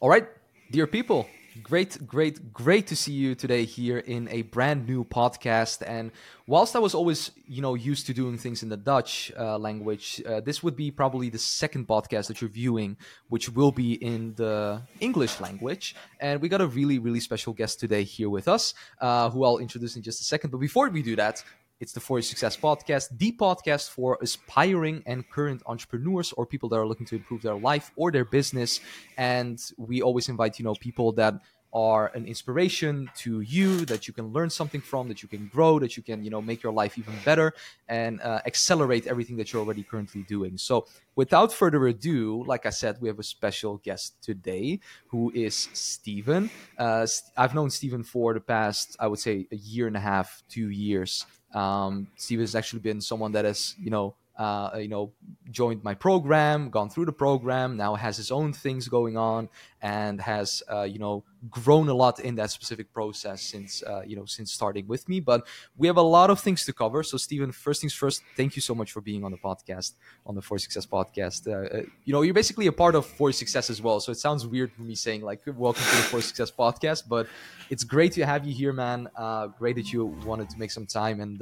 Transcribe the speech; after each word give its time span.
All 0.00 0.08
right, 0.08 0.26
dear 0.72 0.88
people, 0.88 1.28
great, 1.62 2.04
great, 2.04 2.52
great 2.52 2.88
to 2.88 2.96
see 2.96 3.12
you 3.12 3.36
today 3.36 3.64
here 3.64 3.98
in 3.98 4.26
a 4.28 4.42
brand 4.42 4.88
new 4.88 5.04
podcast. 5.04 5.84
And 5.86 6.10
whilst 6.48 6.74
I 6.74 6.80
was 6.80 6.94
always, 6.94 7.30
you 7.46 7.62
know, 7.62 7.74
used 7.74 8.06
to 8.06 8.12
doing 8.12 8.36
things 8.36 8.64
in 8.64 8.70
the 8.70 8.76
Dutch 8.76 9.30
uh, 9.38 9.56
language, 9.56 10.20
uh, 10.26 10.40
this 10.40 10.64
would 10.64 10.74
be 10.74 10.90
probably 10.90 11.30
the 11.30 11.38
second 11.38 11.86
podcast 11.86 12.26
that 12.26 12.40
you're 12.40 12.50
viewing, 12.50 12.96
which 13.28 13.48
will 13.50 13.70
be 13.70 13.92
in 13.94 14.34
the 14.34 14.82
English 14.98 15.40
language. 15.40 15.94
And 16.18 16.42
we 16.42 16.48
got 16.48 16.60
a 16.60 16.66
really, 16.66 16.98
really 16.98 17.20
special 17.20 17.52
guest 17.52 17.78
today 17.78 18.02
here 18.02 18.28
with 18.28 18.48
us, 18.48 18.74
uh, 19.00 19.30
who 19.30 19.44
I'll 19.44 19.58
introduce 19.58 19.94
in 19.94 20.02
just 20.02 20.20
a 20.20 20.24
second. 20.24 20.50
But 20.50 20.58
before 20.58 20.88
we 20.88 21.02
do 21.02 21.14
that, 21.16 21.44
it's 21.80 21.92
the 21.92 22.00
For 22.00 22.18
Your 22.18 22.22
Success 22.22 22.56
podcast, 22.56 23.18
the 23.18 23.32
podcast 23.32 23.90
for 23.90 24.18
aspiring 24.22 25.02
and 25.06 25.28
current 25.28 25.62
entrepreneurs 25.66 26.32
or 26.32 26.46
people 26.46 26.68
that 26.70 26.76
are 26.76 26.86
looking 26.86 27.06
to 27.06 27.16
improve 27.16 27.42
their 27.42 27.56
life 27.56 27.90
or 27.96 28.10
their 28.10 28.24
business. 28.24 28.80
And 29.16 29.60
we 29.76 30.02
always 30.02 30.28
invite, 30.28 30.58
you 30.58 30.64
know, 30.64 30.74
people 30.74 31.12
that 31.12 31.34
are 31.74 32.12
an 32.14 32.24
inspiration 32.24 33.10
to 33.16 33.40
you 33.40 33.84
that 33.86 34.06
you 34.06 34.14
can 34.14 34.28
learn 34.28 34.48
something 34.48 34.80
from 34.80 35.08
that 35.08 35.22
you 35.22 35.28
can 35.28 35.48
grow 35.48 35.80
that 35.80 35.96
you 35.96 36.04
can 36.04 36.22
you 36.22 36.30
know 36.30 36.40
make 36.40 36.62
your 36.62 36.72
life 36.72 36.96
even 36.96 37.12
better 37.24 37.52
and 37.88 38.20
uh, 38.20 38.40
accelerate 38.46 39.08
everything 39.08 39.36
that 39.36 39.52
you're 39.52 39.60
already 39.60 39.82
currently 39.82 40.22
doing. 40.22 40.56
So 40.56 40.86
without 41.16 41.52
further 41.52 41.86
ado 41.86 42.44
like 42.46 42.66
i 42.66 42.70
said 42.70 42.96
we 43.00 43.08
have 43.08 43.18
a 43.18 43.22
special 43.22 43.78
guest 43.78 44.22
today 44.22 44.78
who 45.06 45.30
is 45.34 45.68
stephen 45.72 46.50
uh, 46.78 47.06
i've 47.36 47.54
known 47.54 47.70
stephen 47.70 48.02
for 48.02 48.34
the 48.34 48.40
past 48.40 48.96
i 49.00 49.06
would 49.06 49.18
say 49.18 49.46
a 49.52 49.56
year 49.56 49.86
and 49.86 49.96
a 49.96 50.00
half 50.00 50.42
two 50.48 50.70
years 50.70 51.26
um, 51.54 52.06
Steve 52.16 52.40
has 52.40 52.54
actually 52.54 52.80
been 52.80 53.00
someone 53.00 53.32
that 53.32 53.44
has, 53.44 53.74
you 53.82 53.90
know, 53.90 54.14
uh, 54.36 54.70
you 54.78 54.88
know, 54.88 55.12
joined 55.50 55.84
my 55.84 55.94
program, 55.94 56.68
gone 56.70 56.90
through 56.90 57.04
the 57.04 57.12
program, 57.12 57.76
now 57.76 57.94
has 57.94 58.16
his 58.16 58.30
own 58.30 58.52
things 58.52 58.88
going 58.88 59.16
on, 59.16 59.48
and 59.80 60.20
has, 60.20 60.62
uh, 60.70 60.82
you 60.82 60.98
know, 60.98 61.22
grown 61.50 61.88
a 61.88 61.94
lot 61.94 62.18
in 62.18 62.34
that 62.34 62.50
specific 62.50 62.92
process 62.92 63.42
since, 63.42 63.82
uh, 63.84 64.02
you 64.04 64.16
know, 64.16 64.24
since 64.24 64.50
starting 64.50 64.88
with 64.88 65.08
me. 65.08 65.20
But 65.20 65.46
we 65.76 65.86
have 65.86 65.96
a 65.96 66.02
lot 66.02 66.30
of 66.30 66.40
things 66.40 66.64
to 66.64 66.72
cover. 66.72 67.02
So, 67.04 67.16
Stephen, 67.16 67.52
first 67.52 67.80
things 67.80 67.94
first, 67.94 68.22
thank 68.36 68.56
you 68.56 68.62
so 68.62 68.74
much 68.74 68.90
for 68.90 69.00
being 69.00 69.24
on 69.24 69.30
the 69.30 69.36
podcast, 69.38 69.92
on 70.26 70.34
the 70.34 70.42
For 70.42 70.58
Success 70.58 70.84
podcast. 70.84 71.46
Uh, 71.46 71.78
uh, 71.78 71.82
you 72.04 72.12
know, 72.12 72.22
you're 72.22 72.34
basically 72.34 72.66
a 72.66 72.72
part 72.72 72.96
of 72.96 73.06
For 73.06 73.30
Success 73.30 73.70
as 73.70 73.80
well. 73.80 74.00
So 74.00 74.10
it 74.10 74.18
sounds 74.18 74.46
weird 74.46 74.72
for 74.72 74.82
me 74.82 74.96
saying 74.96 75.22
like, 75.22 75.42
"Welcome 75.46 75.84
to 75.84 75.96
the 75.96 76.02
For 76.02 76.20
Success 76.20 76.50
podcast," 76.50 77.04
but 77.08 77.28
it's 77.70 77.84
great 77.84 78.12
to 78.12 78.26
have 78.26 78.44
you 78.44 78.52
here, 78.52 78.72
man. 78.72 79.08
Uh, 79.16 79.46
great 79.46 79.76
that 79.76 79.92
you 79.92 80.06
wanted 80.06 80.50
to 80.50 80.58
make 80.58 80.72
some 80.72 80.86
time 80.86 81.20
and 81.20 81.40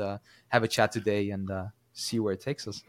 have 0.49 0.63
a 0.63 0.69
chat 0.69 0.93
today 0.93 1.31
and 1.31 1.51
see 1.93 2.19
where 2.19 2.33
it 2.33 2.41
takes 2.41 2.67
us. 2.67 2.83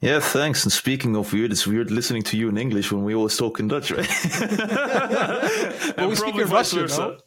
Yeah, 0.00 0.20
thanks. 0.20 0.62
And 0.64 0.72
speaking 0.72 1.16
of 1.16 1.32
weird, 1.32 1.52
it's 1.52 1.66
weird 1.66 1.90
listening 1.90 2.22
to 2.24 2.36
you 2.36 2.48
in 2.50 2.58
English 2.58 2.92
when 2.92 3.02
we 3.04 3.14
always 3.14 3.36
talk 3.36 3.60
in 3.60 3.68
Dutch, 3.68 3.90
right? 3.90 4.06
well, 5.96 6.08
we 6.08 6.16
speak 6.16 6.36
in 6.36 6.48
Russian, 6.48 6.86
no? 6.86 7.18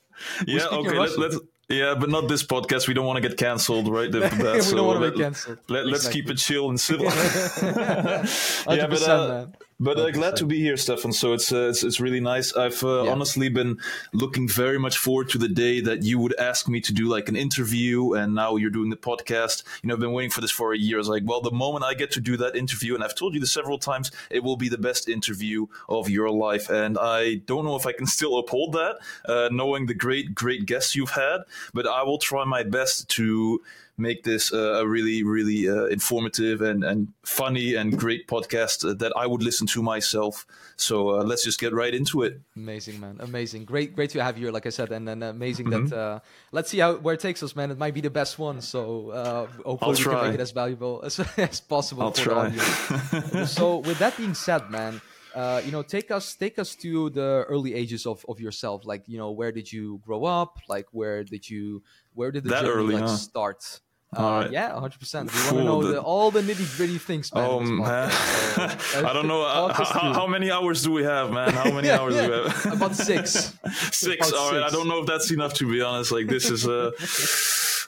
Yeah, 0.45 0.65
okay. 0.71 0.97
Let, 0.97 1.17
let's 1.17 1.37
yeah, 1.69 1.93
but 1.93 2.09
not 2.09 2.27
this 2.27 2.43
podcast. 2.43 2.87
We 2.87 2.95
don't 2.95 3.05
want 3.05 3.21
to 3.21 3.27
get 3.27 3.37
cancelled, 3.37 3.87
right? 3.87 4.11
we 4.13 4.19
don't 4.19 4.87
want 4.87 5.01
to 5.01 5.11
get 5.11 5.19
cancelled. 5.19 5.59
Let, 5.67 5.85
us 5.85 5.97
exactly. 5.97 6.21
keep 6.21 6.31
it 6.31 6.37
chill 6.37 6.69
and 6.69 6.79
civil. 6.89 7.05
yeah, 7.05 8.87
but, 8.87 9.01
uh, 9.03 9.45
but 9.79 9.97
uh, 9.97 10.11
glad 10.11 10.35
to 10.37 10.45
be 10.45 10.59
here, 10.59 10.75
Stefan. 10.75 11.13
So 11.13 11.33
it's 11.33 11.51
uh, 11.51 11.69
it's, 11.69 11.83
it's 11.83 11.99
really 11.99 12.19
nice. 12.19 12.53
I've 12.53 12.83
uh, 12.83 13.03
yeah. 13.03 13.11
honestly 13.11 13.47
been 13.47 13.79
looking 14.13 14.47
very 14.47 14.77
much 14.77 14.97
forward 14.97 15.29
to 15.29 15.37
the 15.37 15.47
day 15.47 15.79
that 15.81 16.03
you 16.03 16.19
would 16.19 16.37
ask 16.37 16.67
me 16.67 16.81
to 16.81 16.93
do 16.93 17.07
like 17.07 17.29
an 17.29 17.35
interview, 17.35 18.13
and 18.13 18.35
now 18.35 18.57
you're 18.57 18.69
doing 18.69 18.89
the 18.89 18.97
podcast. 18.97 19.63
You 19.81 19.87
know, 19.87 19.93
I've 19.93 19.99
been 19.99 20.11
waiting 20.11 20.31
for 20.31 20.41
this 20.41 20.51
for 20.51 20.73
a 20.73 20.77
year. 20.77 20.97
I 20.97 20.99
was 20.99 21.09
like, 21.09 21.23
well, 21.25 21.41
the 21.41 21.51
moment 21.51 21.85
I 21.85 21.93
get 21.93 22.11
to 22.11 22.21
do 22.21 22.35
that 22.37 22.55
interview, 22.55 22.93
and 22.95 23.03
I've 23.03 23.15
told 23.15 23.33
you 23.33 23.39
this 23.39 23.51
several 23.51 23.77
times, 23.77 24.11
it 24.29 24.43
will 24.43 24.57
be 24.57 24.69
the 24.69 24.77
best 24.77 25.07
interview 25.07 25.67
of 25.87 26.09
your 26.09 26.29
life, 26.29 26.69
and 26.69 26.97
I 26.99 27.35
don't 27.35 27.63
know 27.63 27.75
if 27.75 27.85
I 27.85 27.93
can 27.93 28.05
still 28.17 28.37
uphold 28.37 28.73
that, 28.73 28.97
uh, 29.25 29.49
knowing 29.51 29.85
the 29.85 29.93
great 29.93 30.35
great 30.35 30.65
guests 30.65 30.95
you've 30.95 31.11
had. 31.11 31.41
But 31.73 31.87
I 31.87 32.03
will 32.03 32.17
try 32.17 32.43
my 32.43 32.63
best 32.63 33.07
to 33.09 33.61
make 33.99 34.23
this 34.23 34.53
uh, 34.53 34.81
a 34.81 34.87
really, 34.87 35.23
really 35.23 35.69
uh, 35.69 35.85
informative 35.85 36.61
and, 36.61 36.83
and 36.83 37.13
funny 37.23 37.75
and 37.75 37.97
great 37.97 38.27
podcast 38.27 38.89
uh, 38.89 38.93
that 38.95 39.13
I 39.15 39.27
would 39.27 39.43
listen 39.43 39.67
to 39.67 39.83
myself. 39.83 40.45
So 40.75 41.19
uh, 41.19 41.23
let's 41.23 41.43
just 41.43 41.59
get 41.59 41.73
right 41.73 41.93
into 41.93 42.23
it. 42.23 42.39
Amazing, 42.55 42.99
man. 42.99 43.17
Amazing. 43.19 43.65
Great, 43.65 43.95
great 43.95 44.09
to 44.11 44.23
have 44.23 44.37
you 44.37 44.45
here, 44.45 44.53
like 44.53 44.65
I 44.65 44.69
said, 44.69 44.91
and, 44.91 45.07
and 45.09 45.23
amazing 45.23 45.67
mm-hmm. 45.67 45.87
that. 45.87 45.97
Uh, 45.97 46.19
let's 46.51 46.69
see 46.69 46.79
how 46.79 46.95
where 46.95 47.15
it 47.15 47.19
takes 47.19 47.43
us, 47.43 47.55
man. 47.55 47.71
It 47.71 47.77
might 47.77 47.93
be 47.93 48.01
the 48.01 48.09
best 48.09 48.39
one. 48.39 48.61
So 48.61 49.09
uh, 49.09 49.47
hopefully 49.65 49.97
we 49.97 50.03
can 50.03 50.27
make 50.27 50.33
it 50.35 50.39
as 50.39 50.51
valuable 50.51 51.01
as, 51.03 51.19
as 51.37 51.59
possible 51.59 52.03
I'll 52.03 52.11
for 52.11 52.23
try. 52.23 52.55
so 53.45 53.77
with 53.77 53.99
that 53.99 54.17
being 54.17 54.33
said, 54.33 54.69
man. 54.69 55.01
Uh, 55.35 55.61
you 55.63 55.71
know, 55.71 55.83
take 55.83 56.09
us 56.09 56.35
take 56.35 56.57
us 56.57 56.75
to 56.75 57.11
the 57.11 57.45
early 57.47 57.75
ages 57.75 58.07
of, 58.07 58.25
of 58.27 58.39
yourself. 58.39 58.83
Like, 58.83 59.03
you 59.07 59.19
know, 59.19 59.29
where 59.29 59.51
did 59.51 59.71
you 59.71 60.01
grow 60.03 60.25
up? 60.25 60.57
Like, 60.67 60.87
where 60.91 61.23
did 61.23 61.47
you 61.47 61.83
where 62.15 62.31
did 62.31 62.45
the 62.45 62.49
that 62.49 62.63
journey 62.63 62.73
early, 62.73 62.95
like, 62.95 63.03
huh? 63.03 63.15
start? 63.15 63.79
Uh, 64.17 64.41
right. 64.41 64.51
Yeah, 64.51 64.73
hundred 64.73 64.99
percent. 64.99 65.31
We 65.31 65.39
want 65.39 65.57
to 65.57 65.63
know 65.63 65.83
the, 65.83 65.93
the, 65.93 66.01
all 66.01 66.31
the 66.31 66.41
nitty 66.41 66.77
gritty 66.77 66.97
things, 66.97 67.31
man. 67.31 67.45
Oh 67.47 67.59
man, 67.59 68.09
so, 68.79 69.07
I 69.07 69.13
don't 69.13 69.27
know 69.27 69.43
uh, 69.43 69.71
how, 69.71 70.13
how, 70.13 70.25
many 70.25 70.49
hours 70.49 70.81
do 70.81 70.91
we 70.91 71.03
have, 71.03 71.31
man? 71.31 71.53
How 71.53 71.71
many 71.71 71.89
hours 71.91 72.15
do 72.15 72.27
we 72.27 72.33
have? 72.35 72.73
About 72.73 72.95
six. 72.95 73.53
six. 73.91 74.29
About 74.29 74.39
all 74.39 74.51
right. 74.51 74.63
Six. 74.63 74.73
I 74.73 74.75
don't 74.75 74.87
know 74.87 75.01
if 75.01 75.05
that's 75.05 75.29
enough 75.29 75.53
to 75.55 75.71
be 75.71 75.81
honest. 75.81 76.11
Like 76.11 76.25
this 76.25 76.49
is 76.49 76.65
a. 76.65 76.91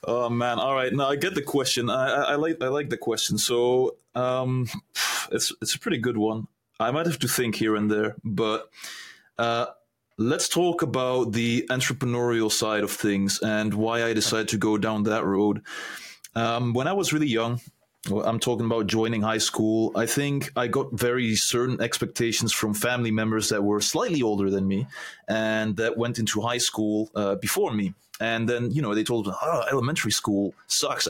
oh 0.07 0.29
man. 0.29 0.59
All 0.59 0.75
right. 0.75 0.93
Now 0.93 1.09
I 1.09 1.15
get 1.15 1.33
the 1.33 1.41
question. 1.41 1.89
I, 1.89 2.09
I, 2.09 2.21
I 2.33 2.35
like 2.35 2.61
I 2.61 2.67
like 2.67 2.91
the 2.91 2.97
question. 2.97 3.39
So 3.39 3.95
um, 4.13 4.67
it's 5.31 5.51
it's 5.59 5.73
a 5.73 5.79
pretty 5.79 5.97
good 5.97 6.17
one. 6.17 6.47
I 6.79 6.91
might 6.91 7.07
have 7.07 7.19
to 7.19 7.27
think 7.27 7.55
here 7.55 7.75
and 7.75 7.89
there, 7.89 8.15
but. 8.23 8.69
Uh, 9.39 9.65
let's 10.17 10.47
talk 10.47 10.83
about 10.83 11.31
the 11.31 11.65
entrepreneurial 11.71 12.51
side 12.51 12.83
of 12.83 12.91
things 12.91 13.39
and 13.41 13.73
why 13.73 14.03
I 14.03 14.13
decided 14.13 14.49
to 14.49 14.57
go 14.57 14.77
down 14.77 15.01
that 15.03 15.25
road. 15.25 15.63
Um, 16.35 16.73
when 16.73 16.87
I 16.87 16.93
was 16.93 17.13
really 17.13 17.27
young, 17.27 17.59
I'm 18.09 18.39
talking 18.39 18.65
about 18.65 18.87
joining 18.87 19.21
high 19.21 19.37
school. 19.37 19.91
I 19.95 20.05
think 20.07 20.51
I 20.55 20.67
got 20.67 20.91
very 20.91 21.35
certain 21.35 21.79
expectations 21.81 22.51
from 22.51 22.73
family 22.73 23.11
members 23.11 23.49
that 23.49 23.63
were 23.63 23.79
slightly 23.79 24.23
older 24.23 24.49
than 24.49 24.67
me 24.67 24.87
and 25.27 25.77
that 25.77 25.97
went 25.97 26.17
into 26.17 26.41
high 26.41 26.57
school 26.57 27.11
uh, 27.15 27.35
before 27.35 27.73
me. 27.73 27.93
And 28.19 28.49
then, 28.49 28.71
you 28.71 28.81
know, 28.81 28.95
they 28.95 29.03
told 29.03 29.27
me, 29.27 29.33
oh, 29.39 29.63
elementary 29.71 30.11
school 30.11 30.53
sucks. 30.67 31.07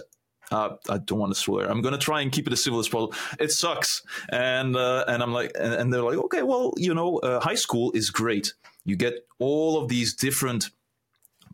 Uh, 0.52 0.76
I 0.90 0.98
don't 0.98 1.20
want 1.20 1.34
to 1.34 1.40
swear. 1.40 1.72
I'm 1.72 1.82
going 1.82 1.94
to 1.94 1.98
try 1.98 2.22
and 2.22 2.32
keep 2.32 2.46
it 2.46 2.53
as 2.53 2.62
civil 2.62 2.80
as 2.80 2.90
possible. 2.90 3.14
It 3.40 3.53
sucks. 3.53 4.02
And, 4.30 4.76
uh, 4.76 5.06
and 5.08 5.24
I'm 5.24 5.32
like, 5.32 5.52
and, 5.58 5.74
and, 5.74 5.94
they're 5.94 6.03
like, 6.03 6.18
okay, 6.18 6.44
well, 6.44 6.74
you 6.76 6.94
know, 6.94 7.20
uh, 7.20 7.40
high 7.40 7.56
school 7.56 7.94
is 7.94 8.09
great. 8.09 8.53
You 8.84 8.98
get 8.98 9.26
all 9.40 9.82
of 9.82 9.88
these 9.88 10.14
different 10.14 10.72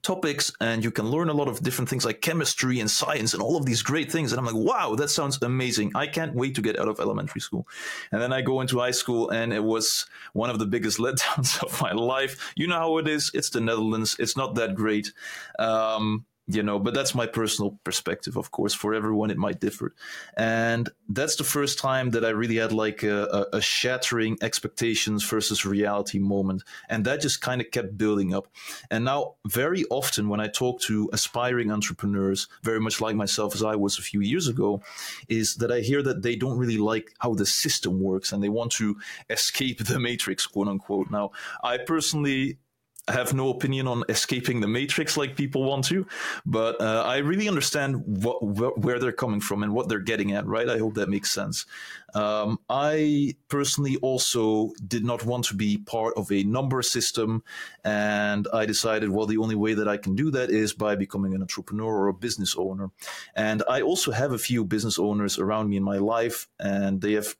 topics 0.07 0.53
and 0.61 0.85
you 0.85 0.91
can 0.91 1.05
learn 1.09 1.27
a 1.27 1.33
lot 1.33 1.49
of 1.49 1.61
different 1.61 1.89
things 1.89 2.05
like 2.05 2.21
chemistry 2.21 2.79
and 2.79 2.89
science 2.89 3.33
and 3.33 3.43
all 3.43 3.57
of 3.57 3.65
these 3.65 3.81
great 3.81 4.09
things. 4.09 4.31
And 4.31 4.39
i'm 4.39 4.45
like 4.45 4.55
wow 4.55 4.95
that 4.95 5.09
sounds 5.09 5.41
amazing. 5.41 5.91
I 5.95 6.07
can't 6.07 6.33
wait 6.33 6.55
to 6.55 6.61
get 6.61 6.79
out 6.79 6.87
of 6.87 7.01
elementary 7.01 7.41
school. 7.41 7.67
And 8.11 8.21
then 8.21 8.31
i 8.31 8.41
go 8.41 8.61
into 8.61 8.79
high 8.79 8.97
school 9.01 9.29
and 9.29 9.51
it 9.51 9.63
was 9.63 10.05
one 10.31 10.49
of 10.49 10.59
the 10.59 10.65
biggest 10.65 10.97
letdowns 11.05 11.61
of 11.61 11.81
my 11.81 11.91
life. 11.91 12.53
You 12.55 12.67
know 12.67 12.79
how 12.85 12.97
it 12.99 13.07
is. 13.07 13.31
It's 13.33 13.49
the 13.49 13.59
netherlands. 13.59 14.15
It's 14.17 14.37
not 14.37 14.55
that 14.55 14.75
great. 14.75 15.11
Um, 15.59 16.25
you 16.47 16.63
know 16.63 16.79
but 16.79 16.93
that's 16.93 17.13
my 17.13 17.25
personal 17.25 17.77
perspective 17.83 18.37
of 18.37 18.51
course 18.51 18.73
for 18.73 18.93
everyone 18.93 19.29
it 19.29 19.37
might 19.37 19.59
differ. 19.59 19.93
And 20.35 20.89
that's 21.09 21.35
the 21.35 21.43
first 21.43 21.79
time 21.79 22.11
that 22.11 22.23
i 22.23 22.29
really 22.29 22.55
had 22.57 22.71
like 22.71 23.03
a, 23.03 23.47
a, 23.53 23.61
shattering 23.61 24.37
expectations 24.41 25.23
versus 25.23 25.65
reality 25.65 26.19
moment. 26.19 26.63
And 26.89 27.05
that 27.05 27.21
just 27.21 27.41
kind 27.41 27.59
of 27.61 27.71
kept 27.71 27.97
building 27.97 28.33
up. 28.33 28.47
And 28.89 29.05
now 29.05 29.35
very 29.45 29.83
often 29.89 30.29
when 30.29 30.39
i 30.39 30.47
talk 30.47 30.79
to 30.81 31.09
aspiring 31.11 31.71
entrepreneurs 31.71 32.47
very 32.63 32.79
much 32.79 33.01
like 33.01 33.15
myself 33.15 33.53
as 33.53 33.63
i 33.63 33.75
was 33.75 33.97
a 33.97 34.01
few 34.01 34.21
years 34.21 34.47
ago 34.47 34.81
is 35.27 35.55
that 35.55 35.71
i 35.71 35.79
hear 35.79 36.01
that 36.01 36.21
they 36.21 36.35
don't 36.35 36.57
really 36.57 36.77
like 36.77 37.11
how 37.19 37.33
the 37.33 37.45
system 37.45 37.99
works 37.99 38.31
and 38.31 38.41
they 38.41 38.49
want 38.49 38.71
to 38.71 38.95
escape 39.29 39.77
the 39.85 39.99
matrix 39.99 40.47
quote 40.47 40.67
unquote. 40.67 41.11
Now 41.11 41.31
i 41.63 41.77
personally 41.77 42.57
have 43.07 43.33
no 43.33 43.49
opinion 43.49 43.87
on 43.87 44.03
escaping 44.09 44.59
the 44.59 44.67
matrix 44.67 45.15
like 45.15 45.35
people 45.35 45.63
want 45.63 45.85
to, 45.85 46.05
but 46.45 46.79
uh, 46.81 47.03
I 47.05 47.17
really 47.17 47.47
understand 47.47 48.03
what, 48.05 48.39
wh- 48.39 48.77
where 48.77 48.99
they're 48.99 49.11
coming 49.11 49.39
from 49.39 49.63
and 49.63 49.73
what 49.73 49.87
they're 49.87 49.99
getting 49.99 50.33
at, 50.33 50.45
right? 50.45 50.67
I 50.69 50.77
hope 50.77 50.95
that 50.95 51.09
makes 51.09 51.31
sense. 51.31 51.65
Um, 52.13 52.59
I 52.69 53.35
personally 53.47 53.97
also 53.97 54.71
did 54.87 55.05
not 55.05 55.25
want 55.25 55.45
to 55.45 55.55
be 55.55 55.77
part 55.77 56.13
of 56.17 56.31
a 56.31 56.43
number 56.43 56.81
system, 56.81 57.43
and 57.83 58.47
I 58.53 58.65
decided, 58.65 59.09
well, 59.09 59.25
the 59.25 59.37
only 59.37 59.55
way 59.55 59.73
that 59.73 59.87
I 59.87 59.97
can 59.97 60.15
do 60.15 60.31
that 60.31 60.49
is 60.49 60.73
by 60.73 60.95
becoming 60.95 61.33
an 61.35 61.41
entrepreneur 61.41 61.93
or 61.93 62.07
a 62.07 62.13
business 62.13 62.55
owner. 62.57 62.91
And 63.35 63.63
I 63.69 63.81
also 63.81 64.11
have 64.11 64.31
a 64.31 64.37
few 64.37 64.63
business 64.63 64.99
owners 64.99 65.37
around 65.37 65.69
me 65.69 65.77
in 65.77 65.83
my 65.83 65.97
life, 65.97 66.47
and 66.59 67.01
they 67.01 67.13
have 67.13 67.35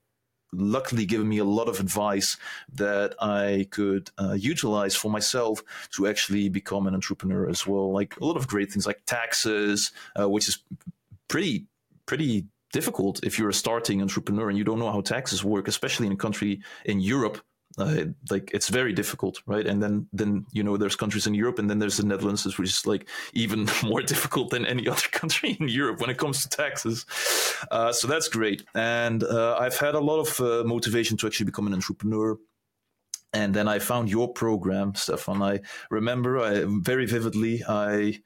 luckily 0.53 1.05
given 1.05 1.27
me 1.27 1.38
a 1.38 1.44
lot 1.44 1.67
of 1.67 1.79
advice 1.79 2.38
that 2.73 3.15
I 3.21 3.67
could 3.71 4.11
uh, 4.17 4.33
utilize 4.33 4.95
for 4.95 5.11
myself 5.11 5.61
to 5.95 6.07
actually 6.07 6.49
become 6.49 6.88
an 6.88 6.94
entrepreneur 6.94 7.49
as 7.49 7.67
well. 7.67 7.91
Like 7.91 8.17
a 8.17 8.25
lot 8.25 8.38
of 8.38 8.47
great 8.47 8.71
things 8.71 8.88
like 8.88 9.01
taxes, 9.05 9.91
uh, 10.19 10.29
which 10.29 10.47
is 10.47 10.59
pretty 11.27 11.65
pretty 12.05 12.45
difficult 12.71 13.23
if 13.23 13.38
you're 13.38 13.49
a 13.49 13.53
starting 13.53 14.01
entrepreneur 14.01 14.49
and 14.49 14.57
you 14.57 14.63
don't 14.63 14.79
know 14.79 14.91
how 14.91 15.01
taxes 15.01 15.44
work, 15.44 15.67
especially 15.67 16.07
in 16.07 16.13
a 16.13 16.17
country 16.17 16.61
in 16.85 17.00
Europe 17.00 17.41
uh, 17.77 18.06
like 18.31 18.51
it's 18.53 18.69
very 18.69 18.94
difficult, 18.94 19.41
right? 19.45 19.65
And 19.65 19.81
then 19.81 20.07
then 20.12 20.45
you 20.51 20.63
know 20.63 20.77
there's 20.77 20.95
countries 20.95 21.27
in 21.27 21.33
Europe, 21.33 21.59
and 21.59 21.69
then 21.69 21.79
there's 21.79 21.97
the 21.97 22.06
Netherlands, 22.06 22.45
which 22.57 22.69
is 22.69 22.85
like 22.85 23.07
even 23.33 23.68
more 23.83 24.01
difficult 24.01 24.50
than 24.50 24.65
any 24.65 24.88
other 24.94 25.07
country 25.12 25.57
in 25.59 25.68
Europe 25.68 26.01
when 26.01 26.09
it 26.09 26.18
comes 26.18 26.41
to 26.41 26.50
taxes. 26.50 27.06
Uh, 27.71 27.91
so 27.91 28.07
that's 28.07 28.27
great, 28.27 28.63
and 28.74 29.24
uh, 29.24 29.57
I've 29.59 29.77
had 29.77 29.95
a 29.95 30.00
lot 30.00 30.19
of 30.19 30.39
uh, 30.39 30.63
motivation 30.68 31.18
to 31.18 31.27
actually 31.27 31.45
become 31.45 31.68
an 31.68 31.74
entrepreneur. 31.74 32.38
And 33.33 33.53
then 33.53 33.68
I 33.68 33.79
found 33.79 34.09
your 34.09 34.31
program, 34.31 34.95
Stefan. 34.95 35.41
I 35.44 35.59
remember 35.91 36.39
I, 36.39 36.63
very 36.65 37.06
vividly. 37.06 37.62
I 37.68 38.21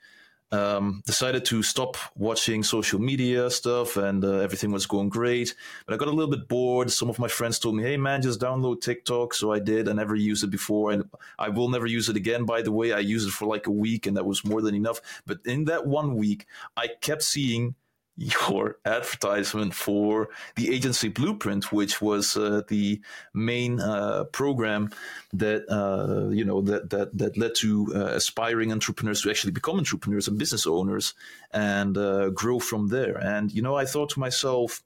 um, 0.51 1.01
decided 1.05 1.45
to 1.45 1.63
stop 1.63 1.97
watching 2.15 2.63
social 2.63 2.99
media 2.99 3.49
stuff 3.49 3.97
and 3.97 4.23
uh, 4.25 4.39
everything 4.39 4.71
was 4.71 4.85
going 4.85 5.09
great. 5.09 5.55
But 5.85 5.93
I 5.93 5.97
got 5.97 6.07
a 6.07 6.11
little 6.11 6.29
bit 6.29 6.47
bored. 6.47 6.91
Some 6.91 7.09
of 7.09 7.19
my 7.19 7.27
friends 7.27 7.59
told 7.59 7.75
me, 7.75 7.83
hey 7.83 7.97
man, 7.97 8.21
just 8.21 8.41
download 8.41 8.81
TikTok. 8.81 9.33
So 9.33 9.51
I 9.51 9.59
did. 9.59 9.87
I 9.87 9.93
never 9.93 10.15
used 10.15 10.43
it 10.43 10.49
before. 10.49 10.91
And 10.91 11.09
I 11.39 11.49
will 11.49 11.69
never 11.69 11.85
use 11.85 12.09
it 12.09 12.15
again, 12.15 12.45
by 12.45 12.61
the 12.61 12.71
way. 12.71 12.91
I 12.91 12.99
used 12.99 13.27
it 13.27 13.31
for 13.31 13.45
like 13.45 13.67
a 13.67 13.71
week 13.71 14.07
and 14.07 14.17
that 14.17 14.25
was 14.25 14.43
more 14.43 14.61
than 14.61 14.75
enough. 14.75 15.01
But 15.25 15.39
in 15.45 15.65
that 15.65 15.87
one 15.87 16.15
week, 16.15 16.45
I 16.75 16.89
kept 16.99 17.23
seeing 17.23 17.75
your 18.17 18.77
advertisement 18.85 19.73
for 19.73 20.29
the 20.55 20.73
agency 20.73 21.07
blueprint 21.07 21.71
which 21.71 22.01
was 22.01 22.37
uh, 22.37 22.61
the 22.67 23.01
main 23.33 23.79
uh, 23.79 24.25
program 24.25 24.89
that 25.33 25.63
uh, 25.71 26.29
you 26.29 26.43
know 26.43 26.61
that 26.61 26.89
that 26.89 27.17
that 27.17 27.37
led 27.37 27.55
to 27.55 27.91
uh, 27.95 28.05
aspiring 28.15 28.71
entrepreneurs 28.71 29.21
to 29.21 29.29
actually 29.29 29.51
become 29.51 29.77
entrepreneurs 29.77 30.27
and 30.27 30.37
business 30.37 30.67
owners 30.67 31.13
and 31.51 31.97
uh, 31.97 32.29
grow 32.29 32.59
from 32.59 32.89
there. 32.89 33.17
And 33.17 33.51
you 33.51 33.61
know 33.61 33.75
i 33.75 33.85
thought 33.85 34.09
to 34.11 34.19
myself 34.19 34.83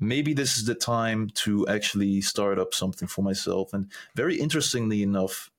maybe 0.00 0.34
this 0.34 0.56
is 0.56 0.64
the 0.66 0.74
time 0.74 1.30
to 1.30 1.66
actually 1.68 2.20
start 2.20 2.58
up 2.58 2.74
something 2.74 3.08
for 3.08 3.22
myself. 3.22 3.72
And 3.72 3.90
very 4.14 4.36
interestingly 4.38 5.02
enough 5.02 5.50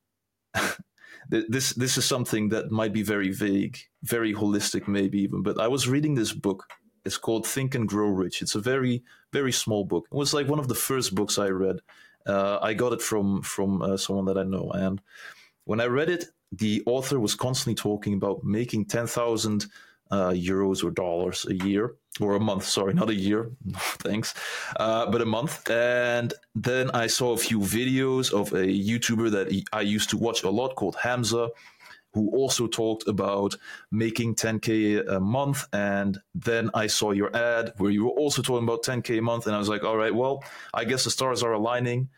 this 1.30 1.74
this 1.74 1.98
is 1.98 2.06
something 2.06 2.50
that 2.50 2.72
might 2.72 2.94
be 2.94 3.04
very 3.04 3.32
vague, 3.32 3.78
very 4.04 4.34
holistic, 4.34 4.88
maybe 4.88 5.22
even. 5.22 5.42
But 5.44 5.60
I 5.60 5.68
was 5.68 5.88
reading 5.88 6.16
this 6.16 6.34
book. 6.34 6.66
It's 7.04 7.18
called 7.18 7.46
Think 7.46 7.76
and 7.76 7.88
Grow 7.88 8.08
Rich. 8.08 8.42
It's 8.42 8.56
a 8.56 8.60
very 8.60 9.04
very 9.32 9.52
small 9.52 9.84
book. 9.84 10.08
It 10.12 10.16
was 10.16 10.34
like 10.34 10.48
one 10.48 10.60
of 10.60 10.68
the 10.68 10.76
first 10.76 11.14
books 11.16 11.38
I 11.38 11.50
read. 11.50 11.82
Uh, 12.26 12.58
I 12.62 12.74
got 12.74 12.94
it 12.94 13.02
from 13.02 13.42
from 13.42 13.82
uh, 13.82 13.98
someone 13.98 14.26
that 14.26 14.38
I 14.38 14.44
know, 14.44 14.72
and 14.72 15.02
when 15.66 15.80
I 15.80 15.86
read 15.86 16.10
it, 16.10 16.26
the 16.52 16.82
author 16.86 17.20
was 17.20 17.36
constantly 17.36 17.76
talking 17.76 18.14
about 18.14 18.44
making 18.44 18.86
ten 18.86 19.08
thousand 19.08 19.68
uh, 20.12 20.30
euros 20.30 20.84
or 20.84 20.92
dollars 20.92 21.46
a 21.50 21.56
year 21.66 21.96
or 22.20 22.36
a 22.36 22.40
month. 22.40 22.64
Sorry, 22.64 22.94
not 22.94 23.10
a 23.10 23.16
year. 23.16 23.52
Thanks, 23.76 24.34
uh, 24.80 25.10
but 25.10 25.22
a 25.22 25.26
month. 25.26 25.70
And 25.70 26.34
then 26.54 26.92
I 26.92 27.08
saw 27.08 27.34
a 27.34 27.38
few 27.38 27.60
videos 27.60 28.32
of 28.32 28.54
a 28.54 28.66
YouTuber 28.66 29.32
that 29.32 29.64
I 29.74 29.82
used 29.82 30.10
to 30.12 30.18
watch 30.18 30.44
a 30.44 30.50
lot 30.50 30.76
called 30.76 30.96
Hamza, 30.96 31.50
who 32.14 32.30
also 32.32 32.68
talked 32.68 33.08
about 33.08 33.56
making 33.92 34.36
10k 34.36 35.08
a 35.10 35.20
month. 35.20 35.68
And 35.74 36.18
then 36.34 36.70
I 36.74 36.88
saw 36.88 37.12
your 37.12 37.36
ad 37.36 37.74
where 37.78 37.92
you 37.92 38.06
were 38.06 38.12
also 38.12 38.42
talking 38.42 38.64
about 38.64 38.84
10k 38.84 39.20
a 39.20 39.22
month, 39.22 39.48
and 39.48 39.56
I 39.56 39.60
was 39.60 39.70
like, 39.70 39.84
all 39.84 39.98
right, 39.98 40.16
well, 40.16 40.44
I 40.74 40.86
guess 40.86 41.04
the 41.04 41.12
stars 41.12 41.44
are 41.44 41.54
aligning. 41.54 42.10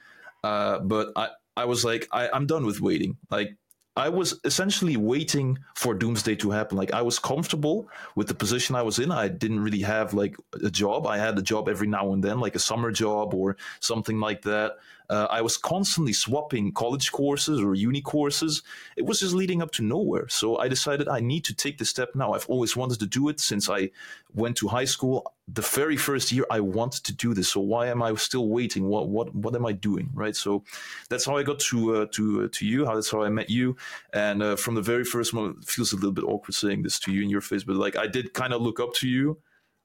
Uh, 0.44 0.80
but 0.80 1.12
I, 1.16 1.30
I 1.56 1.66
was 1.66 1.84
like, 1.84 2.08
I, 2.12 2.30
I'm 2.30 2.46
done 2.46 2.66
with 2.66 2.80
waiting. 2.80 3.18
Like 3.32 3.58
I 3.98 4.10
was 4.10 4.40
essentially 4.44 4.96
waiting 4.96 5.58
for 5.74 5.96
doomsday 5.96 6.36
to 6.36 6.52
happen. 6.52 6.78
Like 6.78 6.94
I 6.94 7.02
was 7.02 7.18
comfortable 7.18 7.90
with 8.16 8.28
the 8.28 8.36
position 8.36 8.76
I 8.76 8.84
was 8.84 9.00
in. 9.00 9.12
I 9.12 9.28
didn't 9.28 9.60
really 9.60 9.82
have 9.82 10.14
like 10.14 10.36
a 10.64 10.70
job. 10.70 11.08
I 11.08 11.18
had 11.18 11.36
a 11.40 11.42
job 11.42 11.68
every 11.68 11.88
now 11.88 12.14
and 12.14 12.24
then, 12.24 12.40
like 12.40 12.56
a 12.56 12.60
summer 12.60 12.92
job 12.92 13.34
or 13.34 13.58
something 13.80 14.20
like 14.20 14.44
that. 14.44 14.74
Uh, 15.10 15.28
I 15.30 15.42
was 15.42 15.58
constantly 15.58 16.14
swapping 16.14 16.72
college 16.74 17.12
courses 17.12 17.62
or 17.62 17.76
uni 17.76 18.02
courses. 18.02 18.64
It 18.98 19.06
was 19.06 19.20
just 19.20 19.34
leading 19.34 19.62
up 19.62 19.72
to 19.74 19.84
nowhere. 19.84 20.28
So 20.28 20.58
I 20.58 20.68
decided 20.68 21.08
I 21.08 21.22
need 21.22 21.46
to 21.46 21.56
take 21.56 21.78
the 21.78 21.86
step 21.86 22.10
now. 22.14 22.34
I've 22.34 22.50
always 22.50 22.76
wanted 22.76 23.00
to 23.00 23.06
do 23.06 23.30
it 23.30 23.40
since 23.40 23.70
I 23.70 23.92
went 24.34 24.58
to 24.58 24.68
high 24.68 24.86
school. 24.86 25.34
The 25.48 25.62
very 25.62 25.96
first 25.96 26.32
year 26.32 26.46
I 26.52 26.60
wanted 26.60 27.06
to 27.06 27.14
do 27.14 27.34
this. 27.34 27.50
So 27.50 27.62
why 27.62 27.88
am 27.88 28.04
I 28.04 28.14
still 28.16 28.50
waiting? 28.50 28.90
What 28.90 29.08
what 29.08 29.34
what 29.34 29.56
am 29.56 29.66
I 29.66 29.72
doing? 29.72 30.10
Right. 30.14 30.36
So 30.36 30.64
that's 31.10 31.26
how 31.26 31.38
I 31.38 31.44
got 31.44 31.60
to 31.60 31.96
uh, 31.96 32.06
to 32.12 32.44
uh, 32.44 32.48
to 32.52 32.68
you. 32.68 32.86
How 32.86 32.96
that's 32.96 33.12
how 33.12 33.24
I 33.24 33.30
met 33.30 33.50
you. 33.50 33.78
And 34.12 34.44
uh, 34.44 34.56
from 34.58 34.76
the 34.76 34.82
very 34.82 35.06
first 35.06 35.34
moment, 35.34 35.60
it 35.64 35.70
feels 35.70 35.94
a 35.94 35.96
little 35.96 36.12
bit 36.12 36.26
awkward 36.26 36.54
saying 36.54 36.84
this 36.84 37.00
to 37.00 37.14
you 37.14 37.24
in 37.24 37.30
your 37.30 37.42
face, 37.42 37.64
but 37.64 37.78
like 37.78 37.96
I 37.96 38.08
did 38.08 38.34
kind 38.34 38.54
of 38.54 38.62
look 38.62 38.82
up 38.82 38.94
to 38.96 39.08
you 39.08 39.38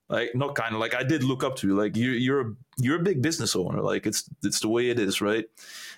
like 0.09 0.35
not 0.35 0.55
kind 0.55 0.75
of 0.75 0.81
like 0.81 0.95
I 0.95 1.03
did 1.03 1.25
look 1.25 1.43
up 1.43 1.57
to 1.57 1.67
you. 1.67 1.75
Like 1.75 1.97
you, 1.97 2.11
you're 2.11 2.41
a, 2.41 2.55
you're 2.79 3.01
a 3.01 3.03
big 3.03 3.23
business 3.23 3.57
owner. 3.57 3.81
Like 3.81 4.07
it's 4.07 4.29
it's 4.43 4.61
the 4.61 4.69
way 4.69 4.91
it 4.91 4.99
is, 4.99 5.21
right? 5.21 5.47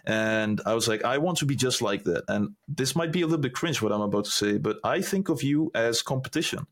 And 0.04 0.60
I 0.66 0.74
was 0.74 0.86
like, 0.86 1.04
I 1.04 1.18
want 1.18 1.38
to 1.38 1.46
be 1.46 1.56
just 1.56 1.82
like 1.82 2.04
that. 2.04 2.24
And 2.28 2.54
this 2.68 2.94
might 2.94 3.12
be 3.12 3.22
a 3.22 3.26
little 3.26 3.40
bit 3.40 3.54
cringe 3.54 3.82
what 3.82 3.92
I'm 3.92 4.02
about 4.02 4.26
to 4.26 4.30
say, 4.30 4.58
but 4.58 4.78
I 4.84 5.00
think 5.00 5.28
of 5.28 5.42
you 5.42 5.70
as 5.74 6.02
competition, 6.02 6.66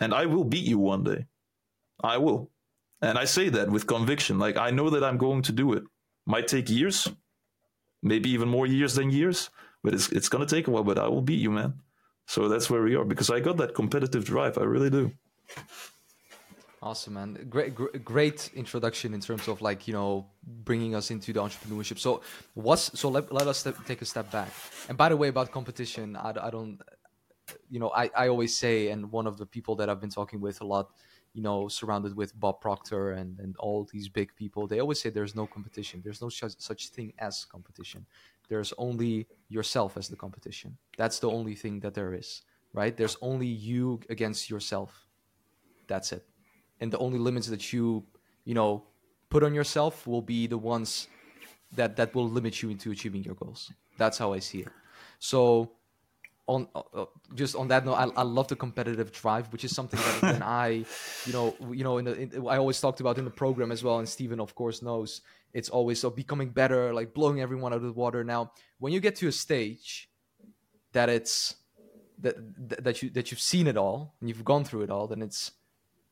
and 0.00 0.12
I 0.12 0.26
will 0.26 0.44
beat 0.44 0.64
you 0.64 0.78
one 0.78 1.04
day. 1.04 1.26
I 2.02 2.18
will, 2.18 2.50
and 3.02 3.18
I 3.18 3.24
say 3.24 3.48
that 3.50 3.70
with 3.70 3.86
conviction. 3.86 4.38
Like 4.38 4.56
I 4.56 4.70
know 4.70 4.90
that 4.90 5.04
I'm 5.04 5.18
going 5.18 5.42
to 5.42 5.52
do 5.52 5.72
it. 5.74 5.84
Might 6.26 6.48
take 6.48 6.68
years, 6.68 7.08
maybe 8.02 8.30
even 8.30 8.48
more 8.48 8.66
years 8.66 8.94
than 8.94 9.10
years, 9.10 9.50
but 9.82 9.94
it's 9.94 10.10
it's 10.10 10.28
gonna 10.28 10.46
take 10.46 10.66
a 10.66 10.70
while. 10.70 10.84
But 10.84 10.98
I 10.98 11.08
will 11.08 11.22
beat 11.22 11.40
you, 11.40 11.50
man. 11.50 11.74
So 12.26 12.48
that's 12.48 12.68
where 12.68 12.82
we 12.82 12.94
are 12.94 13.04
because 13.04 13.30
I 13.30 13.40
got 13.40 13.56
that 13.58 13.74
competitive 13.74 14.24
drive. 14.24 14.58
I 14.58 14.64
really 14.64 14.90
do. 14.90 15.12
Awesome, 16.80 17.14
man. 17.14 17.46
Great, 17.50 17.74
great 18.04 18.50
introduction 18.54 19.12
in 19.12 19.20
terms 19.20 19.48
of 19.48 19.60
like 19.60 19.88
you 19.88 19.94
know 19.94 20.26
bringing 20.44 20.94
us 20.94 21.10
into 21.10 21.32
the 21.32 21.40
entrepreneurship. 21.40 21.98
So 21.98 22.22
what's 22.54 22.96
so 22.98 23.08
let, 23.08 23.32
let 23.32 23.48
us 23.48 23.58
step, 23.58 23.76
take 23.84 24.00
a 24.00 24.04
step 24.04 24.30
back. 24.30 24.50
And 24.88 24.96
by 24.96 25.08
the 25.08 25.16
way, 25.16 25.26
about 25.26 25.50
competition, 25.50 26.14
I, 26.14 26.34
I 26.40 26.50
don't, 26.50 26.80
you 27.68 27.80
know, 27.80 27.90
I, 27.90 28.10
I 28.16 28.28
always 28.28 28.56
say, 28.56 28.90
and 28.90 29.10
one 29.10 29.26
of 29.26 29.38
the 29.38 29.46
people 29.46 29.74
that 29.76 29.88
I've 29.90 30.00
been 30.00 30.10
talking 30.10 30.40
with 30.40 30.60
a 30.60 30.64
lot, 30.64 30.90
you 31.32 31.42
know, 31.42 31.66
surrounded 31.66 32.14
with 32.14 32.38
Bob 32.38 32.60
Proctor 32.60 33.10
and 33.10 33.40
and 33.40 33.56
all 33.56 33.88
these 33.92 34.08
big 34.08 34.32
people, 34.36 34.68
they 34.68 34.78
always 34.78 35.00
say 35.00 35.10
there's 35.10 35.34
no 35.34 35.48
competition. 35.48 36.00
There's 36.04 36.22
no 36.22 36.28
such 36.28 36.60
such 36.60 36.90
thing 36.90 37.12
as 37.18 37.44
competition. 37.44 38.06
There's 38.48 38.72
only 38.78 39.26
yourself 39.48 39.96
as 39.96 40.08
the 40.08 40.16
competition. 40.16 40.78
That's 40.96 41.18
the 41.18 41.28
only 41.28 41.56
thing 41.56 41.80
that 41.80 41.94
there 41.94 42.14
is, 42.14 42.42
right? 42.72 42.96
There's 42.96 43.16
only 43.20 43.48
you 43.48 43.98
against 44.08 44.48
yourself. 44.48 45.08
That's 45.88 46.12
it 46.12 46.24
and 46.80 46.92
the 46.92 46.98
only 46.98 47.18
limits 47.18 47.48
that 47.48 47.72
you 47.72 48.04
you 48.44 48.54
know 48.54 48.84
put 49.30 49.42
on 49.42 49.54
yourself 49.54 50.06
will 50.06 50.22
be 50.22 50.46
the 50.46 50.58
ones 50.58 51.08
that 51.72 51.96
that 51.96 52.14
will 52.14 52.28
limit 52.28 52.62
you 52.62 52.70
into 52.70 52.90
achieving 52.90 53.22
your 53.24 53.34
goals. 53.34 53.72
That's 53.96 54.18
how 54.18 54.32
i 54.32 54.38
see 54.38 54.60
it. 54.60 54.68
So 55.18 55.72
on 56.46 56.66
uh, 56.74 56.82
uh 56.94 57.06
just 57.34 57.54
on 57.56 57.68
that 57.68 57.84
note 57.84 57.94
I, 57.94 58.04
I 58.16 58.22
love 58.22 58.48
the 58.48 58.56
competitive 58.56 59.12
drive 59.12 59.52
which 59.52 59.64
is 59.64 59.74
something 59.74 60.00
that 60.00 60.22
when 60.22 60.42
i 60.62 60.68
you 61.26 61.32
know 61.32 61.54
you 61.70 61.84
know 61.84 61.98
in 61.98 62.06
the 62.06 62.14
in, 62.18 62.48
i 62.48 62.56
always 62.56 62.80
talked 62.80 63.00
about 63.00 63.18
in 63.18 63.26
the 63.26 63.30
program 63.30 63.70
as 63.70 63.84
well 63.84 63.98
and 63.98 64.08
Stephen 64.08 64.40
of 64.40 64.54
course 64.54 64.80
knows 64.80 65.20
it's 65.52 65.68
always 65.68 66.04
of 66.04 66.14
becoming 66.14 66.50
better 66.50 66.92
like 66.92 67.14
blowing 67.14 67.40
everyone 67.40 67.72
out 67.72 67.76
of 67.76 67.82
the 67.82 67.92
water. 67.92 68.24
Now 68.24 68.52
when 68.78 68.92
you 68.92 69.00
get 69.00 69.16
to 69.16 69.28
a 69.28 69.32
stage 69.32 70.08
that 70.92 71.08
it's 71.08 71.56
that 72.20 72.36
that 72.84 73.02
you 73.02 73.10
that 73.10 73.30
you've 73.30 73.40
seen 73.40 73.66
it 73.66 73.76
all 73.76 74.14
and 74.20 74.28
you've 74.28 74.44
gone 74.44 74.64
through 74.64 74.82
it 74.82 74.90
all 74.90 75.06
then 75.06 75.22
it's 75.22 75.52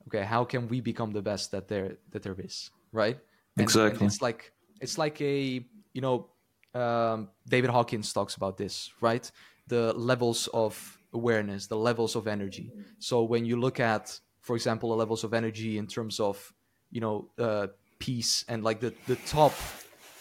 okay 0.06 0.24
how 0.24 0.44
can 0.44 0.68
we 0.68 0.80
become 0.80 1.12
the 1.12 1.22
best 1.22 1.50
that 1.50 1.68
there 1.68 1.96
that 2.10 2.22
there 2.22 2.36
is 2.38 2.70
right? 2.92 3.18
And, 3.56 3.64
exactly. 3.64 3.98
and 3.98 4.06
it's 4.06 4.22
like 4.22 4.52
it's 4.80 4.98
like 4.98 5.20
a 5.20 5.64
you 5.92 6.00
know 6.00 6.28
um, 6.74 7.28
david 7.48 7.70
hawkins 7.70 8.12
talks 8.12 8.34
about 8.34 8.56
this 8.56 8.90
right? 9.00 9.30
The 9.68 9.92
levels 9.94 10.48
of 10.52 10.98
awareness 11.12 11.66
the 11.66 11.76
levels 11.76 12.14
of 12.16 12.26
energy. 12.26 12.72
So 12.98 13.24
when 13.24 13.44
you 13.44 13.56
look 13.58 13.80
at 13.80 14.18
for 14.40 14.54
example 14.54 14.90
the 14.90 14.96
levels 14.96 15.24
of 15.24 15.34
energy 15.34 15.78
in 15.78 15.86
terms 15.86 16.20
of 16.20 16.52
you 16.90 17.00
know 17.00 17.28
uh, 17.38 17.66
peace 17.98 18.44
and 18.48 18.62
like 18.62 18.80
the 18.80 18.92
the 19.06 19.16
top 19.26 19.52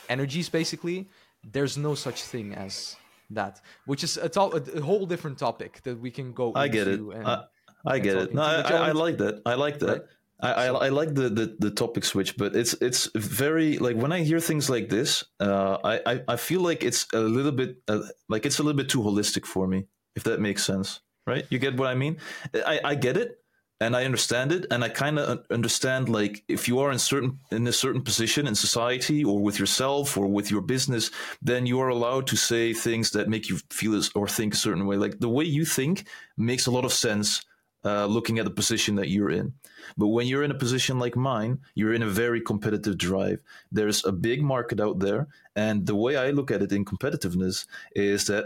energies 0.09 0.49
basically 0.49 1.09
there's 1.51 1.77
no 1.77 1.95
such 1.95 2.23
thing 2.23 2.53
as 2.53 2.95
that 3.29 3.61
which 3.85 4.03
is 4.03 4.17
a, 4.17 4.29
to- 4.29 4.63
a 4.75 4.81
whole 4.81 5.05
different 5.05 5.37
topic 5.37 5.81
that 5.83 5.99
we 5.99 6.11
can 6.11 6.31
go 6.31 6.51
i 6.55 6.67
get 6.67 6.87
it. 6.87 6.99
and, 6.99 7.25
uh, 7.25 7.43
I 7.85 7.99
get 7.99 8.17
it. 8.17 8.33
No, 8.33 8.41
I, 8.41 8.55
I, 8.55 8.61
that. 8.61 9.41
I 9.45 9.53
like 9.55 9.79
that. 9.79 9.87
Right? 9.87 10.01
I, 10.39 10.51
I, 10.51 10.65
I, 10.65 10.89
like 10.89 11.13
the, 11.15 11.29
the, 11.29 11.55
the 11.59 11.71
topic 11.71 12.03
switch, 12.03 12.35
but 12.35 12.55
it's 12.55 12.73
it's 12.81 13.09
very 13.15 13.77
like 13.77 13.95
when 13.95 14.11
I 14.11 14.21
hear 14.21 14.39
things 14.39 14.69
like 14.69 14.89
this, 14.89 15.23
uh, 15.39 15.77
I, 15.83 16.21
I 16.27 16.35
feel 16.35 16.61
like 16.61 16.83
it's 16.83 17.07
a 17.13 17.21
little 17.21 17.53
bit 17.53 17.77
uh, 17.87 18.01
like 18.27 18.45
it's 18.45 18.59
a 18.59 18.63
little 18.63 18.77
bit 18.77 18.89
too 18.89 19.01
holistic 19.01 19.45
for 19.45 19.65
me, 19.65 19.85
if 20.15 20.23
that 20.23 20.41
makes 20.41 20.65
sense, 20.65 20.99
right? 21.25 21.45
You 21.49 21.57
get 21.57 21.77
what 21.77 21.87
I 21.87 21.95
mean? 21.95 22.17
I, 22.53 22.81
I 22.83 22.95
get 22.95 23.15
it, 23.15 23.39
and 23.79 23.95
I 23.95 24.03
understand 24.03 24.51
it, 24.51 24.65
and 24.71 24.83
I 24.83 24.89
kind 24.89 25.19
of 25.19 25.45
understand 25.49 26.09
like 26.09 26.43
if 26.49 26.67
you 26.67 26.79
are 26.79 26.91
in 26.91 26.99
certain 26.99 27.39
in 27.51 27.65
a 27.67 27.73
certain 27.73 28.01
position 28.01 28.45
in 28.45 28.55
society 28.55 29.23
or 29.23 29.39
with 29.39 29.57
yourself 29.57 30.17
or 30.17 30.27
with 30.27 30.51
your 30.51 30.61
business, 30.61 31.11
then 31.41 31.65
you 31.65 31.79
are 31.79 31.89
allowed 31.89 32.27
to 32.27 32.35
say 32.35 32.73
things 32.73 33.11
that 33.11 33.29
make 33.29 33.47
you 33.47 33.57
feel 33.71 34.01
or 34.15 34.27
think 34.27 34.53
a 34.53 34.57
certain 34.57 34.85
way. 34.85 34.97
Like 34.97 35.19
the 35.19 35.29
way 35.29 35.45
you 35.45 35.63
think 35.63 36.07
makes 36.35 36.65
a 36.65 36.71
lot 36.71 36.83
of 36.83 36.91
sense 36.91 37.41
uh, 37.85 38.07
looking 38.07 38.39
at 38.39 38.45
the 38.45 38.51
position 38.51 38.95
that 38.95 39.09
you're 39.09 39.29
in. 39.29 39.53
But 39.95 40.07
when 40.07 40.25
you're 40.25 40.43
in 40.43 40.51
a 40.51 40.57
position 40.57 40.97
like 40.97 41.15
mine, 41.15 41.59
you're 41.75 41.93
in 41.93 42.01
a 42.01 42.07
very 42.07 42.41
competitive 42.41 42.97
drive. 42.97 43.39
There's 43.71 44.03
a 44.03 44.11
big 44.11 44.41
market 44.41 44.79
out 44.79 44.99
there. 44.99 45.27
And 45.55 45.85
the 45.85 45.95
way 45.95 46.17
I 46.17 46.31
look 46.31 46.49
at 46.49 46.63
it 46.63 46.71
in 46.71 46.83
competitiveness 46.83 47.67
is 47.95 48.25
that 48.25 48.45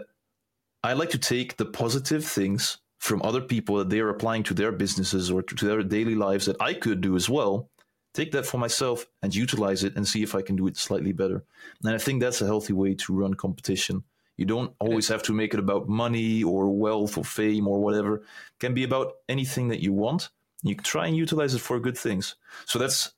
I 0.83 0.93
like 0.93 1.09
to 1.11 1.17
take 1.17 1.57
the 1.57 1.65
positive 1.65 2.25
things 2.25 2.77
from 2.99 3.21
other 3.23 3.41
people 3.41 3.77
that 3.77 3.89
they 3.89 3.99
are 3.99 4.09
applying 4.09 4.43
to 4.43 4.53
their 4.53 4.73
businesses 4.73 5.31
or 5.31 5.41
to 5.41 5.65
their 5.65 5.83
daily 5.83 6.15
lives 6.15 6.45
that 6.45 6.61
I 6.61 6.73
could 6.73 6.99
do 6.99 7.15
as 7.15 7.29
well. 7.29 7.69
Take 8.13 8.31
that 8.33 8.45
for 8.45 8.57
myself 8.57 9.05
and 9.21 9.33
utilize 9.33 9.83
it 9.83 9.95
and 9.95 10.05
see 10.05 10.21
if 10.21 10.35
I 10.35 10.41
can 10.41 10.55
do 10.57 10.67
it 10.67 10.75
slightly 10.75 11.13
better. 11.13 11.45
And 11.83 11.95
I 11.95 11.97
think 11.97 12.19
that's 12.19 12.41
a 12.41 12.45
healthy 12.45 12.73
way 12.73 12.95
to 12.95 13.13
run 13.13 13.35
competition. 13.35 14.03
You 14.39 14.45
don't 14.45 14.73
always 14.79 15.09
have 15.09 15.21
to 15.23 15.33
make 15.33 15.53
it 15.53 15.59
about 15.59 15.89
money 15.89 16.43
or 16.43 16.69
wealth 16.69 17.17
or 17.17 17.25
fame 17.25 17.67
or 17.67 17.81
whatever. 17.81 18.15
It 18.15 18.59
can 18.61 18.73
be 18.73 18.85
about 18.85 19.15
anything 19.27 19.67
that 19.67 19.83
you 19.83 19.91
want. 19.91 20.29
You 20.63 20.75
can 20.75 20.83
try 20.85 21.07
and 21.07 21.17
utilize 21.17 21.55
it 21.55 21.59
for 21.59 21.77
good 21.77 21.97
things. 21.97 22.37
So 22.65 22.79
that's 22.79 23.11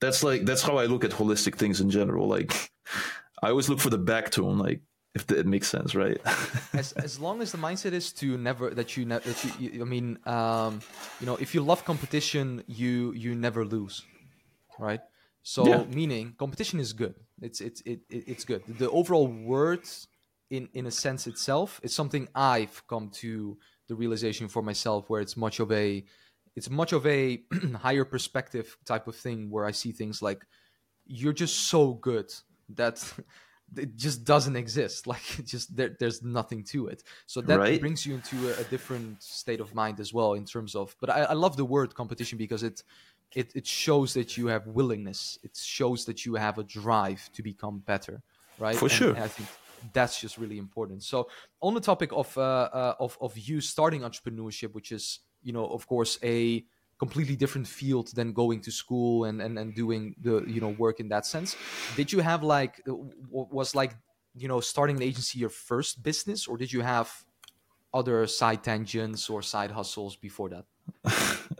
that's 0.00 0.24
like 0.24 0.46
that's 0.46 0.62
how 0.62 0.78
I 0.78 0.86
look 0.86 1.04
at 1.04 1.10
holistic 1.10 1.56
things 1.56 1.82
in 1.82 1.90
general. 1.90 2.26
Like 2.26 2.70
I 3.42 3.50
always 3.50 3.68
look 3.68 3.78
for 3.78 3.90
the 3.90 3.98
back 3.98 4.30
tone, 4.30 4.56
like 4.56 4.80
if 5.14 5.30
it 5.30 5.44
makes 5.44 5.68
sense, 5.68 5.94
right? 5.94 6.18
as 6.72 6.92
as 6.92 7.20
long 7.20 7.42
as 7.42 7.52
the 7.52 7.58
mindset 7.58 7.92
is 7.92 8.10
to 8.14 8.38
never 8.38 8.70
that 8.70 8.96
you 8.96 9.04
ne- 9.04 9.18
that 9.18 9.44
you, 9.60 9.68
you 9.72 9.82
I 9.82 9.84
mean, 9.84 10.18
um, 10.24 10.80
you 11.20 11.26
know, 11.26 11.36
if 11.36 11.54
you 11.54 11.60
love 11.60 11.84
competition, 11.84 12.64
you 12.66 13.12
you 13.12 13.34
never 13.34 13.66
lose, 13.66 14.02
right? 14.78 15.00
So 15.42 15.66
yeah. 15.66 15.84
meaning 15.94 16.36
competition 16.38 16.80
is 16.80 16.94
good. 16.94 17.16
It's 17.42 17.60
it's 17.60 17.82
it, 17.82 18.00
it's 18.08 18.46
good. 18.46 18.62
The 18.66 18.88
overall 18.90 19.28
words 19.28 20.08
in 20.50 20.68
in 20.72 20.86
a 20.86 20.90
sense 20.90 21.26
itself 21.26 21.80
it's 21.82 21.94
something 21.94 22.28
I've 22.34 22.82
come 22.86 23.10
to 23.22 23.58
the 23.88 23.94
realization 23.94 24.48
for 24.48 24.62
myself 24.62 25.08
where 25.10 25.20
it's 25.20 25.36
much 25.36 25.60
of 25.60 25.72
a 25.72 26.04
it's 26.56 26.70
much 26.70 26.92
of 26.92 27.06
a 27.06 27.42
higher 27.76 28.04
perspective 28.04 28.76
type 28.84 29.06
of 29.08 29.16
thing 29.16 29.50
where 29.50 29.64
I 29.64 29.70
see 29.70 29.92
things 29.92 30.22
like 30.22 30.44
you're 31.06 31.32
just 31.32 31.68
so 31.68 31.94
good 31.94 32.32
that 32.74 33.02
it 33.76 33.96
just 33.96 34.24
doesn't 34.24 34.56
exist. 34.56 35.06
Like 35.12 35.22
just 35.44 35.76
there, 35.76 35.96
there's 36.00 36.22
nothing 36.22 36.64
to 36.64 36.88
it. 36.88 37.02
So 37.26 37.40
that 37.42 37.58
right. 37.58 37.80
brings 37.80 38.04
you 38.06 38.14
into 38.14 38.48
a, 38.48 38.60
a, 38.60 38.64
different 38.64 39.22
state 39.22 39.60
of 39.60 39.74
mind 39.74 40.00
as 40.00 40.12
well 40.12 40.34
in 40.34 40.44
terms 40.44 40.74
of 40.74 40.96
but 41.00 41.10
I, 41.10 41.20
I 41.24 41.34
love 41.34 41.56
the 41.56 41.64
word 41.64 41.94
competition 41.94 42.38
because 42.38 42.62
it 42.62 42.82
it, 43.34 43.54
it 43.54 43.66
shows 43.66 44.14
that 44.14 44.36
you 44.38 44.46
have 44.46 44.66
willingness. 44.66 45.38
It 45.42 45.54
shows 45.54 46.06
that 46.06 46.24
you 46.24 46.34
have 46.34 46.56
a 46.58 46.64
drive 46.64 47.28
to 47.34 47.42
become 47.42 47.80
better 47.80 48.22
right? 48.58 48.76
For 48.76 48.86
and, 48.86 48.92
sure. 48.92 49.14
and 49.14 49.24
i 49.24 49.28
think 49.28 49.48
that's 49.92 50.20
just 50.20 50.38
really 50.38 50.58
important. 50.58 51.02
So 51.02 51.28
on 51.60 51.74
the 51.74 51.80
topic 51.80 52.10
of 52.12 52.36
uh, 52.36 52.40
uh, 52.40 52.94
of 53.00 53.16
of 53.20 53.36
you 53.38 53.60
starting 53.60 54.02
entrepreneurship, 54.02 54.72
which 54.72 54.92
is 54.92 55.20
you 55.42 55.52
know 55.52 55.66
of 55.66 55.86
course 55.86 56.18
a 56.22 56.64
completely 56.98 57.36
different 57.36 57.66
field 57.66 58.08
than 58.14 58.32
going 58.32 58.60
to 58.60 58.70
school 58.70 59.24
and 59.24 59.40
and, 59.40 59.58
and 59.58 59.74
doing 59.74 60.14
the 60.20 60.44
you 60.46 60.60
know 60.60 60.70
work 60.70 61.00
in 61.00 61.08
that 61.08 61.26
sense. 61.26 61.56
Did 61.96 62.12
you 62.12 62.20
have 62.20 62.42
like 62.42 62.82
was 63.30 63.74
like 63.74 63.94
you 64.34 64.48
know 64.48 64.60
starting 64.60 64.96
an 64.96 65.02
agency 65.02 65.38
your 65.38 65.50
first 65.50 66.02
business, 66.02 66.46
or 66.46 66.56
did 66.56 66.72
you 66.72 66.82
have 66.82 67.24
other 67.94 68.26
side 68.26 68.62
tangents 68.62 69.30
or 69.30 69.42
side 69.42 69.70
hustles 69.70 70.16
before 70.16 70.48
that? 70.50 70.64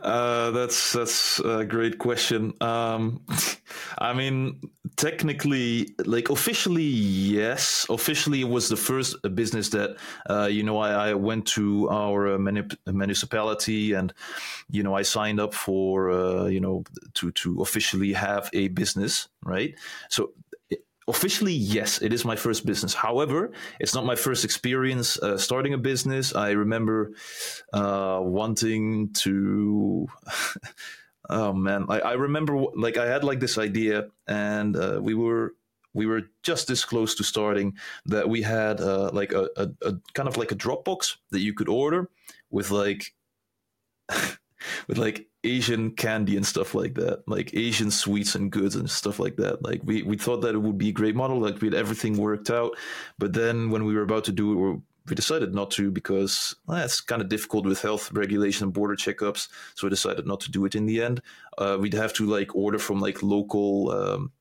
Uh, 0.01 0.51
that's 0.51 0.93
that's 0.93 1.39
a 1.39 1.65
great 1.65 1.97
question. 1.97 2.53
Um, 2.61 3.21
I 3.97 4.13
mean, 4.13 4.61
technically, 4.95 5.93
like 6.05 6.29
officially, 6.29 6.83
yes. 6.83 7.85
Officially, 7.89 8.41
it 8.41 8.49
was 8.49 8.69
the 8.69 8.77
first 8.77 9.15
business 9.35 9.69
that 9.69 9.97
uh, 10.29 10.45
you 10.45 10.63
know 10.63 10.77
I, 10.77 11.09
I, 11.09 11.13
went 11.15 11.45
to 11.47 11.89
our 11.89 12.37
municipality 12.37 13.93
and 13.93 14.13
you 14.69 14.83
know 14.83 14.95
I 14.95 15.01
signed 15.01 15.39
up 15.39 15.53
for 15.53 16.11
uh, 16.11 16.45
you 16.45 16.61
know 16.61 16.83
to 17.15 17.31
to 17.31 17.61
officially 17.61 18.13
have 18.13 18.49
a 18.53 18.69
business, 18.69 19.27
right? 19.43 19.75
So 20.09 20.31
officially, 21.09 21.53
yes, 21.53 22.01
it 22.01 22.13
is 22.13 22.23
my 22.23 22.35
first 22.35 22.65
business. 22.65 22.93
However, 22.93 23.51
it's 23.79 23.95
not 23.95 24.05
my 24.05 24.15
first 24.15 24.45
experience 24.45 25.17
uh, 25.19 25.37
starting 25.37 25.73
a 25.73 25.77
business. 25.77 26.35
I 26.35 26.51
remember 26.51 27.11
uh, 27.73 28.19
wanting 28.21 29.11
to. 29.23 30.07
oh 31.29 31.53
man, 31.53 31.85
I, 31.89 31.99
I, 31.99 32.13
remember 32.13 32.55
like 32.75 32.97
I 32.97 33.07
had 33.07 33.23
like 33.23 33.39
this 33.39 33.57
idea, 33.57 34.07
and 34.27 34.77
uh, 34.77 34.99
we 35.01 35.15
were 35.15 35.55
we 35.93 36.05
were 36.05 36.23
just 36.43 36.67
this 36.67 36.85
close 36.85 37.15
to 37.15 37.23
starting 37.23 37.75
that 38.05 38.29
we 38.29 38.43
had 38.43 38.79
uh, 38.79 39.09
like 39.11 39.33
a, 39.33 39.49
a, 39.57 39.69
a 39.81 39.93
kind 40.13 40.29
of 40.29 40.37
like 40.37 40.51
a 40.51 40.55
Dropbox 40.55 41.17
that 41.31 41.41
you 41.41 41.53
could 41.53 41.69
order 41.69 42.09
with 42.49 42.71
like. 42.71 43.13
with 44.87 44.97
like 44.97 45.27
Asian 45.43 45.91
candy 45.91 46.35
and 46.35 46.45
stuff 46.45 46.75
like 46.75 46.95
that, 46.95 47.27
like 47.27 47.53
Asian 47.53 47.91
sweets 47.91 48.35
and 48.35 48.51
goods 48.51 48.75
and 48.75 48.89
stuff 48.89 49.19
like 49.19 49.37
that. 49.37 49.63
Like 49.63 49.81
we, 49.83 50.03
we 50.03 50.17
thought 50.17 50.41
that 50.41 50.55
it 50.55 50.59
would 50.59 50.77
be 50.77 50.89
a 50.89 50.93
great 50.93 51.15
model, 51.15 51.39
like 51.39 51.61
we 51.61 51.67
had 51.67 51.75
everything 51.75 52.17
worked 52.17 52.49
out. 52.49 52.75
But 53.17 53.33
then 53.33 53.69
when 53.69 53.85
we 53.85 53.93
were 53.93 54.01
about 54.01 54.25
to 54.25 54.31
do 54.31 54.71
it, 54.71 54.81
we 55.07 55.15
decided 55.15 55.55
not 55.55 55.71
to 55.71 55.91
because 55.91 56.55
well, 56.67 56.83
it's 56.83 57.01
kind 57.01 57.21
of 57.21 57.29
difficult 57.29 57.65
with 57.65 57.81
health 57.81 58.11
regulation 58.11 58.65
and 58.65 58.73
border 58.73 58.95
checkups. 58.95 59.47
So 59.75 59.87
we 59.87 59.89
decided 59.89 60.27
not 60.27 60.41
to 60.41 60.51
do 60.51 60.65
it 60.65 60.75
in 60.75 60.85
the 60.85 61.01
end. 61.01 61.21
Uh, 61.57 61.77
we'd 61.79 61.93
have 61.93 62.13
to 62.13 62.25
like 62.25 62.55
order 62.55 62.79
from 62.79 62.99
like 62.99 63.23
local. 63.23 63.91
Um, 63.91 64.31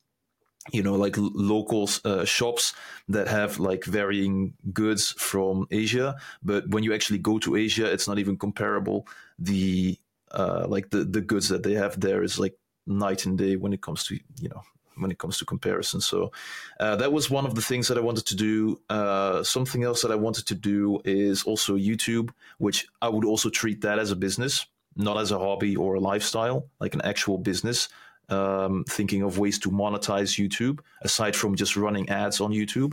you 0.71 0.83
know 0.83 0.97
like 0.97 1.15
local 1.17 1.89
uh, 2.05 2.27
shops 2.27 2.75
that 3.09 3.27
have 3.27 3.59
like 3.59 3.85
varying 3.85 4.53
goods 4.73 5.13
from 5.13 5.67
asia 5.71 6.15
but 6.43 6.69
when 6.69 6.83
you 6.83 6.93
actually 6.93 7.19
go 7.19 7.39
to 7.39 7.57
asia 7.57 7.91
it's 7.91 8.07
not 8.07 8.19
even 8.19 8.37
comparable 8.37 9.07
the 9.39 9.99
uh, 10.33 10.67
like 10.69 10.91
the 10.91 11.05
the 11.05 11.21
goods 11.21 11.49
that 11.49 11.63
they 11.63 11.75
have 11.75 11.99
there 12.01 12.23
is 12.23 12.39
like 12.39 12.55
night 12.87 13.27
and 13.27 13.39
day 13.39 13.57
when 13.57 13.73
it 13.73 13.83
comes 13.83 14.05
to 14.07 14.19
you 14.41 14.49
know 14.49 14.63
when 15.01 15.11
it 15.11 15.19
comes 15.19 15.39
to 15.39 15.45
comparison. 15.45 16.01
So 16.01 16.33
uh, 16.81 16.97
that 16.97 17.13
was 17.13 17.31
one 17.31 17.47
of 17.47 17.55
the 17.55 17.63
things 17.63 17.89
that 17.89 17.99
I 17.99 18.01
wanted 18.01 18.27
to 18.27 18.37
do. 18.37 18.81
Uh, 18.89 19.43
something 19.43 19.85
else 19.85 20.03
that 20.03 20.11
I 20.11 20.17
wanted 20.17 20.47
to 20.47 20.55
do 20.55 21.01
is 21.05 21.45
also 21.45 21.77
YouTube, 21.77 22.31
which 22.59 22.87
I 23.01 23.09
would 23.09 23.25
also 23.25 23.49
treat 23.51 23.81
that 23.83 23.99
as 23.99 24.11
a 24.11 24.17
business, 24.17 24.67
not 24.97 25.19
as 25.19 25.31
a 25.31 25.39
hobby 25.39 25.77
or 25.77 25.95
a 25.95 26.01
lifestyle, 26.01 26.69
like 26.81 26.95
an 26.95 27.03
actual 27.03 27.39
business. 27.39 27.89
Um, 28.31 28.85
thinking 28.87 29.23
of 29.23 29.39
ways 29.39 29.59
to 29.61 29.71
monetize 29.71 30.37
YouTube 30.37 30.81
aside 31.01 31.35
from 31.35 31.57
just 31.57 31.79
running 31.79 32.11
ads 32.11 32.43
on 32.43 32.53
YouTube, 32.53 32.93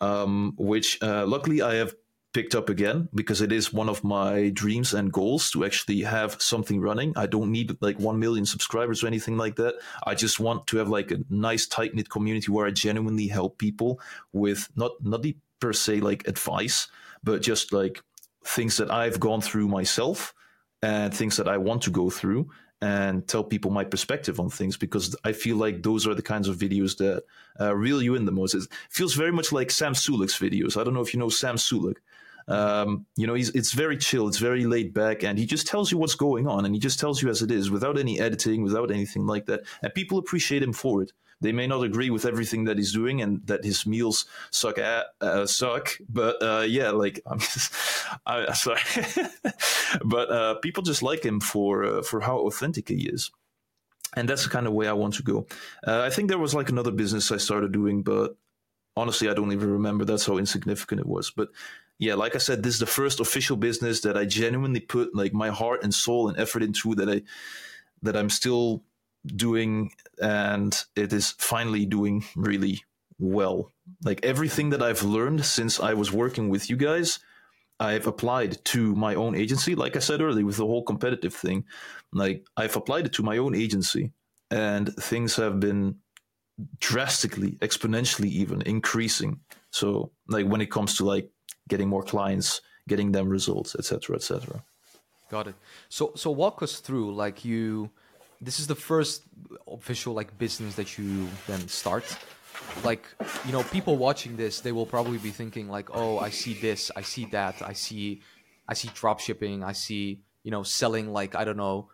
um, 0.00 0.54
which 0.56 1.02
uh, 1.02 1.26
luckily 1.26 1.60
I 1.60 1.74
have 1.74 1.96
picked 2.34 2.54
up 2.54 2.68
again 2.68 3.08
because 3.14 3.40
it 3.40 3.52
is 3.52 3.72
one 3.72 3.88
of 3.88 4.02
my 4.02 4.50
dreams 4.50 4.92
and 4.92 5.12
goals 5.12 5.50
to 5.52 5.64
actually 5.64 6.02
have 6.02 6.36
something 6.42 6.80
running. 6.80 7.14
I 7.16 7.26
don't 7.26 7.50
need 7.50 7.76
like 7.80 7.98
1 7.98 8.18
million 8.18 8.44
subscribers 8.44 9.02
or 9.02 9.06
anything 9.06 9.38
like 9.38 9.54
that. 9.56 9.76
I 10.04 10.14
just 10.16 10.40
want 10.40 10.66
to 10.66 10.76
have 10.78 10.88
like 10.88 11.12
a 11.12 11.20
nice 11.30 11.66
tight 11.66 11.94
knit 11.94 12.10
community 12.10 12.50
where 12.50 12.66
I 12.66 12.72
genuinely 12.72 13.28
help 13.28 13.56
people 13.58 14.00
with 14.32 14.68
not, 14.74 14.92
not 15.02 15.22
the 15.22 15.36
per 15.60 15.72
se 15.72 16.00
like 16.00 16.26
advice, 16.26 16.88
but 17.22 17.40
just 17.40 17.72
like 17.72 18.02
things 18.44 18.76
that 18.76 18.90
I've 18.90 19.20
gone 19.20 19.40
through 19.40 19.68
myself 19.68 20.34
and 20.82 21.14
things 21.14 21.36
that 21.36 21.48
I 21.48 21.56
want 21.56 21.82
to 21.82 21.90
go 21.90 22.10
through 22.10 22.50
and 22.82 23.26
tell 23.26 23.42
people 23.42 23.70
my 23.70 23.84
perspective 23.84 24.38
on 24.38 24.50
things 24.50 24.76
because 24.76 25.16
I 25.24 25.32
feel 25.32 25.56
like 25.56 25.82
those 25.82 26.06
are 26.06 26.14
the 26.14 26.20
kinds 26.20 26.48
of 26.48 26.56
videos 26.56 26.98
that 26.98 27.22
uh, 27.58 27.74
reel 27.74 28.02
you 28.02 28.14
in 28.14 28.26
the 28.26 28.32
most. 28.32 28.54
It 28.54 28.68
feels 28.90 29.14
very 29.14 29.32
much 29.32 29.52
like 29.52 29.70
Sam 29.70 29.94
Sulek's 29.94 30.38
videos. 30.38 30.78
I 30.78 30.84
don't 30.84 30.92
know 30.92 31.00
if 31.00 31.14
you 31.14 31.20
know 31.20 31.30
Sam 31.30 31.54
Sulek. 31.56 31.96
Um, 32.46 33.06
you 33.16 33.26
know, 33.26 33.34
it's 33.34 33.72
very 33.72 33.96
chill, 33.96 34.28
it's 34.28 34.38
very 34.38 34.64
laid 34.66 34.92
back, 34.92 35.24
and 35.24 35.38
he 35.38 35.46
just 35.46 35.66
tells 35.66 35.90
you 35.90 35.98
what's 35.98 36.14
going 36.14 36.46
on, 36.46 36.64
and 36.64 36.74
he 36.74 36.80
just 36.80 37.00
tells 37.00 37.22
you 37.22 37.28
as 37.28 37.42
it 37.42 37.50
is, 37.50 37.70
without 37.70 37.98
any 37.98 38.20
editing, 38.20 38.62
without 38.62 38.90
anything 38.90 39.26
like 39.26 39.46
that. 39.46 39.62
And 39.82 39.94
people 39.94 40.18
appreciate 40.18 40.62
him 40.62 40.72
for 40.72 41.02
it. 41.02 41.12
They 41.40 41.52
may 41.52 41.66
not 41.66 41.82
agree 41.82 42.10
with 42.10 42.24
everything 42.24 42.64
that 42.64 42.78
he's 42.78 42.92
doing, 42.92 43.22
and 43.22 43.46
that 43.46 43.64
his 43.64 43.86
meals 43.86 44.26
suck 44.50 44.78
at 44.78 45.06
uh, 45.20 45.46
suck. 45.46 45.90
But 46.08 46.42
uh, 46.42 46.64
yeah, 46.66 46.90
like 46.90 47.20
I'm 47.26 47.38
just, 47.38 47.72
I, 48.26 48.52
sorry, 48.52 48.80
but 50.04 50.30
uh, 50.30 50.54
people 50.56 50.82
just 50.82 51.02
like 51.02 51.24
him 51.24 51.40
for 51.40 51.84
uh, 51.84 52.02
for 52.02 52.20
how 52.20 52.38
authentic 52.38 52.88
he 52.88 53.08
is 53.08 53.30
and 54.16 54.28
that's 54.28 54.44
the 54.44 54.50
kind 54.50 54.66
of 54.66 54.72
way 54.72 54.86
I 54.86 54.92
want 54.92 55.14
to 55.14 55.22
go. 55.22 55.46
Uh, 55.86 56.02
I 56.02 56.10
think 56.10 56.28
there 56.28 56.38
was 56.38 56.54
like 56.54 56.70
another 56.70 56.90
business 56.90 57.32
I 57.32 57.36
started 57.36 57.72
doing, 57.72 58.02
but 58.02 58.36
honestly, 58.96 59.28
I 59.28 59.34
don't 59.34 59.52
even 59.52 59.70
remember. 59.70 60.04
That's 60.04 60.26
how 60.26 60.38
insignificant 60.38 61.00
it 61.00 61.06
was. 61.06 61.30
But 61.30 61.48
yeah, 62.04 62.14
like 62.14 62.34
I 62.34 62.38
said, 62.38 62.62
this 62.62 62.74
is 62.74 62.80
the 62.80 62.86
first 62.86 63.18
official 63.18 63.56
business 63.56 64.02
that 64.02 64.16
I 64.16 64.26
genuinely 64.26 64.80
put 64.80 65.14
like 65.14 65.32
my 65.32 65.48
heart 65.48 65.82
and 65.82 65.92
soul 65.92 66.28
and 66.28 66.38
effort 66.38 66.62
into 66.62 66.94
that 66.96 67.08
I 67.08 67.22
that 68.02 68.16
I'm 68.16 68.28
still 68.28 68.82
doing 69.26 69.90
and 70.20 70.76
it 70.94 71.12
is 71.14 71.30
finally 71.38 71.86
doing 71.86 72.24
really 72.36 72.84
well. 73.18 73.72
Like 74.04 74.22
everything 74.22 74.70
that 74.70 74.82
I've 74.82 75.02
learned 75.02 75.46
since 75.46 75.80
I 75.80 75.94
was 75.94 76.12
working 76.12 76.50
with 76.50 76.68
you 76.68 76.76
guys, 76.76 77.20
I've 77.80 78.06
applied 78.06 78.62
to 78.66 78.94
my 78.94 79.14
own 79.14 79.34
agency. 79.34 79.74
Like 79.74 79.96
I 79.96 80.00
said 80.00 80.20
earlier, 80.20 80.44
with 80.44 80.58
the 80.58 80.66
whole 80.66 80.84
competitive 80.84 81.34
thing, 81.34 81.64
like 82.12 82.46
I've 82.56 82.76
applied 82.76 83.06
it 83.06 83.14
to 83.14 83.22
my 83.22 83.38
own 83.38 83.54
agency 83.54 84.12
and 84.50 84.94
things 84.96 85.36
have 85.36 85.58
been 85.58 85.96
drastically, 86.78 87.52
exponentially 87.62 88.28
even 88.28 88.60
increasing. 88.62 89.40
So 89.70 90.12
like 90.28 90.46
when 90.46 90.60
it 90.60 90.70
comes 90.70 90.96
to 90.96 91.04
like 91.04 91.30
getting 91.68 91.88
more 91.88 92.02
clients, 92.02 92.60
getting 92.88 93.12
them 93.12 93.28
results, 93.28 93.74
etc., 93.78 94.16
etc. 94.16 94.64
Got 95.30 95.48
it. 95.48 95.54
So 95.88 96.12
so 96.14 96.30
walk 96.30 96.62
us 96.62 96.80
through 96.80 97.14
like 97.14 97.44
you 97.44 97.90
this 98.40 98.60
is 98.60 98.66
the 98.66 98.74
first 98.74 99.22
official 99.66 100.14
like 100.14 100.36
business 100.38 100.74
that 100.76 100.98
you 100.98 101.28
then 101.46 101.66
start. 101.68 102.04
Like, 102.84 103.06
you 103.46 103.52
know, 103.52 103.62
people 103.64 103.96
watching 103.96 104.36
this, 104.36 104.60
they 104.60 104.72
will 104.72 104.86
probably 104.86 105.18
be 105.18 105.30
thinking 105.30 105.68
like, 105.68 105.88
"Oh, 105.92 106.18
I 106.18 106.30
see 106.30 106.54
this, 106.54 106.90
I 106.94 107.02
see 107.02 107.24
that, 107.26 107.62
I 107.62 107.72
see 107.72 108.22
I 108.68 108.74
see 108.74 108.90
drop 108.94 109.20
shipping, 109.20 109.62
I 109.62 109.72
see, 109.72 110.20
you 110.42 110.50
know, 110.50 110.62
selling 110.62 111.12
like 111.12 111.34
I 111.34 111.44
don't 111.44 111.56
know, 111.56 111.90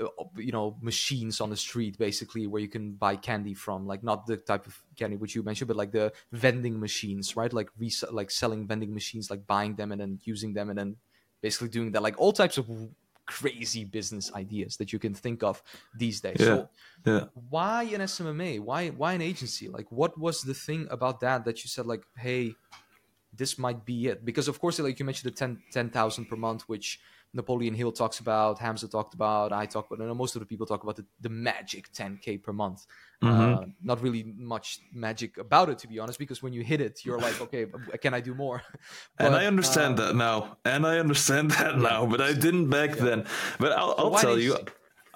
Uh, 0.00 0.24
you 0.36 0.52
know 0.52 0.76
machines 0.80 1.40
on 1.40 1.50
the 1.50 1.56
street 1.56 1.98
basically 1.98 2.46
where 2.46 2.62
you 2.62 2.68
can 2.68 2.92
buy 2.92 3.16
candy 3.16 3.54
from. 3.54 3.86
Like 3.86 4.02
not 4.02 4.26
the 4.26 4.36
type 4.36 4.66
of 4.66 4.80
candy 4.96 5.16
which 5.16 5.34
you 5.34 5.42
mentioned 5.42 5.68
but 5.68 5.76
like 5.76 5.92
the 5.92 6.12
vending 6.32 6.80
machines 6.80 7.36
right? 7.36 7.52
Like 7.52 7.68
res- 7.78 8.04
like 8.10 8.30
selling 8.30 8.66
vending 8.66 8.94
machines 8.94 9.30
like 9.30 9.46
buying 9.46 9.74
them 9.74 9.92
and 9.92 10.00
then 10.00 10.18
using 10.24 10.54
them 10.54 10.70
and 10.70 10.78
then 10.78 10.96
basically 11.42 11.68
doing 11.68 11.92
that. 11.92 12.02
Like 12.02 12.18
all 12.18 12.32
types 12.32 12.56
of 12.56 12.66
crazy 13.26 13.84
business 13.84 14.32
ideas 14.34 14.76
that 14.78 14.92
you 14.92 14.98
can 14.98 15.14
think 15.14 15.42
of 15.42 15.62
these 15.96 16.20
days. 16.20 16.36
Yeah. 16.40 16.46
so 16.46 16.68
yeah. 17.06 17.24
why 17.48 17.84
an 17.84 18.00
smma 18.00 18.58
why 18.60 18.88
why 18.88 19.12
an 19.12 19.22
agency? 19.22 19.68
Like 19.68 19.90
what 19.90 20.18
was 20.18 20.42
the 20.42 20.54
thing 20.54 20.88
about 20.90 21.20
that 21.20 21.44
that 21.44 21.62
you 21.62 21.68
said 21.68 21.86
like 21.86 22.04
hey 22.16 22.54
this 23.32 23.58
might 23.58 23.84
be 23.84 24.08
it? 24.08 24.24
Because 24.24 24.48
of 24.48 24.60
course 24.60 24.78
like 24.78 24.98
you 24.98 25.04
mentioned 25.04 25.32
the 25.32 25.36
10 25.36 25.62
10000 25.70 26.24
per 26.26 26.36
month 26.36 26.62
which 26.62 27.00
Napoleon 27.32 27.74
Hill 27.74 27.92
talks 27.92 28.18
about, 28.18 28.58
Hamza 28.58 28.88
talked 28.88 29.14
about, 29.14 29.52
I 29.52 29.66
talk 29.66 29.90
about, 29.90 30.04
and 30.04 30.16
most 30.16 30.34
of 30.34 30.40
the 30.40 30.46
people 30.46 30.66
talk 30.66 30.82
about 30.82 30.96
the, 30.96 31.04
the 31.20 31.28
magic 31.28 31.92
10k 31.92 32.42
per 32.42 32.52
month. 32.52 32.86
Mm-hmm. 33.22 33.54
Uh, 33.54 33.66
not 33.82 34.02
really 34.02 34.34
much 34.36 34.80
magic 34.92 35.38
about 35.38 35.68
it, 35.68 35.78
to 35.78 35.88
be 35.88 35.98
honest, 35.98 36.18
because 36.18 36.42
when 36.42 36.52
you 36.52 36.62
hit 36.62 36.80
it, 36.80 37.04
you're 37.04 37.20
like, 37.20 37.40
okay, 37.40 37.66
can 38.00 38.14
I 38.14 38.20
do 38.20 38.34
more? 38.34 38.62
but, 39.16 39.26
and 39.26 39.36
I 39.36 39.46
understand 39.46 40.00
uh, 40.00 40.06
that 40.06 40.16
now, 40.16 40.56
and 40.64 40.86
I 40.86 40.98
understand 40.98 41.50
that 41.58 41.76
yeah. 41.76 41.82
now, 41.82 42.06
but 42.06 42.20
I 42.20 42.32
didn't 42.32 42.68
back 42.68 42.96
yeah. 42.96 43.04
then. 43.04 43.26
But 43.58 43.72
I'll, 43.72 43.94
I'll 43.96 44.14
tell 44.14 44.38
you. 44.38 44.56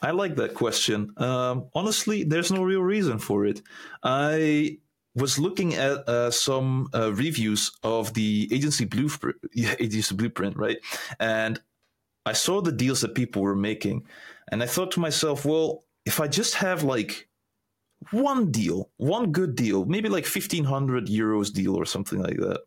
I 0.02 0.10
like 0.10 0.36
that 0.36 0.54
question. 0.54 1.14
Um, 1.16 1.70
honestly, 1.74 2.24
there's 2.24 2.52
no 2.52 2.62
real 2.62 2.82
reason 2.82 3.18
for 3.18 3.46
it. 3.46 3.62
I 4.02 4.78
was 5.14 5.38
looking 5.38 5.74
at 5.74 6.08
uh, 6.08 6.30
some 6.30 6.88
uh, 6.94 7.12
reviews 7.12 7.72
of 7.82 8.12
the 8.14 8.48
agency 8.52 8.84
blueprint, 8.84 9.36
agency 9.56 10.14
blueprint, 10.14 10.56
right? 10.56 10.78
And 11.18 11.58
I 12.26 12.32
saw 12.32 12.60
the 12.60 12.72
deals 12.72 13.00
that 13.02 13.14
people 13.14 13.42
were 13.42 13.56
making, 13.56 14.06
and 14.50 14.62
I 14.62 14.66
thought 14.66 14.92
to 14.92 15.00
myself, 15.00 15.44
well, 15.44 15.84
if 16.04 16.20
I 16.20 16.28
just 16.28 16.54
have 16.56 16.82
like 16.82 17.28
one 18.10 18.50
deal, 18.50 18.90
one 18.96 19.32
good 19.32 19.54
deal, 19.56 19.84
maybe 19.84 20.08
like 20.08 20.24
1500 20.24 21.06
euros 21.06 21.52
deal 21.52 21.74
or 21.76 21.84
something 21.84 22.20
like 22.20 22.36
that, 22.36 22.60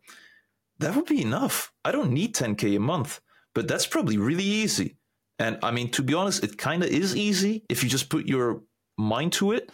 that 0.78 0.94
would 0.94 1.06
be 1.06 1.22
enough. 1.22 1.72
I 1.84 1.92
don't 1.92 2.12
need 2.12 2.34
10K 2.34 2.76
a 2.76 2.80
month, 2.80 3.20
but 3.54 3.68
that's 3.68 3.86
probably 3.86 4.18
really 4.18 4.44
easy. 4.44 4.96
And 5.38 5.58
I 5.62 5.70
mean, 5.70 5.90
to 5.92 6.02
be 6.02 6.14
honest, 6.14 6.42
it 6.42 6.58
kind 6.58 6.82
of 6.82 6.90
is 6.90 7.14
easy 7.14 7.64
if 7.68 7.82
you 7.82 7.88
just 7.88 8.10
put 8.10 8.26
your 8.26 8.62
mind 8.96 9.32
to 9.34 9.52
it. 9.52 9.70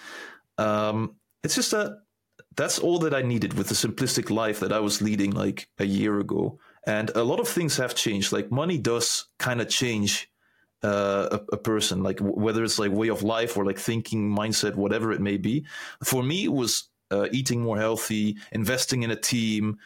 Um, 0.58 1.16
it's 1.42 1.54
just 1.54 1.70
that 1.70 2.02
that's 2.56 2.78
all 2.78 2.98
that 3.00 3.14
I 3.14 3.22
needed 3.22 3.54
with 3.54 3.68
the 3.68 3.74
simplistic 3.74 4.30
life 4.30 4.60
that 4.60 4.72
I 4.72 4.80
was 4.80 5.02
leading 5.02 5.32
like 5.32 5.68
a 5.78 5.84
year 5.84 6.20
ago. 6.20 6.58
And 6.86 7.10
a 7.14 7.24
lot 7.24 7.40
of 7.40 7.48
things 7.48 7.76
have 7.78 7.94
changed. 7.94 8.32
Like 8.32 8.50
money 8.50 8.78
does 8.78 9.26
kind 9.38 9.60
of 9.60 9.68
change 9.68 10.30
uh, 10.82 11.28
a, 11.32 11.54
a, 11.54 11.56
person, 11.56 12.02
like 12.02 12.18
w- 12.18 12.38
whether 12.38 12.62
it's 12.62 12.78
like 12.78 12.92
way 12.92 13.08
of 13.08 13.22
life 13.22 13.56
or 13.56 13.64
like 13.64 13.78
thinking 13.78 14.30
mindset, 14.30 14.74
whatever 14.74 15.12
it 15.12 15.20
may 15.20 15.38
be. 15.38 15.64
For 16.02 16.22
me, 16.22 16.44
it 16.44 16.52
was 16.52 16.90
uh, 17.10 17.28
eating 17.32 17.62
more 17.62 17.78
healthy, 17.78 18.36
investing 18.52 19.02
in 19.02 19.10
a 19.10 19.16
team, 19.16 19.78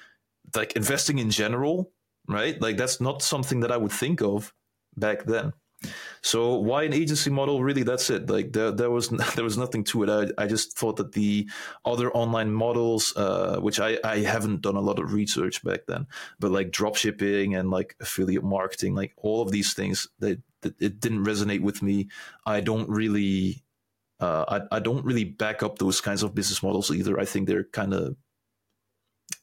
like 0.57 0.73
investing 0.73 1.21
in 1.21 1.31
general, 1.31 1.93
right? 2.27 2.61
Like 2.61 2.77
that's 2.77 3.01
not 3.01 3.23
something 3.23 3.61
that 3.61 3.71
I 3.71 3.77
would 3.77 3.93
think 3.93 4.21
of 4.23 4.53
back 4.97 5.25
then. 5.25 5.53
So 6.23 6.57
why 6.57 6.83
an 6.83 6.93
agency 6.93 7.31
model? 7.31 7.63
Really, 7.63 7.85
that's 7.85 8.11
it. 8.11 8.29
Like 8.29 8.53
there, 8.53 8.71
there 8.71 8.91
was 8.91 9.09
there 9.37 9.45
was 9.45 9.57
nothing 9.57 9.85
to 9.85 10.03
it. 10.03 10.35
I, 10.39 10.43
I 10.43 10.47
just 10.47 10.77
thought 10.77 10.97
that 10.97 11.13
the 11.13 11.49
other 11.85 12.11
online 12.13 12.53
models, 12.53 13.17
uh, 13.17 13.59
which 13.61 13.81
I, 13.81 13.99
I 14.05 14.19
haven't 14.19 14.63
done 14.63 14.77
a 14.77 14.81
lot 14.81 14.99
of 14.99 15.13
research 15.13 15.63
back 15.65 15.87
then, 15.87 16.07
but 16.41 16.51
like 16.51 16.71
drop 16.71 16.97
shipping 16.97 17.55
and 17.55 17.71
like 17.71 17.97
affiliate 18.01 18.45
marketing, 18.45 18.95
like 18.95 19.13
all 19.17 19.43
of 19.43 19.51
these 19.51 19.75
things, 19.75 20.09
that 20.19 20.41
it 20.63 21.01
didn't 21.01 21.25
resonate 21.25 21.61
with 21.61 21.83
me. 21.83 22.09
I 22.45 22.61
don't 22.61 22.89
really, 22.89 23.65
uh, 24.21 24.45
I 24.49 24.77
I 24.77 24.81
don't 24.81 25.05
really 25.05 25.25
back 25.25 25.63
up 25.63 25.79
those 25.79 26.01
kinds 26.01 26.23
of 26.23 26.35
business 26.35 26.63
models 26.63 26.91
either. 26.91 27.19
I 27.21 27.25
think 27.25 27.47
they're 27.47 27.65
kind 27.65 27.95
of 27.95 28.17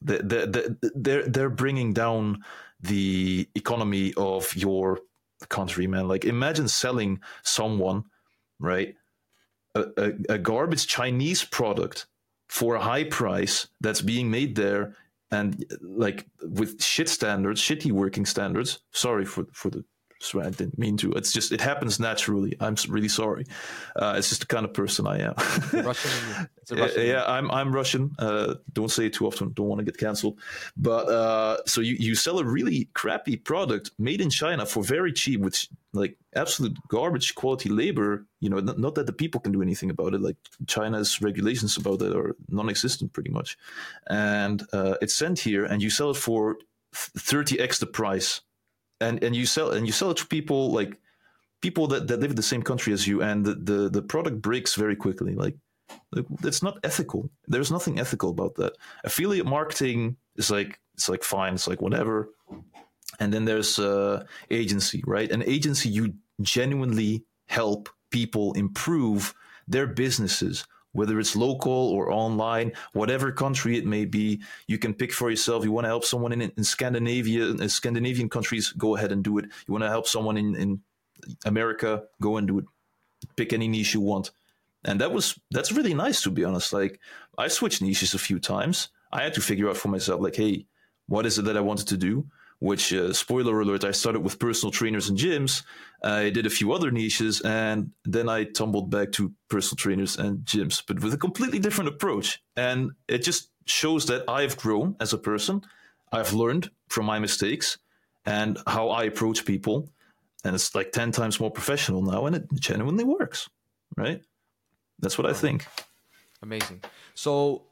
they're, 0.02 0.48
they're 0.94 1.28
they're 1.28 1.50
bringing 1.50 1.94
down 1.94 2.44
the 2.82 3.48
economy 3.56 4.14
of 4.18 4.54
your 4.56 5.00
country, 5.50 5.88
man. 5.88 6.08
Like 6.08 6.26
imagine 6.26 6.68
selling 6.68 7.20
someone, 7.44 8.04
right, 8.60 8.96
a, 9.76 9.86
a, 9.98 10.12
a 10.30 10.38
garbage 10.38 10.88
Chinese 10.88 11.44
product 11.44 12.08
for 12.48 12.76
a 12.76 12.82
high 12.82 13.04
price 13.04 13.68
that's 13.82 14.02
being 14.02 14.30
made 14.30 14.56
there 14.56 14.96
and 15.32 15.66
like 15.82 16.26
with 16.42 16.82
shit 16.82 17.10
standards, 17.10 17.62
shitty 17.62 17.92
working 17.92 18.26
standards. 18.26 18.80
Sorry 18.92 19.26
for 19.26 19.46
for 19.52 19.70
the 19.70 19.84
I 20.34 20.50
didn't 20.50 20.78
mean 20.78 20.98
to. 20.98 21.12
It's 21.14 21.32
just 21.32 21.52
it 21.52 21.62
happens 21.62 22.00
naturally. 22.00 22.56
I'm 22.60 22.76
really 22.90 23.10
sorry. 23.10 23.46
Uh, 23.96 24.16
it's 24.18 24.30
just 24.30 24.42
the 24.42 24.48
kind 24.48 24.66
of 24.66 24.74
person 24.74 25.06
I 25.06 25.20
am. 25.20 25.34
Russian. 25.74 26.48
Russian. 26.72 27.06
Yeah, 27.06 27.24
I'm 27.28 27.52
I'm 27.52 27.74
Russian. 27.74 28.16
Uh, 28.18 28.56
don't 28.74 28.92
say 28.92 29.08
it 29.08 29.14
too 29.14 29.28
often. 29.28 29.54
Don't 29.54 29.68
want 29.68 29.80
to 29.80 29.86
get 29.86 29.98
canceled. 29.98 30.40
But 30.78 31.08
uh, 31.10 31.58
so 31.66 31.82
you 31.82 31.96
you 32.00 32.16
sell 32.16 32.40
a 32.40 32.44
really 32.44 32.90
crappy 32.94 33.36
product 33.38 33.92
made 34.00 34.22
in 34.22 34.30
China 34.30 34.66
for 34.66 34.84
very 34.84 35.14
cheap, 35.14 35.42
which 35.42 35.70
like 35.94 36.18
absolute 36.36 36.78
garbage 36.88 37.36
quality 37.36 37.70
labor. 37.70 38.26
You 38.40 38.50
know, 38.50 38.60
not, 38.60 38.80
not 38.80 38.96
that 38.96 39.06
the 39.06 39.14
people 39.14 39.42
can 39.42 39.52
do 39.52 39.62
anything 39.62 39.90
about 39.90 40.14
it. 40.14 40.22
Like 40.22 40.38
China's 40.68 41.22
regulations 41.22 41.78
about 41.78 42.00
that 42.00 42.16
are 42.16 42.36
non-existent 42.50 43.14
pretty 43.14 43.30
much, 43.30 43.58
and 44.08 44.64
uh, 44.74 44.96
it's 45.02 45.16
sent 45.16 45.40
here, 45.40 45.66
and 45.66 45.82
you 45.82 45.90
sell 45.90 46.12
it 46.12 46.18
for 46.18 46.58
30x 46.96 47.80
the 47.80 47.86
price 47.86 48.42
and 49.06 49.24
and 49.24 49.36
you 49.36 49.46
sell 49.46 49.72
and 49.72 49.86
you 49.86 49.94
sell 49.94 50.12
it 50.12 50.18
to 50.18 50.28
people 50.28 50.72
like 50.72 50.98
people 51.62 51.88
that, 51.88 52.08
that 52.08 52.20
live 52.20 52.32
in 52.32 52.36
the 52.36 52.44
same 52.44 52.62
country 52.62 52.94
as 52.94 53.08
you 53.08 53.22
and 53.22 53.46
the, 53.46 53.56
the, 53.56 53.90
the 53.90 54.02
product 54.02 54.42
breaks 54.42 54.76
very 54.76 54.96
quickly. 54.96 55.34
Like 55.34 55.56
it's 56.44 56.62
not 56.62 56.78
ethical. 56.84 57.30
There's 57.48 57.72
nothing 57.72 58.00
ethical 58.00 58.30
about 58.30 58.56
that. 58.56 58.74
Affiliate 59.04 59.46
marketing 59.46 60.18
is 60.36 60.52
like 60.52 60.80
it's 60.94 61.10
like 61.10 61.24
fine 61.24 61.54
it's 61.56 61.68
like 61.68 61.82
whatever. 61.82 62.30
And 63.20 63.34
then 63.34 63.46
there's 63.46 63.80
uh 63.80 64.26
agency 64.52 65.04
right? 65.08 65.32
An 65.32 65.44
agency 65.44 65.90
you 65.90 66.14
genuinely 66.42 67.24
help 67.48 67.90
people 68.10 68.54
improve 68.54 69.34
their 69.68 69.88
businesses 69.88 70.66
whether 70.96 71.20
it's 71.20 71.36
local 71.36 71.72
or 71.72 72.12
online, 72.12 72.72
whatever 72.94 73.32
country 73.32 73.78
it 73.78 73.86
may 73.86 74.06
be, 74.06 74.42
you 74.68 74.78
can 74.78 74.94
pick 74.94 75.12
for 75.12 75.30
yourself. 75.30 75.64
You 75.64 75.72
want 75.72 75.86
to 75.86 75.90
help 75.90 76.06
someone 76.06 76.32
in, 76.32 76.42
in 76.42 76.64
Scandinavia, 76.64 77.50
in 77.50 77.70
Scandinavian 77.70 78.30
countries, 78.30 78.72
go 78.72 78.96
ahead 78.96 79.12
and 79.12 79.24
do 79.24 79.38
it. 79.38 79.46
You 79.68 79.74
want 79.74 79.84
to 79.84 79.90
help 79.90 80.08
someone 80.08 80.38
in, 80.38 80.56
in 80.56 80.82
America, 81.46 82.04
go 82.22 82.38
and 82.38 82.48
do 82.48 82.60
it. 82.60 82.66
Pick 83.36 83.54
any 83.54 83.68
niche 83.68 83.94
you 83.94 84.02
want. 84.02 84.32
And 84.84 85.02
that 85.02 85.12
was 85.12 85.40
that's 85.52 85.72
really 85.72 85.94
nice 85.94 86.22
to 86.22 86.30
be 86.30 86.46
honest. 86.46 86.72
Like 86.72 87.00
I 87.38 87.48
switched 87.48 87.82
niches 87.82 88.14
a 88.14 88.20
few 88.20 88.40
times. 88.40 88.90
I 89.12 89.24
had 89.24 89.34
to 89.36 89.42
figure 89.42 89.70
out 89.70 89.78
for 89.78 89.88
myself, 89.88 90.22
like, 90.22 90.36
hey, 90.36 90.66
what 91.08 91.26
is 91.26 91.38
it 91.40 91.46
that 91.46 91.58
I 91.58 91.62
wanted 91.62 91.88
to 91.88 91.98
do? 91.98 92.26
Which 92.60 92.94
uh, 92.94 93.14
spoiler 93.14 93.60
alert 93.60 93.84
i 93.84 93.92
started 93.92 94.22
with 94.22 94.40
personal 94.40 94.72
trainers 94.72 95.10
and 95.10 95.18
gyms. 95.18 95.64
I 96.04 96.30
did 96.30 96.46
a 96.46 96.50
few 96.50 96.72
other 96.72 96.92
niches 96.92 97.42
and 97.42 97.92
then 98.04 98.30
i 98.30 98.44
tumbled 98.44 98.90
back 98.90 99.12
to 99.14 99.34
personal 99.50 99.78
trainers 99.78 100.18
and 100.18 100.40
gyms 100.40 100.84
but 100.88 101.02
with 101.02 101.14
a 101.14 101.18
completely 101.18 101.60
different 101.60 101.90
approach. 101.90 102.42
And 102.56 102.92
it 103.08 103.20
just 103.20 103.50
shows 103.66 104.06
that 104.08 104.24
i've 104.30 104.58
grown 104.58 104.96
as 105.00 105.14
a 105.14 105.18
person. 105.18 105.62
I've 106.12 106.34
learned 106.34 106.70
from 106.88 107.06
my 107.06 107.20
mistakes 107.20 107.78
and 108.26 108.58
how 108.68 108.90
i 108.90 109.04
approach 109.04 109.46
people. 109.46 109.90
And 110.44 110.54
it's 110.54 110.76
like 110.76 110.92
10 110.92 111.12
times 111.12 111.40
more 111.40 111.52
professional 111.52 112.04
now 112.04 112.26
and 112.28 112.36
it 112.36 112.46
genuinely 112.54 113.04
works 113.04 113.50
right? 113.96 114.22
That's 115.00 115.18
what 115.18 115.28
i 115.28 115.34
think. 115.34 115.66
Amazing. 116.42 116.84
So 117.14 117.64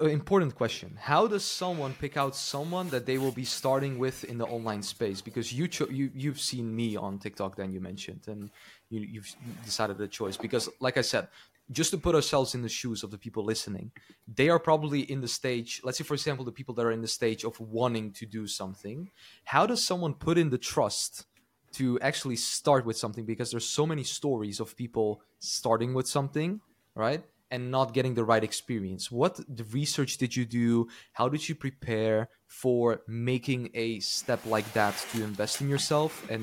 Uh, 0.00 0.06
important 0.06 0.54
question. 0.54 0.96
How 0.98 1.26
does 1.26 1.44
someone 1.44 1.94
pick 1.94 2.16
out 2.16 2.34
someone 2.34 2.88
that 2.88 3.04
they 3.04 3.18
will 3.18 3.32
be 3.32 3.44
starting 3.44 3.98
with 3.98 4.24
in 4.24 4.38
the 4.38 4.46
online 4.46 4.82
space? 4.82 5.20
Because 5.20 5.52
you 5.52 5.68
cho- 5.68 5.90
you 5.90 6.10
you've 6.14 6.40
seen 6.40 6.74
me 6.74 6.96
on 6.96 7.18
tiktok 7.18 7.56
then 7.56 7.70
you 7.72 7.80
mentioned 7.80 8.22
and 8.26 8.50
you, 8.88 9.00
you've 9.00 9.34
decided 9.64 9.98
the 9.98 10.08
choice. 10.08 10.36
Because 10.36 10.68
like 10.80 10.96
i 10.96 11.02
said 11.02 11.28
just 11.70 11.90
to 11.90 11.98
put 11.98 12.14
ourselves 12.14 12.54
in 12.54 12.62
the 12.62 12.68
shoes 12.68 13.02
of 13.02 13.10
the 13.10 13.16
people 13.16 13.42
listening 13.42 13.90
they 14.28 14.50
are 14.50 14.58
probably 14.58 15.00
in 15.00 15.22
the 15.22 15.28
stage 15.28 15.80
let's 15.82 15.96
say 15.96 16.04
for 16.04 16.12
example 16.12 16.44
the 16.44 16.52
people 16.52 16.74
that 16.74 16.84
are 16.84 16.92
in 16.92 17.00
the 17.00 17.08
stage 17.08 17.42
of 17.44 17.58
wanting 17.60 18.10
to 18.12 18.26
do 18.26 18.46
something. 18.46 19.10
How 19.44 19.66
does 19.66 19.84
someone 19.84 20.14
put 20.14 20.38
in 20.38 20.50
the 20.50 20.58
trust 20.58 21.26
to 21.72 21.98
actually 22.00 22.36
start 22.36 22.86
with 22.86 22.96
something? 22.96 23.24
Because 23.24 23.50
there's 23.50 23.68
so 23.68 23.86
many 23.86 24.04
stories 24.04 24.60
of 24.60 24.76
people 24.76 25.20
starting 25.40 25.92
with 25.92 26.08
something 26.08 26.60
right 26.94 27.24
and 27.54 27.70
not 27.70 27.94
getting 27.94 28.14
the 28.14 28.24
right 28.24 28.42
experience. 28.42 29.12
What 29.12 29.38
research 29.70 30.18
did 30.18 30.34
you 30.34 30.44
do? 30.44 30.88
How 31.12 31.28
did 31.28 31.48
you 31.48 31.54
prepare 31.54 32.28
for 32.48 33.02
making 33.06 33.70
a 33.74 34.00
step 34.00 34.40
like 34.44 34.68
that 34.72 34.94
to 35.12 35.22
invest 35.22 35.60
in 35.60 35.68
yourself 35.68 36.28
and 36.28 36.42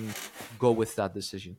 go 0.58 0.72
with 0.72 0.96
that 0.96 1.14
decision? 1.14 1.58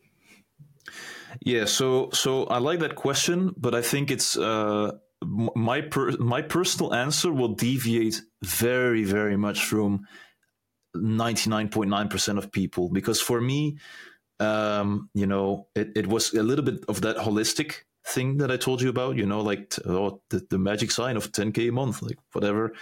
Yeah, 1.44 1.66
so 1.66 2.08
so 2.12 2.44
I 2.44 2.58
like 2.58 2.80
that 2.80 2.94
question, 2.94 3.54
but 3.64 3.74
I 3.74 3.82
think 3.82 4.10
it's 4.10 4.38
uh, 4.38 4.92
my 5.70 5.82
per- 5.82 6.16
my 6.16 6.42
personal 6.56 6.94
answer 6.94 7.30
will 7.30 7.54
deviate 7.54 8.22
very 8.42 9.04
very 9.04 9.36
much 9.36 9.58
from 9.64 10.06
99.9% 10.96 12.38
of 12.38 12.52
people 12.52 12.90
because 12.90 13.20
for 13.20 13.40
me 13.40 13.78
um, 14.40 15.08
you 15.14 15.26
know 15.26 15.68
it, 15.74 15.88
it 15.94 16.06
was 16.06 16.34
a 16.34 16.42
little 16.42 16.64
bit 16.64 16.84
of 16.88 17.00
that 17.02 17.16
holistic 17.16 17.84
thing 18.04 18.38
that 18.38 18.50
I 18.50 18.56
told 18.56 18.82
you 18.82 18.88
about, 18.88 19.16
you 19.16 19.26
know, 19.26 19.40
like 19.40 19.74
oh, 19.86 20.20
the, 20.30 20.44
the 20.50 20.58
magic 20.58 20.90
sign 20.90 21.16
of 21.16 21.32
10K 21.32 21.68
a 21.68 21.72
month, 21.72 22.02
like 22.02 22.18
whatever. 22.32 22.72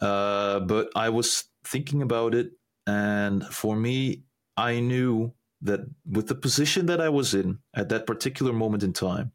Uh, 0.00 0.60
but 0.60 0.90
I 0.94 1.08
was 1.08 1.44
thinking 1.64 2.02
about 2.02 2.34
it. 2.34 2.52
And 2.86 3.44
for 3.44 3.76
me, 3.76 4.22
I 4.56 4.80
knew 4.80 5.32
that 5.62 5.80
with 6.06 6.28
the 6.28 6.34
position 6.34 6.86
that 6.86 7.00
I 7.00 7.08
was 7.08 7.34
in 7.34 7.58
at 7.74 7.88
that 7.88 8.06
particular 8.06 8.52
moment 8.52 8.82
in 8.82 8.92
time, 8.92 9.32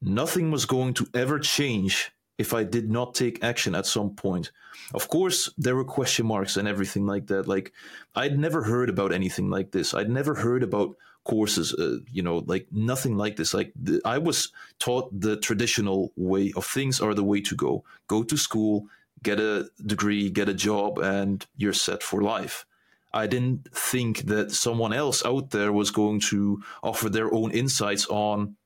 nothing 0.00 0.50
was 0.50 0.66
going 0.66 0.94
to 0.94 1.08
ever 1.14 1.38
change 1.38 2.12
if 2.36 2.54
I 2.54 2.62
did 2.62 2.88
not 2.88 3.14
take 3.14 3.42
action 3.42 3.74
at 3.74 3.86
some 3.86 4.14
point. 4.14 4.52
Of 4.94 5.08
course, 5.08 5.52
there 5.58 5.74
were 5.74 5.84
question 5.84 6.26
marks 6.26 6.56
and 6.56 6.68
everything 6.68 7.04
like 7.04 7.26
that. 7.26 7.48
Like, 7.48 7.72
I'd 8.14 8.38
never 8.38 8.62
heard 8.62 8.88
about 8.88 9.12
anything 9.12 9.50
like 9.50 9.72
this. 9.72 9.92
I'd 9.92 10.08
never 10.08 10.36
heard 10.36 10.62
about 10.62 10.96
courses, 11.28 11.74
uh, 11.74 11.98
you 12.10 12.22
know, 12.22 12.38
like 12.46 12.66
nothing 12.72 13.16
like 13.16 13.36
this. 13.36 13.54
Like 13.54 13.72
the, 13.76 14.00
I 14.04 14.18
was 14.18 14.50
taught 14.78 15.08
the 15.12 15.36
traditional 15.36 16.12
way 16.16 16.52
of 16.56 16.64
things 16.64 17.00
are 17.00 17.14
the 17.14 17.24
way 17.24 17.40
to 17.42 17.54
go. 17.54 17.84
Go 18.08 18.22
to 18.24 18.36
school, 18.36 18.86
get 19.22 19.38
a 19.38 19.68
degree, 19.84 20.30
get 20.30 20.48
a 20.48 20.54
job, 20.54 20.98
and 20.98 21.46
you're 21.56 21.72
set 21.74 22.02
for 22.02 22.22
life. 22.22 22.64
I 23.12 23.26
didn't 23.26 23.68
think 23.74 24.22
that 24.26 24.52
someone 24.52 24.92
else 24.92 25.24
out 25.24 25.50
there 25.50 25.72
was 25.72 25.90
going 25.90 26.20
to 26.30 26.62
offer 26.82 27.08
their 27.08 27.32
own 27.32 27.52
insights 27.52 28.06
on 28.06 28.56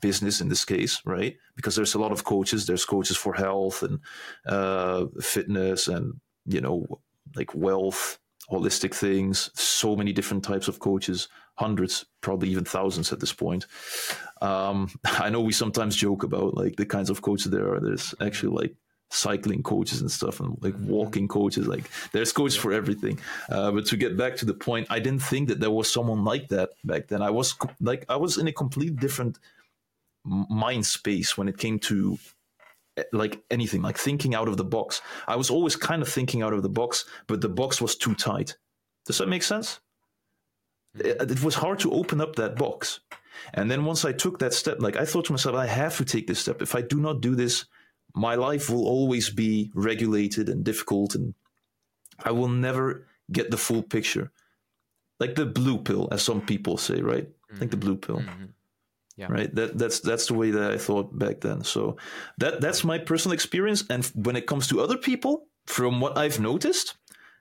business 0.00 0.40
in 0.40 0.48
this 0.48 0.64
case, 0.64 1.00
right? 1.04 1.36
Because 1.56 1.76
there's 1.76 1.94
a 1.94 1.98
lot 1.98 2.12
of 2.12 2.24
coaches. 2.24 2.66
There's 2.66 2.84
coaches 2.84 3.16
for 3.16 3.34
health 3.34 3.82
and 3.82 4.00
uh, 4.46 5.06
fitness 5.20 5.88
and 5.88 6.20
you 6.46 6.60
know 6.60 6.86
like 7.36 7.54
wealth, 7.54 8.18
holistic 8.50 8.94
things. 8.94 9.50
So 9.54 9.96
many 9.96 10.12
different 10.12 10.44
types 10.44 10.68
of 10.68 10.78
coaches 10.78 11.28
hundreds, 11.56 12.04
probably 12.20 12.48
even 12.50 12.64
thousands 12.64 13.12
at 13.12 13.20
this 13.20 13.32
point. 13.32 13.66
Um, 14.42 14.90
I 15.04 15.30
know 15.30 15.40
we 15.40 15.52
sometimes 15.52 15.96
joke 15.96 16.22
about 16.22 16.54
like 16.54 16.76
the 16.76 16.86
kinds 16.86 17.10
of 17.10 17.22
coaches 17.22 17.50
there 17.50 17.72
are. 17.72 17.80
There's 17.80 18.14
actually 18.20 18.54
like 18.54 18.74
cycling 19.10 19.62
coaches 19.62 20.00
and 20.00 20.10
stuff 20.10 20.40
and 20.40 20.56
like 20.60 20.74
mm-hmm. 20.74 20.88
walking 20.88 21.28
coaches. 21.28 21.66
Like 21.66 21.90
there's 22.12 22.32
coaches 22.32 22.56
for 22.56 22.72
everything. 22.72 23.18
Uh, 23.48 23.70
but 23.72 23.86
to 23.86 23.96
get 23.96 24.16
back 24.16 24.36
to 24.36 24.44
the 24.44 24.54
point 24.54 24.86
i 24.90 24.98
didn't 24.98 25.22
think 25.22 25.48
that 25.48 25.60
there 25.60 25.70
was 25.70 25.92
someone 25.92 26.24
like 26.24 26.48
that 26.48 26.70
back 26.84 27.08
then. 27.08 27.22
I 27.22 27.30
was 27.30 27.54
like 27.80 28.04
i 28.08 28.16
was 28.16 28.38
in 28.38 28.48
a 28.48 28.52
completely 28.52 28.96
different 28.96 29.38
mind 30.24 30.86
space 30.86 31.36
when 31.36 31.48
it 31.48 31.58
came 31.58 31.78
to 31.78 32.18
eh, 32.96 33.02
like 33.12 33.42
anything 33.50 33.82
like 33.82 33.98
thinking 33.98 34.34
out 34.34 34.48
of 34.48 34.56
the 34.56 34.64
box. 34.64 35.00
I 35.28 35.36
was 35.36 35.50
always 35.50 35.76
kind 35.76 36.02
of 36.02 36.08
thinking 36.08 36.42
out 36.42 36.52
of 36.52 36.62
the 36.62 36.68
box 36.68 37.04
but 37.26 37.40
the 37.40 37.48
box 37.48 37.80
was 37.80 37.94
too 37.94 38.14
tight. 38.14 38.56
Does 39.06 39.18
that 39.18 39.28
make 39.28 39.42
sense 39.42 39.80
it 40.94 41.42
was 41.42 41.54
hard 41.54 41.78
to 41.80 41.92
open 41.92 42.20
up 42.20 42.36
that 42.36 42.56
box. 42.56 43.00
And 43.52 43.70
then 43.70 43.84
once 43.84 44.04
I 44.04 44.12
took 44.12 44.38
that 44.38 44.54
step, 44.54 44.80
like 44.80 44.96
I 44.96 45.04
thought 45.04 45.26
to 45.26 45.32
myself, 45.32 45.56
I 45.56 45.66
have 45.66 45.96
to 45.98 46.04
take 46.04 46.26
this 46.26 46.38
step. 46.38 46.62
If 46.62 46.74
I 46.74 46.82
do 46.82 47.00
not 47.00 47.20
do 47.20 47.34
this, 47.34 47.66
my 48.14 48.36
life 48.36 48.70
will 48.70 48.86
always 48.86 49.28
be 49.28 49.70
regulated 49.74 50.48
and 50.48 50.64
difficult, 50.64 51.14
and 51.14 51.34
I 52.24 52.30
will 52.30 52.48
never 52.48 53.06
get 53.32 53.50
the 53.50 53.56
full 53.56 53.82
picture. 53.82 54.30
Like 55.18 55.34
the 55.34 55.46
blue 55.46 55.78
pill, 55.78 56.08
as 56.12 56.22
some 56.22 56.40
people 56.40 56.76
say, 56.76 57.00
right? 57.00 57.28
Mm-hmm. 57.28 57.60
Like 57.60 57.70
the 57.70 57.76
blue 57.76 57.96
pill. 57.96 58.18
Mm-hmm. 58.18 58.44
Yeah. 59.16 59.28
Right. 59.30 59.54
That 59.54 59.78
that's 59.78 60.00
that's 60.00 60.26
the 60.26 60.34
way 60.34 60.50
that 60.50 60.72
I 60.72 60.76
thought 60.78 61.16
back 61.16 61.40
then. 61.40 61.62
So 61.62 61.96
that 62.38 62.60
that's 62.60 62.82
my 62.82 62.98
personal 62.98 63.32
experience. 63.32 63.84
And 63.88 64.04
when 64.14 64.34
it 64.34 64.46
comes 64.46 64.66
to 64.68 64.80
other 64.80 64.98
people, 64.98 65.46
from 65.66 66.00
what 66.00 66.18
I've 66.18 66.40
noticed, 66.40 66.96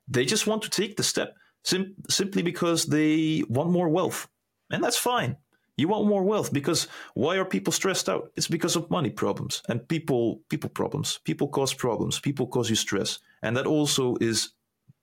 they 0.07 0.25
just 0.25 0.45
want 0.45 0.61
to 0.63 0.69
take 0.69 0.97
the 0.97 1.03
step 1.03 1.35
Sim- 1.63 1.95
simply 2.09 2.41
because 2.41 2.85
they 2.85 3.43
want 3.47 3.69
more 3.69 3.89
wealth. 3.89 4.27
And 4.71 4.83
that's 4.83 4.97
fine. 4.97 5.37
You 5.77 5.87
want 5.87 6.07
more 6.07 6.23
wealth 6.23 6.53
because 6.53 6.87
why 7.15 7.37
are 7.37 7.45
people 7.45 7.73
stressed 7.73 8.07
out? 8.07 8.31
It's 8.35 8.47
because 8.47 8.75
of 8.75 8.91
money 8.91 9.09
problems 9.09 9.63
and 9.67 9.87
people 9.87 10.41
people 10.49 10.69
problems. 10.69 11.19
People 11.23 11.47
cause 11.47 11.73
problems. 11.73 12.19
People 12.19 12.47
cause 12.47 12.69
you 12.69 12.75
stress. 12.75 13.19
And 13.41 13.57
that 13.57 13.65
also 13.65 14.15
is, 14.21 14.49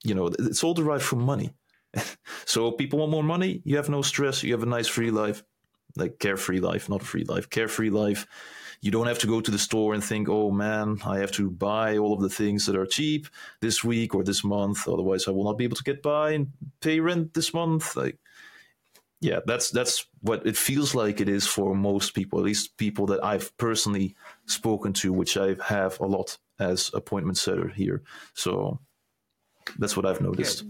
you 0.03 0.15
know, 0.15 0.27
it's 0.27 0.63
all 0.63 0.73
derived 0.73 1.03
from 1.03 1.23
money. 1.23 1.53
so 2.45 2.71
people 2.71 2.99
want 2.99 3.11
more 3.11 3.23
money, 3.23 3.61
you 3.65 3.75
have 3.75 3.89
no 3.89 4.01
stress, 4.01 4.43
you 4.43 4.53
have 4.53 4.63
a 4.63 4.65
nice 4.77 4.87
free 4.87 5.11
life, 5.11 5.43
like 5.97 6.19
carefree 6.19 6.61
life, 6.61 6.87
not 6.87 7.03
free 7.03 7.25
life, 7.25 7.49
carefree 7.49 7.89
life 7.89 8.25
you 8.81 8.89
don't 8.89 9.07
have 9.07 9.19
to 9.19 9.27
go 9.27 9.39
to 9.41 9.51
the 9.51 9.59
store 9.59 9.93
and 9.93 10.03
think, 10.03 10.27
oh 10.27 10.49
man, 10.49 10.99
I 11.05 11.19
have 11.19 11.31
to 11.33 11.51
buy 11.51 11.97
all 11.97 12.13
of 12.13 12.21
the 12.21 12.29
things 12.29 12.65
that 12.65 12.75
are 12.75 12.87
cheap 12.87 13.27
this 13.59 13.83
week 13.83 14.15
or 14.15 14.23
this 14.23 14.43
month. 14.43 14.87
Otherwise, 14.87 15.27
I 15.27 15.31
will 15.31 15.43
not 15.43 15.57
be 15.57 15.65
able 15.65 15.77
to 15.77 15.83
get 15.83 16.01
by 16.01 16.31
and 16.31 16.51
pay 16.81 16.99
rent 16.99 17.35
this 17.35 17.53
month. 17.53 17.95
Like, 17.95 18.17
yeah, 19.19 19.39
that's 19.45 19.69
that's 19.69 20.07
what 20.21 20.47
it 20.47 20.57
feels 20.57 20.95
like 20.95 21.21
it 21.21 21.29
is 21.29 21.45
for 21.45 21.75
most 21.75 22.15
people, 22.15 22.39
at 22.39 22.45
least 22.45 22.75
people 22.77 23.05
that 23.07 23.23
I've 23.23 23.55
personally 23.57 24.15
spoken 24.47 24.93
to, 24.93 25.13
which 25.13 25.37
I 25.37 25.55
have 25.63 25.99
a 25.99 26.07
lot 26.07 26.39
as 26.59 26.89
appointment 26.95 27.37
setter 27.37 27.67
here. 27.67 28.01
So 28.33 28.79
that's 29.77 29.95
what 29.95 30.07
I've 30.07 30.21
noticed. 30.21 30.65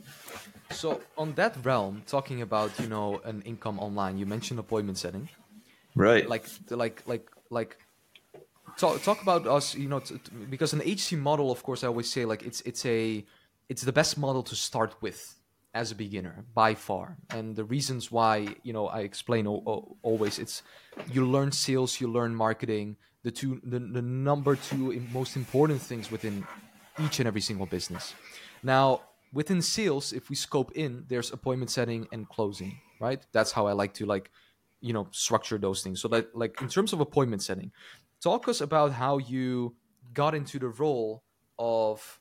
So 0.71 1.01
on 1.17 1.33
that 1.35 1.55
realm, 1.63 2.03
talking 2.07 2.41
about 2.41 2.77
you 2.77 2.87
know 2.87 3.21
an 3.23 3.41
income 3.43 3.79
online, 3.79 4.17
you 4.17 4.25
mentioned 4.25 4.59
appointment 4.59 4.97
setting, 4.97 5.29
right? 5.95 6.27
Like 6.27 6.45
like 6.69 7.03
like 7.05 7.31
like 7.49 7.77
talk 8.81 9.01
talk 9.03 9.19
about 9.21 9.43
us. 9.57 9.65
You 9.75 9.89
know, 9.91 9.99
t- 9.99 10.17
t- 10.17 10.31
because 10.49 10.73
an 10.73 10.81
agency 10.81 11.15
model, 11.29 11.47
of 11.55 11.59
course, 11.67 11.83
I 11.83 11.87
always 11.87 12.09
say 12.15 12.25
like 12.25 12.41
it's 12.49 12.61
it's 12.69 12.83
a 12.85 13.25
it's 13.69 13.83
the 13.89 13.95
best 14.01 14.17
model 14.17 14.43
to 14.51 14.55
start 14.55 14.91
with 15.01 15.19
as 15.73 15.91
a 15.91 15.95
beginner 15.95 16.35
by 16.53 16.71
far. 16.75 17.17
And 17.29 17.55
the 17.55 17.63
reasons 17.63 18.11
why, 18.11 18.33
you 18.63 18.73
know, 18.73 18.85
I 18.87 18.99
explain 19.01 19.47
o- 19.47 19.63
o- 19.71 19.97
always 20.09 20.39
it's 20.43 20.63
you 21.13 21.25
learn 21.25 21.51
sales, 21.51 22.01
you 22.01 22.07
learn 22.17 22.35
marketing, 22.35 22.97
the 23.23 23.31
two 23.31 23.61
the, 23.63 23.79
the 23.79 24.01
number 24.01 24.53
two 24.55 24.85
most 25.13 25.35
important 25.35 25.81
things 25.81 26.11
within 26.11 26.45
each 27.03 27.19
and 27.19 27.27
every 27.27 27.41
single 27.41 27.65
business. 27.65 28.13
Now, 28.63 29.01
within 29.33 29.61
sales, 29.61 30.11
if 30.11 30.29
we 30.29 30.35
scope 30.35 30.71
in, 30.73 31.05
there's 31.07 31.31
appointment 31.31 31.71
setting 31.71 32.07
and 32.11 32.27
closing, 32.27 32.73
right? 32.99 33.21
That's 33.31 33.51
how 33.51 33.67
I 33.67 33.73
like 33.73 33.93
to 33.95 34.05
like 34.05 34.31
you 34.81 34.93
know 34.93 35.07
structure 35.11 35.57
those 35.59 35.83
things 35.83 36.01
so 36.01 36.07
that 36.07 36.35
like 36.35 36.59
in 36.61 36.67
terms 36.67 36.91
of 36.91 36.99
appointment 36.99 37.43
setting 37.43 37.71
talk 38.21 38.47
us 38.47 38.61
about 38.61 38.93
how 38.93 39.17
you 39.17 39.75
got 40.13 40.35
into 40.35 40.59
the 40.59 40.67
role 40.67 41.23
of 41.57 42.19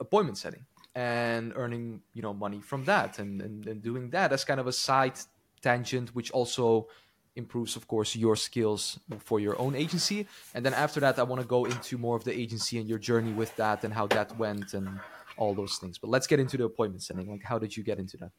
appointment 0.00 0.38
setting 0.38 0.64
and 0.94 1.52
earning 1.56 2.00
you 2.14 2.22
know 2.22 2.32
money 2.32 2.60
from 2.60 2.84
that 2.84 3.18
and, 3.18 3.42
and, 3.42 3.66
and 3.66 3.82
doing 3.82 4.10
that 4.10 4.32
as 4.32 4.44
kind 4.44 4.60
of 4.60 4.66
a 4.66 4.72
side 4.72 5.18
tangent 5.60 6.14
which 6.14 6.30
also 6.30 6.88
improves 7.36 7.76
of 7.76 7.86
course 7.86 8.16
your 8.16 8.34
skills 8.34 8.98
for 9.18 9.38
your 9.38 9.60
own 9.60 9.74
agency. 9.74 10.26
And 10.54 10.64
then 10.64 10.72
after 10.72 11.00
that 11.00 11.18
i 11.18 11.22
want 11.22 11.42
to 11.42 11.46
go 11.46 11.66
into 11.66 11.98
more 11.98 12.16
of 12.16 12.24
the 12.24 12.32
agency 12.32 12.78
and 12.78 12.88
your 12.88 12.98
journey 12.98 13.32
with 13.32 13.54
that 13.56 13.84
and 13.84 13.92
how 13.92 14.06
that 14.08 14.36
went 14.38 14.72
and 14.74 15.00
all 15.36 15.54
those 15.54 15.76
things. 15.76 15.98
But 15.98 16.08
let's 16.08 16.26
get 16.26 16.40
into 16.40 16.56
the 16.56 16.64
appointment 16.64 17.02
setting. 17.02 17.30
Like 17.30 17.44
how 17.44 17.58
did 17.58 17.76
you 17.76 17.82
get 17.82 17.98
into 17.98 18.16
that 18.18 18.32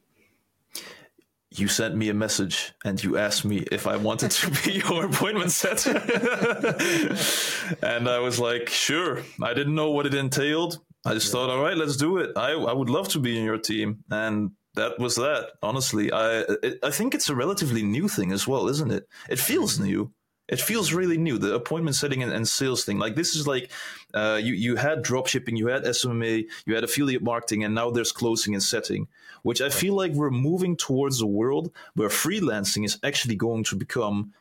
you 1.51 1.67
sent 1.67 1.95
me 1.95 2.09
a 2.09 2.13
message 2.13 2.73
and 2.83 3.01
you 3.01 3.17
asked 3.17 3.45
me 3.45 3.65
if 3.71 3.87
I 3.87 3.95
wanted 3.95 4.31
to 4.31 4.51
be 4.63 4.73
your 4.87 5.05
appointment 5.05 5.51
setter. 5.51 5.97
and 7.81 8.09
I 8.09 8.19
was 8.19 8.39
like, 8.39 8.69
sure. 8.69 9.23
I 9.41 9.53
didn't 9.53 9.75
know 9.75 9.91
what 9.91 10.05
it 10.05 10.13
entailed. 10.13 10.79
I 11.05 11.13
just 11.13 11.27
yeah. 11.27 11.31
thought, 11.31 11.49
all 11.49 11.61
right, 11.61 11.77
let's 11.77 11.95
do 11.95 12.17
it. 12.17 12.31
I, 12.35 12.51
I 12.51 12.73
would 12.73 12.89
love 12.89 13.07
to 13.09 13.19
be 13.19 13.37
in 13.37 13.45
your 13.45 13.57
team. 13.57 14.03
And 14.11 14.51
that 14.75 14.99
was 14.99 15.15
that. 15.15 15.51
Honestly, 15.61 16.11
I 16.11 16.43
it, 16.63 16.79
I 16.83 16.91
think 16.91 17.15
it's 17.15 17.29
a 17.29 17.35
relatively 17.35 17.83
new 17.83 18.07
thing 18.07 18.31
as 18.31 18.47
well, 18.47 18.67
isn't 18.67 18.91
it? 18.91 19.07
It 19.29 19.39
feels 19.39 19.79
new. 19.79 20.11
It 20.47 20.61
feels 20.61 20.93
really 20.93 21.17
new. 21.17 21.37
The 21.37 21.55
appointment 21.55 21.95
setting 21.95 22.23
and, 22.23 22.31
and 22.31 22.47
sales 22.47 22.85
thing. 22.85 22.99
Like 22.99 23.15
this 23.15 23.35
is 23.35 23.47
like 23.47 23.71
uh, 24.13 24.39
you 24.41 24.53
you 24.53 24.75
had 24.75 25.03
drop 25.03 25.27
shipping, 25.27 25.57
you 25.57 25.67
had 25.67 25.83
SMMA, 25.83 26.45
you 26.65 26.75
had 26.75 26.83
affiliate 26.83 27.21
marketing, 27.21 27.63
and 27.63 27.75
now 27.75 27.89
there's 27.89 28.11
closing 28.11 28.53
and 28.53 28.63
setting 28.63 29.07
which 29.43 29.61
I 29.61 29.69
feel 29.69 29.93
like 29.93 30.11
we're 30.11 30.29
moving 30.29 30.75
towards 30.75 31.21
a 31.21 31.25
world 31.25 31.71
where 31.93 32.09
freelancing 32.09 32.83
is 32.83 32.99
actually 33.01 33.35
going 33.35 33.63
to 33.65 33.77
become 33.77 34.33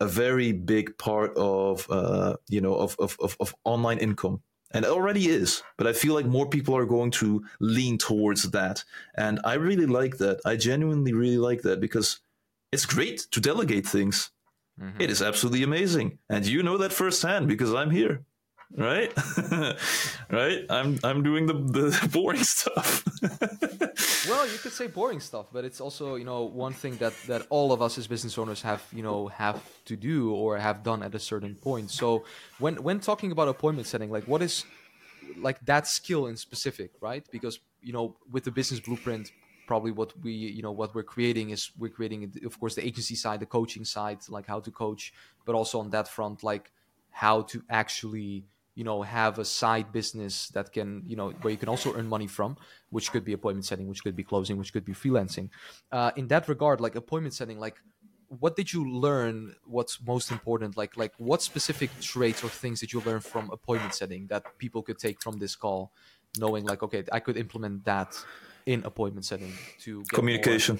a 0.00 0.06
very 0.06 0.52
big 0.52 0.96
part 0.98 1.32
of 1.36 1.86
uh, 1.90 2.36
you 2.48 2.60
know 2.60 2.74
of, 2.74 2.96
of, 2.98 3.16
of, 3.20 3.36
of 3.40 3.54
online 3.64 3.98
income 3.98 4.42
and 4.70 4.84
it 4.84 4.90
already 4.90 5.28
is 5.28 5.62
but 5.76 5.86
i 5.86 5.92
feel 5.92 6.14
like 6.14 6.26
more 6.26 6.48
people 6.48 6.76
are 6.76 6.84
going 6.84 7.10
to 7.10 7.42
lean 7.58 7.98
towards 7.98 8.50
that 8.50 8.84
and 9.16 9.40
i 9.44 9.54
really 9.54 9.86
like 9.86 10.18
that 10.18 10.40
i 10.44 10.54
genuinely 10.54 11.12
really 11.12 11.38
like 11.38 11.62
that 11.62 11.80
because 11.80 12.20
it's 12.70 12.86
great 12.86 13.26
to 13.30 13.40
delegate 13.40 13.86
things 13.86 14.30
Mm-hmm. 14.80 15.00
It 15.00 15.10
is 15.10 15.22
absolutely 15.22 15.62
amazing. 15.62 16.18
And 16.28 16.46
you 16.46 16.62
know 16.62 16.76
that 16.78 16.92
firsthand 16.92 17.48
because 17.48 17.74
I'm 17.74 17.90
here. 17.90 18.22
Right? 18.76 19.10
right? 20.30 20.66
I'm 20.68 20.98
I'm 21.02 21.22
doing 21.22 21.46
the, 21.46 21.54
the 21.54 22.08
boring 22.12 22.44
stuff. 22.44 23.02
well, 24.28 24.46
you 24.46 24.58
could 24.58 24.72
say 24.72 24.88
boring 24.88 25.20
stuff, 25.20 25.46
but 25.50 25.64
it's 25.64 25.80
also, 25.80 26.16
you 26.16 26.26
know, 26.26 26.42
one 26.42 26.74
thing 26.74 26.96
that 26.98 27.14
that 27.28 27.46
all 27.48 27.72
of 27.72 27.80
us 27.80 27.96
as 27.96 28.06
business 28.06 28.36
owners 28.36 28.60
have, 28.60 28.82
you 28.92 29.02
know, 29.02 29.28
have 29.28 29.62
to 29.86 29.96
do 29.96 30.34
or 30.34 30.58
have 30.58 30.82
done 30.82 31.02
at 31.02 31.14
a 31.14 31.18
certain 31.18 31.54
point. 31.54 31.90
So 31.90 32.24
when 32.58 32.82
when 32.82 33.00
talking 33.00 33.32
about 33.32 33.48
appointment 33.48 33.88
setting, 33.88 34.10
like 34.10 34.24
what 34.24 34.42
is 34.42 34.66
like 35.40 35.64
that 35.64 35.86
skill 35.86 36.26
in 36.26 36.36
specific, 36.36 36.90
right? 37.00 37.24
Because, 37.30 37.60
you 37.80 37.92
know, 37.92 38.16
with 38.30 38.44
the 38.44 38.50
business 38.50 38.80
blueprint, 38.80 39.30
probably 39.68 39.92
what 39.92 40.10
we 40.24 40.32
you 40.32 40.62
know 40.66 40.72
what 40.72 40.90
we're 40.94 41.10
creating 41.14 41.50
is 41.50 41.70
we're 41.78 41.96
creating 41.98 42.20
of 42.50 42.58
course 42.58 42.74
the 42.74 42.84
agency 42.90 43.14
side 43.14 43.38
the 43.38 43.52
coaching 43.58 43.84
side 43.84 44.18
like 44.36 44.46
how 44.52 44.58
to 44.66 44.70
coach 44.84 45.12
but 45.44 45.54
also 45.54 45.78
on 45.78 45.90
that 45.90 46.08
front 46.08 46.42
like 46.42 46.72
how 47.10 47.36
to 47.42 47.62
actually 47.68 48.44
you 48.74 48.84
know 48.88 49.02
have 49.02 49.38
a 49.38 49.44
side 49.44 49.88
business 49.92 50.48
that 50.56 50.72
can 50.72 51.02
you 51.10 51.16
know 51.20 51.28
where 51.42 51.52
you 51.54 51.60
can 51.62 51.68
also 51.68 51.88
earn 51.96 52.08
money 52.16 52.26
from 52.26 52.56
which 52.90 53.12
could 53.12 53.24
be 53.24 53.34
appointment 53.38 53.66
setting 53.70 53.86
which 53.88 54.02
could 54.02 54.16
be 54.16 54.24
closing 54.24 54.56
which 54.56 54.72
could 54.72 54.84
be 54.84 54.94
freelancing. 54.94 55.48
Uh, 55.92 56.10
in 56.16 56.28
that 56.28 56.48
regard 56.48 56.80
like 56.80 56.94
appointment 56.96 57.34
setting 57.34 57.58
like 57.60 57.76
what 58.42 58.56
did 58.56 58.74
you 58.74 58.82
learn? 59.06 59.54
What's 59.64 60.02
most 60.02 60.30
important? 60.30 60.76
Like 60.76 60.98
like 60.98 61.14
what 61.16 61.40
specific 61.40 61.90
traits 62.12 62.44
or 62.44 62.50
things 62.50 62.80
did 62.80 62.92
you 62.92 63.00
learn 63.00 63.20
from 63.20 63.50
appointment 63.50 63.94
setting 63.94 64.26
that 64.26 64.42
people 64.58 64.82
could 64.82 64.98
take 64.98 65.22
from 65.22 65.38
this 65.38 65.56
call 65.56 65.92
knowing 66.36 66.64
like 66.64 66.82
okay 66.82 67.04
i 67.12 67.20
could 67.20 67.36
implement 67.36 67.84
that 67.84 68.16
in 68.68 68.84
appointment 68.84 69.24
setting 69.24 69.52
to 69.80 70.02
communication. 70.12 70.78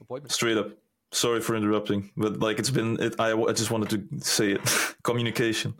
Appointment. 0.00 0.32
Straight 0.32 0.56
up. 0.56 0.72
Sorry 1.12 1.40
for 1.40 1.54
interrupting, 1.54 2.10
but 2.16 2.40
like 2.40 2.58
it's 2.58 2.70
been, 2.70 3.00
it, 3.00 3.14
I, 3.18 3.32
I 3.32 3.52
just 3.52 3.70
wanted 3.70 3.90
to 3.90 4.20
say 4.20 4.52
it. 4.52 4.60
communication, 5.02 5.74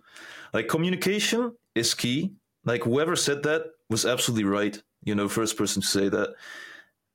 like 0.55 0.69
communication 0.69 1.53
is 1.75 1.95
key. 1.95 2.33
Like 2.65 2.83
whoever 2.85 3.17
said 3.17 3.43
that 3.43 3.63
was 3.89 4.07
absolutely 4.07 4.45
right. 4.45 4.81
You 5.03 5.15
know, 5.15 5.29
first 5.29 5.57
person 5.57 5.83
to 5.83 5.89
say 5.89 6.09
that. 6.09 6.35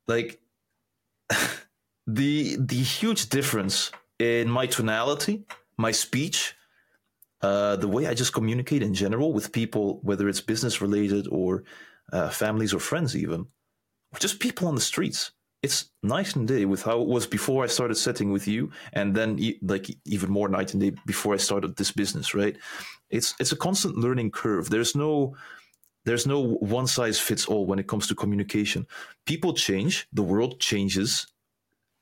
Like 0.08 0.39
the 2.08 2.58
the 2.60 2.84
huge 2.84 3.29
difference 3.29 3.91
in 4.19 4.49
my 4.49 4.65
tonality, 4.65 5.43
my 5.77 5.91
speech, 5.91 6.55
uh, 7.41 7.75
the 7.77 7.88
way 7.88 8.08
I 8.08 8.13
just 8.13 8.34
communicate 8.34 8.81
in 8.81 8.93
general 8.93 9.34
with 9.34 9.51
people, 9.51 9.99
whether 10.03 10.27
it's 10.29 10.41
business 10.41 10.81
related 10.81 11.27
or 11.29 11.63
uh, 12.13 12.29
families 12.29 12.73
or 12.73 12.79
friends, 12.79 13.15
even 13.15 13.47
just 14.19 14.39
people 14.39 14.67
on 14.67 14.75
the 14.75 14.82
streets. 14.82 15.32
It's 15.63 15.89
night 16.04 16.36
and 16.36 16.47
day 16.47 16.65
with 16.65 16.84
how 16.84 17.01
it 17.01 17.08
was 17.08 17.25
before 17.25 17.63
I 17.63 17.67
started 17.67 17.95
setting 17.95 18.32
with 18.32 18.47
you, 18.47 18.71
and 18.93 19.15
then 19.15 19.39
like 19.63 19.88
even 20.06 20.30
more 20.30 20.47
night 20.47 20.73
and 20.73 20.82
day 20.82 20.91
before 21.08 21.34
I 21.34 21.38
started 21.38 21.75
this 21.75 21.91
business. 21.91 22.36
Right? 22.36 22.58
It's 23.10 23.34
it's 23.39 23.51
a 23.51 23.58
constant 23.58 23.97
learning 23.97 24.32
curve. 24.32 24.69
There's 24.69 24.95
no 24.95 25.36
there's 26.06 26.28
no 26.28 26.39
one 26.39 26.88
size 26.88 27.19
fits 27.19 27.47
all 27.47 27.65
when 27.65 27.80
it 27.80 27.88
comes 27.88 28.08
to 28.08 28.15
communication. 28.15 28.86
People 29.25 29.54
change, 29.54 30.08
the 30.13 30.21
world 30.21 30.60
changes, 30.60 31.28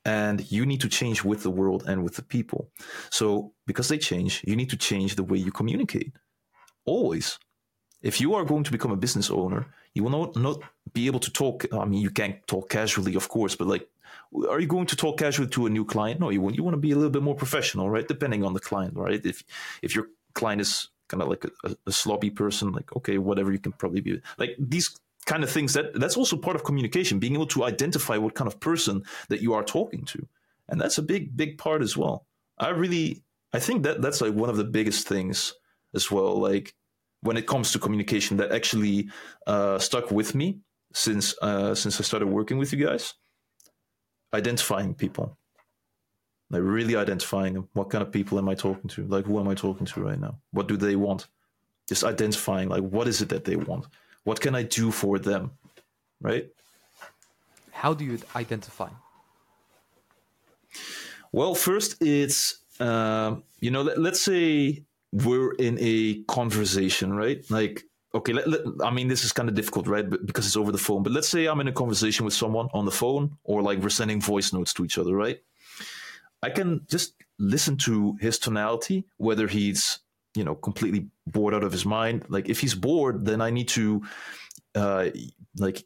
and 0.04 0.50
you 0.52 0.66
need 0.66 0.82
to 0.82 0.88
change 0.88 1.24
with 1.24 1.42
the 1.42 1.50
world 1.50 1.84
and 1.86 2.04
with 2.04 2.16
the 2.16 2.22
people. 2.22 2.70
So, 3.10 3.54
because 3.66 3.88
they 3.88 3.98
change, 3.98 4.44
you 4.46 4.56
need 4.56 4.70
to 4.70 4.76
change 4.76 5.16
the 5.16 5.22
way 5.22 5.38
you 5.38 5.50
communicate. 5.50 6.12
Always. 6.84 7.38
If 8.02 8.20
you 8.20 8.34
are 8.34 8.44
going 8.44 8.64
to 8.64 8.72
become 8.72 8.90
a 8.90 8.96
business 8.96 9.30
owner, 9.30 9.66
you 9.94 10.02
will 10.02 10.10
not, 10.10 10.36
not 10.36 10.60
be 10.92 11.06
able 11.06 11.20
to 11.20 11.30
talk. 11.30 11.64
I 11.72 11.84
mean, 11.84 12.00
you 12.00 12.10
can't 12.10 12.44
talk 12.46 12.68
casually, 12.68 13.14
of 13.14 13.28
course, 13.28 13.54
but 13.54 13.66
like, 13.66 13.88
are 14.48 14.60
you 14.60 14.66
going 14.66 14.86
to 14.86 14.96
talk 14.96 15.18
casually 15.18 15.48
to 15.48 15.66
a 15.66 15.70
new 15.70 15.84
client? 15.84 16.20
No, 16.20 16.30
you 16.30 16.40
want 16.40 16.56
you 16.56 16.64
want 16.64 16.74
to 16.74 16.80
be 16.80 16.90
a 16.90 16.96
little 16.96 17.10
bit 17.10 17.22
more 17.22 17.36
professional, 17.36 17.88
right? 17.88 18.06
Depending 18.06 18.44
on 18.44 18.52
the 18.52 18.60
client, 18.60 18.96
right? 18.96 19.24
If 19.24 19.44
if 19.82 19.94
your 19.94 20.08
client 20.34 20.60
is 20.60 20.88
kind 21.08 21.22
of 21.22 21.28
like 21.28 21.44
a, 21.44 21.70
a, 21.86 21.90
slobby 21.90 22.34
person, 22.34 22.72
like 22.72 22.94
okay, 22.96 23.18
whatever, 23.18 23.52
you 23.52 23.58
can 23.58 23.72
probably 23.72 24.00
be 24.00 24.20
like 24.38 24.56
these 24.58 24.98
kind 25.26 25.44
of 25.44 25.50
things. 25.50 25.72
That 25.74 25.94
that's 25.94 26.16
also 26.16 26.36
part 26.36 26.56
of 26.56 26.64
communication, 26.64 27.20
being 27.20 27.34
able 27.34 27.46
to 27.48 27.64
identify 27.64 28.16
what 28.16 28.34
kind 28.34 28.48
of 28.48 28.58
person 28.58 29.04
that 29.28 29.40
you 29.40 29.54
are 29.54 29.62
talking 29.62 30.04
to, 30.06 30.26
and 30.68 30.80
that's 30.80 30.98
a 30.98 31.02
big 31.02 31.36
big 31.36 31.56
part 31.58 31.82
as 31.82 31.96
well. 31.96 32.26
I 32.58 32.70
really 32.70 33.22
I 33.52 33.60
think 33.60 33.84
that 33.84 34.02
that's 34.02 34.20
like 34.20 34.34
one 34.34 34.50
of 34.50 34.56
the 34.56 34.64
biggest 34.64 35.06
things 35.06 35.54
as 35.94 36.10
well. 36.10 36.40
Like 36.40 36.74
when 37.24 37.38
it 37.38 37.46
comes 37.46 37.72
to 37.72 37.78
communication 37.78 38.36
that 38.36 38.52
actually 38.52 39.08
uh, 39.46 39.78
stuck 39.78 40.10
with 40.10 40.34
me 40.34 40.60
since 40.92 41.34
uh, 41.42 41.74
since 41.74 41.98
I 41.98 42.04
started 42.04 42.28
working 42.28 42.58
with 42.58 42.72
you 42.72 42.86
guys. 42.86 43.14
Identifying 44.32 44.94
people, 44.94 45.38
like 46.50 46.62
really 46.62 46.96
identifying 46.96 47.54
them. 47.54 47.68
what 47.72 47.88
kind 47.88 48.02
of 48.02 48.12
people 48.12 48.38
am 48.38 48.48
I 48.48 48.54
talking 48.54 48.90
to? 48.90 49.06
Like 49.06 49.24
who 49.26 49.38
am 49.40 49.48
I 49.48 49.54
talking 49.54 49.86
to 49.86 50.00
right 50.02 50.20
now? 50.20 50.38
What 50.50 50.68
do 50.68 50.76
they 50.76 50.96
want? 50.96 51.28
Just 51.88 52.04
identifying 52.04 52.68
like 52.68 52.82
what 52.82 53.08
is 53.08 53.22
it 53.22 53.28
that 53.30 53.44
they 53.44 53.56
want? 53.56 53.86
What 54.24 54.40
can 54.40 54.54
I 54.54 54.62
do 54.62 54.90
for 54.90 55.18
them? 55.18 55.52
Right? 56.20 56.48
How 57.70 57.94
do 57.94 58.04
you 58.04 58.18
identify? 58.34 58.90
Well, 61.32 61.54
first 61.54 62.02
it's 62.02 62.64
uh, 62.80 63.36
you 63.60 63.70
know 63.70 63.82
let, 63.82 63.98
let's 63.98 64.20
say 64.20 64.84
we're 65.14 65.52
in 65.52 65.78
a 65.80 66.22
conversation, 66.24 67.12
right? 67.12 67.48
Like, 67.48 67.84
okay, 68.14 68.32
let, 68.32 68.48
let, 68.48 68.60
I 68.82 68.90
mean, 68.90 69.06
this 69.06 69.24
is 69.24 69.32
kind 69.32 69.48
of 69.48 69.54
difficult, 69.54 69.86
right? 69.86 70.08
Because 70.08 70.44
it's 70.44 70.56
over 70.56 70.72
the 70.72 70.78
phone. 70.78 71.04
But 71.04 71.12
let's 71.12 71.28
say 71.28 71.46
I'm 71.46 71.60
in 71.60 71.68
a 71.68 71.72
conversation 71.72 72.24
with 72.24 72.34
someone 72.34 72.68
on 72.74 72.84
the 72.84 72.90
phone, 72.90 73.36
or 73.44 73.62
like 73.62 73.78
we're 73.78 73.90
sending 73.90 74.20
voice 74.20 74.52
notes 74.52 74.74
to 74.74 74.84
each 74.84 74.98
other, 74.98 75.14
right? 75.14 75.38
I 76.42 76.50
can 76.50 76.84
just 76.90 77.14
listen 77.38 77.76
to 77.78 78.16
his 78.20 78.38
tonality, 78.38 79.04
whether 79.16 79.46
he's 79.46 80.00
you 80.34 80.42
know 80.42 80.56
completely 80.56 81.06
bored 81.28 81.54
out 81.54 81.62
of 81.62 81.70
his 81.70 81.86
mind. 81.86 82.24
Like 82.28 82.48
if 82.48 82.60
he's 82.60 82.74
bored, 82.74 83.24
then 83.24 83.40
I 83.40 83.50
need 83.50 83.68
to 83.68 84.02
uh, 84.74 85.10
like 85.56 85.84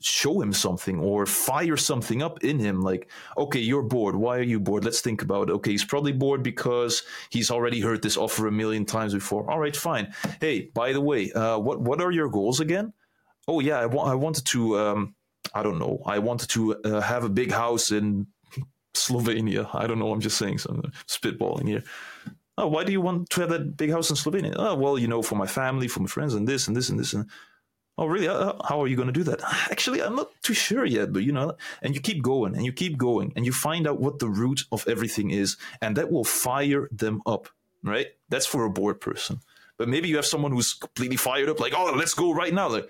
show 0.00 0.40
him 0.40 0.52
something 0.52 0.98
or 0.98 1.24
fire 1.26 1.76
something 1.76 2.22
up 2.22 2.42
in 2.42 2.58
him 2.58 2.80
like 2.82 3.10
okay 3.36 3.60
you're 3.60 3.82
bored. 3.82 4.16
Why 4.16 4.38
are 4.38 4.42
you 4.42 4.58
bored? 4.58 4.84
Let's 4.84 5.00
think 5.00 5.22
about 5.22 5.50
it. 5.50 5.52
Okay 5.52 5.70
he's 5.72 5.84
probably 5.84 6.12
bored 6.12 6.42
because 6.42 7.02
he's 7.30 7.50
already 7.50 7.80
heard 7.80 8.02
this 8.02 8.16
offer 8.16 8.46
a 8.48 8.52
million 8.52 8.84
times 8.84 9.14
before. 9.14 9.48
All 9.50 9.60
right 9.60 9.76
fine. 9.76 10.12
Hey 10.40 10.70
by 10.74 10.92
the 10.92 11.00
way 11.00 11.30
uh, 11.32 11.58
what 11.58 11.80
what 11.80 12.00
are 12.00 12.10
your 12.10 12.28
goals 12.28 12.60
again? 12.60 12.92
Oh 13.46 13.60
yeah 13.60 13.78
i, 13.78 13.86
wa- 13.86 14.04
I 14.04 14.14
wanted 14.14 14.44
to 14.46 14.78
um, 14.78 15.14
i 15.54 15.62
don't 15.62 15.78
know. 15.78 16.02
I 16.04 16.18
wanted 16.18 16.48
to 16.50 16.76
uh, 16.82 17.00
have 17.00 17.24
a 17.24 17.28
big 17.28 17.52
house 17.52 17.92
in 17.92 18.26
slovenia. 18.94 19.68
I 19.74 19.86
don't 19.86 19.98
know. 20.00 20.12
I'm 20.12 20.20
just 20.20 20.38
saying 20.38 20.58
something 20.58 20.90
spitballing 21.06 21.68
here. 21.68 21.84
Oh 22.56 22.66
why 22.66 22.82
do 22.82 22.90
you 22.90 23.00
want 23.00 23.30
to 23.30 23.40
have 23.42 23.50
that 23.50 23.76
big 23.76 23.92
house 23.92 24.10
in 24.10 24.16
slovenia? 24.16 24.54
Oh 24.56 24.74
well 24.74 24.98
you 24.98 25.06
know 25.06 25.22
for 25.22 25.36
my 25.36 25.46
family 25.46 25.86
for 25.86 26.00
my 26.00 26.08
friends 26.08 26.34
and 26.34 26.48
this 26.48 26.66
and 26.66 26.76
this 26.76 26.88
and 26.88 26.98
this 26.98 27.12
and 27.12 27.30
oh 27.98 28.06
really? 28.06 28.28
Uh, 28.28 28.54
how 28.66 28.80
are 28.80 28.86
you 28.86 28.96
going 28.96 29.12
to 29.12 29.12
do 29.12 29.24
that? 29.24 29.42
Actually 29.70 30.02
i'm 30.02 30.16
not 30.16 30.30
too 30.42 30.54
sure 30.54 30.86
yet 30.86 31.12
but 31.12 31.22
you 31.22 31.32
know 31.32 31.54
and 31.82 31.94
you 31.94 32.00
keep 32.00 32.22
going 32.22 32.54
and 32.56 32.64
you 32.64 32.72
keep 32.72 32.96
going 32.96 33.32
and 33.36 33.44
you 33.44 33.52
find 33.52 33.86
out 33.86 34.00
what 34.00 34.18
the 34.18 34.28
root 34.28 34.64
of 34.72 34.86
everything 34.88 35.30
is 35.30 35.56
and 35.82 35.96
that 35.96 36.10
will 36.10 36.24
fire 36.24 36.88
them 36.90 37.20
up 37.26 37.48
right? 37.82 38.08
That's 38.28 38.46
for 38.46 38.64
a 38.64 38.70
bored 38.70 39.00
person. 39.00 39.40
But 39.76 39.88
maybe 39.88 40.08
you 40.08 40.16
have 40.16 40.26
someone 40.26 40.52
who's 40.52 40.74
completely 40.74 41.16
fired 41.16 41.48
up 41.48 41.60
like 41.60 41.72
oh 41.76 41.92
let's 41.96 42.14
go 42.14 42.32
right 42.32 42.52
now 42.52 42.68
like 42.68 42.88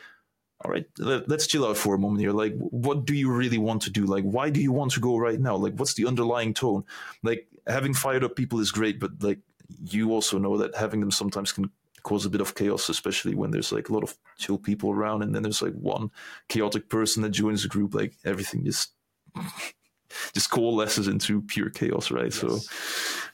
all 0.65 0.71
right 0.73 0.87
let's 0.99 1.47
chill 1.47 1.67
out 1.67 1.77
for 1.77 1.95
a 1.95 1.99
moment 1.99 2.21
here. 2.21 2.33
Like 2.33 2.55
what 2.57 3.05
do 3.05 3.15
you 3.15 3.31
really 3.31 3.59
want 3.59 3.83
to 3.83 3.91
do? 3.91 4.07
Like 4.07 4.25
why 4.25 4.51
do 4.51 4.61
you 4.61 4.73
want 4.73 4.93
to 4.93 5.01
go 5.01 5.17
right 5.17 5.39
now? 5.39 5.57
Like 5.57 5.75
what's 5.75 5.95
the 5.95 6.07
underlying 6.07 6.55
tone? 6.55 6.85
Like 7.23 7.47
having 7.67 7.93
fired 7.93 8.25
up 8.25 8.37
people 8.37 8.61
is 8.61 8.73
great 8.73 8.99
but 8.99 9.23
like 9.23 9.41
you 9.85 10.13
also 10.13 10.39
know 10.39 10.57
that 10.57 10.75
having 10.75 11.01
them 11.01 11.11
sometimes 11.11 11.53
can 11.53 11.71
cause 12.09 12.25
a 12.25 12.31
bit 12.31 12.41
of 12.41 12.55
chaos, 12.55 12.89
especially 12.89 13.35
when 13.35 13.51
there's 13.51 13.71
like 13.71 13.91
a 13.91 13.93
lot 13.93 14.03
of 14.03 14.17
chill 14.39 14.57
people 14.57 14.91
around, 14.91 15.23
and 15.23 15.35
then 15.35 15.43
there's 15.43 15.61
like 15.61 15.75
one 15.75 16.11
chaotic 16.49 16.89
person 16.89 17.23
that 17.23 17.31
joins 17.31 17.63
the 17.63 17.69
group. 17.69 17.95
Like 17.95 18.15
everything 18.25 18.65
just 18.65 18.95
just 20.33 20.51
coalesces 20.51 21.07
into 21.07 21.43
pure 21.43 21.69
chaos, 21.69 22.11
right? 22.11 22.35
Yes. 22.35 22.41
So, 22.41 22.61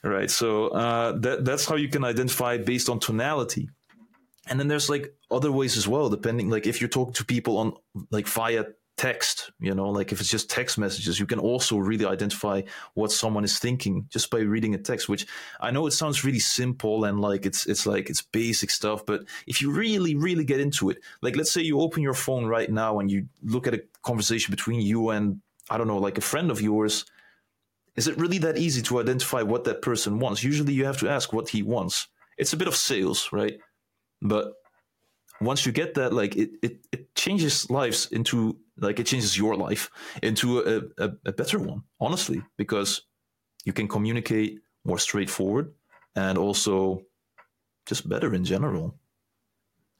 right. 0.03 0.29
So 0.29 0.67
uh, 0.69 1.13
that 1.19 1.45
that's 1.45 1.65
how 1.65 1.75
you 1.75 1.87
can 1.87 2.03
identify 2.03 2.57
based 2.57 2.89
on 2.89 2.99
tonality. 2.99 3.69
And 4.47 4.59
then 4.59 4.67
there's 4.67 4.89
like 4.89 5.15
other 5.31 5.53
ways 5.53 5.77
as 5.77 5.87
well, 5.87 6.09
depending 6.09 6.49
like 6.49 6.67
if 6.67 6.81
you're 6.81 6.89
talking 6.89 7.13
to 7.13 7.25
people 7.25 7.57
on 7.57 7.73
like 8.11 8.27
via 8.27 8.65
text 8.97 9.51
you 9.59 9.75
know 9.75 9.89
like 9.89 10.13
if 10.13 10.21
it's 10.21 10.29
just 10.29 10.49
text 10.49 10.77
messages 10.77 11.19
you 11.19 11.25
can 11.25 11.39
also 11.39 11.77
really 11.77 12.05
identify 12.05 12.61
what 12.93 13.11
someone 13.11 13.43
is 13.43 13.59
thinking 13.59 14.05
just 14.09 14.29
by 14.29 14.39
reading 14.39 14.73
a 14.73 14.77
text 14.77 15.09
which 15.09 15.27
i 15.59 15.69
know 15.69 15.85
it 15.85 15.91
sounds 15.91 16.23
really 16.23 16.39
simple 16.39 17.03
and 17.03 17.19
like 17.19 17.45
it's 17.45 17.65
it's 17.65 17.85
like 17.85 18.09
it's 18.09 18.21
basic 18.21 18.69
stuff 18.69 19.05
but 19.05 19.25
if 19.47 19.61
you 19.61 19.69
really 19.69 20.15
really 20.15 20.45
get 20.45 20.61
into 20.61 20.89
it 20.89 20.97
like 21.21 21.35
let's 21.35 21.51
say 21.51 21.61
you 21.61 21.81
open 21.81 22.01
your 22.01 22.13
phone 22.13 22.45
right 22.45 22.71
now 22.71 22.99
and 22.99 23.11
you 23.11 23.27
look 23.43 23.67
at 23.67 23.73
a 23.73 23.83
conversation 24.01 24.49
between 24.49 24.79
you 24.79 25.09
and 25.09 25.41
i 25.69 25.77
don't 25.77 25.87
know 25.87 25.97
like 25.97 26.17
a 26.17 26.21
friend 26.21 26.49
of 26.49 26.61
yours 26.61 27.05
is 27.95 28.07
it 28.07 28.17
really 28.17 28.37
that 28.39 28.57
easy 28.57 28.81
to 28.83 28.99
identify 28.99 29.41
what 29.41 29.63
that 29.65 29.81
person 29.81 30.19
wants? 30.19 30.43
Usually 30.43 30.73
you 30.73 30.85
have 30.85 30.97
to 30.99 31.09
ask 31.09 31.31
what 31.31 31.49
he 31.49 31.63
wants. 31.63 32.07
It's 32.37 32.53
a 32.53 32.57
bit 32.57 32.67
of 32.67 32.75
sales 32.75 33.29
right? 33.31 33.57
But 34.21 34.53
once 35.41 35.65
you 35.65 35.71
get 35.71 35.95
that 35.95 36.13
like 36.13 36.35
it, 36.35 36.51
it, 36.61 36.87
it 36.91 37.15
changes 37.15 37.69
lives 37.69 38.07
into 38.11 38.57
like 38.77 38.99
it 38.99 39.05
changes 39.05 39.37
your 39.37 39.55
life 39.55 39.89
into 40.21 40.59
a, 40.59 41.03
a, 41.03 41.11
a 41.25 41.31
better 41.31 41.59
one 41.59 41.83
honestly 41.99 42.41
because 42.57 43.01
you 43.65 43.73
can 43.73 43.87
communicate 43.87 44.61
more 44.85 44.99
straightforward, 44.99 45.73
and 46.15 46.37
also 46.37 47.01
just 47.85 48.07
better 48.07 48.33
in 48.33 48.45
general. 48.45 48.95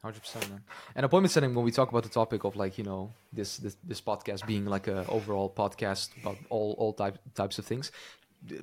Hundred 0.02 0.20
percent, 0.20 0.48
man. 0.48 0.62
And 0.94 1.04
appointment 1.04 1.32
setting. 1.32 1.54
When 1.54 1.64
we 1.64 1.72
talk 1.72 1.90
about 1.90 2.04
the 2.04 2.08
topic 2.08 2.44
of 2.44 2.54
like 2.54 2.78
you 2.78 2.84
know 2.84 3.12
this 3.32 3.58
this, 3.58 3.76
this 3.82 4.00
podcast 4.00 4.46
being 4.46 4.64
like 4.64 4.86
a 4.86 5.04
overall 5.08 5.50
podcast 5.50 6.10
about 6.22 6.38
all 6.48 6.76
all 6.78 6.92
type, 6.92 7.18
types 7.34 7.58
of 7.58 7.66
things, 7.66 7.90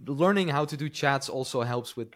learning 0.06 0.50
how 0.50 0.66
to 0.66 0.78
do 0.78 0.90
chats 0.90 1.30
also 1.30 1.62
helps 1.62 1.96
with 1.96 2.14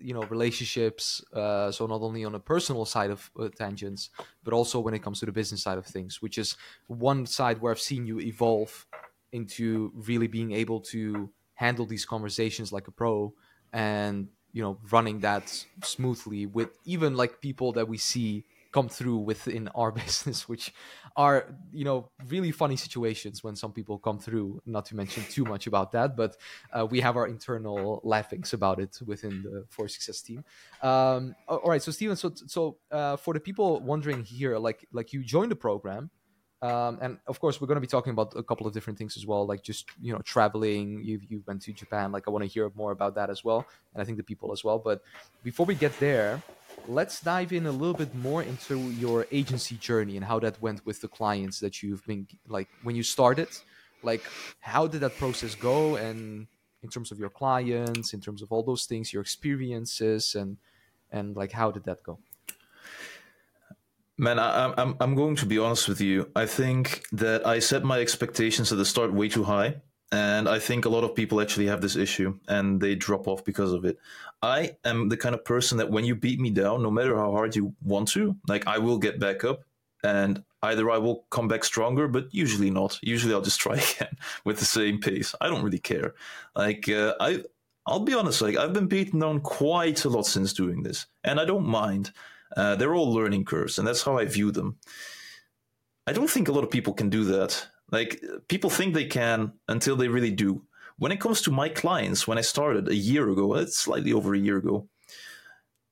you 0.00 0.14
know 0.14 0.22
relationships. 0.24 1.22
Uh, 1.32 1.70
so 1.70 1.86
not 1.86 2.00
only 2.00 2.24
on 2.24 2.34
a 2.34 2.40
personal 2.40 2.84
side 2.84 3.10
of 3.10 3.30
uh, 3.38 3.48
tangents, 3.48 4.10
but 4.44 4.52
also 4.54 4.80
when 4.80 4.94
it 4.94 5.02
comes 5.02 5.20
to 5.20 5.26
the 5.26 5.32
business 5.32 5.62
side 5.62 5.78
of 5.78 5.86
things, 5.86 6.22
which 6.22 6.38
is 6.38 6.56
one 6.86 7.26
side 7.26 7.60
where 7.60 7.72
I've 7.72 7.80
seen 7.80 8.06
you 8.06 8.20
evolve 8.20 8.86
into 9.32 9.92
really 9.94 10.26
being 10.26 10.52
able 10.52 10.80
to 10.80 11.30
handle 11.54 11.86
these 11.86 12.04
conversations 12.04 12.72
like 12.72 12.88
a 12.88 12.92
pro 12.92 13.34
and 13.72 14.28
you 14.52 14.62
know 14.62 14.78
running 14.90 15.20
that 15.20 15.64
smoothly 15.82 16.46
with 16.46 16.70
even 16.84 17.16
like 17.16 17.40
people 17.40 17.72
that 17.72 17.88
we 17.88 17.98
see 17.98 18.44
come 18.78 18.88
through 18.98 19.18
within 19.32 19.64
our 19.80 19.90
business 20.02 20.38
which 20.52 20.64
are 21.24 21.38
you 21.80 21.84
know 21.88 21.98
really 22.34 22.52
funny 22.62 22.78
situations 22.86 23.36
when 23.44 23.54
some 23.62 23.72
people 23.78 23.96
come 24.08 24.18
through 24.26 24.46
not 24.74 24.84
to 24.88 24.92
mention 25.02 25.22
too 25.36 25.44
much 25.52 25.64
about 25.66 25.88
that 25.96 26.08
but 26.22 26.32
uh, 26.74 26.86
we 26.92 26.98
have 27.06 27.14
our 27.20 27.26
internal 27.36 28.00
laughings 28.14 28.52
about 28.58 28.78
it 28.84 28.92
within 29.12 29.34
the 29.46 29.56
for 29.74 29.84
success 29.96 30.18
team 30.28 30.40
um, 30.90 31.34
all 31.48 31.70
right 31.72 31.82
so 31.86 31.90
steven 31.98 32.16
so 32.16 32.28
so 32.56 32.60
uh, 32.98 33.16
for 33.24 33.32
the 33.34 33.42
people 33.48 33.68
wondering 33.92 34.20
here 34.22 34.54
like 34.68 34.80
like 34.98 35.08
you 35.14 35.20
joined 35.34 35.50
the 35.50 35.60
program 35.68 36.10
um, 36.60 36.98
and 37.00 37.18
of 37.28 37.38
course, 37.38 37.60
we're 37.60 37.68
going 37.68 37.76
to 37.76 37.86
be 37.88 37.94
talking 37.96 38.12
about 38.12 38.32
a 38.36 38.42
couple 38.42 38.66
of 38.66 38.72
different 38.74 38.98
things 38.98 39.16
as 39.16 39.24
well, 39.24 39.46
like 39.46 39.62
just 39.62 39.86
you 40.02 40.12
know 40.12 40.18
traveling. 40.34 41.04
You 41.04 41.20
you 41.28 41.44
went 41.46 41.62
to 41.62 41.72
Japan, 41.72 42.10
like 42.10 42.24
I 42.26 42.30
want 42.32 42.42
to 42.42 42.50
hear 42.50 42.68
more 42.74 42.90
about 42.90 43.14
that 43.14 43.30
as 43.30 43.44
well, 43.44 43.64
and 43.92 44.02
I 44.02 44.04
think 44.04 44.18
the 44.18 44.24
people 44.24 44.50
as 44.52 44.64
well. 44.64 44.78
But 44.88 45.02
before 45.44 45.66
we 45.66 45.76
get 45.76 45.94
there, 46.00 46.42
let's 46.88 47.20
dive 47.20 47.52
in 47.52 47.66
a 47.66 47.70
little 47.70 47.94
bit 47.94 48.14
more 48.14 48.42
into 48.42 48.78
your 48.92 49.26
agency 49.30 49.76
journey 49.76 50.16
and 50.16 50.24
how 50.24 50.38
that 50.40 50.60
went 50.60 50.84
with 50.86 51.00
the 51.00 51.08
clients 51.08 51.60
that 51.60 51.82
you've 51.82 52.04
been 52.06 52.26
like 52.48 52.68
when 52.82 52.96
you 52.96 53.02
started. 53.02 53.48
Like, 54.02 54.22
how 54.60 54.86
did 54.86 55.00
that 55.00 55.16
process 55.18 55.54
go? 55.54 55.96
And 55.96 56.46
in 56.82 56.88
terms 56.88 57.12
of 57.12 57.18
your 57.18 57.30
clients, 57.30 58.14
in 58.14 58.20
terms 58.20 58.42
of 58.42 58.52
all 58.52 58.62
those 58.62 58.86
things, 58.86 59.12
your 59.12 59.22
experiences, 59.22 60.34
and 60.34 60.56
and 61.10 61.36
like 61.36 61.52
how 61.52 61.70
did 61.70 61.84
that 61.84 62.02
go? 62.02 62.18
Man, 64.16 64.38
I, 64.38 64.72
I'm 64.76 64.96
I'm 65.00 65.14
going 65.14 65.36
to 65.36 65.46
be 65.46 65.58
honest 65.58 65.88
with 65.88 66.00
you. 66.00 66.30
I 66.34 66.46
think 66.46 67.04
that 67.12 67.46
I 67.46 67.58
set 67.58 67.84
my 67.84 68.00
expectations 68.00 68.72
at 68.72 68.78
the 68.78 68.84
start 68.84 69.12
way 69.12 69.28
too 69.28 69.44
high, 69.44 69.82
and 70.10 70.48
I 70.48 70.58
think 70.58 70.84
a 70.84 70.88
lot 70.88 71.04
of 71.04 71.14
people 71.14 71.40
actually 71.40 71.66
have 71.66 71.80
this 71.80 71.96
issue 71.96 72.38
and 72.48 72.80
they 72.80 72.94
drop 72.94 73.28
off 73.28 73.44
because 73.44 73.72
of 73.72 73.84
it. 73.84 73.98
I 74.42 74.76
am 74.84 75.08
the 75.08 75.16
kind 75.16 75.34
of 75.34 75.44
person 75.44 75.78
that 75.78 75.90
when 75.90 76.04
you 76.04 76.14
beat 76.14 76.40
me 76.40 76.50
down, 76.50 76.82
no 76.82 76.90
matter 76.90 77.16
how 77.16 77.32
hard 77.32 77.56
you 77.56 77.74
want 77.82 78.08
to, 78.08 78.36
like 78.46 78.66
I 78.66 78.78
will 78.78 78.98
get 78.98 79.18
back 79.18 79.44
up, 79.44 79.64
and 80.04 80.44
either 80.62 80.90
I 80.90 80.98
will 80.98 81.26
come 81.30 81.48
back 81.48 81.64
stronger, 81.64 82.08
but 82.08 82.32
usually 82.32 82.70
not. 82.70 82.98
Usually 83.02 83.34
I'll 83.34 83.42
just 83.42 83.60
try 83.66 83.76
again 83.76 84.16
with 84.44 84.58
the 84.58 84.64
same 84.64 85.00
pace. 85.00 85.34
I 85.40 85.48
don't 85.48 85.64
really 85.64 85.78
care. 85.78 86.14
Like 86.54 86.88
uh, 86.88 87.14
I, 87.20 87.42
I'll 87.86 88.00
be 88.00 88.14
honest. 88.14 88.40
Like 88.40 88.56
I've 88.56 88.72
been 88.72 88.86
beaten 88.86 89.20
down 89.20 89.40
quite 89.40 90.04
a 90.04 90.08
lot 90.08 90.26
since 90.26 90.52
doing 90.52 90.82
this, 90.82 91.06
and 91.24 91.40
I 91.40 91.44
don't 91.44 91.66
mind. 91.66 92.12
Uh, 92.56 92.76
they're 92.76 92.94
all 92.94 93.12
learning 93.12 93.44
curves, 93.44 93.78
and 93.78 93.86
that's 93.86 94.02
how 94.02 94.16
I 94.16 94.24
view 94.24 94.50
them. 94.50 94.78
I 96.06 96.12
don't 96.12 96.30
think 96.30 96.48
a 96.48 96.52
lot 96.52 96.64
of 96.64 96.70
people 96.70 96.94
can 96.94 97.10
do 97.10 97.24
that. 97.24 97.68
Like, 97.90 98.22
people 98.48 98.70
think 98.70 98.94
they 98.94 99.06
can 99.06 99.52
until 99.68 99.96
they 99.96 100.08
really 100.08 100.30
do. 100.30 100.62
When 100.98 101.12
it 101.12 101.20
comes 101.20 101.40
to 101.42 101.50
my 101.50 101.68
clients, 101.68 102.26
when 102.26 102.38
I 102.38 102.42
started 102.42 102.88
a 102.88 102.94
year 102.94 103.28
ago, 103.28 103.54
it's 103.54 103.78
slightly 103.78 104.12
over 104.12 104.34
a 104.34 104.38
year 104.38 104.56
ago, 104.58 104.88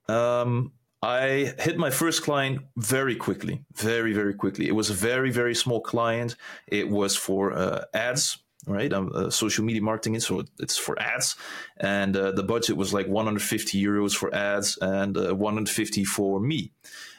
um, 0.08 0.72
I 1.02 1.54
hit 1.58 1.78
my 1.78 1.90
first 1.90 2.22
client 2.22 2.62
very 2.76 3.14
quickly, 3.14 3.64
very, 3.74 4.12
very 4.12 4.34
quickly. 4.34 4.66
It 4.66 4.74
was 4.74 4.90
a 4.90 4.94
very, 4.94 5.30
very 5.30 5.54
small 5.54 5.80
client. 5.80 6.36
It 6.66 6.88
was 6.88 7.16
for 7.16 7.52
uh, 7.52 7.84
ads, 7.94 8.38
right? 8.66 8.92
Um, 8.92 9.12
uh, 9.14 9.30
social 9.30 9.64
media 9.64 9.82
marketing, 9.82 10.18
so 10.20 10.42
it's 10.58 10.76
for 10.76 11.00
ads, 11.00 11.36
and 11.76 12.16
uh, 12.16 12.32
the 12.32 12.42
budget 12.42 12.76
was 12.76 12.92
like 12.94 13.06
150 13.06 13.80
euros 13.80 14.16
for 14.16 14.34
ads 14.34 14.78
and 14.78 15.16
uh, 15.16 15.34
150 15.34 16.04
for 16.04 16.40
me. 16.40 16.72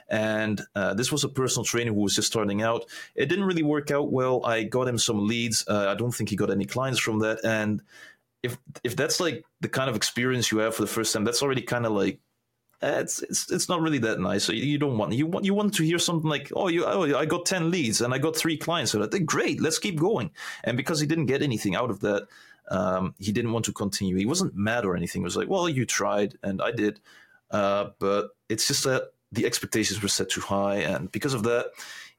And 0.10 0.62
uh, 0.76 0.94
this 0.94 1.12
was 1.12 1.24
a 1.24 1.30
personal 1.30 1.66
trainer 1.66 1.94
who 1.94 2.02
was 2.02 2.16
just 2.16 2.28
starting 2.28 2.62
out. 2.62 2.86
It 3.16 3.28
didn't 3.28 3.46
really 3.46 3.64
work 3.64 3.92
out 3.92 4.12
well. 4.12 4.46
I 4.46 4.64
got 4.64 4.88
him 4.88 4.98
some 4.98 5.28
leads. 5.28 5.68
Uh, 5.68 5.88
I 5.90 5.96
don't 5.96 6.12
think 6.12 6.30
he 6.30 6.36
got 6.36 6.50
any 6.50 6.66
clients 6.66 7.00
from 7.00 7.20
that. 7.20 7.44
And 7.44 7.82
if 8.44 8.58
if 8.84 8.96
that's 8.96 9.20
like 9.20 9.46
the 9.62 9.70
kind 9.70 9.90
of 9.90 9.96
experience 9.96 10.52
you 10.52 10.60
have 10.60 10.76
for 10.76 10.82
the 10.84 10.88
first 10.88 11.14
time, 11.14 11.24
that's 11.24 11.44
already 11.44 11.62
kind 11.62 11.86
of 11.86 11.92
like 11.92 12.20
uh, 12.82 12.98
it's 13.00 13.24
it's 13.24 13.52
it's 13.52 13.70
not 13.70 13.82
really 13.82 13.98
that 13.98 14.20
nice. 14.20 14.44
So 14.44 14.54
you, 14.54 14.78
don't 14.78 14.98
want 14.98 15.14
you 15.14 15.26
want 15.26 15.46
you 15.46 15.54
want 15.54 15.74
to 15.76 15.84
hear 15.84 15.98
something 15.98 16.30
like, 16.30 16.52
oh, 16.56 16.68
you 16.68 16.86
oh, 16.86 17.18
I 17.18 17.26
got 17.26 17.46
ten 17.46 17.72
leads 17.72 18.02
and 18.02 18.14
I 18.14 18.20
got 18.20 18.36
three 18.36 18.58
clients. 18.58 18.92
So 18.92 19.06
that 19.06 19.26
great, 19.26 19.60
let's 19.60 19.80
keep 19.80 20.00
going. 20.00 20.30
And 20.64 20.78
because 20.78 21.00
he 21.00 21.08
didn't 21.08 21.26
get 21.26 21.42
anything 21.42 21.76
out 21.76 21.90
of 21.90 22.02
that, 22.02 22.28
um, 22.70 23.16
he 23.18 23.32
didn't 23.32 23.52
want 23.52 23.66
to 23.66 23.74
continue. 23.74 24.16
He 24.16 24.28
wasn't 24.28 24.56
mad 24.56 24.86
or 24.86 24.96
anything. 24.96 25.22
He 25.22 25.26
was 25.26 25.38
like, 25.38 25.50
well, 25.50 25.68
you 25.68 25.86
tried 25.86 26.38
and 26.44 26.62
I 26.62 26.72
did, 26.72 27.00
uh, 27.50 27.90
but 27.98 28.30
it's 28.48 28.68
just 28.68 28.84
that 28.84 29.12
the 29.32 29.46
expectations 29.46 30.02
were 30.02 30.08
set 30.08 30.30
too 30.30 30.42
high, 30.42 30.78
and 30.78 31.12
because 31.12 31.34
of 31.34 31.44
that, 31.44 31.72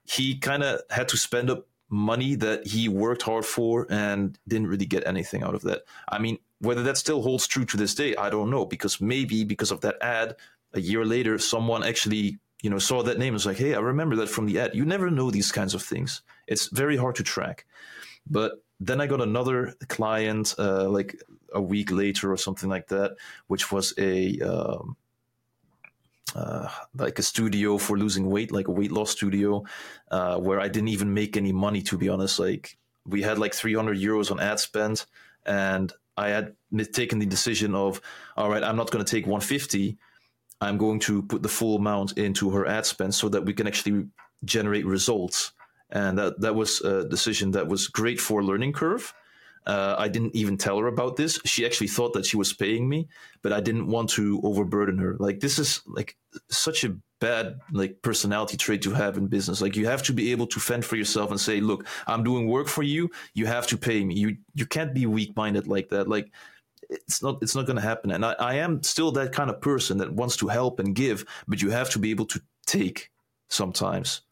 he 0.04 0.38
kind 0.38 0.62
of 0.62 0.80
had 0.90 1.08
to 1.08 1.16
spend 1.16 1.50
up 1.50 1.66
money 1.90 2.34
that 2.34 2.66
he 2.66 2.88
worked 2.88 3.22
hard 3.22 3.44
for 3.44 3.86
and 3.90 4.38
didn't 4.46 4.66
really 4.66 4.86
get 4.86 5.06
anything 5.06 5.42
out 5.42 5.54
of 5.54 5.62
that. 5.62 5.82
I 6.08 6.18
mean, 6.18 6.38
whether 6.60 6.82
that 6.82 6.98
still 6.98 7.22
holds 7.22 7.46
true 7.46 7.64
to 7.66 7.76
this 7.76 7.94
day, 7.94 8.14
I 8.16 8.30
don't 8.30 8.50
know, 8.50 8.66
because 8.66 9.00
maybe 9.00 9.44
because 9.44 9.70
of 9.70 9.80
that 9.82 9.96
ad, 10.02 10.36
a 10.74 10.80
year 10.80 11.04
later, 11.04 11.38
someone 11.38 11.82
actually 11.82 12.38
you 12.62 12.70
know 12.70 12.78
saw 12.78 13.02
that 13.02 13.18
name 13.18 13.28
and 13.28 13.34
was 13.34 13.46
like, 13.46 13.56
"Hey, 13.56 13.74
I 13.74 13.80
remember 13.80 14.16
that 14.16 14.28
from 14.28 14.46
the 14.46 14.58
ad." 14.60 14.74
You 14.74 14.84
never 14.84 15.10
know 15.10 15.30
these 15.30 15.52
kinds 15.52 15.74
of 15.74 15.82
things. 15.82 16.22
It's 16.46 16.66
very 16.68 16.96
hard 16.96 17.14
to 17.16 17.22
track. 17.22 17.66
But 18.28 18.62
then 18.80 19.00
I 19.00 19.06
got 19.06 19.20
another 19.20 19.74
client 19.88 20.54
uh, 20.58 20.88
like 20.88 21.20
a 21.52 21.60
week 21.60 21.90
later 21.90 22.32
or 22.32 22.36
something 22.36 22.68
like 22.68 22.88
that, 22.88 23.16
which 23.46 23.72
was 23.72 23.94
a 23.98 24.38
um, 24.40 24.96
uh, 26.34 26.68
like 26.96 27.18
a 27.18 27.22
studio 27.22 27.78
for 27.78 27.96
losing 27.96 28.28
weight, 28.28 28.52
like 28.52 28.68
a 28.68 28.72
weight 28.72 28.92
loss 28.92 29.10
studio, 29.10 29.64
uh, 30.10 30.38
where 30.38 30.60
I 30.60 30.68
didn't 30.68 30.88
even 30.88 31.14
make 31.14 31.36
any 31.36 31.52
money. 31.52 31.82
To 31.82 31.98
be 31.98 32.08
honest, 32.08 32.38
like 32.38 32.78
we 33.06 33.22
had 33.22 33.38
like 33.38 33.54
300 33.54 33.98
euros 33.98 34.30
on 34.30 34.40
ad 34.40 34.60
spend, 34.60 35.04
and 35.46 35.92
I 36.16 36.28
had 36.28 36.54
taken 36.92 37.18
the 37.18 37.26
decision 37.26 37.74
of, 37.74 38.00
all 38.36 38.50
right, 38.50 38.62
I'm 38.62 38.76
not 38.76 38.90
going 38.90 39.04
to 39.04 39.10
take 39.10 39.26
150. 39.26 39.96
I'm 40.60 40.76
going 40.76 40.98
to 41.00 41.22
put 41.22 41.42
the 41.42 41.48
full 41.48 41.76
amount 41.76 42.18
into 42.18 42.50
her 42.50 42.66
ad 42.66 42.84
spend 42.84 43.14
so 43.14 43.28
that 43.28 43.44
we 43.44 43.54
can 43.54 43.68
actually 43.68 44.08
generate 44.44 44.84
results. 44.84 45.52
And 45.90 46.18
that 46.18 46.40
that 46.40 46.54
was 46.54 46.80
a 46.82 47.08
decision 47.08 47.52
that 47.52 47.68
was 47.68 47.88
great 47.88 48.20
for 48.20 48.42
learning 48.42 48.72
curve. 48.72 49.14
Uh, 49.68 49.94
I 49.98 50.08
didn't 50.08 50.34
even 50.34 50.56
tell 50.56 50.78
her 50.78 50.86
about 50.86 51.16
this. 51.16 51.38
She 51.44 51.66
actually 51.66 51.88
thought 51.88 52.14
that 52.14 52.24
she 52.24 52.38
was 52.38 52.54
paying 52.54 52.88
me, 52.88 53.06
but 53.42 53.52
I 53.52 53.60
didn't 53.60 53.86
want 53.86 54.08
to 54.10 54.40
overburden 54.42 54.96
her. 54.96 55.14
Like 55.18 55.40
this 55.40 55.58
is 55.58 55.82
like 55.86 56.16
such 56.48 56.84
a 56.84 56.96
bad 57.20 57.60
like 57.72 58.00
personality 58.00 58.56
trait 58.56 58.80
to 58.82 58.92
have 58.92 59.18
in 59.18 59.26
business. 59.26 59.60
Like 59.60 59.76
you 59.76 59.84
have 59.84 60.02
to 60.04 60.14
be 60.14 60.32
able 60.32 60.46
to 60.46 60.58
fend 60.58 60.86
for 60.86 60.96
yourself 60.96 61.30
and 61.30 61.38
say, 61.38 61.60
"Look, 61.60 61.86
I'm 62.06 62.24
doing 62.24 62.48
work 62.48 62.66
for 62.66 62.82
you. 62.82 63.10
You 63.34 63.44
have 63.44 63.66
to 63.66 63.76
pay 63.76 64.02
me." 64.02 64.14
You 64.14 64.38
you 64.54 64.64
can't 64.64 64.94
be 64.94 65.04
weak 65.04 65.36
minded 65.36 65.66
like 65.66 65.90
that. 65.90 66.08
Like 66.08 66.32
it's 66.88 67.22
not 67.22 67.42
it's 67.42 67.54
not 67.54 67.66
going 67.66 67.76
to 67.76 67.82
happen. 67.82 68.10
And 68.10 68.24
I, 68.24 68.32
I 68.38 68.54
am 68.54 68.82
still 68.82 69.12
that 69.12 69.32
kind 69.32 69.50
of 69.50 69.60
person 69.60 69.98
that 69.98 70.14
wants 70.14 70.38
to 70.38 70.48
help 70.48 70.80
and 70.80 70.94
give, 70.94 71.26
but 71.46 71.60
you 71.60 71.68
have 71.68 71.90
to 71.90 71.98
be 71.98 72.10
able 72.10 72.26
to 72.26 72.40
take 72.66 73.10
sometimes, 73.50 74.22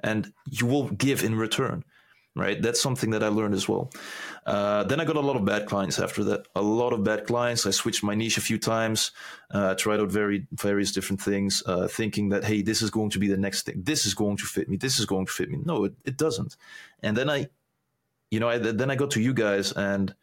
and 0.00 0.34
you 0.50 0.66
will 0.66 0.90
give 0.90 1.24
in 1.24 1.34
return 1.34 1.82
right? 2.34 2.60
That's 2.60 2.80
something 2.80 3.10
that 3.10 3.22
I 3.22 3.28
learned 3.28 3.54
as 3.54 3.68
well. 3.68 3.90
Uh, 4.46 4.84
then 4.84 5.00
I 5.00 5.04
got 5.04 5.16
a 5.16 5.20
lot 5.20 5.36
of 5.36 5.44
bad 5.44 5.66
clients 5.66 5.98
after 5.98 6.24
that. 6.24 6.46
A 6.56 6.62
lot 6.62 6.92
of 6.92 7.04
bad 7.04 7.26
clients. 7.26 7.66
I 7.66 7.70
switched 7.70 8.02
my 8.02 8.14
niche 8.14 8.38
a 8.38 8.40
few 8.40 8.58
times, 8.58 9.12
uh, 9.50 9.74
tried 9.74 10.00
out 10.00 10.10
very 10.10 10.46
various 10.52 10.92
different 10.92 11.20
things, 11.20 11.62
uh, 11.66 11.86
thinking 11.88 12.30
that 12.30 12.44
hey, 12.44 12.62
this 12.62 12.82
is 12.82 12.90
going 12.90 13.10
to 13.10 13.18
be 13.18 13.28
the 13.28 13.36
next 13.36 13.66
thing. 13.66 13.82
This 13.82 14.06
is 14.06 14.14
going 14.14 14.36
to 14.38 14.44
fit 14.44 14.68
me. 14.68 14.76
This 14.76 14.98
is 14.98 15.06
going 15.06 15.26
to 15.26 15.32
fit 15.32 15.50
me. 15.50 15.58
No, 15.64 15.84
it, 15.84 15.94
it 16.04 16.16
doesn't. 16.16 16.56
And 17.02 17.16
then 17.16 17.28
I, 17.28 17.48
you 18.30 18.40
know, 18.40 18.48
I, 18.48 18.58
then 18.58 18.90
I 18.90 18.96
got 18.96 19.10
to 19.12 19.20
you 19.20 19.34
guys 19.34 19.72
and. 19.72 20.14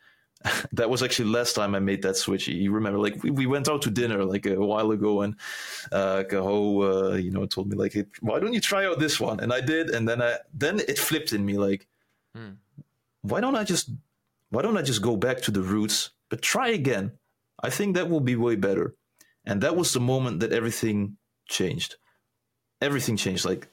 that 0.71 0.89
was 0.89 1.03
actually 1.03 1.29
last 1.29 1.53
time 1.53 1.75
I 1.75 1.79
made 1.79 2.01
that 2.03 2.15
switch. 2.15 2.47
You 2.47 2.71
remember, 2.71 2.97
like 2.97 3.21
we, 3.21 3.29
we 3.29 3.45
went 3.45 3.67
out 3.67 3.81
to 3.81 3.91
dinner 3.91 4.23
like 4.23 4.45
a 4.45 4.55
while 4.55 4.91
ago, 4.91 5.23
and 5.23 5.35
uh, 5.91 6.23
Kaho, 6.29 7.11
uh, 7.11 7.15
you 7.17 7.29
know, 7.29 7.45
told 7.45 7.69
me 7.69 7.75
like, 7.75 7.93
"Why 8.21 8.39
don't 8.39 8.53
you 8.53 8.61
try 8.61 8.85
out 8.85 8.99
this 8.99 9.19
one?" 9.19 9.41
And 9.41 9.51
I 9.51 9.59
did, 9.59 9.89
and 9.89 10.07
then 10.07 10.21
I 10.21 10.37
then 10.53 10.79
it 10.79 10.97
flipped 10.97 11.33
in 11.33 11.45
me 11.45 11.57
like, 11.57 11.88
Hmm. 12.35 12.53
Why 13.21 13.41
don't 13.41 13.55
I 13.55 13.63
just 13.63 13.91
why 14.49 14.61
don't 14.61 14.77
I 14.77 14.81
just 14.81 15.01
go 15.01 15.15
back 15.15 15.41
to 15.43 15.51
the 15.51 15.61
roots, 15.61 16.11
but 16.29 16.41
try 16.41 16.69
again? 16.69 17.11
I 17.61 17.69
think 17.69 17.95
that 17.95 18.09
will 18.09 18.21
be 18.21 18.35
way 18.35 18.55
better. 18.55 18.95
And 19.45 19.61
that 19.61 19.75
was 19.75 19.93
the 19.93 19.99
moment 19.99 20.39
that 20.39 20.51
everything 20.51 21.17
changed. 21.47 21.95
Everything 22.81 23.17
changed. 23.17 23.45
Like 23.45 23.69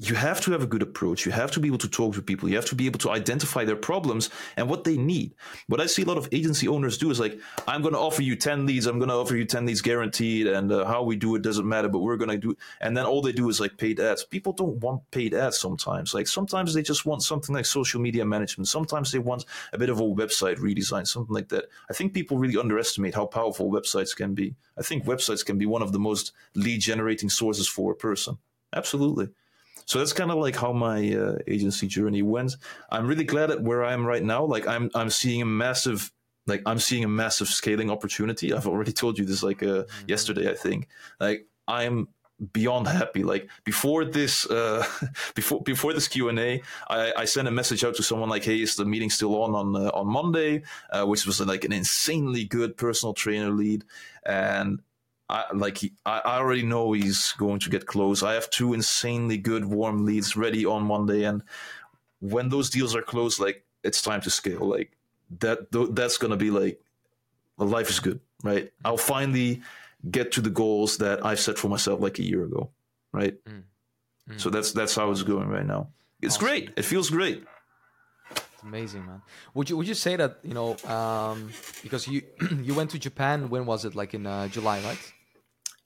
you 0.00 0.14
have 0.14 0.40
to 0.42 0.52
have 0.52 0.62
a 0.62 0.66
good 0.66 0.82
approach. 0.82 1.26
You 1.26 1.32
have 1.32 1.50
to 1.52 1.60
be 1.60 1.66
able 1.66 1.78
to 1.78 1.88
talk 1.88 2.14
to 2.14 2.22
people. 2.22 2.48
You 2.48 2.54
have 2.54 2.66
to 2.66 2.76
be 2.76 2.86
able 2.86 3.00
to 3.00 3.10
identify 3.10 3.64
their 3.64 3.76
problems 3.76 4.30
and 4.56 4.68
what 4.68 4.84
they 4.84 4.96
need. 4.96 5.34
What 5.66 5.80
I 5.80 5.86
see 5.86 6.02
a 6.02 6.04
lot 6.04 6.18
of 6.18 6.28
agency 6.30 6.68
owners 6.68 6.98
do 6.98 7.10
is 7.10 7.18
like, 7.18 7.38
I'm 7.66 7.82
going 7.82 7.94
to 7.94 8.00
offer 8.00 8.22
you 8.22 8.36
10 8.36 8.64
leads. 8.64 8.86
I'm 8.86 9.00
going 9.00 9.08
to 9.08 9.16
offer 9.16 9.36
you 9.36 9.44
10 9.44 9.66
leads 9.66 9.80
guaranteed. 9.82 10.46
And 10.46 10.70
uh, 10.70 10.84
how 10.84 11.02
we 11.02 11.16
do 11.16 11.34
it 11.34 11.42
doesn't 11.42 11.68
matter, 11.68 11.88
but 11.88 11.98
we're 11.98 12.16
going 12.16 12.30
to 12.30 12.38
do 12.38 12.56
And 12.80 12.96
then 12.96 13.06
all 13.06 13.20
they 13.20 13.32
do 13.32 13.48
is 13.48 13.58
like 13.58 13.76
paid 13.76 13.98
ads. 13.98 14.24
People 14.24 14.52
don't 14.52 14.76
want 14.78 15.10
paid 15.10 15.34
ads 15.34 15.58
sometimes. 15.58 16.14
Like 16.14 16.28
sometimes 16.28 16.74
they 16.74 16.82
just 16.82 17.04
want 17.04 17.24
something 17.24 17.54
like 17.54 17.66
social 17.66 18.00
media 18.00 18.24
management. 18.24 18.68
Sometimes 18.68 19.10
they 19.10 19.18
want 19.18 19.46
a 19.72 19.78
bit 19.78 19.90
of 19.90 19.98
a 19.98 20.04
website 20.04 20.58
redesign, 20.58 21.08
something 21.08 21.34
like 21.34 21.48
that. 21.48 21.64
I 21.90 21.92
think 21.92 22.14
people 22.14 22.38
really 22.38 22.56
underestimate 22.56 23.16
how 23.16 23.26
powerful 23.26 23.68
websites 23.68 24.14
can 24.14 24.34
be. 24.34 24.54
I 24.78 24.82
think 24.82 25.06
websites 25.06 25.44
can 25.44 25.58
be 25.58 25.66
one 25.66 25.82
of 25.82 25.90
the 25.90 25.98
most 25.98 26.32
lead 26.54 26.80
generating 26.82 27.30
sources 27.30 27.66
for 27.66 27.90
a 27.90 27.96
person. 27.96 28.38
Absolutely. 28.72 29.30
So 29.88 29.98
that's 29.98 30.12
kind 30.12 30.30
of 30.30 30.36
like 30.36 30.54
how 30.54 30.74
my 30.74 31.14
uh, 31.14 31.38
agency 31.46 31.86
journey 31.86 32.20
went. 32.20 32.56
I'm 32.90 33.06
really 33.06 33.24
glad 33.24 33.50
at 33.50 33.62
where 33.62 33.82
I 33.82 33.94
am 33.94 34.04
right 34.04 34.22
now. 34.22 34.44
Like 34.44 34.66
I'm 34.66 34.90
I'm 34.94 35.08
seeing 35.08 35.40
a 35.40 35.46
massive 35.46 36.12
like 36.46 36.60
I'm 36.66 36.78
seeing 36.78 37.04
a 37.04 37.08
massive 37.08 37.48
scaling 37.48 37.90
opportunity. 37.90 38.52
I've 38.52 38.68
already 38.68 38.92
told 38.92 39.18
you 39.18 39.24
this 39.24 39.42
like 39.42 39.62
uh, 39.62 39.66
mm-hmm. 39.84 40.04
yesterday, 40.06 40.50
I 40.50 40.54
think. 40.54 40.88
Like 41.18 41.46
I'm 41.66 42.08
beyond 42.52 42.86
happy. 42.86 43.22
Like 43.24 43.48
before 43.64 44.04
this, 44.04 44.44
uh, 44.50 44.84
before 45.34 45.62
before 45.62 45.94
this 45.94 46.06
Q 46.06 46.28
and 46.28 46.38
A, 46.38 46.62
I, 46.90 47.14
I 47.16 47.24
sent 47.24 47.48
a 47.48 47.50
message 47.50 47.82
out 47.82 47.94
to 47.94 48.02
someone 48.02 48.28
like, 48.28 48.44
"Hey, 48.44 48.60
is 48.60 48.76
the 48.76 48.84
meeting 48.84 49.08
still 49.08 49.42
on 49.42 49.54
on 49.54 49.74
uh, 49.74 49.90
on 49.94 50.06
Monday?" 50.06 50.64
Uh, 50.90 51.06
which 51.06 51.24
was 51.24 51.40
like 51.40 51.64
an 51.64 51.72
insanely 51.72 52.44
good 52.44 52.76
personal 52.76 53.14
trainer 53.14 53.50
lead, 53.50 53.86
and 54.26 54.82
I, 55.28 55.44
like 55.52 55.78
he, 55.78 55.92
I, 56.06 56.38
already 56.38 56.62
know 56.62 56.92
he's 56.92 57.32
going 57.32 57.60
to 57.60 57.70
get 57.70 57.86
close. 57.86 58.22
I 58.22 58.32
have 58.32 58.48
two 58.48 58.72
insanely 58.72 59.36
good 59.36 59.64
warm 59.64 60.06
leads 60.06 60.36
ready 60.36 60.64
on 60.64 60.84
Monday, 60.84 61.24
and 61.24 61.42
when 62.20 62.48
those 62.48 62.70
deals 62.70 62.96
are 62.96 63.02
closed, 63.02 63.38
like 63.38 63.64
it's 63.84 64.00
time 64.00 64.22
to 64.22 64.30
scale. 64.30 64.64
Like 64.64 64.96
that, 65.40 65.70
that's 65.94 66.16
gonna 66.16 66.36
be 66.36 66.50
like, 66.50 66.80
well, 67.58 67.68
life 67.68 67.90
is 67.90 68.00
good, 68.00 68.20
right? 68.42 68.72
I'll 68.84 68.96
finally 68.96 69.60
get 70.10 70.32
to 70.32 70.40
the 70.40 70.50
goals 70.50 70.96
that 70.98 71.24
I 71.26 71.34
set 71.34 71.58
for 71.58 71.68
myself 71.68 72.00
like 72.00 72.18
a 72.18 72.24
year 72.24 72.44
ago, 72.44 72.70
right? 73.12 73.36
Mm. 73.44 73.62
Mm. 74.30 74.40
So 74.40 74.48
that's 74.48 74.72
that's 74.72 74.94
how 74.94 75.10
it's 75.10 75.22
going 75.22 75.48
right 75.48 75.66
now. 75.66 75.88
It's 76.22 76.36
awesome. 76.36 76.46
great. 76.46 76.70
It 76.76 76.84
feels 76.84 77.10
great. 77.10 77.44
It's 78.30 78.62
amazing, 78.62 79.06
man. 79.06 79.22
Would 79.54 79.70
you 79.70 79.76
would 79.76 79.86
you 79.86 79.94
say 79.94 80.16
that 80.16 80.38
you 80.42 80.54
know 80.54 80.76
um, 80.84 81.50
because 81.82 82.08
you 82.08 82.22
you 82.62 82.74
went 82.74 82.90
to 82.90 82.98
Japan? 82.98 83.50
When 83.50 83.66
was 83.66 83.84
it? 83.84 83.94
Like 83.94 84.14
in 84.14 84.26
uh, 84.26 84.48
July, 84.48 84.80
right? 84.80 84.98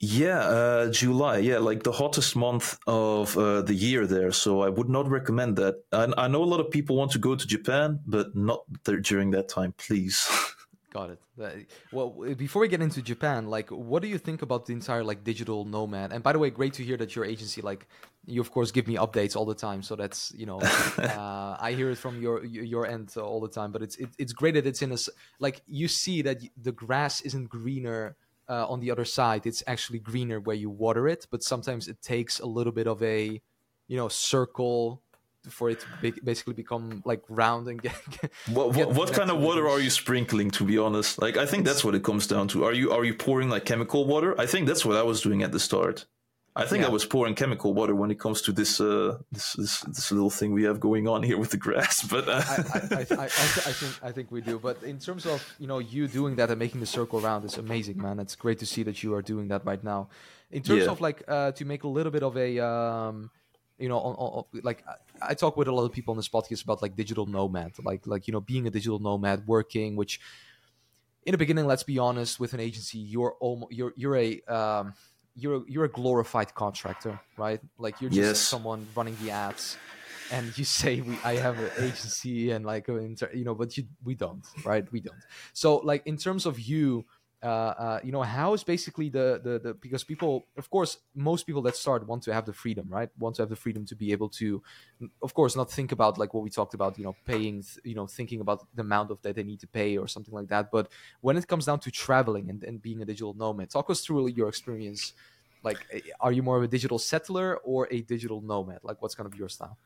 Yeah, 0.05 0.39
uh, 0.39 0.89
July. 0.91 1.37
Yeah, 1.37 1.59
like 1.59 1.83
the 1.83 1.93
hottest 1.93 2.35
month 2.35 2.77
of 2.87 3.37
uh, 3.37 3.61
the 3.61 3.73
year 3.73 4.05
there. 4.05 4.33
So 4.33 4.61
I 4.61 4.67
would 4.67 4.89
not 4.89 5.07
recommend 5.07 5.55
that. 5.55 5.75
I, 5.93 6.11
I 6.17 6.27
know 6.27 6.43
a 6.43 6.49
lot 6.53 6.59
of 6.59 6.69
people 6.69 6.97
want 6.97 7.11
to 7.11 7.19
go 7.19 7.35
to 7.35 7.47
Japan, 7.47 8.01
but 8.05 8.35
not 8.35 8.63
there 8.83 8.99
during 8.99 9.31
that 9.31 9.47
time, 9.47 9.73
please. 9.77 10.29
Got 10.91 11.11
it. 11.11 11.67
Well, 11.93 12.09
before 12.37 12.61
we 12.61 12.67
get 12.67 12.81
into 12.81 13.01
Japan, 13.01 13.47
like, 13.47 13.69
what 13.69 14.01
do 14.01 14.09
you 14.09 14.17
think 14.17 14.41
about 14.41 14.65
the 14.65 14.73
entire 14.73 15.05
like 15.05 15.23
digital 15.23 15.63
nomad? 15.63 16.11
And 16.11 16.21
by 16.21 16.33
the 16.33 16.39
way, 16.39 16.49
great 16.49 16.73
to 16.73 16.83
hear 16.83 16.97
that 16.97 17.15
your 17.15 17.23
agency, 17.23 17.61
like, 17.61 17.87
you 18.25 18.41
of 18.41 18.51
course 18.51 18.71
give 18.71 18.87
me 18.87 18.95
updates 18.95 19.37
all 19.37 19.45
the 19.45 19.55
time. 19.55 19.81
So 19.83 19.95
that's 19.95 20.33
you 20.35 20.45
know, 20.45 20.59
uh, 20.97 21.57
I 21.59 21.73
hear 21.77 21.89
it 21.91 21.97
from 21.97 22.21
your 22.21 22.43
your 22.43 22.85
end 22.85 23.15
all 23.17 23.39
the 23.39 23.47
time. 23.47 23.71
But 23.71 23.81
it's 23.83 23.95
it, 23.95 24.09
it's 24.19 24.33
great 24.33 24.55
that 24.55 24.67
it's 24.67 24.81
in 24.81 24.91
a 24.91 24.97
like 25.39 25.61
you 25.65 25.87
see 25.87 26.21
that 26.23 26.41
the 26.61 26.73
grass 26.73 27.21
isn't 27.21 27.47
greener 27.47 28.17
uh, 28.53 28.65
on 28.67 28.79
the 28.79 28.91
other 28.91 29.05
side 29.05 29.41
it's 29.45 29.63
actually 29.65 29.99
greener 29.99 30.39
where 30.39 30.55
you 30.63 30.69
water 30.69 31.07
it 31.07 31.25
but 31.31 31.41
sometimes 31.41 31.87
it 31.87 31.99
takes 32.01 32.39
a 32.39 32.45
little 32.45 32.75
bit 32.79 32.87
of 32.87 33.01
a 33.01 33.41
you 33.87 33.97
know 33.97 34.07
circle 34.07 35.01
for 35.49 35.69
it 35.71 35.79
to 35.79 35.87
be- 36.01 36.21
basically 36.23 36.53
become 36.53 37.01
like 37.03 37.21
round 37.27 37.67
and 37.67 37.81
get, 37.87 37.95
get 38.09 38.31
what, 38.51 38.75
what, 38.75 38.89
what 38.93 39.13
kind 39.13 39.29
of 39.29 39.39
water 39.39 39.67
are 39.67 39.79
you 39.79 39.89
sprinkling 39.89 40.49
to 40.51 40.63
be 40.63 40.77
honest? 40.77 41.21
Like 41.21 41.35
i 41.35 41.45
think 41.45 41.65
that's 41.65 41.83
what 41.83 41.95
it 41.95 42.03
comes 42.03 42.27
down 42.27 42.47
to. 42.49 42.63
Are 42.63 42.73
you 42.73 42.91
are 42.91 43.03
you 43.03 43.13
pouring 43.13 43.49
like 43.49 43.65
chemical 43.65 44.05
water? 44.05 44.39
I 44.39 44.45
think 44.45 44.67
that's 44.67 44.85
what 44.85 44.95
i 44.97 45.03
was 45.03 45.21
doing 45.21 45.43
at 45.43 45.51
the 45.51 45.59
start 45.59 46.05
I 46.55 46.65
think 46.65 46.81
yeah. 46.81 46.87
I 46.87 46.91
was 46.91 47.03
pouring 47.03 47.33
chemical 47.33 47.73
water 47.73 47.95
when 47.95 48.11
it 48.11 48.19
comes 48.19 48.41
to 48.43 48.51
this, 48.51 48.79
uh, 48.79 49.17
this, 49.31 49.53
this 49.53 49.79
this 49.81 50.11
little 50.11 50.29
thing 50.29 50.51
we 50.51 50.63
have 50.63 50.79
going 50.79 51.07
on 51.07 51.23
here 51.23 51.37
with 51.37 51.49
the 51.49 51.57
grass. 51.57 52.05
But 52.09 52.29
uh... 52.29 52.43
I, 52.47 52.55
I, 52.55 53.21
I, 53.23 53.25
I, 53.25 53.27
think 53.79 54.03
I 54.03 54.11
think 54.11 54.31
we 54.31 54.41
do. 54.41 54.59
But 54.59 54.83
in 54.83 54.99
terms 54.99 55.25
of 55.25 55.41
you 55.57 55.65
know 55.65 55.79
you 55.79 56.07
doing 56.07 56.35
that 56.35 56.51
and 56.51 56.59
making 56.59 56.79
the 56.79 56.85
circle 56.85 57.19
around, 57.19 57.43
is 57.45 57.57
amazing, 57.57 57.99
man. 57.99 58.19
It's 58.19 58.35
great 58.35 58.59
to 58.59 58.67
see 58.67 58.83
that 58.83 59.01
you 59.01 59.15
are 59.15 59.23
doing 59.23 59.47
that 59.47 59.65
right 59.65 59.83
now. 59.83 60.09
In 60.51 60.61
terms 60.61 60.83
yeah. 60.83 60.91
of 60.91 61.01
like 61.01 61.23
uh, 61.27 61.51
to 61.53 61.65
make 61.65 61.83
a 61.83 61.87
little 61.87 62.11
bit 62.11 62.21
of 62.21 62.37
a 62.37 62.63
um, 62.63 63.31
you 63.79 63.89
know, 63.89 63.97
on, 63.97 64.15
on, 64.15 64.43
like 64.63 64.83
I 65.21 65.33
talk 65.33 65.57
with 65.57 65.67
a 65.67 65.71
lot 65.71 65.85
of 65.85 65.91
people 65.91 66.11
on 66.11 66.17
this 66.17 66.29
podcast 66.29 66.63
about 66.63 66.81
like 66.83 66.95
digital 66.95 67.25
nomad, 67.25 67.73
like 67.83 68.05
like 68.05 68.27
you 68.27 68.31
know 68.31 68.41
being 68.41 68.67
a 68.67 68.69
digital 68.69 68.99
nomad, 68.99 69.47
working, 69.47 69.95
which 69.95 70.19
in 71.25 71.31
the 71.31 71.37
beginning, 71.37 71.65
let's 71.65 71.83
be 71.83 71.97
honest, 71.97 72.39
with 72.39 72.53
an 72.53 72.59
agency, 72.59 72.99
you're 72.99 73.35
almost 73.39 73.73
you're 73.73 73.93
you're 73.95 74.15
a 74.15 74.41
um, 74.41 74.93
you're 75.35 75.63
you're 75.67 75.85
a 75.85 75.89
glorified 75.89 76.53
contractor, 76.53 77.19
right? 77.37 77.59
Like 77.77 78.01
you're 78.01 78.09
just 78.09 78.21
yes. 78.21 78.39
someone 78.39 78.87
running 78.95 79.17
the 79.21 79.31
ads, 79.31 79.77
and 80.31 80.55
you 80.57 80.63
say 80.81 81.01
we 81.01 81.17
I 81.23 81.35
have 81.35 81.59
an 81.59 81.71
agency 81.77 82.51
and 82.51 82.65
like 82.65 82.87
an 82.87 82.99
inter, 82.99 83.29
you 83.33 83.43
know, 83.43 83.55
but 83.55 83.75
you 83.77 83.85
we 84.03 84.15
don't, 84.15 84.45
right? 84.63 84.89
We 84.91 84.99
don't. 84.99 85.21
So 85.53 85.77
like 85.77 86.05
in 86.05 86.17
terms 86.17 86.45
of 86.45 86.59
you, 86.59 87.05
uh, 87.43 87.47
uh, 87.47 87.99
you 88.03 88.11
know, 88.11 88.21
how 88.21 88.53
is 88.53 88.63
basically 88.63 89.09
the, 89.09 89.39
the 89.43 89.59
the 89.59 89.73
because 89.73 90.03
people, 90.03 90.45
of 90.57 90.69
course, 90.69 90.97
most 91.13 91.45
people 91.45 91.61
that 91.61 91.75
start 91.75 92.07
want 92.07 92.23
to 92.23 92.33
have 92.33 92.45
the 92.45 92.53
freedom, 92.53 92.87
right? 92.89 93.09
Want 93.19 93.35
to 93.35 93.41
have 93.41 93.49
the 93.49 93.55
freedom 93.55 93.85
to 93.87 93.95
be 93.95 94.11
able 94.13 94.29
to, 94.29 94.63
of 95.21 95.33
course, 95.33 95.55
not 95.55 95.69
think 95.69 95.91
about 95.91 96.17
like 96.17 96.33
what 96.33 96.43
we 96.43 96.49
talked 96.49 96.73
about, 96.73 96.97
you 96.97 97.03
know, 97.03 97.15
paying, 97.25 97.63
you 97.83 97.95
know, 97.95 98.07
thinking 98.07 98.39
about 98.39 98.65
the 98.73 98.81
amount 98.81 99.11
of 99.11 99.21
that 99.23 99.35
they 99.35 99.43
need 99.43 99.59
to 99.59 99.67
pay 99.67 99.97
or 99.97 100.07
something 100.07 100.33
like 100.33 100.47
that. 100.47 100.71
But 100.71 100.89
when 101.19 101.35
it 101.35 101.47
comes 101.47 101.65
down 101.65 101.79
to 101.81 101.91
traveling 101.91 102.49
and, 102.49 102.63
and 102.63 102.81
being 102.81 103.01
a 103.01 103.05
digital 103.05 103.33
nomad, 103.33 103.69
talk 103.69 103.89
us 103.89 104.01
through 104.01 104.27
your 104.29 104.47
experience. 104.47 105.13
Like, 105.63 105.79
eh, 105.93 106.01
are 106.19 106.33
you 106.33 106.43
more 106.43 106.57
of 106.57 106.63
a 106.63 106.67
digital 106.67 106.99
settler 106.99 107.57
or 107.57 107.87
a 107.89 108.01
digital 108.01 108.41
nomad? 108.41 108.79
Like, 108.83 109.01
what's 109.01 109.15
kind 109.15 109.27
of 109.27 109.35
your 109.35 109.47
style? 109.47 109.77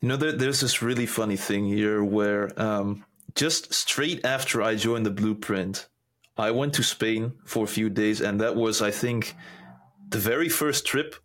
You 0.00 0.08
know, 0.08 0.16
there, 0.16 0.32
there's 0.32 0.60
this 0.60 0.80
really 0.80 1.06
funny 1.06 1.36
thing 1.36 1.66
here 1.66 2.02
where 2.02 2.50
um, 2.60 3.04
just 3.34 3.72
straight 3.72 4.24
after 4.24 4.62
I 4.62 4.74
joined 4.74 5.04
the 5.04 5.10
Blueprint 5.10 5.86
I 6.36 6.50
went 6.50 6.74
to 6.74 6.82
Spain 6.82 7.32
for 7.44 7.64
a 7.64 7.68
few 7.68 7.88
days, 7.88 8.20
and 8.20 8.40
that 8.40 8.56
was, 8.56 8.82
I 8.82 8.90
think, 8.90 9.34
the 10.08 10.18
very 10.18 10.48
first 10.48 10.86
trip 10.86 11.16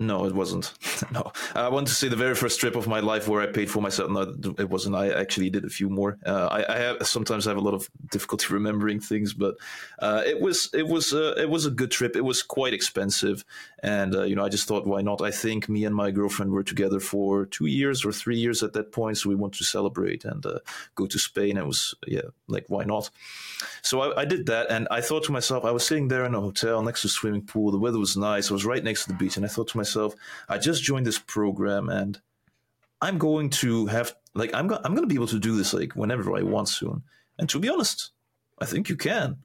no, 0.00 0.24
it 0.24 0.34
wasn't. 0.34 0.72
no, 1.12 1.30
I 1.54 1.68
want 1.68 1.86
to 1.88 1.94
say 1.94 2.08
the 2.08 2.16
very 2.16 2.34
first 2.34 2.58
trip 2.58 2.74
of 2.74 2.88
my 2.88 3.00
life 3.00 3.28
where 3.28 3.42
I 3.42 3.46
paid 3.46 3.70
for 3.70 3.82
myself. 3.82 4.10
No, 4.10 4.34
it 4.58 4.70
wasn't. 4.70 4.96
I 4.96 5.10
actually 5.10 5.50
did 5.50 5.66
a 5.66 5.68
few 5.68 5.90
more. 5.90 6.16
Uh, 6.24 6.48
I, 6.50 6.74
I 6.74 6.78
have, 6.78 7.06
sometimes 7.06 7.44
have 7.44 7.58
a 7.58 7.60
lot 7.60 7.74
of 7.74 7.90
difficulty 8.10 8.46
remembering 8.50 8.98
things, 8.98 9.34
but 9.34 9.56
uh, 9.98 10.22
it 10.24 10.40
was 10.40 10.70
it 10.72 10.88
was 10.88 11.12
uh, 11.12 11.34
it 11.36 11.50
was 11.50 11.66
a 11.66 11.70
good 11.70 11.90
trip. 11.90 12.16
It 12.16 12.24
was 12.24 12.42
quite 12.42 12.72
expensive, 12.72 13.44
and 13.82 14.14
uh, 14.16 14.22
you 14.22 14.34
know 14.34 14.42
I 14.42 14.48
just 14.48 14.66
thought 14.66 14.86
why 14.86 15.02
not? 15.02 15.20
I 15.20 15.30
think 15.30 15.68
me 15.68 15.84
and 15.84 15.94
my 15.94 16.10
girlfriend 16.10 16.50
were 16.50 16.62
together 16.62 16.98
for 16.98 17.44
two 17.44 17.66
years 17.66 18.02
or 18.02 18.10
three 18.10 18.38
years 18.38 18.62
at 18.62 18.72
that 18.72 18.92
point, 18.92 19.18
so 19.18 19.28
we 19.28 19.34
wanted 19.34 19.58
to 19.58 19.64
celebrate 19.64 20.24
and 20.24 20.46
uh, 20.46 20.60
go 20.94 21.06
to 21.08 21.18
Spain. 21.18 21.58
I 21.58 21.62
was 21.62 21.94
yeah, 22.06 22.30
like 22.48 22.64
why 22.68 22.84
not? 22.84 23.10
So 23.82 24.00
I, 24.00 24.22
I 24.22 24.24
did 24.24 24.46
that, 24.46 24.70
and 24.70 24.88
I 24.90 25.02
thought 25.02 25.24
to 25.24 25.32
myself, 25.32 25.66
I 25.66 25.72
was 25.72 25.86
sitting 25.86 26.08
there 26.08 26.24
in 26.24 26.34
a 26.34 26.40
hotel 26.40 26.82
next 26.82 27.02
to 27.02 27.08
a 27.08 27.10
swimming 27.10 27.42
pool. 27.42 27.70
The 27.70 27.78
weather 27.78 27.98
was 27.98 28.16
nice. 28.16 28.50
I 28.50 28.54
was 28.54 28.64
right 28.64 28.82
next 28.82 29.04
to 29.04 29.10
the 29.10 29.18
beach, 29.18 29.36
and 29.36 29.44
I 29.44 29.48
thought 29.48 29.68
to 29.68 29.76
myself 29.76 29.89
myself, 29.90 30.14
I 30.48 30.58
just 30.58 30.82
joined 30.82 31.06
this 31.06 31.18
program 31.18 31.88
and 31.88 32.20
I'm 33.00 33.18
going 33.18 33.50
to 33.50 33.86
have 33.86 34.14
like 34.34 34.54
I'm 34.54 34.68
go- 34.68 34.80
I'm 34.84 34.94
going 34.94 35.08
to 35.08 35.14
be 35.14 35.14
able 35.14 35.26
to 35.28 35.38
do 35.38 35.56
this 35.56 35.72
like 35.74 35.94
whenever 35.94 36.36
I 36.36 36.42
want 36.42 36.68
soon. 36.68 37.02
And 37.38 37.48
to 37.48 37.58
be 37.58 37.68
honest, 37.68 38.10
I 38.60 38.66
think 38.66 38.88
you 38.88 38.96
can, 38.96 39.38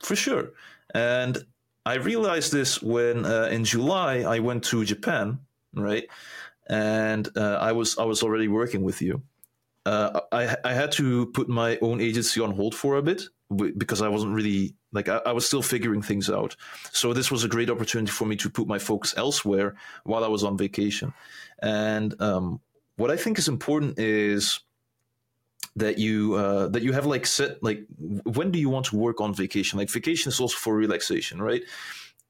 for 0.00 0.16
sure. 0.16 0.52
And 0.94 1.44
I 1.84 1.94
realized 1.94 2.52
this 2.52 2.80
when 2.80 3.26
uh, 3.26 3.48
in 3.50 3.64
July 3.64 4.20
I 4.20 4.38
went 4.38 4.64
to 4.64 4.84
Japan, 4.84 5.40
right? 5.74 6.04
And 6.68 7.28
uh, 7.36 7.58
I 7.60 7.72
was 7.72 7.98
I 7.98 8.04
was 8.04 8.22
already 8.22 8.48
working 8.48 8.82
with 8.82 9.02
you. 9.02 9.22
Uh, 9.84 10.20
I 10.30 10.56
I 10.64 10.72
had 10.72 10.92
to 10.92 11.26
put 11.26 11.48
my 11.48 11.78
own 11.82 12.00
agency 12.00 12.40
on 12.40 12.52
hold 12.52 12.74
for 12.74 12.96
a 12.96 13.02
bit 13.02 13.22
because 13.76 14.00
I 14.00 14.08
wasn't 14.08 14.34
really 14.34 14.76
like 14.92 15.08
I, 15.08 15.20
I, 15.26 15.32
was 15.32 15.46
still 15.46 15.62
figuring 15.62 16.02
things 16.02 16.30
out. 16.30 16.56
So 16.92 17.12
this 17.12 17.30
was 17.30 17.44
a 17.44 17.48
great 17.48 17.70
opportunity 17.70 18.12
for 18.12 18.26
me 18.26 18.36
to 18.36 18.50
put 18.50 18.66
my 18.66 18.78
focus 18.78 19.14
elsewhere 19.16 19.74
while 20.04 20.24
I 20.24 20.28
was 20.28 20.44
on 20.44 20.56
vacation. 20.56 21.14
And 21.60 22.20
um, 22.20 22.60
what 22.96 23.10
I 23.10 23.16
think 23.16 23.38
is 23.38 23.48
important 23.48 23.98
is 23.98 24.60
that 25.76 25.98
you 25.98 26.34
uh, 26.34 26.68
that 26.68 26.82
you 26.82 26.92
have 26.92 27.06
like 27.06 27.24
set 27.24 27.62
like 27.62 27.84
when 27.98 28.50
do 28.50 28.58
you 28.58 28.68
want 28.68 28.86
to 28.86 28.96
work 28.96 29.20
on 29.20 29.34
vacation? 29.34 29.78
Like 29.78 29.90
vacation 29.90 30.28
is 30.28 30.40
also 30.40 30.56
for 30.56 30.74
relaxation, 30.74 31.40
right? 31.40 31.62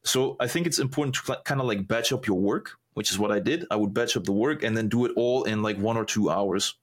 So 0.05 0.37
I 0.41 0.47
think 0.47 0.67
it's 0.67 0.79
important 0.79 1.17
to 1.17 1.41
kind 1.45 1.61
of 1.61 1.67
like 1.67 1.87
batch 1.87 2.13
up 2.13 2.27
your 2.27 2.39
work, 2.39 2.73
which 2.95 3.11
is 3.11 3.19
what 3.19 3.33
I 3.33 3.41
did. 3.41 3.67
I 3.71 3.77
would 3.77 3.95
batch 3.95 4.17
up 4.17 4.25
the 4.25 4.33
work 4.33 4.63
and 4.63 4.77
then 4.77 4.89
do 4.89 5.05
it 5.07 5.13
all 5.17 5.45
in 5.45 5.63
like 5.63 5.79
one 5.79 5.97
or 5.97 6.05
two 6.05 6.31
hours, 6.31 6.75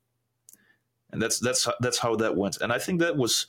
and 1.11 1.21
that's 1.21 1.39
that's 1.39 1.67
that's 1.79 1.99
how 1.99 2.15
that 2.17 2.35
went. 2.35 2.59
And 2.59 2.73
I 2.73 2.79
think 2.79 2.99
that 2.99 3.15
was 3.15 3.47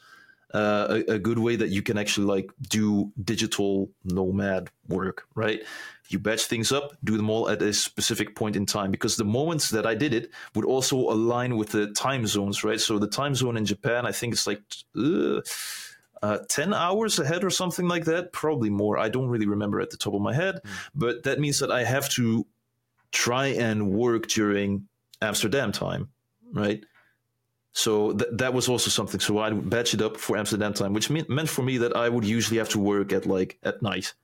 uh, 0.53 1.01
a, 1.09 1.14
a, 1.14 1.18
good 1.18 1.38
way 1.38 1.57
that 1.57 1.68
you 1.68 1.82
can 1.82 1.96
actually 1.96 2.26
like 2.26 2.51
do 2.68 3.12
digital 3.22 3.90
nomad 4.05 4.70
work, 4.88 5.24
right? 5.34 5.62
You 6.09 6.18
batch 6.18 6.44
things 6.46 6.72
up, 6.72 6.96
do 7.05 7.16
them 7.16 7.30
all 7.30 7.48
at 7.48 7.62
a 7.62 7.72
specific 7.72 8.34
point 8.34 8.57
in 8.57 8.66
time 8.66 8.90
because 8.90 9.16
the 9.16 9.24
moments 9.24 9.70
that 9.70 9.86
I 9.86 9.94
did 9.94 10.12
it 10.12 10.30
would 10.55 10.64
also 10.64 10.96
align 10.96 11.57
with 11.57 11.70
the 11.70 11.92
time 11.92 12.26
zones, 12.26 12.64
right? 12.64 12.80
So 12.80 12.98
the 12.98 13.07
time 13.07 13.34
zone 13.34 13.57
in 13.57 13.64
Japan, 13.64 14.07
I 14.07 14.12
think 14.12 14.32
it's 14.32 14.46
like 14.46 14.61
uh, 14.96 15.40
uh, 16.22 16.38
10 16.48 16.74
hours 16.74 17.18
ahead 17.18 17.44
or 17.44 17.51
something 17.51 17.86
like 17.86 18.07
that, 18.07 18.32
probably 18.32 18.70
more. 18.70 18.98
I 18.98 19.09
don't 19.09 19.28
really 19.28 19.46
remember 19.46 19.80
at 19.80 19.90
the 19.90 19.96
top 19.96 20.14
of 20.14 20.20
my 20.20 20.34
head, 20.34 20.57
mm. 20.57 20.70
but 20.94 21.22
that 21.22 21.38
means 21.38 21.61
that 21.61 21.70
I 21.70 21.84
have 21.84 22.09
to 22.11 22.46
try 23.12 23.46
and 23.46 23.92
work 23.92 24.26
during 24.26 24.88
Amsterdam 25.22 25.72
time, 25.72 26.09
right? 26.53 26.84
So 27.73 28.12
th- 28.12 28.31
that 28.33 28.53
was 28.53 28.68
also 28.68 28.91
something. 28.91 29.21
So 29.21 29.39
I 29.39 29.51
would 29.51 29.71
batch 29.71 29.95
it 29.95 30.03
up 30.03 30.16
for 30.16 30.37
Amsterdam 30.37 30.75
time, 30.75 30.93
which 30.93 31.11
mean- 31.11 31.27
meant 31.29 31.49
for 31.49 31.62
me 31.62 31.79
that 31.79 31.97
I 31.97 32.09
would 32.09 32.25
usually 32.25 32.59
have 32.59 32.68
to 32.71 32.79
work 32.79 33.12
at 33.12 33.27
like 33.27 33.59
at 33.62 33.81
night, 33.83 34.14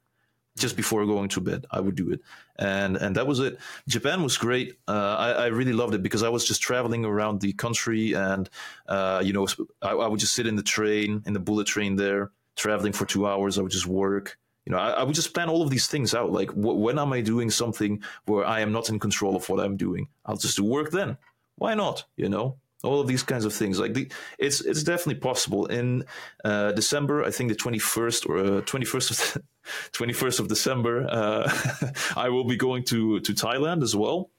just 0.59 0.77
before 0.77 1.05
going 1.07 1.29
to 1.31 1.41
bed. 1.41 1.67
I 1.71 1.81
would 1.81 1.95
do 1.95 2.11
it, 2.11 2.21
and 2.57 2.97
and 2.97 3.15
that 3.17 3.27
was 3.27 3.39
it. 3.41 3.59
Japan 3.87 4.23
was 4.23 4.37
great. 4.37 4.79
Uh, 4.89 5.17
I, 5.19 5.31
I 5.31 5.47
really 5.47 5.73
loved 5.73 5.95
it 5.95 6.03
because 6.03 6.23
I 6.23 6.29
was 6.29 6.45
just 6.45 6.61
traveling 6.61 7.05
around 7.05 7.41
the 7.41 7.53
country, 7.53 8.15
and 8.15 8.49
uh, 8.89 9.23
you 9.25 9.33
know, 9.33 9.47
I, 9.83 9.91
I, 9.91 10.09
would 10.09 10.21
just 10.21 10.35
sit 10.35 10.47
in 10.47 10.57
the 10.57 10.63
train, 10.63 11.23
in 11.27 11.33
the 11.33 11.41
bullet 11.41 11.67
train 11.67 11.97
there, 11.97 12.33
traveling 12.57 12.93
for 12.93 13.07
two 13.07 13.27
hours. 13.29 13.59
I 13.59 13.63
would 13.63 13.73
just 13.73 13.87
work. 13.87 14.39
You 14.65 14.73
know, 14.73 14.79
I, 14.79 14.91
I 14.91 15.03
would 15.05 15.15
just 15.15 15.33
plan 15.33 15.49
all 15.49 15.63
of 15.63 15.71
these 15.71 15.87
things 15.87 16.15
out. 16.15 16.33
Like, 16.33 16.51
wh- 16.51 16.81
when 16.81 16.99
am 16.99 17.13
I 17.13 17.21
doing 17.21 17.51
something 17.51 18.03
where 18.25 18.45
I 18.45 18.59
am 18.59 18.73
not 18.73 18.89
in 18.89 18.99
control 18.99 19.37
of 19.37 19.49
what 19.49 19.61
I'm 19.61 19.77
doing? 19.77 20.09
I'll 20.25 20.37
just 20.37 20.57
do 20.57 20.65
work 20.65 20.91
then. 20.91 21.17
Why 21.55 21.75
not? 21.75 22.05
You 22.17 22.29
know, 22.29 22.57
all 22.83 23.01
of 23.01 23.07
these 23.07 23.23
kinds 23.23 23.45
of 23.45 23.53
things. 23.53 23.79
Like 23.81 23.95
the, 23.95 24.11
it's 24.39 24.61
it's 24.61 24.83
definitely 24.83 25.21
possible. 25.21 25.67
In 25.67 26.05
uh, 26.45 26.73
december 26.73 27.25
i 27.25 27.31
think 27.31 27.51
the 27.51 27.57
21st 27.57 28.29
or 28.29 28.39
uh, 28.39 28.61
21st 28.63 29.11
of 29.11 29.17
the, 29.35 29.43
21st 29.93 30.41
of 30.41 30.49
december 30.49 31.07
uh, 31.09 31.51
i 32.17 32.29
will 32.29 32.45
be 32.45 32.57
going 32.57 32.85
to 32.85 33.21
to 33.21 33.33
thailand 33.33 33.83
as 33.83 33.95
well. 33.97 34.31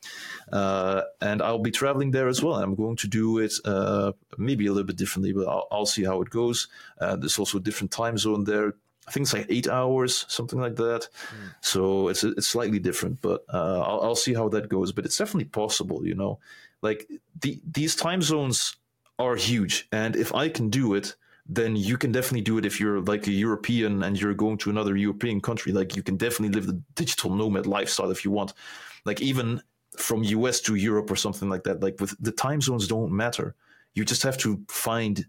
Uh, 0.51 1.01
and 1.21 1.41
i'll 1.41 1.59
be 1.59 1.71
traveling 1.71 2.11
there 2.11 2.29
as 2.29 2.41
well. 2.41 2.55
I'm 2.55 2.75
going 2.75 2.95
to 2.97 3.07
do 3.07 3.39
it 3.39 3.53
uh, 3.65 4.13
maybe 4.37 4.67
a 4.67 4.71
little 4.71 4.87
bit 4.87 4.97
differently 4.97 5.33
but 5.33 5.47
i'll, 5.47 5.67
I'll 5.71 5.85
see 5.85 6.05
how 6.05 6.21
it 6.21 6.29
goes. 6.29 6.67
Uh, 6.99 7.15
there's 7.15 7.39
also 7.39 7.57
a 7.57 7.61
different 7.61 7.91
time 7.91 8.17
zone 8.17 8.45
there 8.45 8.73
I 9.07 9.11
think 9.11 9.23
it's 9.23 9.33
like 9.33 9.47
eight 9.49 9.67
hours, 9.67 10.25
something 10.27 10.59
like 10.59 10.75
that. 10.75 11.01
Mm. 11.01 11.53
So 11.61 12.09
it's 12.09 12.23
it's 12.23 12.47
slightly 12.47 12.79
different, 12.79 13.21
but 13.21 13.45
I'll, 13.49 14.01
I'll 14.03 14.15
see 14.15 14.33
how 14.33 14.49
that 14.49 14.67
goes. 14.67 14.91
But 14.91 15.05
it's 15.05 15.17
definitely 15.17 15.45
possible, 15.49 16.05
you 16.05 16.15
know 16.15 16.39
like 16.81 17.09
the, 17.41 17.59
these 17.69 17.95
time 17.95 18.21
zones 18.21 18.75
are 19.19 19.35
huge 19.35 19.87
and 19.91 20.15
if 20.15 20.33
i 20.35 20.47
can 20.47 20.69
do 20.69 20.93
it 20.93 21.15
then 21.49 21.75
you 21.75 21.97
can 21.97 22.11
definitely 22.11 22.41
do 22.41 22.57
it 22.57 22.65
if 22.65 22.79
you're 22.79 23.01
like 23.01 23.25
a 23.27 23.31
european 23.31 24.03
and 24.03 24.19
you're 24.19 24.33
going 24.33 24.57
to 24.57 24.69
another 24.69 24.95
european 24.95 25.41
country 25.41 25.71
like 25.71 25.95
you 25.95 26.03
can 26.03 26.17
definitely 26.17 26.53
live 26.53 26.67
the 26.67 26.79
digital 26.95 27.33
nomad 27.33 27.65
lifestyle 27.65 28.11
if 28.11 28.23
you 28.23 28.31
want 28.31 28.53
like 29.05 29.21
even 29.21 29.61
from 29.97 30.23
us 30.23 30.61
to 30.61 30.75
europe 30.75 31.09
or 31.09 31.15
something 31.15 31.49
like 31.49 31.63
that 31.63 31.81
like 31.81 31.99
with 31.99 32.15
the 32.19 32.31
time 32.31 32.61
zones 32.61 32.87
don't 32.87 33.11
matter 33.11 33.55
you 33.95 34.05
just 34.05 34.21
have 34.21 34.37
to 34.37 34.61
find 34.67 35.25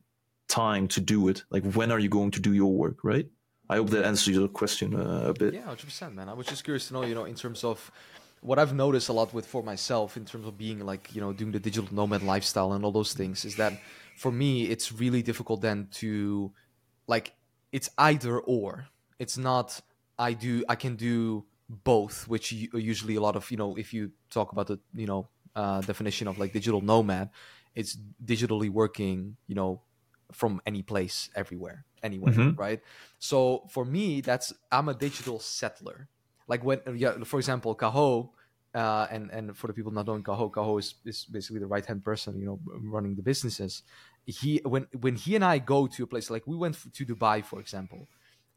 time 0.48 0.86
to 0.86 1.00
do 1.00 1.28
it 1.28 1.44
like 1.50 1.64
when 1.72 1.90
are 1.90 1.98
you 1.98 2.08
going 2.08 2.30
to 2.30 2.40
do 2.40 2.52
your 2.52 2.72
work 2.72 3.02
right 3.02 3.28
i 3.68 3.76
hope 3.76 3.90
that 3.90 4.04
answers 4.04 4.34
your 4.34 4.48
question 4.48 4.94
uh, 4.94 5.24
a 5.28 5.34
bit. 5.34 5.54
Yeah 5.54 5.62
100% 5.62 6.14
man. 6.14 6.28
I 6.28 6.34
was 6.34 6.46
just 6.46 6.64
curious 6.64 6.88
to 6.88 6.94
know 6.94 7.04
you 7.04 7.14
know 7.14 7.24
in 7.24 7.34
terms 7.34 7.64
of 7.64 7.90
what 8.40 8.58
I've 8.58 8.74
noticed 8.74 9.08
a 9.08 9.12
lot 9.12 9.34
with 9.34 9.46
for 9.46 9.62
myself 9.62 10.16
in 10.16 10.24
terms 10.24 10.46
of 10.46 10.56
being 10.56 10.80
like 10.84 11.14
you 11.14 11.20
know 11.20 11.32
doing 11.32 11.52
the 11.52 11.60
digital 11.60 11.92
nomad 11.92 12.22
lifestyle 12.22 12.72
and 12.72 12.84
all 12.84 12.92
those 12.92 13.12
things 13.12 13.44
is 13.44 13.56
that 13.56 13.72
for 14.16 14.30
me 14.30 14.64
it's 14.64 14.92
really 14.92 15.22
difficult 15.22 15.60
then 15.60 15.88
to 15.92 16.52
like 17.06 17.32
it's 17.72 17.90
either 17.98 18.38
or. 18.38 18.88
It's 19.18 19.36
not 19.36 19.80
I 20.18 20.32
do 20.32 20.64
I 20.68 20.76
can 20.76 20.96
do 20.96 21.44
both 21.68 22.26
which 22.28 22.52
usually 22.52 23.16
a 23.16 23.20
lot 23.20 23.36
of 23.36 23.50
you 23.50 23.56
know 23.56 23.76
if 23.76 23.92
you 23.92 24.12
talk 24.30 24.52
about 24.52 24.68
the 24.68 24.78
you 24.94 25.06
know 25.06 25.28
uh, 25.54 25.80
definition 25.82 26.28
of 26.28 26.38
like 26.38 26.52
digital 26.52 26.80
nomad 26.80 27.30
it's 27.74 27.96
digitally 28.24 28.70
working 28.70 29.36
you 29.46 29.54
know 29.54 29.82
from 30.32 30.60
any 30.66 30.82
place 30.82 31.30
everywhere 31.34 31.84
anywhere 32.02 32.32
mm-hmm. 32.32 32.60
right 32.60 32.80
so 33.18 33.64
for 33.70 33.84
me 33.84 34.20
that's 34.20 34.52
I'm 34.70 34.88
a 34.88 34.94
digital 34.94 35.38
settler 35.40 36.08
like 36.46 36.64
when 36.64 36.80
yeah 36.94 37.12
for 37.24 37.38
example 37.38 37.74
Caho 37.74 38.30
uh, 38.74 39.06
and 39.10 39.30
and 39.30 39.56
for 39.56 39.66
the 39.66 39.72
people 39.72 39.90
not 39.90 40.06
knowing 40.06 40.22
Caho, 40.22 40.50
Caho 40.50 40.78
is, 40.78 40.94
is 41.04 41.24
basically 41.24 41.60
the 41.60 41.66
right 41.66 41.84
hand 41.84 42.04
person, 42.04 42.38
you 42.38 42.46
know, 42.46 42.60
running 42.82 43.14
the 43.14 43.22
businesses. 43.22 43.82
He 44.26 44.60
when 44.64 44.86
when 45.00 45.16
he 45.16 45.34
and 45.36 45.44
I 45.44 45.58
go 45.58 45.86
to 45.86 46.02
a 46.02 46.06
place 46.06 46.30
like 46.30 46.46
we 46.46 46.56
went 46.56 46.76
to 46.92 47.06
Dubai, 47.06 47.44
for 47.44 47.60
example, 47.60 48.06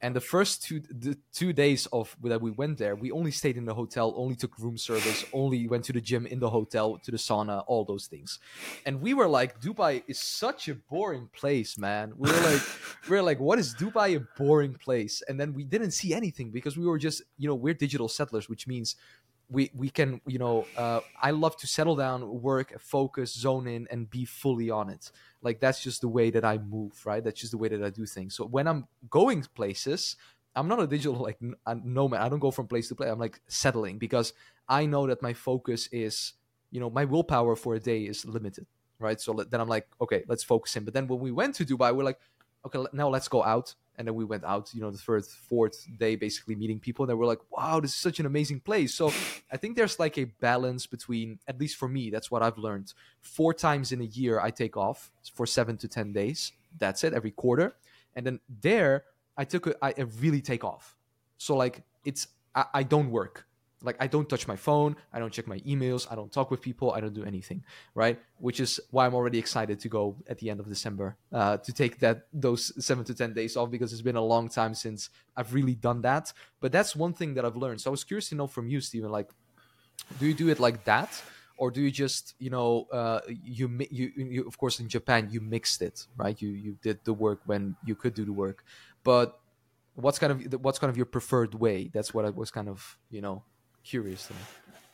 and 0.01 0.15
the 0.15 0.21
first 0.21 0.63
two 0.63 0.79
the 0.79 1.17
two 1.31 1.53
days 1.53 1.87
of 1.93 2.15
that 2.23 2.41
we 2.41 2.51
went 2.51 2.77
there 2.77 2.95
we 2.95 3.11
only 3.11 3.31
stayed 3.31 3.57
in 3.57 3.65
the 3.65 3.73
hotel 3.73 4.13
only 4.17 4.35
took 4.35 4.57
room 4.59 4.77
service 4.77 5.23
only 5.33 5.67
went 5.67 5.83
to 5.85 5.93
the 5.93 6.01
gym 6.01 6.25
in 6.25 6.39
the 6.39 6.49
hotel 6.49 6.97
to 7.03 7.11
the 7.11 7.17
sauna 7.17 7.63
all 7.67 7.85
those 7.85 8.07
things. 8.07 8.39
And 8.85 9.01
we 9.01 9.13
were 9.13 9.27
like 9.27 9.61
dubai 9.61 10.03
is 10.07 10.19
such 10.19 10.67
a 10.67 10.75
boring 10.75 11.29
place 11.33 11.77
man. 11.77 12.13
We 12.17 12.31
were 12.31 12.39
like 12.39 12.61
we 13.09 13.17
are 13.17 13.21
like 13.21 13.39
what 13.39 13.59
is 13.59 13.75
dubai 13.75 14.15
a 14.17 14.21
boring 14.37 14.73
place? 14.73 15.21
And 15.27 15.39
then 15.39 15.53
we 15.53 15.63
didn't 15.63 15.91
see 15.91 16.13
anything 16.13 16.51
because 16.51 16.77
we 16.77 16.85
were 16.85 16.97
just 16.97 17.21
you 17.37 17.47
know 17.47 17.55
we're 17.55 17.73
digital 17.73 18.07
settlers 18.07 18.49
which 18.49 18.67
means 18.67 18.95
we 19.51 19.69
we 19.75 19.89
can 19.89 20.21
you 20.25 20.39
know 20.39 20.65
uh, 20.77 21.01
i 21.21 21.29
love 21.31 21.55
to 21.57 21.67
settle 21.67 21.95
down 21.95 22.41
work 22.41 22.79
focus 22.79 23.33
zone 23.33 23.67
in 23.67 23.87
and 23.91 24.09
be 24.09 24.25
fully 24.25 24.69
on 24.69 24.89
it. 24.89 25.11
Like 25.41 25.59
that's 25.59 25.83
just 25.83 26.01
the 26.01 26.07
way 26.07 26.29
that 26.31 26.45
i 26.45 26.57
move 26.57 27.05
right? 27.05 27.23
That's 27.23 27.39
just 27.39 27.51
the 27.51 27.57
way 27.57 27.67
that 27.67 27.83
i 27.83 27.89
do 27.89 28.05
things. 28.05 28.35
So 28.35 28.45
when 28.45 28.67
i'm 28.67 28.87
going 29.09 29.43
places 29.53 30.15
i'm 30.55 30.67
not 30.67 30.79
a 30.79 30.87
digital 30.87 31.21
like 31.21 31.39
nomad. 31.83 32.21
I 32.21 32.29
don't 32.29 32.39
go 32.39 32.51
from 32.51 32.67
place 32.67 32.87
to 32.89 32.95
place. 32.95 33.09
I'm 33.09 33.19
like 33.19 33.41
settling 33.47 33.97
because 33.97 34.33
i 34.69 34.85
know 34.85 35.05
that 35.07 35.21
my 35.21 35.33
focus 35.33 35.89
is 35.91 36.33
you 36.71 36.79
know 36.79 36.89
my 36.89 37.05
willpower 37.05 37.55
for 37.55 37.75
a 37.75 37.79
day 37.79 38.03
is 38.03 38.25
limited 38.25 38.65
right? 38.99 39.19
So 39.19 39.33
then 39.33 39.59
i'm 39.59 39.67
like 39.67 39.87
okay 39.99 40.23
let's 40.27 40.43
focus 40.43 40.75
in. 40.77 40.85
But 40.85 40.93
then 40.93 41.07
when 41.07 41.19
we 41.19 41.31
went 41.31 41.55
to 41.55 41.65
dubai 41.65 41.93
we're 41.95 42.03
like 42.03 42.19
okay 42.65 42.83
now 42.93 43.09
let's 43.09 43.27
go 43.27 43.43
out. 43.43 43.75
And 43.97 44.07
then 44.07 44.15
we 44.15 44.25
went 44.25 44.43
out 44.43 44.73
you 44.73 44.81
know 44.81 44.89
the 44.89 44.97
third 44.97 45.25
fourth 45.25 45.85
day 45.97 46.15
basically 46.15 46.55
meeting 46.55 46.79
people. 46.79 47.05
That 47.05 47.15
were 47.15 47.25
like 47.25 47.39
wow 47.51 47.79
this 47.79 47.91
is 47.91 47.97
such 47.97 48.19
an 48.19 48.25
amazing 48.25 48.59
place. 48.61 48.93
So 48.93 49.07
i 49.51 49.57
think 49.57 49.75
there's 49.75 49.99
like 49.99 50.17
a 50.17 50.25
balance 50.25 50.85
between 50.87 51.39
at 51.47 51.59
least 51.59 51.75
for 51.77 51.87
me 51.87 52.09
that's 52.09 52.31
what 52.31 52.41
i've 52.41 52.57
learned. 52.57 52.93
Four 53.21 53.53
times 53.53 53.91
in 53.91 54.01
a 54.01 54.05
year 54.05 54.39
i 54.39 54.49
take 54.49 54.77
off 54.77 55.11
for 55.33 55.45
seven 55.45 55.77
to 55.77 55.87
ten 55.87 56.13
days. 56.13 56.51
That's 56.77 57.03
it 57.03 57.13
every 57.13 57.31
quarter. 57.31 57.75
And 58.15 58.25
then 58.25 58.39
there 58.61 59.05
i 59.37 59.45
took 59.45 59.67
a, 59.67 59.75
I 59.81 59.93
really 60.19 60.41
take 60.41 60.63
off. 60.63 60.95
So 61.37 61.55
like 61.55 61.83
it's 62.05 62.27
I, 62.55 62.65
I 62.73 62.83
don't 62.83 63.11
work 63.11 63.45
like 63.81 63.95
I 63.99 64.07
don't 64.07 64.27
touch 64.29 64.47
my 64.47 64.55
phone, 64.55 64.95
I 65.13 65.19
don't 65.19 65.31
check 65.31 65.47
my 65.47 65.59
emails, 65.59 66.07
I 66.11 66.15
don't 66.15 66.31
talk 66.31 66.51
with 66.51 66.61
people, 66.61 66.91
I 66.91 67.01
don't 67.01 67.13
do 67.13 67.23
anything, 67.23 67.63
right? 67.95 68.19
Which 68.37 68.59
is 68.59 68.79
why 68.91 69.05
I'm 69.05 69.15
already 69.15 69.39
excited 69.39 69.79
to 69.79 69.89
go 69.89 70.15
at 70.27 70.37
the 70.39 70.49
end 70.49 70.59
of 70.59 70.67
December 70.67 71.17
uh, 71.31 71.57
to 71.57 71.73
take 71.73 71.99
that 71.99 72.27
those 72.33 72.71
seven 72.85 73.03
to 73.05 73.13
ten 73.13 73.33
days 73.33 73.57
off 73.57 73.71
because 73.71 73.93
it's 73.93 74.01
been 74.01 74.15
a 74.15 74.23
long 74.23 74.49
time 74.49 74.73
since 74.73 75.09
I've 75.35 75.53
really 75.53 75.75
done 75.75 76.01
that. 76.01 76.33
But 76.59 76.71
that's 76.71 76.95
one 76.95 77.13
thing 77.13 77.33
that 77.35 77.45
I've 77.45 77.57
learned. 77.57 77.81
So 77.81 77.89
I 77.89 77.93
was 77.97 78.03
curious 78.03 78.29
to 78.29 78.35
know 78.35 78.47
from 78.47 78.67
you, 78.67 78.81
Stephen, 78.81 79.11
like, 79.11 79.29
do 80.19 80.25
you 80.25 80.33
do 80.33 80.49
it 80.49 80.59
like 80.59 80.83
that? 80.85 81.21
Or 81.57 81.69
do 81.69 81.79
you 81.79 81.91
just, 81.91 82.33
you 82.39 82.49
know, 82.49 82.87
uh, 82.91 83.19
you, 83.27 83.69
you, 83.91 84.11
you, 84.15 84.47
of 84.47 84.57
course, 84.57 84.79
in 84.79 84.89
Japan, 84.89 85.29
you 85.29 85.41
mixed 85.41 85.83
it, 85.83 86.07
right? 86.17 86.41
You, 86.41 86.49
you 86.49 86.75
did 86.81 86.97
the 87.03 87.13
work 87.13 87.41
when 87.45 87.75
you 87.85 87.93
could 87.93 88.15
do 88.15 88.25
the 88.25 88.33
work, 88.33 88.63
but 89.03 89.39
what's 89.93 90.17
kind 90.17 90.31
of, 90.33 90.63
what's 90.63 90.79
kind 90.79 90.89
of 90.89 90.97
your 90.97 91.05
preferred 91.05 91.53
way? 91.53 91.91
That's 91.93 92.15
what 92.15 92.25
I 92.25 92.31
was 92.31 92.49
kind 92.49 92.67
of, 92.67 92.97
you 93.11 93.21
know, 93.21 93.43
curious 93.83 94.27
to 94.27 94.33
me. 94.33 94.39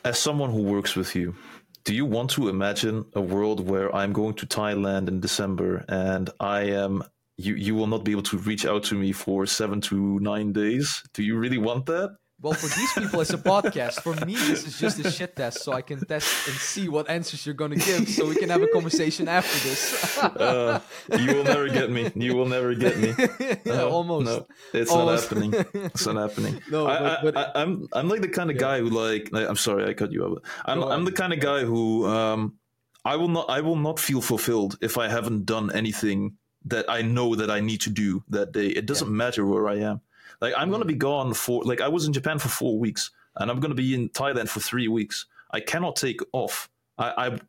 As 0.06 0.20
someone 0.20 0.52
who 0.52 0.64
works 0.64 0.96
with 0.96 1.16
you, 1.16 1.36
do 1.84 1.94
you 1.94 2.06
want 2.06 2.30
to 2.32 2.50
imagine 2.50 3.06
a 3.14 3.22
world 3.22 3.68
where 3.68 3.94
I'm 3.96 4.14
going 4.14 4.36
to 4.36 4.46
Thailand 4.46 5.08
in 5.08 5.20
December 5.20 5.86
and 5.88 6.30
I 6.40 6.62
am 6.64 7.04
you 7.38 7.54
you 7.54 7.76
will 7.76 7.88
not 7.88 8.04
be 8.04 8.12
able 8.12 8.24
to 8.24 8.38
reach 8.38 8.66
out 8.66 8.84
to 8.86 8.96
me 8.96 9.12
for 9.12 9.46
7 9.46 9.80
to 9.82 10.20
9 10.20 10.54
days? 10.54 11.04
Do 11.14 11.24
you 11.24 11.38
really 11.38 11.58
want 11.58 11.86
that? 11.86 12.18
Well, 12.40 12.54
for 12.54 12.68
these 12.68 12.94
people, 12.94 13.20
it's 13.22 13.34
a 13.34 13.38
podcast. 13.38 14.02
For 14.02 14.14
me, 14.24 14.36
this 14.36 14.68
is 14.68 14.78
just 14.78 15.00
a 15.00 15.10
shit 15.10 15.36
test, 15.36 15.64
so 15.64 15.74
I 15.74 15.82
can 15.82 16.06
test 16.06 16.48
and 16.48 16.56
see 16.56 16.88
what 16.88 17.10
answers 17.10 17.44
you're 17.48 17.56
going 17.56 17.72
to 17.72 17.84
give, 17.84 18.08
so 18.08 18.28
we 18.28 18.36
can 18.36 18.50
have 18.50 18.62
a 18.62 18.68
conversation 18.68 19.28
after 19.28 19.58
this. 19.68 20.18
uh, 20.20 20.80
you 21.18 21.34
will 21.34 21.44
never 21.44 21.68
get 21.68 21.90
me. 21.90 22.12
You 22.14 22.36
will 22.36 22.46
never 22.46 22.76
get 22.76 23.00
me. 23.00 23.16
yeah, 23.66 23.82
almost. 23.86 24.26
No, 24.26 24.46
it's 24.72 24.92
almost. 24.92 25.32
not 25.32 25.44
happening. 25.44 25.66
It's 25.74 26.06
not 26.06 26.16
happening. 26.16 26.62
No, 26.70 26.86
but, 26.86 27.24
but 27.24 27.38
I, 27.38 27.62
am 27.62 27.70
I'm, 27.70 27.88
I'm 27.94 28.10
like 28.10 28.22
the 28.22 28.28
kind 28.28 28.52
of 28.52 28.58
yeah. 28.58 28.62
guy 28.62 28.80
who 28.82 28.90
like. 28.90 29.30
I'm 29.34 29.56
sorry, 29.56 29.90
I 29.90 29.94
cut 29.94 30.12
you 30.12 30.24
off. 30.24 30.38
I'm 30.66 30.84
I'm 30.84 31.06
the 31.06 31.12
kind 31.12 31.34
of 31.34 31.40
guy 31.40 31.64
who 31.64 32.06
um, 32.06 32.58
I 33.04 33.16
will 33.16 33.30
not 33.30 33.50
I 33.50 33.62
will 33.62 33.78
not 33.78 34.00
feel 34.00 34.22
fulfilled 34.22 34.78
if 34.82 34.98
I 34.98 35.08
haven't 35.08 35.46
done 35.46 35.72
anything 35.74 36.38
that 36.66 36.86
I 36.90 37.02
know 37.02 37.36
that 37.36 37.50
I 37.50 37.62
need 37.62 37.82
to 37.82 37.90
do 37.90 38.24
that 38.30 38.52
day. 38.52 38.68
It 38.68 38.86
doesn't 38.86 39.08
yeah. 39.08 39.14
matter 39.14 39.46
where 39.46 39.68
I 39.68 39.78
am. 39.78 40.02
Like 40.42 40.54
I'm 40.58 40.70
going 40.70 40.82
to 40.82 40.88
be 40.88 40.96
mm. 40.96 41.00
gone 41.00 41.34
for 41.34 41.64
like 41.64 41.82
I 41.82 41.88
was 41.88 42.06
in 42.06 42.14
Japan 42.14 42.40
for 42.40 42.50
four 42.50 42.80
weeks, 42.80 43.12
and 43.36 43.50
I'm 43.50 43.60
going 43.60 43.72
to 43.72 43.76
be 43.76 43.94
in 43.94 44.10
Thailand 44.10 44.50
for 44.50 44.60
three 44.60 44.88
weeks. 44.88 45.26
I 45.52 45.60
cannot 45.60 45.96
take 45.96 46.20
off. 46.34 46.70
I, 46.98 47.14
I 47.18 47.40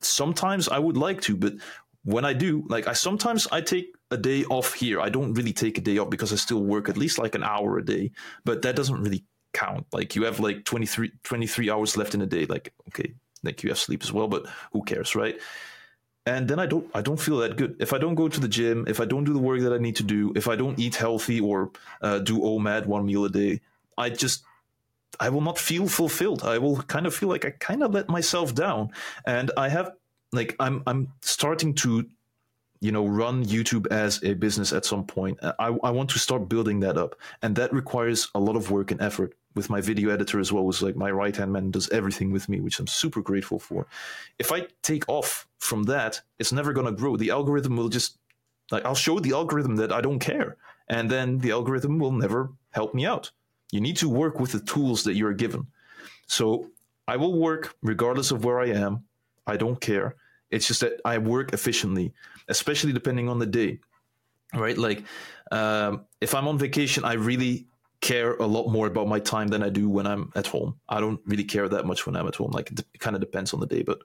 sometimes 0.00 0.68
I 0.68 0.78
would 0.78 0.96
like 0.96 1.20
to, 1.22 1.36
but 1.36 1.54
when 2.04 2.24
I 2.24 2.32
do, 2.32 2.64
like 2.68 2.88
I 2.88 2.92
sometimes 2.92 3.46
I 3.52 3.60
take 3.60 3.94
a 4.10 4.16
day 4.16 4.44
off 4.44 4.74
here. 4.74 5.00
I 5.00 5.08
don't 5.08 5.34
really 5.34 5.52
take 5.52 5.78
a 5.78 5.80
day 5.80 5.98
off 5.98 6.10
because 6.10 6.32
I 6.32 6.36
still 6.36 6.62
work 6.62 6.88
at 6.88 6.96
least 6.96 7.18
like 7.18 7.34
an 7.34 7.44
hour 7.44 7.78
a 7.78 7.84
day, 7.84 8.10
but 8.44 8.62
that 8.62 8.76
doesn't 8.76 9.00
really 9.00 9.24
count. 9.52 9.86
Like 9.92 10.16
you 10.16 10.24
have 10.24 10.40
like 10.40 10.64
23, 10.64 11.12
23 11.22 11.70
hours 11.70 11.96
left 11.96 12.14
in 12.14 12.22
a 12.22 12.26
day. 12.26 12.46
Like, 12.46 12.72
okay, 12.88 13.14
like 13.42 13.62
you 13.62 13.70
have 13.70 13.78
sleep 13.78 14.02
as 14.02 14.12
well, 14.12 14.28
but 14.28 14.46
who 14.72 14.82
cares, 14.82 15.14
right? 15.14 15.40
And 16.24 16.46
then 16.46 16.58
I 16.58 16.66
don't 16.66 16.88
I 16.94 17.02
don't 17.02 17.18
feel 17.18 17.38
that 17.38 17.56
good. 17.56 17.76
If 17.80 17.92
I 17.92 17.98
don't 17.98 18.14
go 18.14 18.28
to 18.28 18.40
the 18.40 18.48
gym, 18.48 18.84
if 18.86 19.00
I 19.00 19.04
don't 19.04 19.24
do 19.24 19.32
the 19.32 19.40
work 19.40 19.60
that 19.60 19.72
I 19.72 19.78
need 19.78 19.96
to 19.96 20.04
do, 20.04 20.32
if 20.36 20.46
I 20.46 20.54
don't 20.54 20.78
eat 20.78 20.94
healthy 20.94 21.40
or 21.40 21.70
uh, 22.00 22.20
do 22.20 22.38
OMAD 22.38 22.86
one 22.86 23.06
meal 23.06 23.24
a 23.24 23.30
day, 23.30 23.60
I 23.98 24.10
just 24.10 24.44
I 25.18 25.28
will 25.30 25.40
not 25.40 25.58
feel 25.58 25.88
fulfilled. 25.88 26.44
I 26.44 26.58
will 26.58 26.82
kind 26.82 27.06
of 27.06 27.14
feel 27.14 27.28
like 27.28 27.44
I 27.44 27.50
kind 27.50 27.82
of 27.82 27.92
let 27.92 28.08
myself 28.08 28.54
down. 28.54 28.90
And 29.26 29.50
I 29.56 29.68
have 29.68 29.92
like 30.32 30.54
I'm 30.60 30.82
I'm 30.86 31.12
starting 31.22 31.74
to 31.74 32.06
you 32.80 32.90
know 32.90 33.06
run 33.06 33.44
youtube 33.44 33.86
as 33.92 34.20
a 34.24 34.34
business 34.34 34.72
at 34.72 34.84
some 34.84 35.04
point 35.04 35.38
I, 35.42 35.66
I 35.84 35.90
want 35.90 36.10
to 36.10 36.18
start 36.18 36.48
building 36.48 36.80
that 36.80 36.98
up 36.98 37.14
and 37.40 37.54
that 37.54 37.72
requires 37.72 38.28
a 38.34 38.40
lot 38.40 38.56
of 38.56 38.72
work 38.72 38.90
and 38.90 39.00
effort 39.00 39.34
with 39.54 39.70
my 39.70 39.80
video 39.80 40.10
editor 40.10 40.40
as 40.40 40.52
well 40.52 40.64
was 40.64 40.82
like 40.82 40.96
my 40.96 41.10
right 41.10 41.36
hand 41.36 41.52
man 41.52 41.70
does 41.70 41.88
everything 41.90 42.32
with 42.32 42.48
me 42.48 42.60
which 42.60 42.78
i'm 42.78 42.86
super 42.86 43.20
grateful 43.20 43.58
for. 43.58 43.86
If 44.38 44.52
i 44.52 44.66
take 44.82 45.08
off 45.08 45.46
from 45.58 45.84
that 45.84 46.20
it's 46.38 46.52
never 46.52 46.72
to 46.74 46.92
grow. 46.92 47.16
The 47.16 47.30
algorithm 47.30 47.76
will 47.76 47.88
just 47.88 48.18
like 48.70 48.84
i'll 48.84 48.94
show 48.94 49.18
the 49.20 49.32
algorithm 49.32 49.76
that 49.76 49.92
i 49.92 50.00
don't 50.00 50.18
care 50.18 50.56
and 50.88 51.10
then 51.10 51.38
the 51.38 51.52
algorithm 51.52 51.98
will 51.98 52.12
never 52.12 52.52
help 52.70 52.94
me 52.94 53.06
out. 53.06 53.30
You 53.70 53.80
need 53.80 53.96
to 53.98 54.08
work 54.08 54.38
with 54.40 54.52
the 54.52 54.60
tools 54.60 55.04
that 55.04 55.14
you're 55.14 55.34
given. 55.34 55.66
So 56.26 56.70
i 57.08 57.16
will 57.16 57.38
work 57.38 57.76
regardless 57.82 58.30
of 58.30 58.44
where 58.44 58.60
i 58.60 58.66
am. 58.66 59.04
I 59.46 59.56
don't 59.56 59.80
care. 59.80 60.16
It's 60.50 60.68
just 60.68 60.82
that 60.82 61.00
I 61.04 61.18
work 61.18 61.52
efficiently, 61.52 62.12
especially 62.48 62.92
depending 62.92 63.28
on 63.28 63.38
the 63.38 63.46
day, 63.46 63.80
right? 64.54 64.76
Like 64.76 65.02
um, 65.50 66.04
if 66.20 66.34
I'm 66.34 66.46
on 66.46 66.58
vacation, 66.58 67.04
I 67.04 67.14
really 67.14 67.66
care 68.02 68.34
a 68.34 68.46
lot 68.46 68.68
more 68.68 68.86
about 68.86 69.08
my 69.08 69.18
time 69.18 69.48
than 69.48 69.62
I 69.62 69.70
do 69.70 69.88
when 69.88 70.06
I'm 70.06 70.30
at 70.34 70.48
home. 70.48 70.78
I 70.88 71.00
don't 71.00 71.20
really 71.24 71.44
care 71.44 71.68
that 71.68 71.86
much 71.86 72.04
when 72.04 72.16
I'm 72.16 72.28
at 72.28 72.34
home. 72.34 72.50
Like 72.50 72.70
it, 72.70 72.80
it 72.80 73.00
kind 73.00 73.16
of 73.16 73.20
depends 73.20 73.54
on 73.54 73.60
the 73.60 73.66
day, 73.66 73.82
but 73.82 74.00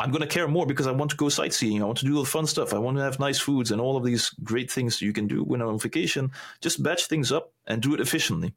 I'm 0.00 0.10
going 0.10 0.22
to 0.22 0.26
care 0.26 0.48
more 0.48 0.66
because 0.66 0.88
I 0.88 0.90
want 0.90 1.10
to 1.12 1.16
go 1.16 1.28
sightseeing. 1.28 1.80
I 1.80 1.86
want 1.86 1.98
to 1.98 2.06
do 2.06 2.16
all 2.16 2.24
the 2.24 2.30
fun 2.30 2.46
stuff. 2.46 2.74
I 2.74 2.78
want 2.78 2.96
to 2.96 3.02
have 3.02 3.20
nice 3.20 3.38
foods 3.38 3.70
and 3.70 3.80
all 3.80 3.96
of 3.96 4.04
these 4.04 4.30
great 4.42 4.70
things 4.70 5.00
you 5.00 5.12
can 5.12 5.28
do 5.28 5.44
when 5.44 5.60
I'm 5.60 5.68
on 5.68 5.78
vacation. 5.78 6.32
Just 6.60 6.82
batch 6.82 7.06
things 7.06 7.30
up 7.30 7.52
and 7.66 7.80
do 7.80 7.94
it 7.94 8.00
efficiently. 8.00 8.54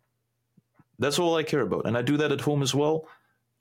That's 0.97 1.19
all 1.19 1.35
I 1.35 1.43
care 1.43 1.61
about. 1.61 1.85
And 1.85 1.95
I 1.95 2.01
do 2.01 2.17
that 2.17 2.31
at 2.31 2.41
home 2.41 2.63
as 2.63 2.73
well. 2.73 3.05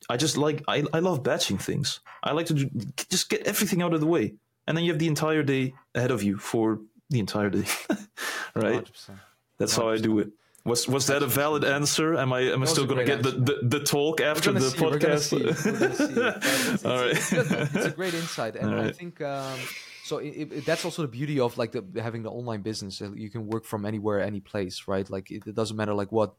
I 0.09 0.17
just 0.17 0.37
like 0.37 0.63
I, 0.69 0.85
I 0.93 1.01
love 1.01 1.23
batching 1.23 1.59
things. 1.59 2.01
I 2.23 2.33
like 2.33 2.47
to 2.47 2.55
do, 2.55 2.71
just 3.11 3.29
get 3.29 3.47
everything 3.47 3.83
out 3.83 3.93
of 3.93 4.01
the 4.01 4.07
way, 4.07 4.35
and 4.67 4.77
then 4.77 4.85
you 4.85 4.93
have 4.93 4.99
the 4.99 5.09
entire 5.09 5.43
day 5.43 5.75
ahead 5.95 6.11
of 6.11 6.23
you 6.23 6.39
for 6.39 6.81
the 7.11 7.19
entire 7.19 7.51
day, 7.51 7.65
right? 8.55 8.85
100%. 8.85 9.19
That's 9.59 9.75
100%. 9.75 9.77
how 9.77 9.89
I 9.89 9.97
do 9.99 10.19
it. 10.19 10.31
Was 10.67 10.89
was 10.89 11.07
that 11.07 11.23
a 11.23 11.27
valid 11.27 11.65
answer? 11.65 12.17
Am 12.17 12.33
I 12.33 12.41
am 12.41 12.63
I 12.63 12.67
still 12.67 12.87
going 12.87 12.99
to 12.99 13.05
get 13.05 13.23
the, 13.23 13.31
the, 13.31 13.59
the, 13.63 13.81
talk 13.85 14.21
after 14.21 14.51
the 14.53 14.71
see, 14.71 14.79
podcast? 14.79 15.33
All 16.85 16.99
right, 16.99 17.11
it's, 17.17 17.33
it's, 17.75 17.87
a 17.87 17.91
great 17.91 18.15
insight, 18.15 18.57
and 18.57 18.75
right. 18.75 18.87
I 18.87 18.93
think 18.93 19.21
um, 19.21 19.57
so. 20.05 20.19
It, 20.19 20.53
it, 20.53 20.67
that's 20.67 20.85
also 20.85 21.03
the 21.03 21.09
beauty 21.09 21.39
of 21.39 21.57
like 21.57 21.71
the, 21.71 21.85
having 22.03 22.25
the 22.25 22.33
online 22.33 22.63
business. 22.63 23.01
You 23.01 23.31
can 23.31 23.47
work 23.47 23.65
from 23.65 23.87
anywhere, 23.87 24.21
any 24.21 24.41
place, 24.41 24.89
right? 24.89 25.09
Like 25.09 25.31
it, 25.31 25.47
it 25.47 25.55
doesn't 25.55 25.77
matter 25.77 25.95
like 25.95 26.11
what 26.11 26.35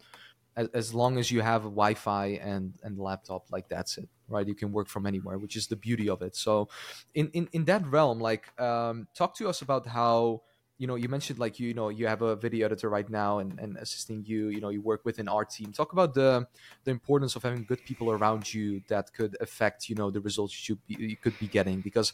as, 0.57 0.67
as 0.73 0.93
long 0.93 1.17
as 1.17 1.31
you 1.31 1.41
have 1.41 1.61
a 1.61 1.69
Wi-Fi 1.69 2.39
and 2.43 2.73
and 2.83 2.99
laptop, 2.99 3.45
like 3.49 3.69
that's 3.69 3.97
it, 3.97 4.09
right? 4.27 4.45
You 4.45 4.55
can 4.55 4.73
work 4.73 4.89
from 4.89 5.05
anywhere, 5.05 5.37
which 5.37 5.55
is 5.55 5.67
the 5.67 5.77
beauty 5.77 6.09
of 6.09 6.21
it. 6.21 6.35
So, 6.35 6.67
in 7.13 7.29
in 7.29 7.47
in 7.53 7.65
that 7.65 7.85
realm, 7.87 8.19
like, 8.19 8.59
um, 8.59 9.07
talk 9.15 9.35
to 9.35 9.47
us 9.47 9.61
about 9.61 9.87
how 9.87 10.41
you 10.77 10.87
know 10.87 10.95
you 10.95 11.09
mentioned 11.09 11.39
like 11.39 11.59
you, 11.59 11.73
know 11.73 11.89
you 11.89 12.07
have 12.07 12.21
a 12.21 12.35
video 12.35 12.65
editor 12.65 12.89
right 12.89 13.09
now 13.09 13.39
and, 13.39 13.59
and 13.59 13.77
assisting 13.77 14.23
you 14.25 14.49
you 14.49 14.61
know 14.61 14.69
you 14.69 14.81
work 14.81 15.03
within 15.05 15.27
our 15.27 15.43
team 15.43 15.71
talk 15.71 15.93
about 15.93 16.13
the 16.13 16.47
the 16.83 16.91
importance 16.91 17.35
of 17.35 17.43
having 17.43 17.63
good 17.63 17.83
people 17.85 18.11
around 18.11 18.53
you 18.53 18.81
that 18.87 19.11
could 19.13 19.35
affect 19.41 19.89
you 19.89 19.95
know 19.95 20.11
the 20.11 20.21
results 20.21 20.69
you, 20.69 20.77
you 20.87 21.17
could 21.17 21.37
be 21.39 21.47
getting 21.47 21.81
because 21.81 22.13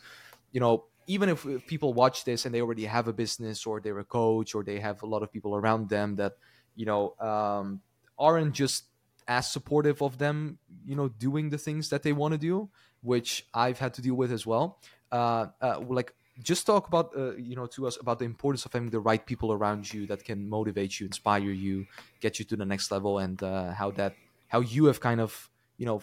you 0.51 0.59
know 0.59 0.85
even 1.07 1.27
if, 1.27 1.45
if 1.45 1.67
people 1.67 1.93
watch 1.93 2.23
this 2.23 2.45
and 2.45 2.55
they 2.55 2.61
already 2.61 2.85
have 2.85 3.09
a 3.09 3.13
business 3.13 3.65
or 3.65 3.81
they're 3.81 3.99
a 3.99 4.05
coach 4.05 4.55
or 4.55 4.63
they 4.63 4.79
have 4.79 5.03
a 5.03 5.05
lot 5.05 5.21
of 5.21 5.31
people 5.31 5.55
around 5.55 5.89
them 5.89 6.15
that 6.15 6.33
you 6.75 6.85
know 6.85 7.13
um, 7.19 7.81
aren't 8.17 8.53
just 8.53 8.85
as 9.27 9.49
supportive 9.49 10.01
of 10.01 10.17
them, 10.17 10.57
you 10.85 10.95
know, 10.95 11.07
doing 11.07 11.49
the 11.49 11.57
things 11.57 11.89
that 11.89 12.03
they 12.03 12.13
want 12.13 12.33
to 12.33 12.37
do, 12.37 12.69
which 13.01 13.45
I've 13.53 13.79
had 13.79 13.93
to 13.95 14.01
deal 14.01 14.15
with 14.15 14.31
as 14.31 14.45
well. 14.45 14.79
Uh, 15.11 15.47
uh, 15.61 15.79
like, 15.87 16.13
just 16.41 16.65
talk 16.65 16.87
about, 16.87 17.15
uh, 17.15 17.35
you 17.35 17.55
know, 17.55 17.67
to 17.67 17.85
us 17.87 17.97
about 17.99 18.19
the 18.19 18.25
importance 18.25 18.65
of 18.65 18.73
having 18.73 18.89
the 18.89 18.99
right 18.99 19.23
people 19.25 19.51
around 19.51 19.91
you 19.93 20.07
that 20.07 20.23
can 20.23 20.49
motivate 20.49 20.99
you, 20.99 21.05
inspire 21.05 21.51
you, 21.51 21.85
get 22.21 22.39
you 22.39 22.45
to 22.45 22.55
the 22.55 22.65
next 22.65 22.91
level, 22.91 23.19
and 23.19 23.41
uh, 23.43 23.71
how 23.73 23.91
that, 23.91 24.15
how 24.47 24.61
you 24.61 24.85
have 24.85 24.99
kind 24.99 25.21
of, 25.21 25.49
you 25.77 25.85
know, 25.85 26.01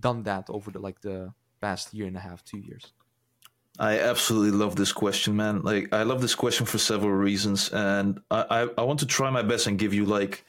done 0.00 0.22
that 0.24 0.50
over 0.50 0.70
the 0.70 0.78
like 0.78 1.00
the 1.02 1.32
past 1.60 1.94
year 1.94 2.06
and 2.06 2.16
a 2.16 2.20
half, 2.20 2.44
two 2.44 2.58
years. 2.58 2.92
I 3.78 3.98
absolutely 3.98 4.58
love 4.58 4.76
this 4.76 4.92
question, 4.92 5.36
man. 5.36 5.62
Like, 5.62 5.92
I 5.94 6.02
love 6.02 6.20
this 6.20 6.34
question 6.34 6.66
for 6.66 6.78
several 6.78 7.12
reasons, 7.12 7.70
and 7.70 8.20
I, 8.30 8.44
I, 8.50 8.68
I 8.78 8.82
want 8.82 9.00
to 9.00 9.06
try 9.06 9.30
my 9.30 9.42
best 9.42 9.66
and 9.66 9.78
give 9.78 9.94
you 9.94 10.04
like 10.04 10.44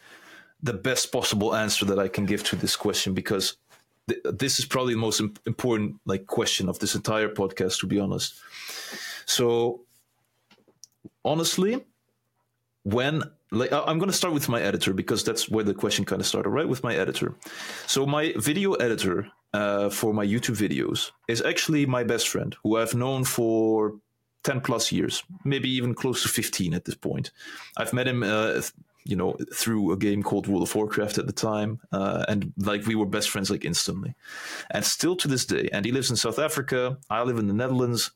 the 0.63 0.73
best 0.73 1.11
possible 1.11 1.55
answer 1.55 1.85
that 1.85 1.99
I 1.99 2.07
can 2.07 2.25
give 2.25 2.43
to 2.45 2.55
this 2.55 2.75
question 2.75 3.13
because 3.13 3.57
th- 4.07 4.21
this 4.23 4.59
is 4.59 4.65
probably 4.65 4.93
the 4.93 4.99
most 4.99 5.21
important 5.45 5.99
like 6.05 6.27
question 6.27 6.69
of 6.69 6.79
this 6.79 6.95
entire 6.95 7.29
podcast, 7.29 7.79
to 7.79 7.87
be 7.87 7.99
honest. 7.99 8.35
So, 9.31 9.81
honestly, 11.23 11.85
when 12.83 13.23
like 13.51 13.71
I'm 13.71 13.97
going 13.99 14.09
to 14.09 14.21
start 14.21 14.33
with 14.33 14.49
my 14.49 14.61
editor 14.61 14.93
because 14.93 15.23
that's 15.23 15.49
where 15.49 15.63
the 15.63 15.73
question 15.73 16.05
kind 16.05 16.21
of 16.21 16.27
started, 16.27 16.49
right? 16.49 16.67
With 16.67 16.83
my 16.83 16.95
editor. 16.95 17.35
So 17.87 18.05
my 18.05 18.33
video 18.37 18.73
editor 18.73 19.27
uh, 19.53 19.89
for 19.89 20.13
my 20.13 20.25
YouTube 20.25 20.57
videos 20.57 21.11
is 21.27 21.41
actually 21.41 21.85
my 21.85 22.03
best 22.03 22.27
friend, 22.27 22.55
who 22.63 22.77
I've 22.77 22.93
known 22.93 23.23
for 23.23 23.95
10 24.43 24.61
plus 24.61 24.91
years, 24.91 25.23
maybe 25.43 25.69
even 25.69 25.93
close 25.93 26.23
to 26.23 26.29
15 26.29 26.73
at 26.73 26.85
this 26.85 26.95
point. 26.95 27.31
I've 27.77 27.93
met 27.93 28.07
him 28.07 28.23
uh, 28.23 28.61
you 29.03 29.15
know, 29.15 29.35
through 29.53 29.91
a 29.91 29.97
game 29.97 30.23
called 30.23 30.47
World 30.47 30.63
of 30.63 30.75
Warcraft 30.75 31.17
at 31.17 31.25
the 31.25 31.33
time, 31.33 31.79
uh, 31.91 32.23
and 32.27 32.53
like 32.57 32.85
we 32.85 32.95
were 32.95 33.05
best 33.05 33.29
friends 33.29 33.49
like 33.49 33.65
instantly, 33.65 34.13
and 34.69 34.85
still 34.85 35.15
to 35.17 35.27
this 35.27 35.45
day. 35.45 35.69
And 35.73 35.85
he 35.85 35.91
lives 35.91 36.09
in 36.09 36.15
South 36.15 36.37
Africa. 36.37 36.97
I 37.09 37.23
live 37.23 37.39
in 37.39 37.47
the 37.47 37.53
Netherlands, 37.53 38.11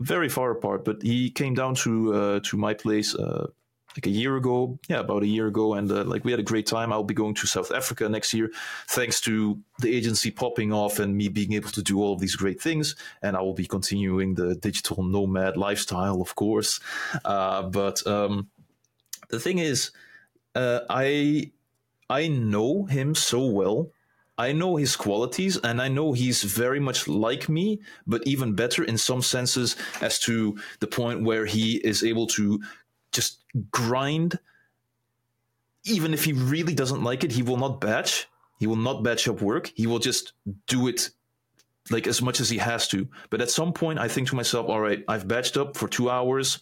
very 0.00 0.28
far 0.28 0.50
apart. 0.50 0.84
But 0.84 1.02
he 1.02 1.30
came 1.30 1.54
down 1.54 1.74
to 1.76 2.14
uh, 2.14 2.40
to 2.44 2.56
my 2.56 2.74
place 2.74 3.14
uh, 3.14 3.48
like 3.96 4.06
a 4.06 4.10
year 4.10 4.36
ago, 4.36 4.78
yeah, 4.88 5.00
about 5.00 5.22
a 5.22 5.26
year 5.26 5.46
ago, 5.46 5.74
and 5.74 5.90
uh, 5.90 6.04
like 6.04 6.24
we 6.24 6.30
had 6.30 6.40
a 6.40 6.44
great 6.44 6.66
time. 6.66 6.92
I'll 6.92 7.02
be 7.02 7.14
going 7.14 7.34
to 7.34 7.46
South 7.46 7.72
Africa 7.72 8.08
next 8.08 8.34
year, 8.34 8.50
thanks 8.88 9.20
to 9.22 9.58
the 9.78 9.94
agency 9.94 10.30
popping 10.30 10.72
off 10.72 10.98
and 10.98 11.16
me 11.16 11.28
being 11.28 11.54
able 11.54 11.70
to 11.70 11.82
do 11.82 12.02
all 12.02 12.12
of 12.12 12.20
these 12.20 12.36
great 12.36 12.60
things. 12.60 12.94
And 13.22 13.36
I 13.36 13.40
will 13.40 13.54
be 13.54 13.66
continuing 13.66 14.34
the 14.34 14.54
digital 14.54 15.02
nomad 15.02 15.56
lifestyle, 15.56 16.20
of 16.20 16.34
course. 16.34 16.78
Uh, 17.24 17.62
but 17.62 18.06
um, 18.06 18.48
the 19.30 19.40
thing 19.40 19.58
is 19.58 19.92
uh, 20.54 20.80
I 20.90 21.52
I 22.10 22.28
know 22.28 22.84
him 22.84 23.14
so 23.14 23.46
well. 23.46 23.90
I 24.38 24.52
know 24.52 24.76
his 24.76 24.96
qualities, 24.96 25.56
and 25.56 25.80
I 25.80 25.88
know 25.88 26.12
he's 26.12 26.42
very 26.42 26.80
much 26.80 27.08
like 27.08 27.48
me, 27.48 27.80
but 28.06 28.26
even 28.26 28.54
better 28.54 28.84
in 28.84 28.98
some 28.98 29.22
senses, 29.22 29.76
as 30.00 30.18
to 30.20 30.58
the 30.80 30.86
point 30.86 31.22
where 31.22 31.46
he 31.46 31.76
is 31.76 32.04
able 32.04 32.26
to 32.28 32.60
just 33.12 33.42
grind. 33.70 34.38
Even 35.84 36.12
if 36.12 36.24
he 36.24 36.32
really 36.32 36.74
doesn't 36.74 37.02
like 37.02 37.24
it, 37.24 37.32
he 37.32 37.42
will 37.42 37.56
not 37.56 37.80
batch. 37.80 38.28
He 38.58 38.66
will 38.66 38.76
not 38.76 39.02
batch 39.02 39.28
up 39.28 39.40
work. 39.40 39.72
He 39.74 39.86
will 39.86 39.98
just 39.98 40.32
do 40.66 40.88
it 40.88 41.10
like 41.90 42.06
as 42.06 42.20
much 42.20 42.40
as 42.40 42.50
he 42.50 42.58
has 42.58 42.88
to. 42.88 43.08
But 43.30 43.40
at 43.40 43.50
some 43.50 43.72
point, 43.72 43.98
I 43.98 44.08
think 44.08 44.28
to 44.28 44.36
myself, 44.36 44.68
all 44.68 44.80
right, 44.80 45.04
I've 45.08 45.26
batched 45.26 45.60
up 45.60 45.76
for 45.76 45.88
two 45.88 46.10
hours. 46.10 46.58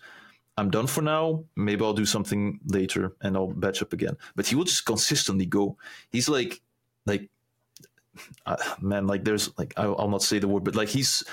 I'm 0.57 0.71
done 0.71 0.87
for 0.87 1.03
now. 1.03 1.45
Maybe 1.57 1.85
I'll 1.85 1.95
do 1.95 2.05
something 2.05 2.61
later 2.67 3.17
and 3.23 3.37
I'll 3.37 3.49
batch 3.49 3.83
up 3.83 3.93
again. 3.93 4.17
But 4.37 4.47
he 4.47 4.55
will 4.55 4.65
just 4.65 4.85
consistently 4.85 5.47
go. 5.47 5.77
He's 6.11 6.29
like, 6.29 6.61
like, 7.07 7.29
uh, 8.47 8.57
man, 8.81 9.07
like 9.07 9.25
there's 9.25 9.57
like 9.59 9.75
I'll, 9.77 9.97
I'll, 9.99 10.09
not 10.09 10.23
say 10.23 10.39
the 10.39 10.49
word, 10.49 10.65
but 10.65 10.75
like 10.75 10.89
he's 10.89 11.25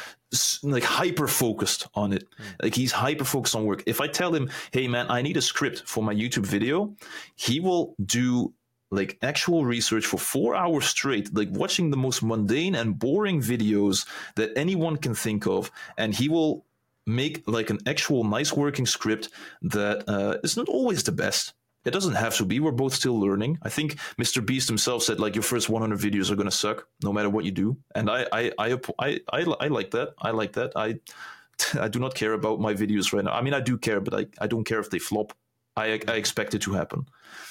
like 0.63 0.83
hyper 0.83 1.27
focused 1.27 1.87
on 1.95 2.13
it. 2.13 2.27
Mm. 2.29 2.63
Like 2.63 2.75
he's 2.75 2.91
hyper 2.91 3.25
focused 3.25 3.55
on 3.55 3.65
work. 3.65 3.83
If 3.85 4.01
I 4.01 4.07
tell 4.07 4.33
him, 4.33 4.49
hey 4.71 4.87
man, 4.87 5.07
I 5.09 5.21
need 5.21 5.37
a 5.37 5.41
script 5.41 5.83
for 5.85 6.03
my 6.03 6.13
YouTube 6.13 6.45
video, 6.45 6.95
he 7.35 7.59
will 7.59 7.95
do 8.05 8.53
like 8.91 9.17
actual 9.21 9.65
research 9.65 10.05
for 10.05 10.17
four 10.17 10.55
hours 10.55 10.85
straight, 10.85 11.33
like 11.33 11.49
watching 11.51 11.89
the 11.89 11.97
most 11.97 12.21
mundane 12.21 12.75
and 12.75 12.99
boring 12.99 13.41
videos 13.41 14.05
that 14.35 14.51
anyone 14.55 14.97
can 14.97 15.15
think 15.15 15.47
of, 15.47 15.71
and 15.97 16.13
he 16.13 16.27
will 16.27 16.65
make 17.07 17.43
like 17.47 17.69
an 17.69 17.79
actual 17.87 18.23
nice 18.23 18.53
working 18.53 18.85
script 18.85 19.29
that 19.61 20.03
uh, 20.07 20.37
is 20.43 20.57
not 20.57 20.67
always 20.69 21.03
the 21.03 21.11
best. 21.11 21.53
It 21.83 21.91
doesn't 21.91 22.13
have 22.13 22.35
to 22.37 22.45
be. 22.45 22.59
We're 22.59 22.71
both 22.71 22.93
still 22.93 23.19
learning. 23.19 23.57
I 23.63 23.69
think 23.69 23.95
Mr. 24.19 24.45
Beast 24.45 24.67
himself 24.67 25.03
said 25.03 25.19
like 25.19 25.35
your 25.35 25.43
first 25.43 25.69
100 25.69 25.97
videos 25.99 26.29
are 26.29 26.35
gonna 26.35 26.51
suck 26.51 26.87
no 27.03 27.11
matter 27.11 27.29
what 27.29 27.45
you 27.45 27.51
do, 27.51 27.77
and 27.95 28.09
I 28.09 28.27
I 28.31 28.51
I 28.57 28.79
I, 28.99 29.19
I, 29.33 29.41
I 29.59 29.67
like 29.67 29.91
that. 29.91 30.13
I 30.21 30.31
like 30.31 30.53
that. 30.53 30.71
I 30.75 30.99
I 31.79 31.87
do 31.87 31.99
not 31.99 32.15
care 32.15 32.33
about 32.33 32.59
my 32.59 32.73
videos 32.73 33.13
right 33.13 33.23
now. 33.23 33.33
I 33.33 33.41
mean, 33.41 33.53
I 33.53 33.59
do 33.59 33.77
care, 33.77 34.01
but 34.01 34.13
I, 34.13 34.25
I 34.39 34.47
don't 34.47 34.63
care 34.63 34.79
if 34.79 34.89
they 34.89 34.99
flop. 34.99 35.33
I, 35.75 35.99
I 36.07 36.13
expect 36.13 36.53
it 36.53 36.61
to 36.63 36.73
happen. 36.73 37.07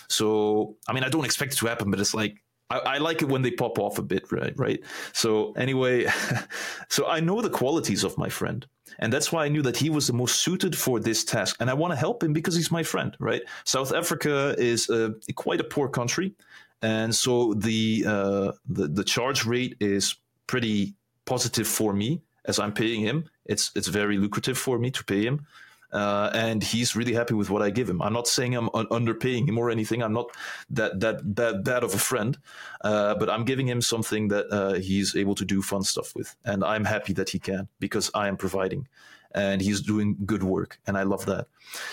So, 0.09 0.77
I 0.89 0.93
mean, 0.93 1.05
I 1.05 1.09
don't 1.09 1.25
expect 1.25 1.55
it 1.55 1.57
to 1.59 1.67
happen, 1.67 1.91
but 1.91 2.01
it's 2.01 2.15
like, 2.15 2.37
I, 2.69 2.79
I 2.79 2.99
like 2.99 3.23
it 3.23 3.29
when 3.29 3.43
they 3.43 3.51
pop 3.51 3.79
off 3.79 3.99
a 3.99 4.03
bit, 4.03 4.31
right? 4.31 4.53
Right. 4.57 4.81
So, 5.13 5.53
anyway, 5.53 6.07
so 6.89 7.07
I 7.07 7.21
know 7.21 7.41
the 7.41 7.51
qualities 7.51 8.05
of 8.05 8.19
my 8.19 8.29
friend. 8.29 8.67
And 8.99 9.13
that's 9.13 9.33
why 9.33 9.45
I 9.45 9.49
knew 9.49 9.63
that 9.63 9.77
he 9.77 9.91
was 9.91 10.07
the 10.07 10.13
most 10.13 10.41
suited 10.41 10.77
for 10.77 11.01
this 11.01 11.25
task. 11.25 11.57
And 11.61 11.71
I 11.71 11.75
want 11.75 11.93
to 11.93 11.97
help 11.97 12.23
him 12.23 12.33
because 12.33 12.55
he's 12.55 12.71
my 12.71 12.83
friend, 12.83 13.17
right? 13.19 13.43
South 13.65 13.93
Africa 13.93 14.55
is 14.59 14.89
a, 14.91 15.15
quite 15.35 15.61
a 15.61 15.65
poor 15.65 15.89
country. 15.89 16.35
And 16.83 17.15
so 17.15 17.55
the, 17.55 18.05
uh, 18.07 18.53
the, 18.69 18.89
the 18.89 19.05
charge 19.05 19.45
rate 19.45 19.77
is 19.81 20.17
pretty 20.47 20.95
positive 21.25 21.69
for 21.69 21.93
me 21.93 22.23
as 22.47 22.59
I'm 22.59 22.73
paying 22.73 23.01
him. 23.01 23.29
It's, 23.45 23.71
it's 23.75 23.89
very 23.89 24.17
lucrative 24.19 24.59
for 24.59 24.79
me 24.79 24.91
to 24.91 25.05
pay 25.05 25.25
him. 25.25 25.47
Uh, 25.93 26.31
and 26.35 26.63
he's 26.63 26.95
really 26.95 27.13
happy 27.13 27.35
with 27.35 27.51
what 27.51 27.63
I 27.63 27.71
give 27.71 27.89
him. 27.89 28.01
I'm 28.01 28.13
not 28.13 28.29
saying 28.29 28.55
I'm 28.55 28.71
un- 28.75 28.87
underpaying 28.87 29.49
him 29.49 29.59
or 29.59 29.71
anything. 29.71 30.03
I'm 30.03 30.13
not 30.13 30.31
that 30.71 31.01
that 31.01 31.37
that 31.37 31.65
bad 31.65 31.83
of 31.83 31.95
a 31.95 31.99
friend, 31.99 32.39
uh, 32.83 33.15
but 33.17 33.29
I'm 33.29 33.45
giving 33.45 33.67
him 33.67 33.81
something 33.81 34.29
that 34.29 34.47
uh, 34.53 34.75
he's 34.75 35.17
able 35.17 35.35
to 35.35 35.45
do 35.45 35.63
fun 35.63 35.83
stuff 35.83 36.15
with, 36.15 36.37
and 36.45 36.65
I'm 36.65 36.85
happy 36.85 37.13
that 37.15 37.31
he 37.31 37.39
can 37.39 37.69
because 37.81 38.11
I 38.15 38.29
am 38.29 38.37
providing, 38.37 38.87
and 39.35 39.61
he's 39.61 39.81
doing 39.81 40.17
good 40.25 40.43
work, 40.43 40.79
and 40.87 40.97
I 40.97 41.03
love 41.03 41.27
that. 41.27 41.49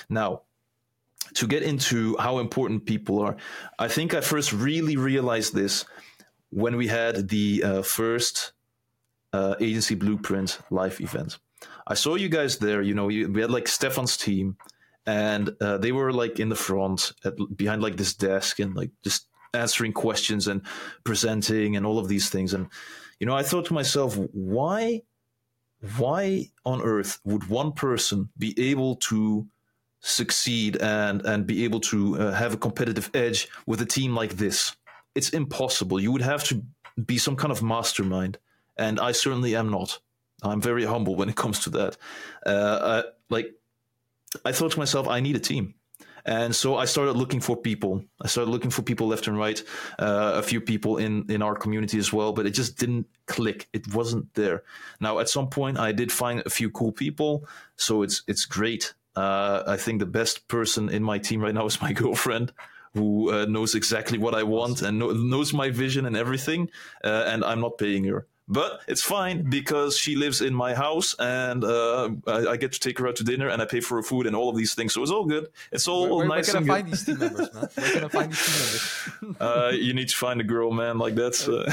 Now, 0.09 0.41
to 1.33 1.47
get 1.47 1.63
into 1.63 2.15
how 2.17 2.39
important 2.39 2.85
people 2.85 3.19
are, 3.19 3.35
I 3.79 3.87
think 3.87 4.13
I 4.13 4.21
first 4.21 4.53
really 4.53 4.95
realized 4.95 5.53
this 5.53 5.85
when 6.49 6.77
we 6.77 6.87
had 6.87 7.29
the 7.29 7.63
uh, 7.63 7.81
first 7.81 8.53
uh, 9.33 9.55
agency 9.59 9.95
blueprint 9.95 10.59
live 10.69 11.01
event. 11.01 11.39
I 11.87 11.93
saw 11.93 12.15
you 12.15 12.29
guys 12.29 12.57
there. 12.57 12.81
You 12.81 12.93
know, 12.93 13.05
we 13.05 13.41
had 13.41 13.51
like 13.51 13.67
Stefan's 13.67 14.17
team, 14.17 14.57
and 15.05 15.55
uh, 15.61 15.77
they 15.77 15.93
were 15.93 16.11
like 16.11 16.39
in 16.39 16.49
the 16.49 16.55
front, 16.55 17.13
at, 17.23 17.33
behind 17.55 17.81
like 17.81 17.95
this 17.95 18.13
desk, 18.13 18.59
and 18.59 18.75
like 18.75 18.91
just 19.03 19.27
answering 19.53 19.93
questions 19.93 20.47
and 20.47 20.61
presenting 21.05 21.77
and 21.77 21.85
all 21.85 21.97
of 21.97 22.09
these 22.09 22.29
things. 22.29 22.53
And 22.53 22.67
you 23.19 23.25
know, 23.25 23.35
I 23.35 23.43
thought 23.43 23.65
to 23.67 23.73
myself, 23.73 24.17
why, 24.33 25.03
why 25.97 26.51
on 26.65 26.81
earth 26.81 27.19
would 27.23 27.49
one 27.49 27.71
person 27.71 28.29
be 28.37 28.53
able 28.59 28.97
to 28.97 29.47
succeed 30.01 30.77
and 30.77 31.25
and 31.25 31.47
be 31.47 31.63
able 31.63 31.79
to 31.79 32.19
uh, 32.19 32.31
have 32.33 32.53
a 32.53 32.57
competitive 32.57 33.09
edge 33.13 33.47
with 33.65 33.81
a 33.81 33.85
team 33.85 34.13
like 34.13 34.33
this? 34.33 34.75
It's 35.15 35.29
impossible. 35.29 35.99
You 35.99 36.11
would 36.11 36.21
have 36.21 36.43
to 36.45 36.61
be 37.05 37.17
some 37.17 37.37
kind 37.37 37.51
of 37.51 37.63
mastermind, 37.63 38.37
and 38.77 38.99
I 38.99 39.13
certainly 39.13 39.55
am 39.55 39.71
not. 39.71 39.99
I'm 40.43 40.61
very 40.61 40.85
humble 40.85 41.15
when 41.15 41.29
it 41.29 41.35
comes 41.43 41.59
to 41.59 41.69
that. 41.71 41.97
Uh, 42.45 43.03
I, 43.03 43.09
like, 43.29 43.53
I 44.45 44.51
thought 44.51 44.71
to 44.71 44.79
myself, 44.79 45.07
I 45.07 45.19
need 45.19 45.35
a 45.35 45.39
team. 45.39 45.75
And 46.27 46.53
so 46.53 46.75
I 46.75 46.83
started 46.83 47.13
looking 47.13 47.39
for 47.39 47.55
people. 47.55 48.03
I 48.21 48.27
started 48.27 48.51
looking 48.51 48.69
for 48.69 48.81
people 48.81 49.07
left 49.07 49.27
and 49.27 49.37
right, 49.37 49.63
uh, 49.97 50.33
a 50.35 50.43
few 50.43 50.59
people 50.59 50.97
in, 50.97 51.25
in 51.31 51.41
our 51.41 51.55
community 51.55 51.97
as 51.97 52.11
well, 52.11 52.33
but 52.33 52.45
it 52.45 52.49
just 52.49 52.77
didn't 52.77 53.07
click. 53.27 53.69
It 53.71 53.93
wasn't 53.95 54.33
there. 54.33 54.63
Now, 54.99 55.19
at 55.19 55.29
some 55.29 55.49
point, 55.49 55.79
I 55.79 55.93
did 55.93 56.11
find 56.11 56.43
a 56.45 56.49
few 56.49 56.69
cool 56.69 56.91
people, 56.91 57.47
so 57.77 58.01
it's 58.01 58.23
it's 58.27 58.43
great. 58.43 58.93
Uh, 59.15 59.63
I 59.65 59.77
think 59.77 59.99
the 59.99 60.05
best 60.05 60.49
person 60.49 60.89
in 60.89 61.01
my 61.01 61.17
team 61.17 61.39
right 61.39 61.53
now 61.53 61.65
is 61.65 61.81
my 61.87 61.93
girlfriend, 61.93 62.51
who 62.93 63.31
uh, 63.31 63.45
knows 63.45 63.73
exactly 63.73 64.17
what 64.17 64.35
I 64.35 64.43
want 64.43 64.81
and 64.81 64.99
knows 64.99 65.53
my 65.53 65.69
vision 65.69 66.05
and 66.05 66.17
everything, 66.17 66.69
uh, 67.05 67.23
and 67.25 67.45
I'm 67.45 67.61
not 67.61 67.77
paying 67.77 68.03
her 68.03 68.27
but 68.47 68.81
it's 68.87 69.01
fine 69.01 69.49
because 69.49 69.97
she 69.97 70.15
lives 70.15 70.41
in 70.41 70.53
my 70.53 70.73
house 70.73 71.15
and 71.19 71.65
uh, 71.65 72.09
I, 72.25 72.47
I, 72.47 72.57
get 72.57 72.71
to 72.71 72.79
take 72.79 72.97
her 72.99 73.07
out 73.07 73.17
to 73.17 73.23
dinner 73.25 73.49
and 73.49 73.61
I 73.61 73.65
pay 73.65 73.81
for 73.81 73.95
her 73.95 74.03
food 74.03 74.25
and 74.25 74.35
all 74.35 74.49
of 74.49 74.55
these 74.55 74.73
things. 74.73 74.93
So 74.93 75.01
it's 75.01 75.11
all 75.11 75.25
good. 75.25 75.49
It's 75.71 75.87
all, 75.87 76.03
where, 76.03 76.15
where, 76.19 76.27
nice. 76.27 76.53
Where 76.53 76.61
can 76.61 76.69
I 76.69 76.73
find 76.75 76.87
these 76.87 77.05
team 77.05 77.19
members, 77.19 77.53
man? 77.53 77.69
Where 77.75 77.91
can 77.91 78.03
I 78.05 78.07
find 78.07 78.31
these 78.31 78.45
team 78.45 79.13
members? 79.21 79.41
uh, 79.41 79.71
you 79.73 79.93
need 79.93 80.07
to 80.07 80.15
find 80.15 80.39
a 80.39 80.45
girl, 80.45 80.71
man. 80.71 80.97
Like 80.97 81.15
that's. 81.15 81.47
Uh, 81.57 81.63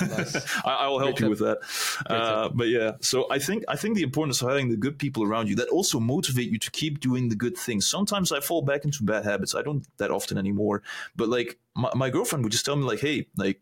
nice. 0.00 0.64
I, 0.64 0.70
I, 0.70 0.88
will 0.88 0.98
help 0.98 1.16
Great 1.16 1.28
you 1.28 1.34
tip. 1.34 1.40
with 1.40 2.04
that. 2.06 2.12
Uh, 2.12 2.48
but 2.50 2.68
yeah, 2.68 2.92
so 3.00 3.26
I 3.30 3.38
think 3.38 3.64
I 3.66 3.76
think 3.76 3.96
the 3.96 4.02
importance 4.02 4.42
of 4.42 4.48
having 4.48 4.68
the 4.68 4.76
good 4.76 4.98
people 4.98 5.22
around 5.24 5.48
you 5.48 5.56
that 5.56 5.68
also 5.68 5.98
motivate 5.98 6.50
you 6.50 6.58
to 6.58 6.70
keep 6.70 7.00
doing 7.00 7.28
the 7.28 7.34
good 7.34 7.56
things. 7.56 7.86
Sometimes 7.86 8.30
I 8.30 8.40
fall 8.40 8.62
back 8.62 8.84
into 8.84 9.02
bad 9.02 9.24
habits. 9.24 9.54
I 9.54 9.62
don't 9.62 9.84
that 9.98 10.10
often 10.10 10.38
anymore. 10.38 10.82
But 11.16 11.28
like 11.28 11.58
my, 11.74 11.90
my 11.94 12.10
girlfriend 12.10 12.44
would 12.44 12.52
just 12.52 12.64
tell 12.64 12.76
me 12.76 12.84
like, 12.84 13.00
"Hey, 13.00 13.26
like." 13.36 13.60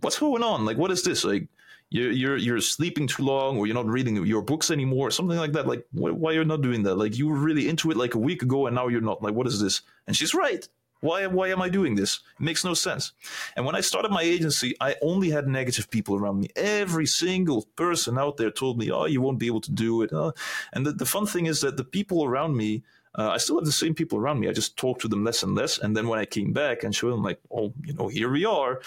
What's 0.00 0.18
going 0.18 0.42
on? 0.42 0.66
Like, 0.66 0.76
what 0.76 0.90
is 0.90 1.02
this? 1.04 1.24
Like, 1.24 1.48
you're 1.90 2.10
you're 2.10 2.36
you're 2.36 2.60
sleeping 2.60 3.06
too 3.06 3.22
long 3.22 3.56
or 3.58 3.66
you're 3.66 3.74
not 3.74 3.86
reading 3.86 4.24
your 4.26 4.42
books 4.42 4.70
anymore 4.70 5.10
something 5.10 5.38
like 5.38 5.52
that. 5.52 5.66
Like 5.66 5.84
why, 5.92 6.10
why 6.10 6.32
you're 6.32 6.44
not 6.44 6.62
doing 6.62 6.82
that? 6.84 6.96
Like 6.96 7.16
you 7.16 7.28
were 7.28 7.38
really 7.38 7.68
into 7.68 7.90
it 7.90 7.96
like 7.96 8.14
a 8.14 8.18
week 8.18 8.42
ago 8.42 8.66
and 8.66 8.74
now 8.74 8.88
you're 8.88 9.00
not. 9.00 9.22
Like 9.22 9.34
what 9.34 9.46
is 9.46 9.60
this? 9.60 9.82
And 10.06 10.16
she's 10.16 10.34
right. 10.34 10.66
Why 11.00 11.26
why 11.26 11.48
am 11.48 11.62
i 11.62 11.68
doing 11.68 11.94
this? 11.94 12.20
It 12.40 12.42
makes 12.42 12.64
no 12.64 12.74
sense. 12.74 13.12
And 13.54 13.64
when 13.64 13.76
i 13.76 13.80
started 13.80 14.10
my 14.10 14.22
agency 14.22 14.74
i 14.80 14.96
only 15.02 15.30
had 15.30 15.46
negative 15.46 15.90
people 15.90 16.16
around 16.16 16.40
me. 16.40 16.48
Every 16.56 17.06
single 17.06 17.66
person 17.76 18.18
out 18.18 18.36
there 18.36 18.50
told 18.50 18.78
me 18.78 18.90
oh 18.90 19.06
you 19.06 19.20
won't 19.20 19.38
be 19.38 19.46
able 19.46 19.60
to 19.62 19.72
do 19.72 20.02
it. 20.02 20.12
Uh, 20.12 20.32
and 20.72 20.84
the, 20.84 20.92
the 20.92 21.06
fun 21.06 21.26
thing 21.26 21.46
is 21.46 21.60
that 21.60 21.76
the 21.76 21.84
people 21.84 22.24
around 22.24 22.56
me 22.56 22.82
uh, 23.16 23.30
I 23.30 23.38
still 23.38 23.56
have 23.56 23.64
the 23.64 23.72
same 23.72 23.94
people 23.94 24.18
around 24.18 24.40
me. 24.40 24.48
I 24.48 24.52
just 24.52 24.76
talk 24.76 24.98
to 25.00 25.08
them 25.08 25.24
less 25.24 25.42
and 25.42 25.54
less. 25.54 25.78
And 25.78 25.96
then 25.96 26.06
when 26.06 26.18
I 26.18 26.26
came 26.26 26.52
back 26.52 26.84
and 26.84 26.94
showed 26.94 27.12
them, 27.12 27.22
like, 27.22 27.40
oh, 27.50 27.72
you 27.82 27.94
know, 27.94 28.08
here 28.08 28.30
we 28.30 28.44
are, 28.44 28.82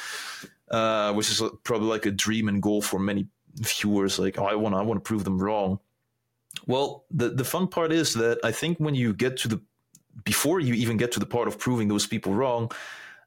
uh, 0.72 1.14
which 1.14 1.30
is 1.30 1.42
probably 1.64 1.88
like 1.88 2.06
a 2.06 2.12
dream 2.12 2.48
and 2.48 2.62
goal 2.62 2.82
for 2.82 3.00
many 3.00 3.28
viewers. 3.56 4.20
Like, 4.20 4.40
oh, 4.40 4.46
I 4.46 4.56
want, 4.56 4.76
I 4.76 4.82
want 4.82 5.04
to 5.04 5.08
prove 5.08 5.24
them 5.24 5.40
wrong. 5.40 5.80
Well, 6.66 7.06
the 7.12 7.30
the 7.30 7.44
fun 7.44 7.68
part 7.68 7.92
is 7.92 8.14
that 8.16 8.40
I 8.44 8.52
think 8.52 8.80
when 8.80 8.96
you 8.96 9.14
get 9.14 9.38
to 9.38 9.48
the 9.48 9.62
before 10.24 10.60
you 10.60 10.74
even 10.74 10.98
get 10.98 11.12
to 11.14 11.20
the 11.20 11.26
part 11.26 11.48
of 11.48 11.60
proving 11.60 11.88
those 11.88 12.08
people 12.08 12.34
wrong, 12.34 12.72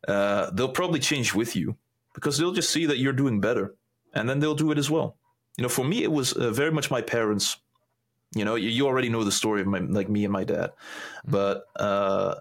uh, 0.09 0.51
they'll 0.51 0.69
probably 0.69 1.01
change 1.01 1.35
with 1.35 1.57
you 1.57 1.77
because 2.15 2.37
they'll 2.37 2.53
just 2.53 2.71
see 2.71 2.87
that 2.87 2.99
you're 2.99 3.13
doing 3.13 3.41
better, 3.41 3.75
and 4.15 4.29
then 4.29 4.41
they'll 4.41 4.55
do 4.55 4.71
it 4.71 4.79
as 4.79 4.91
well. 4.91 5.17
You 5.57 5.63
know, 5.63 5.69
for 5.69 5.85
me, 5.85 6.03
it 6.03 6.11
was 6.11 6.33
uh, 6.33 6.51
very 6.51 6.71
much 6.71 6.91
my 6.91 7.01
parents. 7.01 7.57
You 8.35 8.45
know, 8.45 8.55
you, 8.55 8.71
you, 8.71 8.87
already 8.87 9.11
know 9.11 9.25
the 9.25 9.33
story 9.33 9.61
of 9.61 9.67
my 9.67 9.79
like 9.79 10.09
me 10.09 10.25
and 10.25 10.33
my 10.33 10.45
dad, 10.45 10.71
mm-hmm. 10.71 11.31
but 11.31 11.65
uh, 11.77 12.37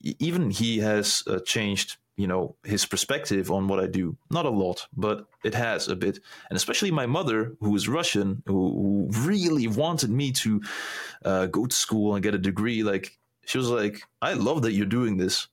even 0.00 0.50
he 0.50 0.78
has 0.78 1.22
uh, 1.26 1.38
changed 1.40 1.96
you 2.16 2.26
know 2.26 2.54
his 2.64 2.86
perspective 2.86 3.50
on 3.50 3.68
what 3.68 3.80
I 3.80 3.86
do. 3.86 4.16
Not 4.30 4.46
a 4.46 4.50
lot, 4.50 4.86
but 4.96 5.26
it 5.44 5.54
has 5.54 5.88
a 5.88 5.96
bit. 5.96 6.20
And 6.48 6.56
especially 6.56 6.90
my 6.90 7.06
mother, 7.06 7.56
who 7.60 7.74
is 7.74 7.88
Russian, 7.88 8.42
who, 8.46 8.52
who 8.52 9.28
really 9.28 9.66
wanted 9.66 10.10
me 10.10 10.32
to 10.32 10.62
uh, 11.24 11.46
go 11.46 11.66
to 11.66 11.74
school 11.74 12.14
and 12.14 12.22
get 12.22 12.34
a 12.34 12.38
degree. 12.38 12.82
Like 12.82 13.18
she 13.46 13.58
was 13.58 13.70
like, 13.70 14.02
"I 14.22 14.34
love 14.34 14.62
that 14.62 14.72
you're 14.72 14.86
doing 14.86 15.16
this." 15.16 15.48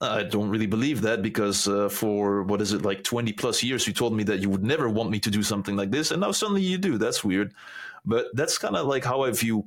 I 0.00 0.24
don't 0.24 0.50
really 0.50 0.66
believe 0.66 1.02
that 1.02 1.22
because 1.22 1.66
uh, 1.68 1.88
for 1.88 2.42
what 2.42 2.60
is 2.60 2.72
it 2.72 2.82
like 2.82 3.02
20 3.02 3.32
plus 3.32 3.62
years 3.62 3.86
you 3.86 3.94
told 3.94 4.14
me 4.14 4.24
that 4.24 4.40
you 4.40 4.50
would 4.50 4.64
never 4.64 4.90
want 4.90 5.10
me 5.10 5.18
to 5.20 5.30
do 5.30 5.42
something 5.42 5.74
like 5.76 5.90
this 5.90 6.10
and 6.10 6.20
now 6.20 6.32
suddenly 6.32 6.60
you 6.60 6.76
do 6.76 6.98
that's 6.98 7.24
weird 7.24 7.54
but 8.04 8.26
that's 8.34 8.58
kind 8.58 8.76
of 8.76 8.86
like 8.86 9.04
how 9.04 9.22
I 9.22 9.30
view 9.30 9.64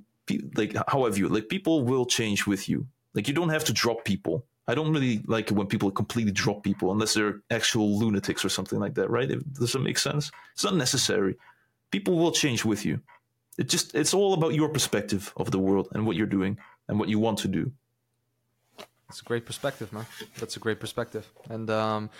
like 0.56 0.76
how 0.88 1.06
I 1.06 1.10
view 1.10 1.30
like 1.30 1.50
people 1.50 1.84
will 1.84 2.06
change 2.06 2.46
with 2.46 2.70
you 2.70 2.86
like 3.16 3.28
you 3.28 3.34
don't 3.34 3.50
have 3.50 3.64
to 3.66 3.74
drop 3.74 4.06
people 4.06 4.46
I 4.70 4.76
don't 4.76 4.94
really 4.94 5.24
like 5.26 5.50
it 5.50 5.56
when 5.56 5.66
people 5.66 5.90
completely 5.90 6.32
drop 6.32 6.62
people 6.62 6.92
unless 6.92 7.16
they're 7.16 7.42
actual 7.50 7.98
lunatics 7.98 8.46
or 8.46 8.50
something 8.50 8.80
like 8.80 8.94
that, 8.94 9.10
right? 9.10 9.28
does 9.54 9.74
it 9.74 9.82
make 9.82 9.98
sense? 9.98 10.30
It's 10.54 10.64
not 10.64 10.76
necessary. 10.76 11.38
People 11.90 12.20
will 12.20 12.32
change 12.32 12.64
with 12.64 12.86
you. 12.86 13.02
It 13.58 13.68
just 13.68 13.96
it's 13.96 14.14
all 14.14 14.36
about 14.36 14.54
your 14.54 14.70
perspective 14.70 15.34
of 15.38 15.50
the 15.50 15.58
world 15.58 15.88
and 15.94 16.06
what 16.06 16.16
you're 16.16 16.36
doing 16.38 16.60
and 16.88 17.00
what 17.00 17.10
you 17.10 17.18
want 17.18 17.40
to 17.40 17.48
do. 17.48 17.72
It's 19.10 19.22
a 19.22 19.24
great 19.24 19.44
perspective, 19.44 19.92
man. 19.92 20.06
That's 20.40 20.56
a 20.56 20.60
great 20.60 20.80
perspective, 20.80 21.28
and 21.50 21.68
um, 21.72 22.12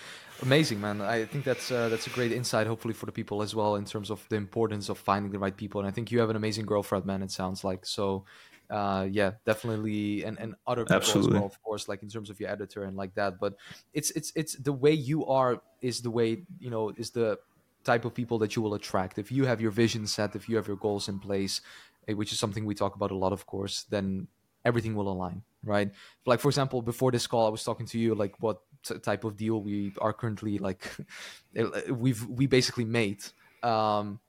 amazing, 0.42 0.80
man. 0.80 1.00
I 1.00 1.24
think 1.24 1.44
that's 1.44 1.70
uh, 1.70 1.88
that's 1.88 2.08
a 2.08 2.10
great 2.10 2.32
insight, 2.32 2.66
hopefully 2.66 2.94
for 2.94 3.06
the 3.06 3.12
people 3.12 3.42
as 3.42 3.54
well, 3.54 3.76
in 3.76 3.84
terms 3.84 4.10
of 4.10 4.26
the 4.28 4.34
importance 4.34 4.88
of 4.88 4.98
finding 4.98 5.30
the 5.30 5.38
right 5.38 5.56
people. 5.56 5.80
And 5.80 5.88
I 5.88 5.92
think 5.92 6.10
you 6.10 6.18
have 6.18 6.30
an 6.30 6.36
amazing 6.36 6.66
girlfriend, 6.66 7.06
man. 7.06 7.22
It 7.22 7.30
sounds 7.30 7.62
like 7.62 7.86
so 7.86 8.24
uh, 8.70 9.06
yeah, 9.10 9.32
definitely, 9.44 10.24
and 10.24 10.38
and 10.38 10.54
other 10.66 10.84
people 10.84 10.96
Absolutely. 10.96 11.36
as 11.36 11.40
well, 11.40 11.46
of 11.46 11.60
course, 11.62 11.88
like 11.88 12.02
in 12.02 12.08
terms 12.08 12.30
of 12.30 12.38
your 12.38 12.50
editor 12.50 12.84
and 12.84 12.96
like 12.96 13.14
that. 13.16 13.40
But 13.40 13.56
it's 13.92 14.12
it's 14.12 14.32
it's 14.36 14.54
the 14.54 14.72
way 14.72 14.92
you 14.92 15.26
are 15.26 15.60
is 15.80 16.02
the 16.02 16.10
way 16.10 16.44
you 16.60 16.70
know 16.70 16.90
is 16.96 17.10
the 17.10 17.38
type 17.82 18.04
of 18.04 18.14
people 18.14 18.38
that 18.38 18.54
you 18.54 18.62
will 18.62 18.74
attract. 18.74 19.18
If 19.18 19.32
you 19.32 19.44
have 19.44 19.60
your 19.60 19.72
vision 19.72 20.06
set, 20.06 20.36
if 20.36 20.48
you 20.48 20.54
have 20.56 20.68
your 20.68 20.76
goals 20.76 21.08
in 21.08 21.18
place, 21.18 21.60
eh, 22.06 22.12
which 22.12 22.30
is 22.32 22.38
something 22.38 22.64
we 22.64 22.76
talk 22.76 22.94
about 22.94 23.10
a 23.10 23.16
lot, 23.16 23.32
of 23.32 23.44
course, 23.46 23.84
then 23.90 24.28
everything 24.64 24.94
will 24.94 25.10
align, 25.10 25.42
right? 25.64 25.90
Like 26.24 26.38
for 26.38 26.48
example, 26.48 26.80
before 26.80 27.10
this 27.10 27.26
call, 27.26 27.46
I 27.46 27.50
was 27.50 27.64
talking 27.64 27.86
to 27.86 27.98
you 27.98 28.14
like 28.14 28.40
what 28.40 28.60
t- 28.84 28.98
type 28.98 29.24
of 29.24 29.36
deal 29.36 29.60
we 29.60 29.92
are 30.00 30.12
currently 30.12 30.58
like 30.58 30.88
eh, 31.56 31.90
we've 31.90 32.24
we 32.24 32.46
basically 32.46 32.84
made. 32.84 33.24
Um, 33.64 34.20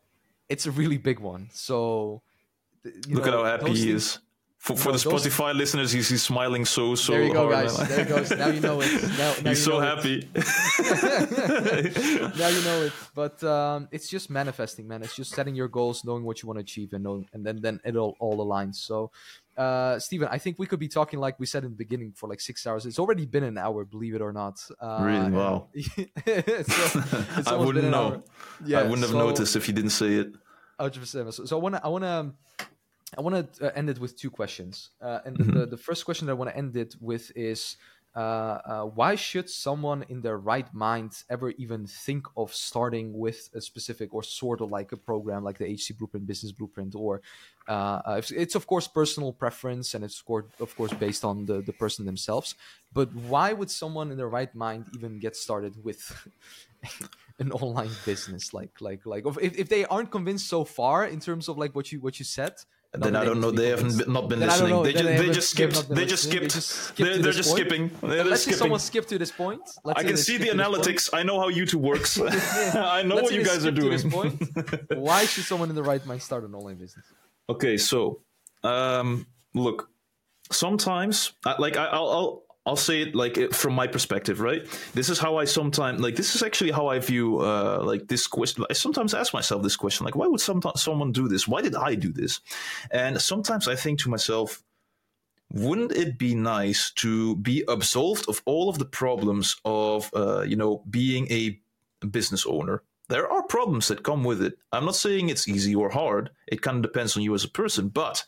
it's 0.50 0.66
a 0.66 0.72
really 0.72 0.98
big 0.98 1.20
one, 1.20 1.50
so. 1.54 2.24
Look 3.08 3.26
know, 3.26 3.46
at 3.46 3.60
how 3.60 3.66
happy 3.68 3.74
he 3.76 3.92
is 3.92 4.18
For, 4.62 4.76
for 4.76 4.92
the 4.92 5.00
Spotify 5.00 5.48
those... 5.48 5.56
listeners, 5.56 5.92
he's, 5.92 6.08
he's 6.08 6.22
smiling 6.22 6.66
so 6.66 6.94
so. 6.94 7.14
There 7.14 7.24
you 7.24 7.34
go, 7.34 7.52
hard. 7.52 7.66
guys. 7.66 7.78
there 7.90 8.06
he 8.06 8.12
goes. 8.12 8.30
Now 8.30 8.50
you 8.50 8.60
know 8.60 8.80
it. 8.80 8.92
Now, 9.18 9.34
now 9.42 9.50
he's 9.50 9.64
so 9.64 9.80
happy. 9.80 10.30
now 10.36 10.44
you 12.48 12.62
know 12.62 12.84
it. 12.84 12.94
But 13.16 13.44
um, 13.44 13.88
it's 13.92 14.08
just 14.08 14.30
manifesting, 14.30 14.88
man. 14.88 15.02
It's 15.02 15.16
just 15.16 15.32
setting 15.32 15.56
your 15.56 15.68
goals, 15.68 16.06
knowing 16.06 16.24
what 16.24 16.44
you 16.44 16.48
want 16.48 16.60
to 16.60 16.62
achieve, 16.62 16.94
and 16.94 17.04
know, 17.04 17.26
and 17.34 17.44
then 17.44 17.60
then 17.60 17.80
it 17.84 17.96
all 17.96 18.16
all 18.20 18.38
aligns. 18.38 18.76
So, 18.76 19.10
uh, 19.58 19.98
Steven, 19.98 20.28
I 20.30 20.38
think 20.38 20.60
we 20.60 20.68
could 20.68 20.80
be 20.80 20.88
talking 20.88 21.20
like 21.20 21.40
we 21.40 21.48
said 21.48 21.64
in 21.64 21.72
the 21.72 21.76
beginning 21.76 22.14
for 22.16 22.30
like 22.30 22.40
six 22.40 22.68
hours. 22.68 22.86
It's 22.86 23.00
already 23.00 23.26
been 23.26 23.44
an 23.44 23.58
hour, 23.58 23.84
believe 23.84 24.14
it 24.14 24.22
or 24.22 24.32
not. 24.32 24.64
Uh, 24.80 25.00
really? 25.02 25.32
Wow. 25.42 25.70
so, 25.74 26.06
I 27.48 27.56
wouldn't 27.56 27.90
know. 27.90 28.22
Yeah, 28.64 28.82
I 28.82 28.84
wouldn't 28.84 29.02
have 29.02 29.10
so, 29.10 29.18
noticed 29.18 29.56
if 29.56 29.68
you 29.68 29.74
didn't 29.74 29.90
say 29.90 30.18
it. 30.18 30.36
Hundred 30.80 31.00
percent. 31.00 31.34
So 31.34 31.58
I 31.58 31.60
want 31.60 31.74
to. 31.76 31.84
I 31.84 31.88
want 31.88 32.04
to 32.04 32.32
I 33.18 33.22
want 33.22 33.54
to 33.56 33.68
uh, 33.68 33.72
end 33.76 33.90
it 33.90 34.00
with 34.00 34.18
two 34.18 34.30
questions. 34.30 34.90
Uh, 35.02 35.20
and 35.26 35.38
mm-hmm. 35.38 35.60
the, 35.60 35.66
the 35.66 35.78
first 35.78 36.06
question 36.06 36.28
that 36.28 36.34
I 36.34 36.36
want 36.36 36.50
to 36.50 36.58
end 36.58 36.76
it 36.78 36.96
with 37.00 37.32
is 37.36 37.78
uh, 38.14 38.20
uh, 38.20 38.84
why 38.84 39.16
should 39.16 39.50
someone 39.50 40.04
in 40.10 40.22
their 40.22 40.38
right 40.38 40.74
mind 40.74 41.24
ever 41.30 41.52
even 41.52 41.88
think 41.88 42.26
of 42.36 42.54
starting 42.54 43.18
with 43.18 43.50
a 43.54 43.62
specific 43.62 44.14
or 44.14 44.22
sort 44.22 44.60
of 44.60 44.70
like 44.70 44.92
a 44.92 44.98
program 44.98 45.46
like 45.46 45.58
the 45.58 45.66
HC 45.66 45.98
Blueprint, 45.98 46.28
Business 46.28 46.52
Blueprint, 46.52 46.94
or 46.94 47.22
uh, 47.70 48.02
uh, 48.04 48.22
it's 48.32 48.56
of 48.56 48.68
course 48.68 48.86
personal 48.88 49.32
preference 49.32 49.94
and 49.94 50.04
it's 50.04 50.22
of 50.60 50.76
course 50.76 50.94
based 50.94 51.24
on 51.24 51.46
the, 51.46 51.62
the 51.62 51.72
person 51.72 52.06
themselves. 52.06 52.56
But 52.94 53.14
why 53.14 53.54
would 53.54 53.72
someone 53.72 54.12
in 54.12 54.18
their 54.18 54.30
right 54.30 54.54
mind 54.54 54.88
even 54.94 55.20
get 55.20 55.38
started 55.38 55.82
with 55.82 56.28
an 57.40 57.54
online 57.54 57.92
business? 58.06 58.54
Like 58.54 58.82
like 58.82 59.06
like 59.06 59.26
if, 59.26 59.58
if 59.58 59.70
they 59.70 59.86
aren't 59.86 60.12
convinced 60.12 60.50
so 60.50 60.66
far 60.66 61.06
in 61.06 61.22
terms 61.22 61.48
of 61.48 61.58
like 61.58 61.76
what 61.76 61.94
you 61.94 62.02
what 62.02 62.20
you 62.20 62.26
said 62.26 62.56
then 62.94 63.16
I 63.16 63.24
don't 63.24 63.40
know. 63.40 63.52
They 63.52 63.70
haven't 63.70 64.08
not 64.10 64.28
been 64.28 64.42
listening. 64.42 64.84
They, 64.84 64.92
they, 64.92 65.32
just 65.32 65.52
skipped. 65.52 65.88
They 65.88 66.06
just 66.06 66.24
skipped. 66.24 66.98
They 66.98 67.30
are 67.30 67.32
just 67.32 67.52
skipping. 67.52 67.90
They're 68.02 68.26
let's 68.26 68.42
skipping. 68.42 68.54
see 68.54 68.60
someone 68.60 68.80
skip 68.80 69.08
to 69.08 69.18
this 69.18 69.32
point. 69.32 69.62
Let's 69.86 70.00
I 70.00 70.04
can 70.04 70.18
see 70.18 70.38
the 70.38 70.50
analytics. 70.50 71.10
I 71.14 71.24
know 71.24 71.40
how 71.40 71.50
YouTube 71.50 71.76
works. 71.76 72.20
I 72.76 73.04
know 73.04 73.16
what 73.16 73.34
you 73.34 73.46
guys 73.46 73.66
are 73.66 73.72
doing. 73.72 74.00
Why 74.90 75.26
should 75.26 75.46
someone 75.46 75.70
in 75.70 75.76
the 75.76 75.84
right 75.84 76.06
mind 76.06 76.22
start 76.22 76.44
an 76.44 76.54
online 76.54 76.76
business? 76.76 77.06
Okay, 77.50 77.78
so 77.78 78.22
um, 78.64 79.26
look, 79.54 79.90
sometimes 80.52 81.32
like 81.60 81.78
I, 81.78 81.86
I'll, 81.86 82.44
I'll 82.66 82.76
say 82.76 83.02
it 83.02 83.16
like 83.16 83.54
from 83.54 83.74
my 83.74 83.88
perspective, 83.88 84.40
right? 84.40 84.68
This 84.94 85.10
is 85.10 85.18
how 85.18 85.38
I 85.38 85.46
sometimes 85.46 86.00
like. 86.00 86.16
This 86.16 86.36
is 86.36 86.44
actually 86.44 86.72
how 86.72 86.88
I 86.88 87.00
view 87.00 87.40
uh, 87.40 87.82
like 87.84 88.08
this 88.08 88.28
question. 88.28 88.66
I 88.70 88.74
sometimes 88.74 89.16
ask 89.16 89.34
myself 89.34 89.64
this 89.64 89.76
question, 89.76 90.06
like, 90.06 90.16
why 90.16 90.28
would 90.28 90.42
some 90.42 90.62
someone 90.76 91.12
do 91.12 91.28
this? 91.28 91.48
Why 91.48 91.62
did 91.62 91.76
I 91.76 91.96
do 91.96 92.12
this? 92.14 92.40
And 92.92 93.20
sometimes 93.20 93.68
I 93.68 93.76
think 93.76 94.00
to 94.02 94.10
myself, 94.10 94.62
wouldn't 95.52 95.92
it 95.92 96.20
be 96.20 96.36
nice 96.36 96.92
to 96.98 97.36
be 97.38 97.64
absolved 97.68 98.30
of 98.30 98.44
all 98.46 98.70
of 98.70 98.78
the 98.78 98.86
problems 98.86 99.56
of 99.66 100.12
uh, 100.14 100.42
you 100.42 100.56
know 100.56 100.84
being 100.88 101.32
a 101.32 101.60
business 102.06 102.46
owner? 102.46 102.84
There 103.10 103.28
are 103.28 103.44
problems 103.44 103.88
that 103.88 104.04
come 104.04 104.24
with 104.24 104.42
it. 104.42 104.58
I'm 104.72 104.86
not 104.86 104.96
saying 104.96 105.30
it's 105.30 105.48
easy 105.48 105.74
or 105.74 105.90
hard. 105.90 106.30
It 106.48 106.62
kind 106.62 106.78
of 106.78 106.84
depends 106.84 107.18
on 107.18 107.24
you 107.24 107.34
as 107.34 107.44
a 107.44 107.50
person, 107.50 107.90
but 107.90 108.24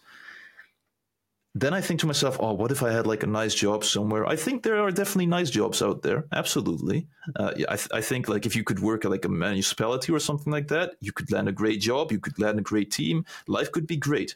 then 1.56 1.74
I 1.74 1.82
think 1.82 2.00
to 2.00 2.08
myself, 2.08 2.38
oh, 2.40 2.54
what 2.54 2.72
if 2.72 2.82
I 2.82 2.92
had 2.92 3.06
like 3.06 3.22
a 3.22 3.28
nice 3.28 3.54
job 3.54 3.84
somewhere? 3.84 4.26
I 4.26 4.36
think 4.36 4.64
there 4.64 4.82
are 4.82 4.90
definitely 4.90 5.28
nice 5.28 5.52
jobs 5.52 5.84
out 5.84 6.02
there. 6.02 6.26
Absolutely. 6.32 7.08
Uh, 7.36 7.52
yeah, 7.56 7.68
I, 7.70 7.76
th- 7.76 7.90
I 7.94 8.02
think 8.02 8.28
like 8.28 8.48
if 8.48 8.56
you 8.56 8.64
could 8.64 8.80
work 8.80 9.06
at 9.06 9.12
like 9.12 9.26
a 9.26 9.30
municipality 9.30 10.12
or 10.12 10.20
something 10.20 10.52
like 10.52 10.70
that, 10.70 10.96
you 11.00 11.12
could 11.12 11.32
land 11.32 11.48
a 11.48 11.52
great 11.52 11.80
job. 11.80 12.12
You 12.12 12.20
could 12.20 12.40
land 12.40 12.58
a 12.58 12.64
great 12.64 12.90
team. 12.90 13.26
Life 13.48 13.72
could 13.72 13.86
be 13.86 13.98
great. 13.98 14.36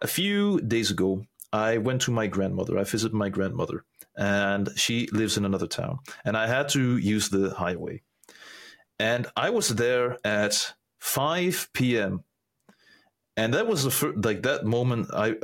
A 0.00 0.06
few 0.06 0.60
days 0.62 0.90
ago, 0.90 1.26
I 1.52 1.76
went 1.76 2.00
to 2.02 2.10
my 2.10 2.28
grandmother. 2.28 2.78
I 2.78 2.84
visited 2.84 3.14
my 3.14 3.28
grandmother, 3.28 3.84
and 4.16 4.70
she 4.76 5.08
lives 5.12 5.36
in 5.36 5.44
another 5.44 5.66
town. 5.66 5.98
And 6.24 6.36
I 6.36 6.46
had 6.46 6.70
to 6.70 6.96
use 6.96 7.28
the 7.28 7.50
highway. 7.50 8.02
And 8.98 9.26
I 9.36 9.50
was 9.50 9.68
there 9.68 10.18
at 10.24 10.74
5 10.98 11.68
p.m. 11.74 12.24
And 13.36 13.52
that 13.52 13.66
was 13.66 13.84
the 13.84 13.90
first, 13.90 14.24
like 14.24 14.42
that 14.42 14.64
moment 14.64 15.10
I 15.12 15.36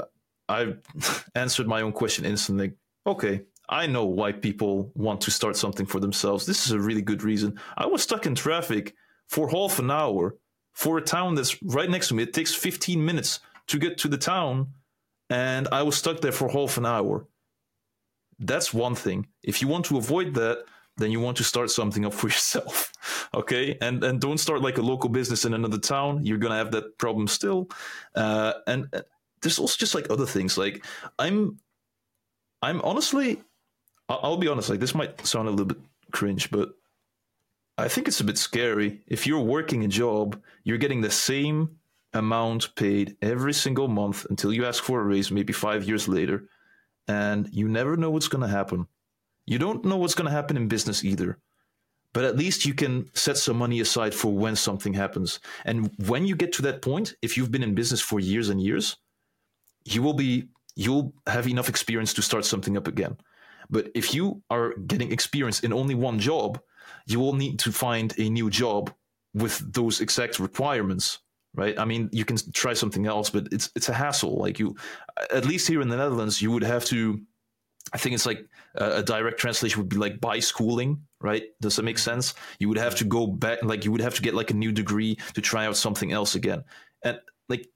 I 0.51 0.75
answered 1.35 1.67
my 1.67 1.83
own 1.83 1.93
question 1.93 2.25
instantly. 2.25 2.73
Okay, 3.07 3.43
I 3.69 3.87
know 3.87 4.05
why 4.05 4.33
people 4.33 4.91
want 4.95 5.21
to 5.23 5.31
start 5.31 5.57
something 5.57 5.87
for 5.87 6.01
themselves. 6.01 6.45
This 6.45 6.67
is 6.67 6.73
a 6.73 6.81
really 6.81 7.03
good 7.03 7.23
reason. 7.23 7.59
I 7.77 7.87
was 7.87 8.03
stuck 8.03 8.27
in 8.27 8.35
traffic 8.35 8.95
for 9.29 9.49
half 9.49 9.79
an 9.79 9.91
hour 9.91 10.37
for 10.73 10.99
a 10.99 11.03
town 11.03 11.37
that's 11.37 11.63
right 11.63 11.89
next 11.89 12.09
to 12.09 12.15
me. 12.15 12.25
It 12.25 12.33
takes 12.33 12.55
15 12.55 13.03
minutes 13.05 13.41
to 13.69 13.79
get 13.79 13.97
to 13.99 14.09
the 14.09 14.19
town, 14.19 14.73
and 15.31 15.69
I 15.71 15.83
was 15.83 15.97
stuck 15.97 16.21
there 16.21 16.33
for 16.33 16.49
half 16.49 16.77
an 16.79 16.87
hour. 16.87 17.27
That's 18.41 18.75
one 18.75 18.97
thing. 18.97 19.29
If 19.43 19.63
you 19.63 19.69
want 19.69 19.85
to 19.87 19.99
avoid 19.99 20.35
that, 20.35 20.65
then 20.97 21.13
you 21.13 21.21
want 21.21 21.37
to 21.37 21.45
start 21.45 21.71
something 21.71 22.05
up 22.05 22.13
for 22.21 22.27
yourself. 22.27 22.93
okay, 23.35 23.79
and 23.81 24.03
and 24.03 24.21
don't 24.21 24.39
start 24.39 24.63
like 24.63 24.79
a 24.79 24.83
local 24.83 25.11
business 25.11 25.45
in 25.45 25.55
another 25.55 25.79
town. 25.79 26.25
You're 26.27 26.39
gonna 26.39 26.57
have 26.57 26.73
that 26.73 26.99
problem 26.99 27.29
still. 27.29 27.71
Uh, 28.17 28.55
and 28.67 28.89
there's 29.43 29.59
also 29.59 29.77
just 29.77 29.95
like 29.95 30.11
other 30.11 30.27
things. 30.27 30.59
Like 30.59 30.85
I'm, 31.19 31.59
I'm 32.63 32.81
honestly, 32.83 33.43
I'll, 34.09 34.37
be 34.37 34.49
honest. 34.49 34.71
Like 34.71 34.81
this 34.81 34.95
might 34.95 35.27
sound 35.27 35.49
a 35.49 35.51
little 35.51 35.67
bit 35.67 35.79
cringe, 36.11 36.51
but 36.51 36.75
I 37.79 37.89
think 37.89 38.09
it's 38.09 38.21
a 38.21 38.25
bit 38.25 38.39
scary. 38.39 39.01
If 39.07 39.27
you're 39.27 39.41
working 39.41 39.85
a 39.85 39.89
job, 39.89 40.41
you're 40.65 40.79
getting 40.79 41.01
the 41.01 41.11
same 41.11 41.79
amount 42.13 42.75
paid 42.75 43.17
every 43.23 43.55
single 43.55 43.89
month 43.89 44.27
until 44.29 44.53
you 44.53 44.67
ask 44.67 44.83
for 44.83 45.01
a 45.01 45.05
raise, 45.05 45.31
maybe 45.31 45.53
five 45.53 45.85
years 45.85 46.09
later, 46.09 46.49
and 47.09 47.49
you 47.53 47.69
never 47.69 47.97
know 47.97 48.11
what's 48.11 48.29
going 48.29 48.43
to 48.43 48.49
happen. 48.49 48.87
You 49.47 49.59
don't 49.59 49.85
know 49.85 49.97
what's 49.97 50.15
going 50.15 50.27
to 50.27 50.33
happen 50.33 50.57
in 50.57 50.69
business 50.69 51.05
either. 51.05 51.39
But 52.13 52.25
at 52.25 52.37
least 52.37 52.67
you 52.67 52.75
can 52.75 53.09
set 53.15 53.37
some 53.37 53.57
money 53.57 53.81
aside 53.81 54.15
for 54.15 54.33
when 54.33 54.57
something 54.57 54.95
happens. 54.95 55.39
And 55.65 55.91
when 56.07 56.27
you 56.27 56.35
get 56.35 56.53
to 56.55 56.63
that 56.63 56.83
point, 56.83 57.15
if 57.23 57.37
you've 57.37 57.53
been 57.53 57.63
in 57.63 57.75
business 57.75 58.01
for 58.01 58.19
years 58.19 58.49
and 58.49 58.61
years, 58.61 58.97
you 59.85 60.03
will 60.03 60.15
be 60.15 60.49
you'll 60.77 61.13
have 61.27 61.47
enough 61.47 61.69
experience 61.69 62.15
to 62.15 62.23
start 62.23 62.45
something 62.45 62.77
up 62.77 62.89
again. 62.89 63.17
But 63.69 63.91
if 63.95 64.15
you 64.15 64.43
are 64.51 64.75
getting 64.87 65.13
experience 65.13 65.61
in 65.61 65.73
only 65.73 65.95
one 65.95 66.19
job, 66.19 66.61
you 67.07 67.21
will 67.21 67.35
need 67.35 67.59
to 67.61 67.73
find 67.73 68.15
a 68.19 68.29
new 68.29 68.51
job 68.51 68.93
with 69.35 69.73
those 69.73 70.01
exact 70.01 70.41
requirements, 70.41 71.21
right? 71.55 71.79
I 71.79 71.85
mean, 71.85 72.09
you 72.13 72.25
can 72.25 72.37
try 72.53 72.73
something 72.73 73.07
else, 73.07 73.31
but 73.31 73.49
it's 73.53 73.71
it's 73.77 73.89
a 73.89 73.95
hassle. 73.95 74.39
Like 74.39 74.59
you, 74.59 74.77
at 75.33 75.45
least 75.45 75.69
here 75.69 75.81
in 75.81 75.89
the 75.89 75.97
Netherlands, 75.97 76.43
you 76.43 76.51
would 76.51 76.65
have 76.65 76.85
to. 76.87 77.21
I 77.93 77.99
think 77.99 78.15
it's 78.15 78.27
like 78.27 78.47
a, 78.75 78.99
a 78.99 79.03
direct 79.03 79.39
translation 79.39 79.81
would 79.81 79.89
be 79.89 79.97
like 79.97 80.21
by 80.21 80.39
schooling, 80.39 81.03
right? 81.21 81.45
Does 81.61 81.77
that 81.77 81.83
make 81.83 81.97
mm-hmm. 81.97 82.11
sense? 82.11 82.35
You 82.59 82.69
would 82.69 82.79
have 82.79 82.95
to 82.97 83.05
go 83.05 83.27
back, 83.27 83.63
like 83.63 83.85
you 83.85 83.93
would 83.93 84.01
have 84.01 84.15
to 84.15 84.23
get 84.23 84.35
like 84.35 84.51
a 84.51 84.55
new 84.55 84.73
degree 84.73 85.17
to 85.35 85.41
try 85.41 85.67
out 85.67 85.77
something 85.77 86.13
else 86.13 86.35
again, 86.35 86.65
and 87.05 87.21
like 87.49 87.69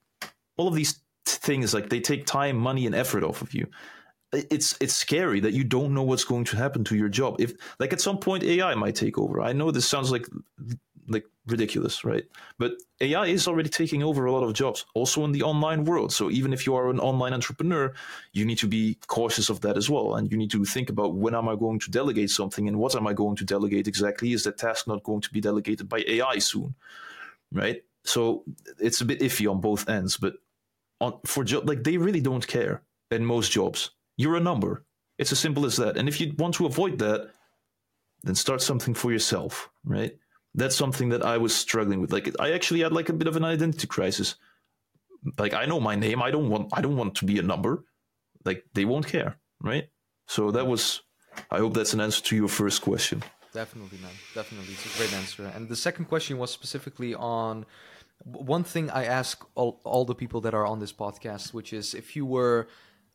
all 0.56 0.68
of 0.68 0.74
these 0.74 1.00
things 1.24 1.74
like 1.74 1.90
they 1.90 2.00
take 2.00 2.26
time 2.26 2.56
money 2.56 2.86
and 2.86 2.94
effort 2.94 3.24
off 3.24 3.42
of 3.42 3.54
you. 3.54 3.66
It's 4.32 4.76
it's 4.80 4.94
scary 4.94 5.40
that 5.40 5.52
you 5.52 5.62
don't 5.62 5.94
know 5.94 6.02
what's 6.02 6.24
going 6.24 6.44
to 6.46 6.56
happen 6.56 6.82
to 6.84 6.96
your 6.96 7.08
job. 7.08 7.36
If 7.38 7.52
like 7.78 7.92
at 7.92 8.00
some 8.00 8.18
point 8.18 8.42
ai 8.42 8.74
might 8.74 8.96
take 8.96 9.16
over. 9.16 9.40
I 9.40 9.52
know 9.52 9.70
this 9.70 9.86
sounds 9.86 10.10
like 10.10 10.26
like 11.06 11.24
ridiculous 11.46 12.04
right? 12.04 12.24
But 12.58 12.72
ai 13.00 13.26
is 13.26 13.46
already 13.46 13.68
taking 13.68 14.02
over 14.02 14.24
a 14.24 14.32
lot 14.32 14.42
of 14.42 14.54
jobs 14.54 14.86
also 14.94 15.24
in 15.24 15.32
the 15.32 15.42
online 15.42 15.84
world. 15.84 16.12
So 16.12 16.30
even 16.30 16.52
if 16.52 16.66
you 16.66 16.74
are 16.74 16.90
an 16.90 16.98
online 16.98 17.32
entrepreneur 17.32 17.92
you 18.32 18.44
need 18.44 18.58
to 18.58 18.66
be 18.66 18.98
cautious 19.06 19.50
of 19.50 19.60
that 19.60 19.76
as 19.76 19.88
well. 19.88 20.16
And 20.16 20.30
you 20.32 20.36
need 20.36 20.50
to 20.50 20.64
think 20.64 20.90
about 20.90 21.14
when 21.14 21.34
am 21.34 21.48
i 21.48 21.54
going 21.54 21.78
to 21.80 21.90
delegate 21.90 22.30
something 22.30 22.66
and 22.66 22.78
what 22.78 22.96
am 22.96 23.06
i 23.06 23.12
going 23.12 23.36
to 23.36 23.44
delegate 23.44 23.86
exactly? 23.86 24.32
Is 24.32 24.44
that 24.44 24.58
task 24.58 24.88
not 24.88 25.04
going 25.04 25.20
to 25.20 25.30
be 25.30 25.40
delegated 25.40 25.88
by 25.88 26.02
ai 26.08 26.38
soon? 26.38 26.74
Right? 27.52 27.84
So 28.02 28.42
it's 28.80 29.00
a 29.00 29.04
bit 29.04 29.20
iffy 29.20 29.48
on 29.48 29.60
both 29.60 29.88
ends 29.88 30.16
but 30.16 30.34
on 31.00 31.18
for 31.26 31.44
job 31.44 31.68
like 31.68 31.84
they 31.84 31.96
really 31.96 32.20
don't 32.20 32.46
care 32.46 32.82
in 33.10 33.24
most 33.24 33.52
jobs. 33.52 33.90
You're 34.16 34.36
a 34.36 34.40
number. 34.40 34.84
It's 35.18 35.32
as 35.32 35.38
simple 35.38 35.64
as 35.66 35.76
that. 35.76 35.96
And 35.96 36.08
if 36.08 36.20
you 36.20 36.32
want 36.38 36.54
to 36.56 36.66
avoid 36.66 36.98
that, 36.98 37.30
then 38.22 38.34
start 38.34 38.62
something 38.62 38.94
for 38.94 39.12
yourself, 39.12 39.70
right? 39.84 40.16
That's 40.54 40.76
something 40.76 41.10
that 41.10 41.24
I 41.24 41.38
was 41.38 41.54
struggling 41.54 42.00
with. 42.00 42.12
Like 42.12 42.34
I 42.40 42.52
actually 42.52 42.80
had 42.80 42.92
like 42.92 43.08
a 43.08 43.12
bit 43.12 43.28
of 43.28 43.36
an 43.36 43.44
identity 43.44 43.86
crisis. 43.86 44.36
Like 45.38 45.54
I 45.54 45.66
know 45.66 45.80
my 45.80 45.96
name. 45.96 46.22
I 46.22 46.30
don't 46.30 46.48
want 46.48 46.70
I 46.72 46.80
don't 46.80 46.96
want 46.96 47.16
to 47.16 47.24
be 47.24 47.38
a 47.38 47.42
number. 47.42 47.84
Like 48.44 48.64
they 48.74 48.84
won't 48.84 49.06
care, 49.06 49.36
right? 49.60 49.88
So 50.26 50.50
that 50.52 50.66
was 50.66 51.02
I 51.50 51.58
hope 51.58 51.74
that's 51.74 51.94
an 51.94 52.00
answer 52.00 52.22
to 52.22 52.36
your 52.36 52.48
first 52.48 52.82
question. 52.82 53.22
Definitely, 53.52 53.98
man. 53.98 54.10
Definitely. 54.34 54.74
It's 54.74 54.94
a 54.94 54.98
great 54.98 55.12
answer. 55.14 55.50
And 55.54 55.68
the 55.68 55.76
second 55.76 56.06
question 56.06 56.38
was 56.38 56.50
specifically 56.50 57.14
on 57.14 57.66
one 58.22 58.64
thing 58.64 58.90
I 58.90 59.04
ask 59.04 59.44
all, 59.54 59.80
all 59.84 60.04
the 60.04 60.14
people 60.14 60.40
that 60.42 60.54
are 60.54 60.66
on 60.66 60.78
this 60.78 60.92
podcast, 60.92 61.52
which 61.52 61.72
is 61.72 61.94
if 61.94 62.16
you 62.16 62.24
were, 62.24 62.68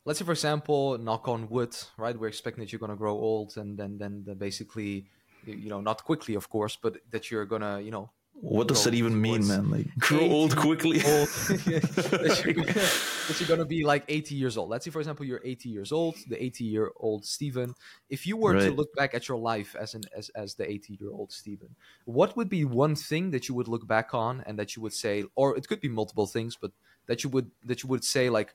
let's 0.04 0.18
say, 0.18 0.24
for 0.24 0.32
example, 0.32 0.98
knock 0.98 1.28
on 1.28 1.48
wood, 1.48 1.76
right? 1.96 2.18
We're 2.18 2.28
expecting 2.28 2.62
that 2.62 2.72
you're 2.72 2.78
going 2.78 2.90
to 2.90 2.96
grow 2.96 3.14
old 3.14 3.56
and 3.56 3.78
then, 3.78 3.98
then 3.98 4.24
basically, 4.38 5.06
you 5.44 5.68
know, 5.68 5.80
not 5.80 6.04
quickly, 6.04 6.34
of 6.34 6.48
course, 6.48 6.76
but 6.80 6.98
that 7.10 7.30
you're 7.30 7.46
going 7.46 7.62
to, 7.62 7.80
you 7.82 7.90
know, 7.90 8.10
what 8.42 8.68
does 8.68 8.84
that 8.84 8.94
even 8.94 9.20
mean, 9.20 9.46
man? 9.46 9.70
Like 9.70 9.94
grow 9.98 10.20
old 10.20 10.56
quickly. 10.56 11.02
Old. 11.04 11.28
that, 11.28 12.42
you're 12.44 12.54
gonna, 12.54 12.72
that 12.72 13.36
you're 13.38 13.48
gonna 13.48 13.66
be 13.66 13.84
like 13.84 14.04
80 14.08 14.34
years 14.34 14.56
old. 14.56 14.70
Let's 14.70 14.84
say, 14.84 14.90
for 14.90 14.98
example, 14.98 15.26
you're 15.26 15.42
80 15.44 15.68
years 15.68 15.92
old. 15.92 16.16
The 16.28 16.42
80 16.42 16.64
year 16.64 16.90
old 16.96 17.26
Steven. 17.26 17.74
If 18.08 18.26
you 18.26 18.38
were 18.38 18.54
right. 18.54 18.64
to 18.64 18.70
look 18.70 18.94
back 18.94 19.14
at 19.14 19.28
your 19.28 19.36
life 19.36 19.76
as 19.78 19.94
an 19.94 20.02
as 20.16 20.30
as 20.30 20.54
the 20.54 20.68
80 20.68 20.96
year 20.98 21.10
old 21.10 21.32
Steven, 21.32 21.68
what 22.06 22.34
would 22.36 22.48
be 22.48 22.64
one 22.64 22.94
thing 22.94 23.30
that 23.32 23.48
you 23.48 23.54
would 23.54 23.68
look 23.68 23.86
back 23.86 24.14
on 24.14 24.42
and 24.46 24.58
that 24.58 24.74
you 24.74 24.82
would 24.82 24.94
say, 24.94 25.24
or 25.34 25.56
it 25.56 25.68
could 25.68 25.80
be 25.80 25.88
multiple 25.88 26.26
things, 26.26 26.56
but 26.56 26.72
that 27.06 27.22
you 27.22 27.30
would 27.30 27.50
that 27.64 27.82
you 27.82 27.90
would 27.90 28.04
say 28.04 28.30
like, 28.30 28.54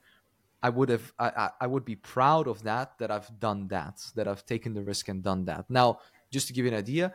I 0.64 0.68
would 0.68 0.88
have 0.88 1.12
I, 1.18 1.50
I 1.60 1.66
would 1.68 1.84
be 1.84 1.94
proud 1.94 2.48
of 2.48 2.64
that 2.64 2.98
that 2.98 3.12
I've 3.12 3.38
done 3.38 3.68
that 3.68 4.00
that 4.16 4.26
I've 4.26 4.44
taken 4.46 4.74
the 4.74 4.82
risk 4.82 5.08
and 5.08 5.22
done 5.22 5.44
that. 5.44 5.66
Now, 5.70 6.00
just 6.32 6.48
to 6.48 6.52
give 6.52 6.64
you 6.64 6.72
an 6.72 6.78
idea, 6.78 7.14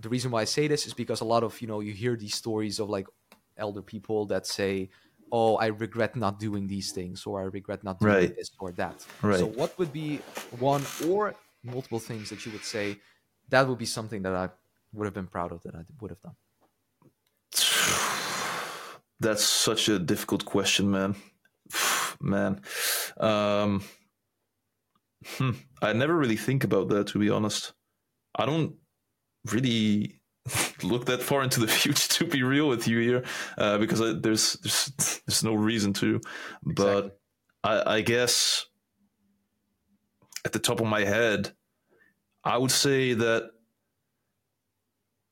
the 0.00 0.08
reason 0.08 0.30
why 0.30 0.42
I 0.42 0.44
say 0.44 0.68
this 0.68 0.86
is 0.86 0.94
because 0.94 1.20
a 1.20 1.24
lot 1.24 1.42
of 1.42 1.60
you 1.60 1.66
know 1.66 1.80
you 1.80 1.92
hear 1.92 2.16
these 2.16 2.34
stories 2.34 2.78
of 2.78 2.88
like 2.88 3.06
elder 3.56 3.82
people 3.82 4.26
that 4.26 4.46
say, 4.46 4.90
"Oh, 5.32 5.56
I 5.56 5.66
regret 5.66 6.14
not 6.16 6.38
doing 6.38 6.66
these 6.66 6.92
things," 6.92 7.26
or 7.26 7.40
"I 7.40 7.44
regret 7.44 7.82
not 7.82 7.98
doing 8.00 8.14
right. 8.14 8.36
this 8.36 8.50
or 8.60 8.72
that." 8.72 9.04
Right. 9.22 9.40
So, 9.40 9.46
what 9.46 9.76
would 9.78 9.92
be 9.92 10.20
one 10.58 10.84
or 11.06 11.34
multiple 11.64 11.98
things 11.98 12.30
that 12.30 12.46
you 12.46 12.52
would 12.52 12.64
say 12.64 12.98
that 13.48 13.66
would 13.66 13.78
be 13.78 13.86
something 13.86 14.22
that 14.22 14.34
I 14.34 14.50
would 14.92 15.06
have 15.06 15.14
been 15.14 15.26
proud 15.26 15.52
of 15.52 15.62
that 15.62 15.74
I 15.74 15.84
would 16.00 16.10
have 16.10 16.22
done? 16.22 16.36
That's 19.20 19.42
such 19.42 19.88
a 19.88 19.98
difficult 19.98 20.44
question, 20.44 20.90
man. 20.90 21.16
man, 22.20 22.60
um, 23.18 23.82
hmm, 25.26 25.50
I 25.82 25.92
never 25.92 26.16
really 26.16 26.36
think 26.36 26.62
about 26.62 26.88
that 26.90 27.08
to 27.08 27.18
be 27.18 27.30
honest. 27.30 27.72
I 28.36 28.46
don't 28.46 28.76
really 29.52 30.20
look 30.82 31.06
that 31.06 31.22
far 31.22 31.42
into 31.42 31.60
the 31.60 31.68
future 31.80 32.08
to 32.08 32.24
be 32.24 32.42
real 32.42 32.68
with 32.68 32.88
you 32.88 32.98
here, 33.00 33.24
uh, 33.56 33.78
because 33.78 34.00
I, 34.00 34.12
there's 34.12 34.54
there's 34.54 35.20
there's 35.26 35.44
no 35.44 35.54
reason 35.54 35.92
to. 35.94 36.20
But. 36.62 37.18
I, 37.64 37.96
I 37.96 38.00
guess 38.00 38.66
at 40.44 40.52
the 40.52 40.58
top 40.58 40.80
of 40.80 40.86
my 40.86 41.04
head, 41.04 41.52
I 42.44 42.56
would 42.56 42.70
say 42.70 43.14
that 43.14 43.50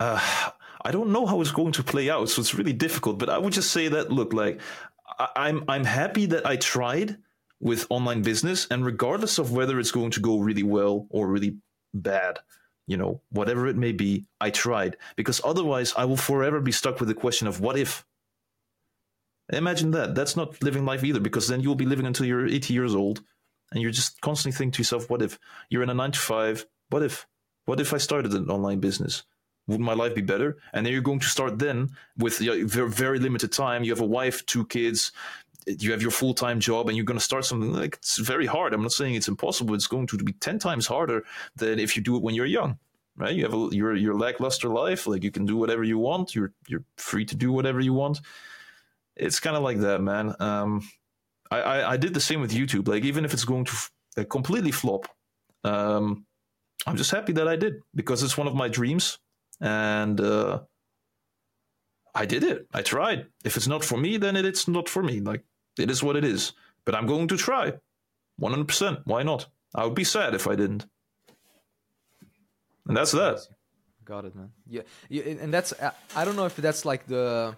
uh, 0.01 0.51
I 0.85 0.91
don't 0.91 1.13
know 1.13 1.27
how 1.27 1.41
it's 1.41 1.53
going 1.53 1.73
to 1.73 1.83
play 1.83 2.11
out, 2.11 2.29
so 2.29 2.41
it's 2.41 2.55
really 2.55 2.73
difficult. 2.73 3.19
But 3.19 3.31
I 3.31 3.39
would 3.39 3.53
just 3.53 3.71
say 3.71 3.89
that 3.89 4.13
look, 4.13 4.33
like 4.33 4.61
I, 5.19 5.29
I'm 5.37 5.65
I'm 5.69 5.85
happy 5.85 6.27
that 6.27 6.47
I 6.47 6.57
tried 6.57 7.17
with 7.61 7.87
online 7.89 8.23
business, 8.23 8.67
and 8.71 8.85
regardless 8.85 9.39
of 9.39 9.53
whether 9.53 9.79
it's 9.79 9.93
going 9.93 10.11
to 10.13 10.21
go 10.21 10.39
really 10.39 10.63
well 10.63 11.07
or 11.11 11.29
really 11.29 11.57
bad, 11.95 12.41
you 12.87 12.97
know, 12.97 13.21
whatever 13.31 13.67
it 13.67 13.77
may 13.77 13.93
be, 13.93 14.25
I 14.41 14.51
tried. 14.51 14.97
Because 15.17 15.41
otherwise, 15.45 15.93
I 15.97 16.05
will 16.05 16.17
forever 16.17 16.61
be 16.61 16.73
stuck 16.73 17.01
with 17.01 17.09
the 17.09 17.15
question 17.15 17.49
of 17.49 17.61
what 17.61 17.79
if? 17.79 18.05
Imagine 19.53 19.93
that. 19.93 20.15
That's 20.15 20.37
not 20.37 20.63
living 20.63 20.85
life 20.85 21.05
either, 21.05 21.21
because 21.21 21.49
then 21.49 21.61
you'll 21.61 21.75
be 21.75 21.87
living 21.87 22.07
until 22.07 22.27
you're 22.27 22.47
80 22.47 22.75
years 22.75 22.95
old 22.95 23.23
and 23.73 23.83
you're 23.83 23.93
just 23.93 24.21
constantly 24.21 24.57
thinking 24.57 24.73
to 24.73 24.81
yourself, 24.81 25.11
what 25.11 25.23
if? 25.23 25.39
You're 25.69 25.83
in 25.83 25.91
a 25.91 25.95
nine 25.95 26.13
to 26.13 26.19
five. 26.19 26.67
What 26.91 27.03
if? 27.03 27.27
What 27.65 27.81
if 27.81 27.93
I 27.93 27.99
started 27.99 28.33
an 28.33 28.51
online 28.51 28.81
business? 28.81 29.25
Would 29.69 29.81
my 29.81 29.95
life 29.95 30.15
be 30.15 30.21
better? 30.21 30.59
And 30.73 30.87
then 30.87 30.93
you're 30.93 31.03
going 31.03 31.19
to 31.19 31.27
start 31.27 31.59
then 31.59 31.91
with 32.17 32.39
very, 32.39 32.89
very 32.89 33.19
limited 33.19 33.51
time. 33.51 33.83
You 33.83 33.91
have 33.91 34.01
a 34.01 34.07
wife, 34.07 34.47
two 34.47 34.65
kids, 34.67 35.11
you 35.67 35.91
have 35.91 36.03
your 36.03 36.11
full 36.11 36.35
time 36.35 36.61
job 36.61 36.89
and 36.89 36.97
you're 36.97 37.05
going 37.05 37.19
to 37.19 37.25
start 37.25 37.45
something 37.45 37.73
like 37.73 37.97
it's 37.97 38.19
very 38.19 38.47
hard. 38.47 38.73
I'm 38.73 38.83
not 38.83 38.93
saying 38.93 39.15
it's 39.15 39.29
impossible. 39.29 39.75
It's 39.75 39.87
going 39.87 40.07
to 40.09 40.17
be 40.17 40.33
ten 40.33 40.59
times 40.59 40.87
harder 40.87 41.25
than 41.57 41.79
if 41.79 41.97
you 41.97 42.03
do 42.03 42.17
it 42.17 42.23
when 42.23 42.35
you're 42.35 42.47
young, 42.47 42.79
right? 43.17 43.35
You 43.35 43.45
have 43.45 43.55
a, 43.55 43.69
your 43.73 43.95
your 43.95 44.15
lackluster 44.15 44.69
life. 44.69 45.07
Like 45.07 45.25
you 45.25 45.31
can 45.31 45.45
do 45.45 45.57
whatever 45.57 45.83
you 45.83 45.99
want. 45.99 46.35
You're 46.35 46.53
you're 46.69 46.85
free 46.97 47.25
to 47.27 47.37
do 47.37 47.53
whatever 47.53 47.81
you 47.81 47.93
want. 47.93 48.21
It's 49.17 49.41
kind 49.41 49.57
of 49.57 49.63
like 49.63 49.81
that, 49.81 50.01
man. 50.01 50.35
Um, 50.41 50.89
I, 51.51 51.61
I, 51.61 51.93
I 51.93 51.97
did 51.97 52.15
the 52.15 52.21
same 52.21 52.41
with 52.41 52.53
YouTube. 52.53 52.87
Like 52.87 53.05
even 53.05 53.25
if 53.25 53.33
it's 53.33 53.45
going 53.45 53.65
to 53.65 53.73
f- 53.73 53.91
uh, 54.19 54.25
completely 54.25 54.73
flop, 54.73 55.09
um, 55.65 56.27
I'm 56.87 56.97
just 56.97 57.11
happy 57.11 57.33
that 57.33 57.49
I 57.49 57.57
did 57.57 57.83
because 57.95 58.23
it's 58.23 58.39
one 58.39 58.47
of 58.47 58.55
my 58.55 58.69
dreams 58.69 59.19
and. 59.61 60.21
Uh, 60.21 60.61
I 62.17 62.25
did 62.25 62.45
it. 62.45 62.67
I 62.73 62.81
tried. 62.81 63.27
If 63.45 63.59
it's 63.59 63.69
not 63.69 63.85
for 63.85 63.99
me, 63.99 64.17
then 64.17 64.37
it, 64.37 64.47
it's 64.47 64.67
not 64.67 64.89
for 64.89 65.03
me. 65.03 65.21
Like 65.21 65.45
it 65.79 65.91
is 65.91 66.03
what 66.03 66.17
it 66.17 66.25
is. 66.25 66.53
But 66.85 66.95
I'm 66.95 67.07
going 67.07 67.29
to 67.29 67.37
try. 67.37 67.75
100%. 68.41 69.03
Why 69.05 69.23
not? 69.23 69.47
I 69.75 69.85
would 69.85 69.95
be 69.95 70.05
sad 70.05 70.35
if 70.35 70.47
I 70.47 70.57
didn't. 70.57 70.87
And 72.87 72.97
that's 72.97 73.13
that. 73.13 73.41
Got 74.05 74.25
it, 74.25 74.37
man. 74.37 74.51
Yeah, 74.69 74.83
yeah 75.09 75.25
and 75.25 75.53
that's 75.53 75.73
uh, 75.73 75.91
I 76.15 76.25
don't 76.25 76.37
know 76.37 76.47
if 76.47 76.55
that's 76.55 76.85
like 76.85 77.07
the 77.09 77.57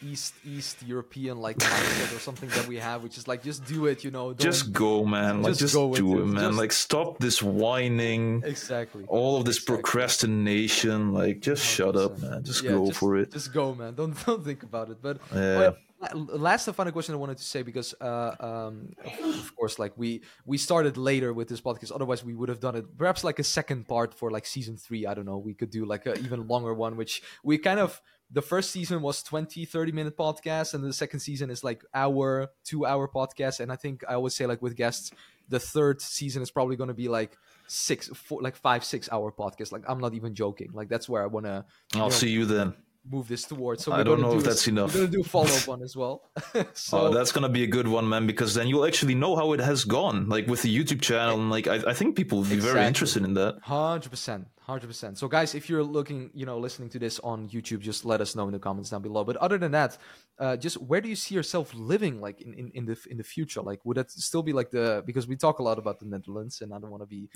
East 0.00 0.34
East 0.46 0.84
European 0.84 1.40
like 1.40 1.58
mindset 1.58 2.16
or 2.16 2.20
something 2.20 2.48
that 2.50 2.68
we 2.68 2.76
have, 2.76 3.02
which 3.02 3.18
is 3.18 3.26
like 3.26 3.42
just 3.42 3.64
do 3.66 3.86
it, 3.86 4.04
you 4.04 4.12
know. 4.12 4.32
just 4.32 4.72
go, 4.72 5.04
man. 5.04 5.42
Like 5.42 5.56
just, 5.56 5.74
just 5.74 5.74
do 5.74 6.20
it, 6.20 6.26
man. 6.26 6.50
Just, 6.50 6.58
like 6.58 6.70
stop 6.70 7.18
this 7.18 7.42
whining. 7.42 8.42
Exactly. 8.44 9.04
All 9.08 9.36
of 9.36 9.44
this 9.44 9.56
exactly. 9.56 9.82
procrastination. 9.82 11.12
Like 11.12 11.40
just 11.40 11.64
100%. 11.64 11.74
shut 11.74 11.96
up, 11.96 12.20
man. 12.20 12.44
Just 12.44 12.62
yeah, 12.62 12.70
go 12.70 12.86
just, 12.86 12.98
for 13.00 13.16
it. 13.16 13.32
Just 13.32 13.52
go, 13.52 13.74
man. 13.74 13.94
Don't 13.94 14.14
don't 14.26 14.44
think 14.44 14.62
about 14.62 14.90
it. 14.90 14.98
But 15.02 15.18
yeah 15.34 15.72
last 16.14 16.66
and 16.66 16.76
final 16.76 16.92
question 16.92 17.14
I 17.14 17.18
wanted 17.18 17.38
to 17.38 17.44
say 17.44 17.62
because, 17.62 17.94
uh, 18.00 18.34
um, 18.40 18.92
of 19.22 19.54
course, 19.56 19.78
like 19.78 19.92
we 19.96 20.22
we 20.46 20.58
started 20.58 20.96
later 20.96 21.32
with 21.32 21.48
this 21.48 21.60
podcast. 21.60 21.92
Otherwise, 21.94 22.24
we 22.24 22.34
would 22.34 22.48
have 22.48 22.60
done 22.60 22.76
it 22.76 22.96
perhaps 22.96 23.24
like 23.24 23.38
a 23.38 23.44
second 23.44 23.86
part 23.86 24.14
for 24.14 24.30
like 24.30 24.46
season 24.46 24.76
three. 24.76 25.06
I 25.06 25.14
don't 25.14 25.26
know. 25.26 25.38
We 25.38 25.54
could 25.54 25.70
do 25.70 25.84
like 25.84 26.06
an 26.06 26.18
even 26.18 26.46
longer 26.46 26.74
one, 26.74 26.96
which 26.96 27.22
we 27.44 27.58
kind 27.58 27.80
of 27.80 28.00
the 28.32 28.42
first 28.42 28.70
season 28.70 29.02
was 29.02 29.22
20 29.22 29.64
30 29.64 29.92
minute 29.92 30.16
podcast 30.16 30.74
and 30.74 30.84
the 30.84 30.92
second 30.92 31.20
season 31.20 31.50
is 31.50 31.64
like 31.64 31.82
hour 31.92 32.48
two 32.64 32.86
hour 32.86 33.08
podcast 33.08 33.58
and 33.58 33.72
i 33.72 33.76
think 33.76 34.04
i 34.08 34.14
always 34.14 34.34
say 34.34 34.46
like 34.46 34.62
with 34.62 34.76
guests 34.76 35.10
the 35.48 35.58
third 35.58 36.00
season 36.00 36.40
is 36.40 36.50
probably 36.50 36.76
going 36.76 36.88
to 36.88 36.94
be 36.94 37.08
like 37.08 37.36
six 37.66 38.08
four, 38.08 38.40
like 38.40 38.54
five 38.54 38.84
six 38.84 39.08
hour 39.10 39.32
podcast 39.32 39.72
like 39.72 39.82
i'm 39.88 39.98
not 39.98 40.14
even 40.14 40.34
joking 40.34 40.70
like 40.72 40.88
that's 40.88 41.08
where 41.08 41.22
i 41.22 41.26
want 41.26 41.44
to 41.44 41.64
i'll 41.94 42.02
know, 42.02 42.08
see 42.08 42.30
you 42.30 42.44
then 42.44 42.72
move 43.08 43.28
this 43.28 43.44
towards. 43.44 43.84
So 43.84 43.92
I 43.92 44.02
don't 44.02 44.20
know 44.20 44.32
do 44.32 44.38
if 44.38 44.44
that's 44.44 44.66
enough. 44.68 44.94
We're 44.94 45.02
gonna 45.02 45.12
do 45.12 45.20
a 45.20 45.24
follow 45.36 45.46
up 45.46 45.66
one 45.66 45.82
as 45.82 45.96
well. 45.96 46.30
so 46.74 46.98
oh, 46.98 47.14
that's 47.14 47.32
gonna 47.32 47.48
be 47.48 47.64
a 47.64 47.66
good 47.66 47.88
one, 47.88 48.08
man, 48.08 48.26
because 48.26 48.54
then 48.54 48.68
you'll 48.68 48.86
actually 48.86 49.14
know 49.14 49.36
how 49.36 49.52
it 49.52 49.60
has 49.60 49.84
gone, 49.84 50.28
like 50.28 50.46
with 50.46 50.62
the 50.62 50.76
YouTube 50.76 51.00
channel, 51.00 51.36
eh, 51.36 51.40
and 51.40 51.50
like 51.50 51.66
I, 51.66 51.90
I 51.90 51.94
think 51.94 52.16
people 52.16 52.38
will 52.38 52.44
be 52.44 52.54
exactly. 52.54 52.74
very 52.74 52.86
interested 52.86 53.24
in 53.24 53.34
that. 53.34 53.58
Hundred 53.62 54.10
percent, 54.10 54.48
hundred 54.70 54.86
percent. 54.86 55.18
So, 55.18 55.28
guys, 55.28 55.54
if 55.54 55.68
you're 55.68 55.82
looking, 55.82 56.30
you 56.32 56.46
know, 56.46 56.58
listening 56.58 56.88
to 56.90 56.98
this 56.98 57.18
on 57.20 57.48
YouTube, 57.48 57.80
just 57.80 58.04
let 58.04 58.20
us 58.20 58.34
know 58.34 58.46
in 58.46 58.52
the 58.52 58.58
comments 58.58 58.90
down 58.90 59.02
below. 59.02 59.24
But 59.24 59.36
other 59.36 59.58
than 59.58 59.72
that, 59.72 59.98
uh, 60.38 60.56
just 60.56 60.76
where 60.80 61.00
do 61.00 61.08
you 61.08 61.16
see 61.16 61.34
yourself 61.34 61.72
living, 61.74 62.20
like 62.20 62.40
in, 62.40 62.54
in, 62.54 62.70
in 62.74 62.86
the 62.86 62.96
in 63.10 63.16
the 63.18 63.24
future? 63.24 63.60
Like, 63.60 63.84
would 63.84 63.96
that 63.96 64.10
still 64.10 64.42
be 64.42 64.52
like 64.52 64.70
the 64.70 65.02
because 65.04 65.26
we 65.26 65.36
talk 65.36 65.58
a 65.58 65.62
lot 65.62 65.78
about 65.78 65.98
the 65.98 66.06
Netherlands, 66.06 66.60
and 66.62 66.72
I 66.72 66.78
don't 66.78 66.90
want 66.90 67.02
to 67.02 67.06
be 67.06 67.28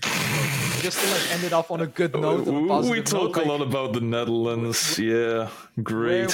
just 0.80 0.99
to 1.01 1.11
like 1.11 1.32
end 1.32 1.45
it 1.45 1.53
off 1.53 1.70
on 1.70 1.80
a 1.80 1.87
good 1.87 2.14
note. 2.14 2.47
A 2.47 2.91
we 2.91 3.03
talk 3.03 3.37
note, 3.37 3.37
a 3.37 3.39
like, 3.39 3.47
lot 3.47 3.62
about 3.62 3.93
the 3.93 4.01
Netherlands. 4.01 4.99
Yeah, 4.99 5.51
great. 5.82 6.32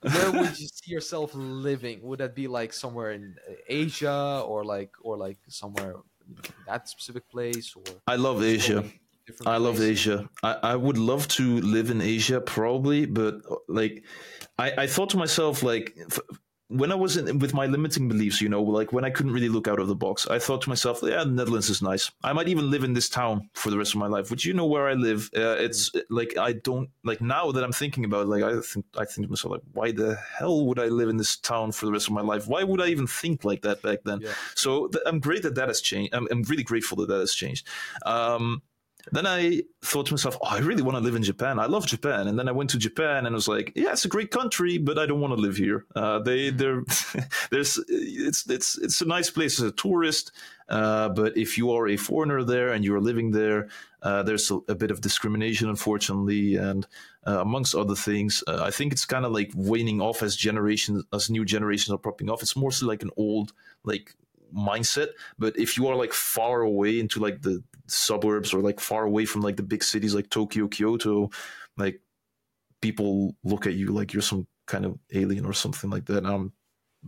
Where, 0.00 0.12
where 0.12 0.32
would 0.32 0.58
you 0.58 0.68
see 0.68 0.92
yourself 0.92 1.30
living? 1.34 2.00
Would 2.02 2.20
that 2.20 2.34
be 2.34 2.48
like 2.48 2.72
somewhere 2.72 3.12
in 3.12 3.34
Asia 3.68 4.42
or 4.46 4.64
like 4.64 4.92
or 5.02 5.16
like 5.16 5.38
somewhere 5.48 5.96
that 6.66 6.88
specific 6.88 7.28
place? 7.28 7.74
Or 7.76 7.82
I 8.06 8.16
love 8.16 8.42
Asia. 8.42 8.84
I 9.44 9.56
love 9.56 9.80
Asia. 9.80 10.28
I, 10.42 10.56
I 10.62 10.76
would 10.76 10.98
love 10.98 11.28
to 11.28 11.60
live 11.60 11.90
in 11.90 12.00
Asia, 12.00 12.40
probably, 12.40 13.06
but 13.06 13.40
like, 13.68 14.04
I, 14.58 14.72
I 14.78 14.86
thought 14.86 15.10
to 15.10 15.16
myself, 15.16 15.62
like, 15.62 15.96
f- 16.10 16.20
when 16.68 16.90
I 16.90 16.96
was 16.96 17.16
in, 17.16 17.38
with 17.38 17.54
my 17.54 17.66
limiting 17.66 18.08
beliefs, 18.08 18.40
you 18.40 18.48
know, 18.48 18.62
like 18.62 18.92
when 18.92 19.04
I 19.04 19.10
couldn't 19.10 19.32
really 19.32 19.48
look 19.48 19.68
out 19.68 19.78
of 19.78 19.86
the 19.86 19.94
box, 19.94 20.26
I 20.26 20.40
thought 20.40 20.62
to 20.62 20.68
myself, 20.68 21.00
yeah, 21.02 21.22
the 21.22 21.26
Netherlands 21.26 21.70
is 21.70 21.80
nice. 21.80 22.10
I 22.24 22.32
might 22.32 22.48
even 22.48 22.70
live 22.70 22.82
in 22.82 22.92
this 22.92 23.08
town 23.08 23.48
for 23.54 23.70
the 23.70 23.78
rest 23.78 23.94
of 23.94 24.00
my 24.00 24.08
life. 24.08 24.30
Which 24.30 24.44
you 24.44 24.52
know 24.52 24.66
where 24.66 24.88
I 24.88 24.94
live, 24.94 25.30
uh, 25.36 25.56
it's 25.58 25.90
mm. 25.90 26.02
like 26.10 26.36
I 26.36 26.54
don't 26.54 26.90
like 27.04 27.20
now 27.20 27.52
that 27.52 27.62
I'm 27.62 27.72
thinking 27.72 28.04
about, 28.04 28.22
it, 28.22 28.28
like 28.28 28.42
I 28.42 28.60
think 28.60 28.84
I 28.98 29.04
think 29.04 29.26
to 29.26 29.30
myself, 29.30 29.52
like, 29.52 29.62
why 29.74 29.92
the 29.92 30.16
hell 30.16 30.66
would 30.66 30.80
I 30.80 30.86
live 30.86 31.08
in 31.08 31.16
this 31.16 31.36
town 31.36 31.70
for 31.70 31.86
the 31.86 31.92
rest 31.92 32.08
of 32.08 32.14
my 32.14 32.22
life? 32.22 32.48
Why 32.48 32.64
would 32.64 32.80
I 32.80 32.88
even 32.88 33.06
think 33.06 33.44
like 33.44 33.62
that 33.62 33.80
back 33.82 34.00
then? 34.04 34.20
Yeah. 34.22 34.32
So 34.56 34.88
th- 34.88 35.04
I'm 35.06 35.20
great 35.20 35.42
that 35.44 35.54
that 35.54 35.68
has 35.68 35.80
changed. 35.80 36.14
I'm, 36.14 36.26
I'm, 36.32 36.42
really 36.42 36.64
grateful 36.64 36.96
that 36.98 37.08
that 37.08 37.20
has 37.20 37.34
changed. 37.34 37.66
Um, 38.04 38.62
then 39.12 39.26
I 39.26 39.62
thought 39.82 40.06
to 40.06 40.12
myself, 40.12 40.36
oh, 40.42 40.48
I 40.48 40.58
really 40.58 40.82
want 40.82 40.96
to 40.96 41.02
live 41.02 41.14
in 41.14 41.22
Japan. 41.22 41.58
I 41.58 41.66
love 41.66 41.86
Japan. 41.86 42.26
And 42.28 42.38
then 42.38 42.48
I 42.48 42.52
went 42.52 42.70
to 42.70 42.78
Japan 42.78 43.26
and 43.26 43.34
was 43.34 43.48
like, 43.48 43.72
yeah, 43.76 43.92
it's 43.92 44.04
a 44.04 44.08
great 44.08 44.30
country, 44.30 44.78
but 44.78 44.98
I 44.98 45.06
don't 45.06 45.20
want 45.20 45.34
to 45.34 45.40
live 45.40 45.56
here. 45.56 45.86
Uh, 45.94 46.18
they, 46.18 46.50
they're, 46.50 46.82
there's, 47.50 47.78
it's, 47.88 48.48
it's, 48.50 48.78
it's 48.78 49.00
a 49.00 49.06
nice 49.06 49.30
place 49.30 49.60
as 49.60 49.66
a 49.66 49.72
tourist. 49.72 50.32
Uh, 50.68 51.08
but 51.10 51.36
if 51.36 51.56
you 51.56 51.70
are 51.70 51.86
a 51.86 51.96
foreigner 51.96 52.42
there 52.42 52.72
and 52.72 52.84
you're 52.84 53.00
living 53.00 53.30
there, 53.30 53.68
uh, 54.02 54.22
there's 54.22 54.50
a, 54.50 54.56
a, 54.68 54.74
bit 54.74 54.90
of 54.90 55.00
discrimination, 55.00 55.68
unfortunately, 55.68 56.56
and 56.56 56.86
uh, 57.26 57.40
amongst 57.40 57.74
other 57.74 57.94
things, 57.94 58.42
uh, 58.46 58.62
I 58.62 58.70
think 58.70 58.92
it's 58.92 59.04
kind 59.04 59.24
of 59.24 59.32
like 59.32 59.52
waning 59.54 60.00
off 60.00 60.22
as 60.22 60.36
generations, 60.36 61.04
as 61.12 61.30
new 61.30 61.44
generations 61.44 61.94
are 61.94 61.98
popping 61.98 62.30
off. 62.30 62.42
It's 62.42 62.56
mostly 62.56 62.88
like 62.88 63.02
an 63.02 63.10
old, 63.16 63.52
like 63.84 64.14
mindset 64.54 65.08
but 65.38 65.58
if 65.58 65.76
you 65.76 65.88
are 65.88 65.96
like 65.96 66.12
far 66.12 66.60
away 66.60 67.00
into 67.00 67.18
like 67.18 67.42
the 67.42 67.62
suburbs 67.86 68.52
or 68.52 68.60
like 68.60 68.80
far 68.80 69.04
away 69.04 69.24
from 69.24 69.42
like 69.42 69.56
the 69.56 69.62
big 69.62 69.82
cities 69.82 70.14
like 70.14 70.28
tokyo 70.28 70.66
kyoto 70.68 71.30
like 71.76 72.00
people 72.80 73.34
look 73.44 73.66
at 73.66 73.74
you 73.74 73.88
like 73.88 74.12
you're 74.12 74.22
some 74.22 74.46
kind 74.66 74.84
of 74.84 74.98
alien 75.12 75.46
or 75.46 75.52
something 75.52 75.90
like 75.90 76.06
that. 76.06 76.18
And 76.18 76.26
I'm 76.26 76.52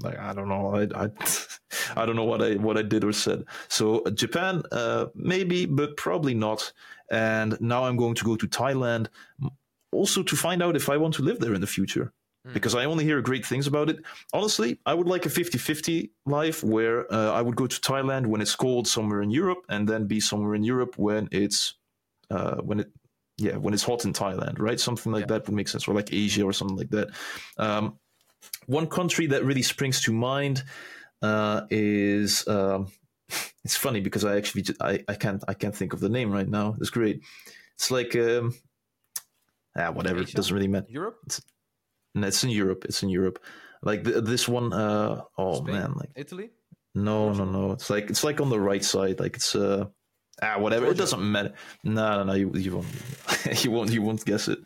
like, 0.01 0.19
I 0.19 0.33
don't 0.33 0.49
know, 0.49 0.75
I, 0.75 1.05
I, 1.05 1.11
I 1.97 2.07
don't 2.07 2.17
know 2.17 2.25
what 2.25 2.43
I 2.43 2.55
what 2.55 2.79
I 2.79 2.83
did 2.83 3.05
or 3.05 3.13
said. 3.13 3.45
So 3.69 4.01
uh, 4.01 4.11
Japan, 4.11 4.63
uh, 4.73 5.07
maybe, 5.15 5.67
but 5.67 5.97
probably 5.97 6.35
not. 6.35 6.73
And 7.11 7.61
now 7.61 7.85
I'm 7.85 7.97
going 7.97 8.15
to 8.15 8.25
go 8.25 8.37
to 8.37 8.47
Thailand, 8.47 9.09
also 9.93 10.23
to 10.23 10.37
find 10.37 10.63
out 10.63 10.77
if 10.77 10.89
I 10.89 10.97
want 10.97 11.15
to 11.15 11.23
live 11.23 11.41
there 11.41 11.55
in 11.55 11.61
the 11.61 11.67
future. 11.67 12.13
Mm. 12.49 12.55
Because 12.55 12.75
I 12.75 12.85
only 12.85 13.05
hear 13.05 13.21
great 13.21 13.45
things 13.47 13.67
about 13.67 13.91
it. 13.91 13.99
Honestly, 14.33 14.79
I 14.87 14.95
would 14.95 15.07
like 15.07 15.27
a 15.27 15.31
50 15.31 15.59
50 15.59 16.11
life 16.27 16.63
where 16.63 17.13
uh, 17.13 17.33
I 17.33 17.43
would 17.43 17.57
go 17.57 17.67
to 17.67 17.81
Thailand 17.81 18.27
when 18.27 18.41
it's 18.41 18.55
cold 18.55 18.89
somewhere 18.89 19.23
in 19.23 19.31
Europe 19.31 19.65
and 19.69 19.89
then 19.89 20.07
be 20.07 20.21
somewhere 20.21 20.55
in 20.55 20.65
Europe 20.65 20.99
when 20.99 21.29
it's 21.31 21.75
uh, 22.31 22.57
when 22.57 22.81
it 22.81 22.91
yeah 23.37 23.57
when 23.57 23.75
it's 23.75 23.85
hot 23.85 24.05
in 24.05 24.13
Thailand, 24.13 24.59
right? 24.59 24.81
Something 24.81 25.13
like 25.13 25.23
yeah. 25.23 25.39
that 25.39 25.47
would 25.47 25.55
make 25.55 25.69
sense, 25.69 25.89
or 25.89 25.95
like 25.95 26.13
Asia 26.13 26.43
or 26.43 26.53
something 26.53 26.77
like 26.77 26.91
that. 26.91 27.09
Um, 27.57 27.99
one 28.67 28.87
country 28.87 29.27
that 29.29 29.45
really 29.45 29.63
springs 29.63 30.03
to 30.03 30.13
mind 30.13 30.63
uh, 31.23 31.63
is 31.71 32.47
um, 32.49 32.89
it's 33.65 33.77
funny 33.77 34.01
because 34.01 34.25
I 34.25 34.37
actually 34.37 34.65
I, 34.81 35.05
I 35.09 35.15
can't 35.15 35.43
I 35.49 35.55
can't 35.55 35.75
think 35.75 35.93
of 35.93 36.01
the 36.01 36.09
name 36.09 36.31
right 36.31 36.49
now. 36.49 36.77
It's 36.81 36.91
great. 36.91 37.23
It's 37.75 37.91
like 37.91 38.15
um, 38.17 38.55
ah 39.77 39.91
whatever. 39.91 40.21
Asia? 40.21 40.31
It 40.31 40.35
doesn't 40.35 40.55
really 40.55 40.69
matter. 40.69 40.87
Europe. 40.91 41.19
It's, 41.27 41.41
no, 42.15 42.27
it's 42.27 42.45
in 42.45 42.51
Europe. 42.51 42.85
It's 42.85 43.03
in 43.03 43.09
Europe. 43.09 43.39
Like 43.83 44.05
the, 44.05 44.21
this 44.21 44.49
one. 44.49 44.73
Uh, 44.73 45.23
oh 45.37 45.63
Spain? 45.63 45.75
man, 45.75 45.93
like 45.95 46.11
Italy. 46.17 46.51
No, 46.95 47.33
no, 47.33 47.45
no. 47.45 47.73
It's 47.73 47.91
like 47.91 48.11
it's 48.11 48.25
like 48.25 48.41
on 48.41 48.51
the 48.51 48.61
right 48.61 48.85
side. 48.85 49.21
Like 49.21 49.37
it's 49.37 49.55
uh 49.55 49.87
ah 50.43 50.59
whatever. 50.59 50.87
Georgia. 50.87 50.97
It 50.97 50.99
doesn't 50.99 51.33
matter. 51.33 51.55
No, 51.85 52.19
no, 52.19 52.25
no. 52.25 52.33
You, 52.35 52.53
you 52.55 52.77
won't. 52.77 52.87
you 53.65 53.71
won't. 53.71 53.93
You 53.93 54.03
won't 54.03 54.25
guess 54.25 54.49
it. 54.49 54.59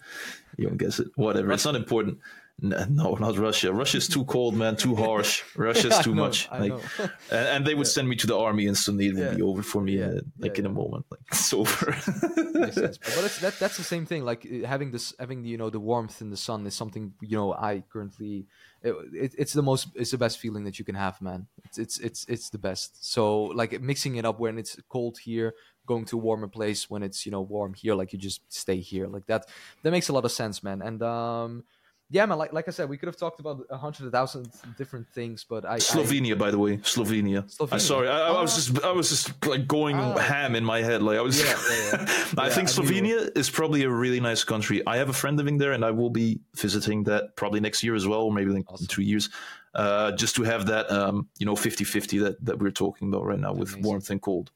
You 0.56 0.68
won't 0.68 0.78
guess 0.78 0.98
it. 0.98 1.08
Whatever. 1.16 1.48
Russia. 1.48 1.54
It's 1.54 1.64
not 1.64 1.76
important. 1.76 2.18
No, 2.60 3.14
not 3.14 3.38
Russia. 3.38 3.72
Russia's 3.72 4.06
too 4.06 4.24
cold, 4.24 4.54
man. 4.54 4.76
Too 4.76 4.94
harsh. 4.94 5.42
Russia's 5.56 5.98
too 5.98 6.14
know, 6.14 6.22
much. 6.22 6.48
Like, 6.50 6.72
and, 6.98 7.48
and, 7.48 7.66
they 7.66 7.74
would 7.74 7.88
yeah. 7.88 7.92
send 7.92 8.08
me 8.08 8.14
to 8.16 8.26
the 8.28 8.38
army 8.38 8.66
instantly. 8.66 9.08
It 9.08 9.14
would 9.14 9.24
yeah. 9.24 9.34
be 9.34 9.42
over 9.42 9.64
for 9.64 9.82
me, 9.82 9.98
yeah. 9.98 10.06
uh, 10.06 10.20
like 10.38 10.58
in 10.60 10.66
a 10.66 10.68
moment. 10.68 11.04
Like 11.10 11.20
it's 11.32 11.52
over. 11.52 11.86
but 11.86 12.78
it's, 13.24 13.40
that, 13.40 13.56
that's 13.58 13.76
the 13.76 13.82
same 13.82 14.06
thing. 14.06 14.24
Like 14.24 14.48
having 14.64 14.92
this, 14.92 15.12
having 15.18 15.42
the, 15.42 15.48
you 15.48 15.58
know 15.58 15.70
the 15.70 15.80
warmth 15.80 16.20
in 16.20 16.30
the 16.30 16.36
sun 16.36 16.64
is 16.66 16.74
something 16.74 17.14
you 17.20 17.36
know 17.36 17.52
I 17.52 17.82
currently. 17.92 18.46
It, 18.84 18.94
it, 19.12 19.34
it's 19.38 19.52
the 19.52 19.62
most, 19.62 19.88
it's 19.94 20.10
the 20.10 20.18
best 20.18 20.38
feeling 20.38 20.64
that 20.64 20.78
you 20.78 20.84
can 20.84 20.94
have, 20.94 21.20
man. 21.20 21.46
It's 21.64 21.78
it's 21.78 21.98
it's 21.98 22.24
it's 22.28 22.50
the 22.50 22.58
best. 22.58 23.04
So 23.04 23.44
like 23.44 23.80
mixing 23.80 24.16
it 24.16 24.24
up 24.24 24.38
when 24.38 24.58
it's 24.58 24.76
cold 24.88 25.18
here, 25.18 25.54
going 25.86 26.04
to 26.06 26.16
a 26.16 26.20
warmer 26.20 26.48
place 26.48 26.88
when 26.88 27.02
it's 27.02 27.26
you 27.26 27.32
know 27.32 27.40
warm 27.40 27.74
here, 27.74 27.96
like 27.96 28.12
you 28.12 28.20
just 28.20 28.40
stay 28.52 28.78
here, 28.78 29.08
like 29.08 29.26
that. 29.26 29.46
That 29.82 29.90
makes 29.90 30.08
a 30.08 30.12
lot 30.12 30.24
of 30.24 30.30
sense, 30.30 30.62
man. 30.62 30.80
And 30.80 31.02
um 31.02 31.64
yeah, 32.12 32.26
man. 32.26 32.36
Like 32.36 32.52
like 32.52 32.68
I 32.68 32.70
said, 32.72 32.90
we 32.90 32.98
could 32.98 33.06
have 33.06 33.16
talked 33.16 33.40
about 33.40 33.64
a 33.70 33.78
hundred 33.78 34.12
thousand 34.12 34.52
different 34.76 35.08
things, 35.08 35.46
but 35.48 35.64
I 35.64 35.78
Slovenia, 35.78 36.32
I, 36.32 36.34
by 36.34 36.50
the 36.50 36.58
way, 36.58 36.76
Slovenia. 36.76 37.42
Slovenia. 37.50 37.72
I, 37.72 37.78
sorry, 37.78 38.08
I, 38.08 38.28
I, 38.28 38.42
was 38.42 38.54
just 38.54 38.84
I 38.84 38.92
was 38.92 39.08
just 39.08 39.46
like 39.46 39.66
going 39.66 39.96
ah. 39.96 40.18
ham 40.18 40.54
in 40.54 40.62
my 40.62 40.82
head. 40.82 41.02
Like 41.02 41.16
I 41.16 41.22
was. 41.22 41.40
Yeah, 41.40 41.58
yeah, 41.70 42.06
yeah. 42.34 42.34
I 42.36 42.50
think 42.50 42.68
Slovenia 42.68 43.34
is 43.34 43.48
probably 43.48 43.84
a 43.84 43.88
really 43.88 44.20
nice 44.20 44.44
country. 44.44 44.86
I 44.86 44.98
have 44.98 45.08
a 45.08 45.14
friend 45.14 45.38
living 45.38 45.56
there, 45.56 45.72
and 45.72 45.86
I 45.86 45.90
will 45.90 46.10
be 46.10 46.38
visiting 46.54 47.02
that 47.04 47.34
probably 47.34 47.60
next 47.60 47.82
year 47.82 47.94
as 47.94 48.06
well, 48.06 48.20
or 48.24 48.32
maybe 48.32 48.50
in 48.50 48.62
awesome. 48.68 48.86
two 48.88 49.02
years. 49.02 49.30
Uh, 49.74 50.12
just 50.12 50.36
to 50.36 50.42
have 50.42 50.66
that, 50.66 50.90
um, 50.92 51.26
you 51.38 51.46
know, 51.46 51.54
50-50 51.54 52.20
that, 52.24 52.44
that 52.44 52.58
we're 52.58 52.70
talking 52.70 53.08
about 53.08 53.24
right 53.24 53.40
now 53.40 53.54
with 53.54 53.74
warmth 53.80 54.10
and 54.10 54.20
cold. 54.20 54.50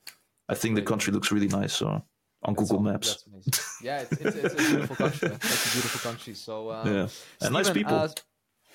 I 0.50 0.54
think 0.54 0.74
the 0.74 0.82
country 0.82 1.10
looks 1.10 1.32
really 1.32 1.48
nice. 1.48 1.72
So 1.72 2.02
on 2.42 2.54
that's 2.54 2.70
Google 2.70 2.86
all, 2.86 2.92
Maps. 2.92 3.24
yeah, 3.82 4.00
it's, 4.00 4.12
it's, 4.12 4.36
it's, 4.36 4.54
a 4.54 4.56
beautiful 4.56 4.96
country. 4.96 5.28
It's 5.28 5.66
a 5.66 5.72
beautiful 5.72 6.10
country. 6.10 6.34
So 6.34 6.70
um, 6.70 6.86
yeah, 6.94 7.00
and 7.02 7.10
Steven, 7.40 7.52
nice 7.52 7.70
people. 7.70 7.94
Uh, 7.94 8.08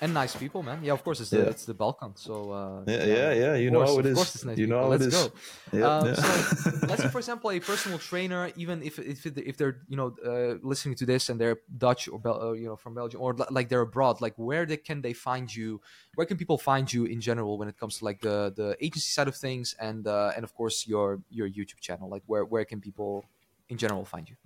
and 0.02 0.12
nice 0.12 0.34
people, 0.34 0.64
man. 0.64 0.80
Yeah, 0.82 0.94
of 0.94 1.04
course, 1.04 1.20
it's 1.20 1.30
the, 1.30 1.38
yeah. 1.38 1.44
it's 1.44 1.64
the 1.64 1.74
Balkan. 1.74 2.16
So 2.16 2.50
uh, 2.50 2.82
yeah, 2.88 3.04
yeah, 3.04 3.32
yeah, 3.32 3.54
you 3.54 3.70
course, 3.70 3.88
know 3.88 3.94
how 3.94 4.00
it 4.00 4.06
is. 4.06 4.10
Of 4.10 4.16
course, 4.16 4.34
it's 4.34 4.44
nice 4.44 4.58
you 4.58 4.66
know 4.66 4.80
how 4.82 4.88
let's 4.88 5.04
it 5.04 5.14
is. 5.14 5.14
Go. 5.14 5.32
Yeah, 5.72 5.96
um, 5.96 6.06
yeah. 6.08 6.14
So 6.14 6.70
let's 6.88 7.02
say, 7.02 7.08
for 7.08 7.18
example, 7.18 7.50
a 7.52 7.60
personal 7.60 7.98
trainer, 8.00 8.50
even 8.56 8.82
if 8.82 8.98
if 8.98 9.24
if 9.26 9.56
they're 9.56 9.78
you 9.86 9.96
know 9.96 10.16
uh, 10.26 10.58
listening 10.66 10.96
to 10.96 11.06
this 11.06 11.28
and 11.28 11.40
they're 11.40 11.58
Dutch 11.78 12.08
or 12.08 12.18
Bel- 12.18 12.42
uh, 12.42 12.52
you 12.52 12.66
know 12.66 12.74
from 12.74 12.94
Belgium 12.94 13.20
or 13.20 13.36
like 13.50 13.68
they're 13.68 13.82
abroad, 13.82 14.20
like 14.20 14.34
where 14.34 14.66
they, 14.66 14.76
can 14.76 15.02
they 15.02 15.12
find 15.12 15.54
you? 15.54 15.80
Where 16.16 16.26
can 16.26 16.36
people 16.36 16.58
find 16.58 16.92
you 16.92 17.04
in 17.04 17.20
general 17.20 17.56
when 17.56 17.68
it 17.68 17.78
comes 17.78 17.98
to 17.98 18.04
like 18.04 18.20
the 18.22 18.52
the 18.56 18.76
agency 18.80 19.10
side 19.10 19.28
of 19.28 19.36
things 19.36 19.76
and 19.78 20.08
uh, 20.08 20.32
and 20.34 20.42
of 20.42 20.52
course 20.52 20.84
your 20.84 21.20
your 21.30 21.48
YouTube 21.48 21.78
channel? 21.78 22.08
Like 22.08 22.24
where 22.26 22.44
where 22.44 22.64
can 22.64 22.80
people 22.80 23.24
in 23.72 23.78
general 23.78 24.04
find 24.04 24.28
you? 24.28 24.36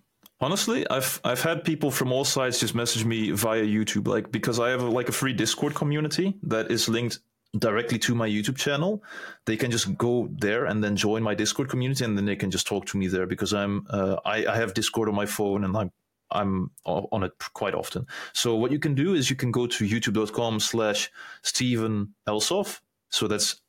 Honestly, 0.41 0.89
I've 0.91 1.21
I've 1.25 1.43
had 1.43 1.65
people 1.65 1.91
from 1.91 2.13
all 2.13 2.25
sides 2.25 2.61
just 2.61 2.75
message 2.75 3.05
me 3.05 3.31
via 3.31 3.63
YouTube, 3.63 4.07
like 4.07 4.31
because 4.31 4.61
I 4.61 4.69
have 4.69 4.83
a, 4.83 4.91
like 4.91 5.09
a 5.09 5.13
free 5.13 5.33
Discord 5.33 5.75
community 5.75 6.35
that 6.43 6.71
is 6.71 6.89
linked 6.89 7.21
directly 7.59 7.99
to 8.01 8.15
my 8.15 8.29
YouTube 8.29 8.57
channel. 8.57 9.03
They 9.47 9.57
can 9.57 9.71
just 9.71 9.97
go 9.97 10.29
there 10.31 10.67
and 10.67 10.85
then 10.85 10.95
join 10.95 11.23
my 11.23 11.35
Discord 11.35 11.71
community, 11.71 12.05
and 12.05 12.19
then 12.19 12.27
they 12.27 12.37
can 12.37 12.51
just 12.51 12.67
talk 12.67 12.85
to 12.87 12.99
me 12.99 13.07
there 13.07 13.27
because 13.27 13.55
I'm 13.55 13.87
uh, 13.89 14.17
I, 14.27 14.47
I 14.47 14.57
have 14.57 14.75
Discord 14.75 15.09
on 15.09 15.15
my 15.15 15.27
phone 15.27 15.65
and 15.65 15.75
I'm 15.75 15.91
I'm 16.31 16.71
on 16.85 17.23
it 17.23 17.33
quite 17.55 17.75
often. 17.75 18.07
So 18.33 18.57
what 18.57 18.73
you 18.73 18.79
can 18.79 18.95
do 18.95 19.15
is 19.15 19.31
you 19.31 19.37
can 19.37 19.51
go 19.51 19.67
to 19.67 19.85
youtube.com 19.85 20.61
slash 20.61 21.11
Steven 21.43 22.15
Elshof. 22.29 22.81
So 23.11 23.29
that's 23.29 23.61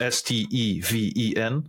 S 0.00 0.22
T 0.22 0.46
E 0.50 0.80
V 0.80 1.12
E 1.16 1.36
N 1.36 1.68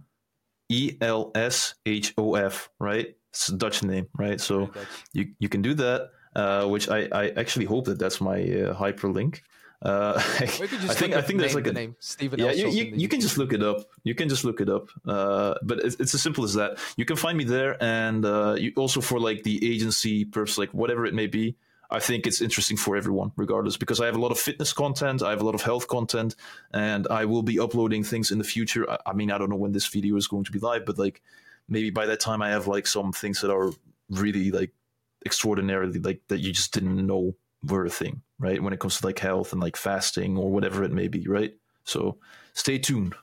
E 0.69 0.97
L 1.01 1.31
S 1.35 1.75
H 1.85 2.13
O 2.17 2.35
F, 2.35 2.69
right? 2.79 3.15
It's 3.35 3.49
a 3.49 3.55
Dutch 3.57 3.83
name, 3.83 4.07
right? 4.17 4.39
So 4.39 4.71
you 5.11 5.27
you 5.39 5.49
can 5.49 5.61
do 5.61 5.73
that, 5.73 6.11
uh, 6.35 6.65
which 6.67 6.87
I, 6.87 7.09
I 7.11 7.29
actually 7.35 7.65
hope 7.65 7.85
that 7.85 7.99
that's 7.99 8.21
my 8.21 8.37
uh, 8.39 8.73
hyperlink. 8.73 9.41
Uh, 9.81 10.13
I 10.39 10.47
think 10.47 11.13
I 11.13 11.21
think 11.21 11.41
there's 11.41 11.53
like 11.53 11.67
a 11.67 11.73
name 11.73 11.97
Stephen. 11.99 12.39
Yeah, 12.39 12.51
you, 12.51 12.69
you, 12.69 12.93
you 12.95 13.07
can 13.09 13.19
just 13.19 13.37
look 13.37 13.51
it 13.51 13.61
up. 13.61 13.81
You 14.05 14.15
can 14.15 14.29
just 14.29 14.45
look 14.45 14.61
it 14.61 14.69
up. 14.69 14.87
Uh, 15.05 15.55
but 15.63 15.79
it's, 15.79 15.97
it's 15.99 16.13
as 16.15 16.21
simple 16.21 16.45
as 16.45 16.53
that. 16.53 16.77
You 16.95 17.03
can 17.03 17.17
find 17.17 17.37
me 17.37 17.43
there, 17.43 17.75
and 17.83 18.23
uh, 18.23 18.55
you 18.57 18.71
also 18.77 19.01
for 19.01 19.19
like 19.19 19.43
the 19.43 19.59
agency 19.69 20.23
purpose, 20.23 20.57
like 20.57 20.73
whatever 20.73 21.05
it 21.05 21.13
may 21.13 21.27
be. 21.27 21.57
I 21.91 21.99
think 21.99 22.25
it's 22.25 22.41
interesting 22.41 22.77
for 22.77 22.97
everyone, 22.97 23.31
regardless, 23.35 23.77
because 23.77 24.01
I 24.01 24.07
have 24.07 24.15
a 24.15 24.19
lot 24.19 24.31
of 24.31 24.39
fitness 24.39 24.73
content, 24.73 25.21
I 25.21 25.29
have 25.29 25.41
a 25.41 25.45
lot 25.45 25.53
of 25.53 25.61
health 25.61 25.87
content, 25.87 26.35
and 26.73 27.05
I 27.09 27.25
will 27.25 27.43
be 27.43 27.59
uploading 27.59 28.03
things 28.03 28.31
in 28.31 28.39
the 28.39 28.43
future. 28.43 28.89
I, 28.89 28.97
I 29.05 29.13
mean, 29.13 29.29
I 29.29 29.37
don't 29.37 29.49
know 29.49 29.55
when 29.55 29.71
this 29.73 29.85
video 29.85 30.15
is 30.15 30.25
going 30.25 30.45
to 30.45 30.51
be 30.51 30.57
live, 30.57 30.85
but 30.85 30.97
like 30.97 31.21
maybe 31.67 31.89
by 31.89 32.05
that 32.05 32.19
time 32.19 32.41
I 32.41 32.49
have 32.49 32.67
like 32.67 32.87
some 32.87 33.11
things 33.11 33.41
that 33.41 33.51
are 33.51 33.71
really 34.09 34.51
like 34.51 34.71
extraordinarily 35.25 35.99
like 35.99 36.21
that 36.27 36.39
you 36.39 36.53
just 36.53 36.73
didn't 36.73 37.05
know 37.05 37.35
were 37.63 37.85
a 37.85 37.89
thing, 37.89 38.21
right? 38.39 38.61
When 38.61 38.73
it 38.73 38.79
comes 38.79 38.99
to 38.99 39.05
like 39.05 39.19
health 39.19 39.51
and 39.51 39.61
like 39.61 39.75
fasting 39.75 40.37
or 40.37 40.51
whatever 40.51 40.83
it 40.83 40.91
may 40.91 41.07
be, 41.07 41.27
right? 41.27 41.53
So 41.83 42.17
stay 42.53 42.77
tuned. 42.77 43.15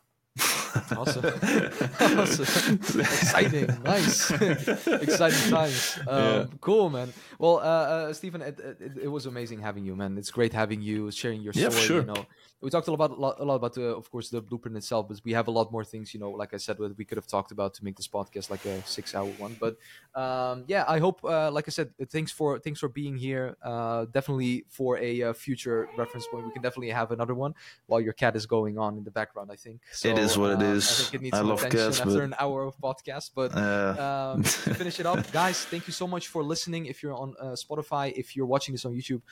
awesome. 0.96 1.24
awesome. 2.00 2.74
Exciting. 3.00 3.66
Nice. 3.84 4.30
Exciting 4.86 5.50
times. 5.50 5.98
Um, 6.08 6.24
yeah. 6.24 6.46
Cool, 6.60 6.88
man. 6.88 7.12
Well, 7.38 7.58
uh, 7.58 7.60
uh, 7.60 8.12
Steven, 8.14 8.40
it, 8.40 8.58
it, 8.58 8.92
it, 9.02 9.08
was 9.08 9.26
amazing 9.26 9.60
having 9.60 9.84
you, 9.84 9.94
man. 9.94 10.16
It's 10.16 10.30
great 10.30 10.54
having 10.54 10.80
you, 10.80 11.10
sharing 11.10 11.42
your 11.42 11.52
story. 11.52 11.74
Yeah, 11.74 11.78
sure. 11.78 12.00
You 12.00 12.06
know, 12.06 12.26
we 12.62 12.70
talked 12.70 12.86
a 12.86 12.92
lot, 12.92 13.10
a 13.10 13.14
lot, 13.14 13.40
a 13.40 13.44
lot 13.44 13.56
about 13.56 13.74
the, 13.74 13.86
of 13.86 14.08
course, 14.10 14.30
the 14.30 14.40
blueprint 14.40 14.76
itself, 14.76 15.08
but 15.08 15.20
we 15.24 15.32
have 15.32 15.48
a 15.48 15.50
lot 15.50 15.72
more 15.72 15.84
things, 15.84 16.14
you 16.14 16.20
know, 16.20 16.30
like 16.30 16.54
I 16.54 16.58
said, 16.58 16.78
we 16.78 17.04
could 17.04 17.18
have 17.18 17.26
talked 17.26 17.50
about 17.50 17.74
to 17.74 17.84
make 17.84 17.96
this 17.96 18.06
podcast 18.06 18.50
like 18.50 18.64
a 18.64 18.82
six-hour 18.84 19.26
one. 19.38 19.56
But 19.58 19.78
um, 20.14 20.64
yeah, 20.68 20.84
I 20.86 21.00
hope, 21.00 21.24
uh, 21.24 21.50
like 21.50 21.66
I 21.66 21.70
said, 21.70 21.90
thanks 22.08 22.30
for 22.30 22.60
thanks 22.60 22.78
for 22.78 22.88
being 22.88 23.16
here. 23.16 23.56
Uh, 23.62 24.06
definitely 24.12 24.64
for 24.68 24.96
a 24.98 25.22
uh, 25.22 25.32
future 25.32 25.88
reference 25.96 26.26
point, 26.28 26.46
we 26.46 26.52
can 26.52 26.62
definitely 26.62 26.90
have 26.90 27.10
another 27.10 27.34
one 27.34 27.54
while 27.86 28.00
your 28.00 28.12
cat 28.12 28.36
is 28.36 28.46
going 28.46 28.78
on 28.78 28.96
in 28.96 29.02
the 29.02 29.10
background. 29.10 29.50
I 29.52 29.56
think 29.56 29.80
so, 29.90 30.08
it 30.08 30.18
is 30.18 30.38
what 30.38 30.52
it 30.52 30.62
is. 30.62 30.88
I 30.88 31.02
think 31.02 31.14
it 31.14 31.22
needs 31.22 31.34
I 31.34 31.40
some 31.40 31.50
attention 31.50 31.78
cats, 31.78 32.00
after 32.00 32.14
but... 32.14 32.22
an 32.22 32.34
hour 32.38 32.62
of 32.62 32.78
podcast. 32.78 33.30
But 33.34 33.56
um, 33.98 34.44
to 34.44 34.74
finish 34.74 35.00
it 35.00 35.06
up, 35.06 35.30
guys, 35.40 35.64
thank 35.64 35.88
you 35.88 35.92
so 35.92 36.06
much 36.06 36.28
for 36.28 36.44
listening. 36.44 36.86
If 36.86 37.02
you're 37.02 37.14
on 37.14 37.34
uh, 37.40 37.56
Spotify, 37.56 38.12
if 38.14 38.36
you're 38.36 38.46
watching 38.46 38.72
this 38.72 38.84
on 38.84 38.92
YouTube, 38.92 39.22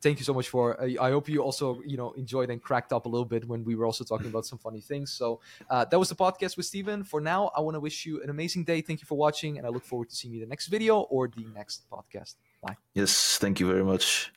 thank 0.00 0.18
you 0.18 0.24
so 0.24 0.34
much 0.34 0.48
for. 0.48 0.80
Uh, 0.80 0.88
I 1.00 1.10
hope 1.10 1.28
you 1.28 1.42
also 1.42 1.80
you 1.86 1.96
know 1.96 2.12
enjoyed 2.12 2.50
and 2.50 2.62
cracked 2.62 2.92
up 2.92 3.06
a 3.06 3.08
little 3.08 3.24
bit 3.24 3.46
when 3.46 3.64
we 3.64 3.74
were 3.74 3.86
also 3.86 4.04
talking 4.04 4.28
about 4.28 4.46
some 4.46 4.58
funny 4.58 4.80
things. 4.80 5.12
So 5.12 5.40
uh, 5.68 5.84
that 5.84 5.98
was 5.98 6.08
the 6.08 6.16
podcast 6.16 6.56
with 6.56 6.66
Steven. 6.66 7.04
For 7.04 7.20
now, 7.20 7.50
I 7.56 7.60
want 7.60 7.74
to 7.74 7.80
wish 7.80 8.06
you 8.06 8.22
an 8.22 8.30
amazing 8.30 8.64
day. 8.64 8.80
Thank 8.80 9.00
you 9.00 9.06
for 9.06 9.16
watching, 9.16 9.58
and 9.58 9.66
I 9.66 9.70
look 9.70 9.84
forward 9.84 10.10
to 10.10 10.16
seeing 10.16 10.34
you 10.34 10.40
the 10.40 10.46
next 10.46 10.66
video 10.68 11.00
or 11.00 11.28
the 11.28 11.46
next 11.54 11.88
podcast. 11.90 12.34
Bye. 12.62 12.76
Yes, 12.94 13.38
thank 13.38 13.60
you 13.60 13.66
very 13.66 13.84
much. 13.84 14.32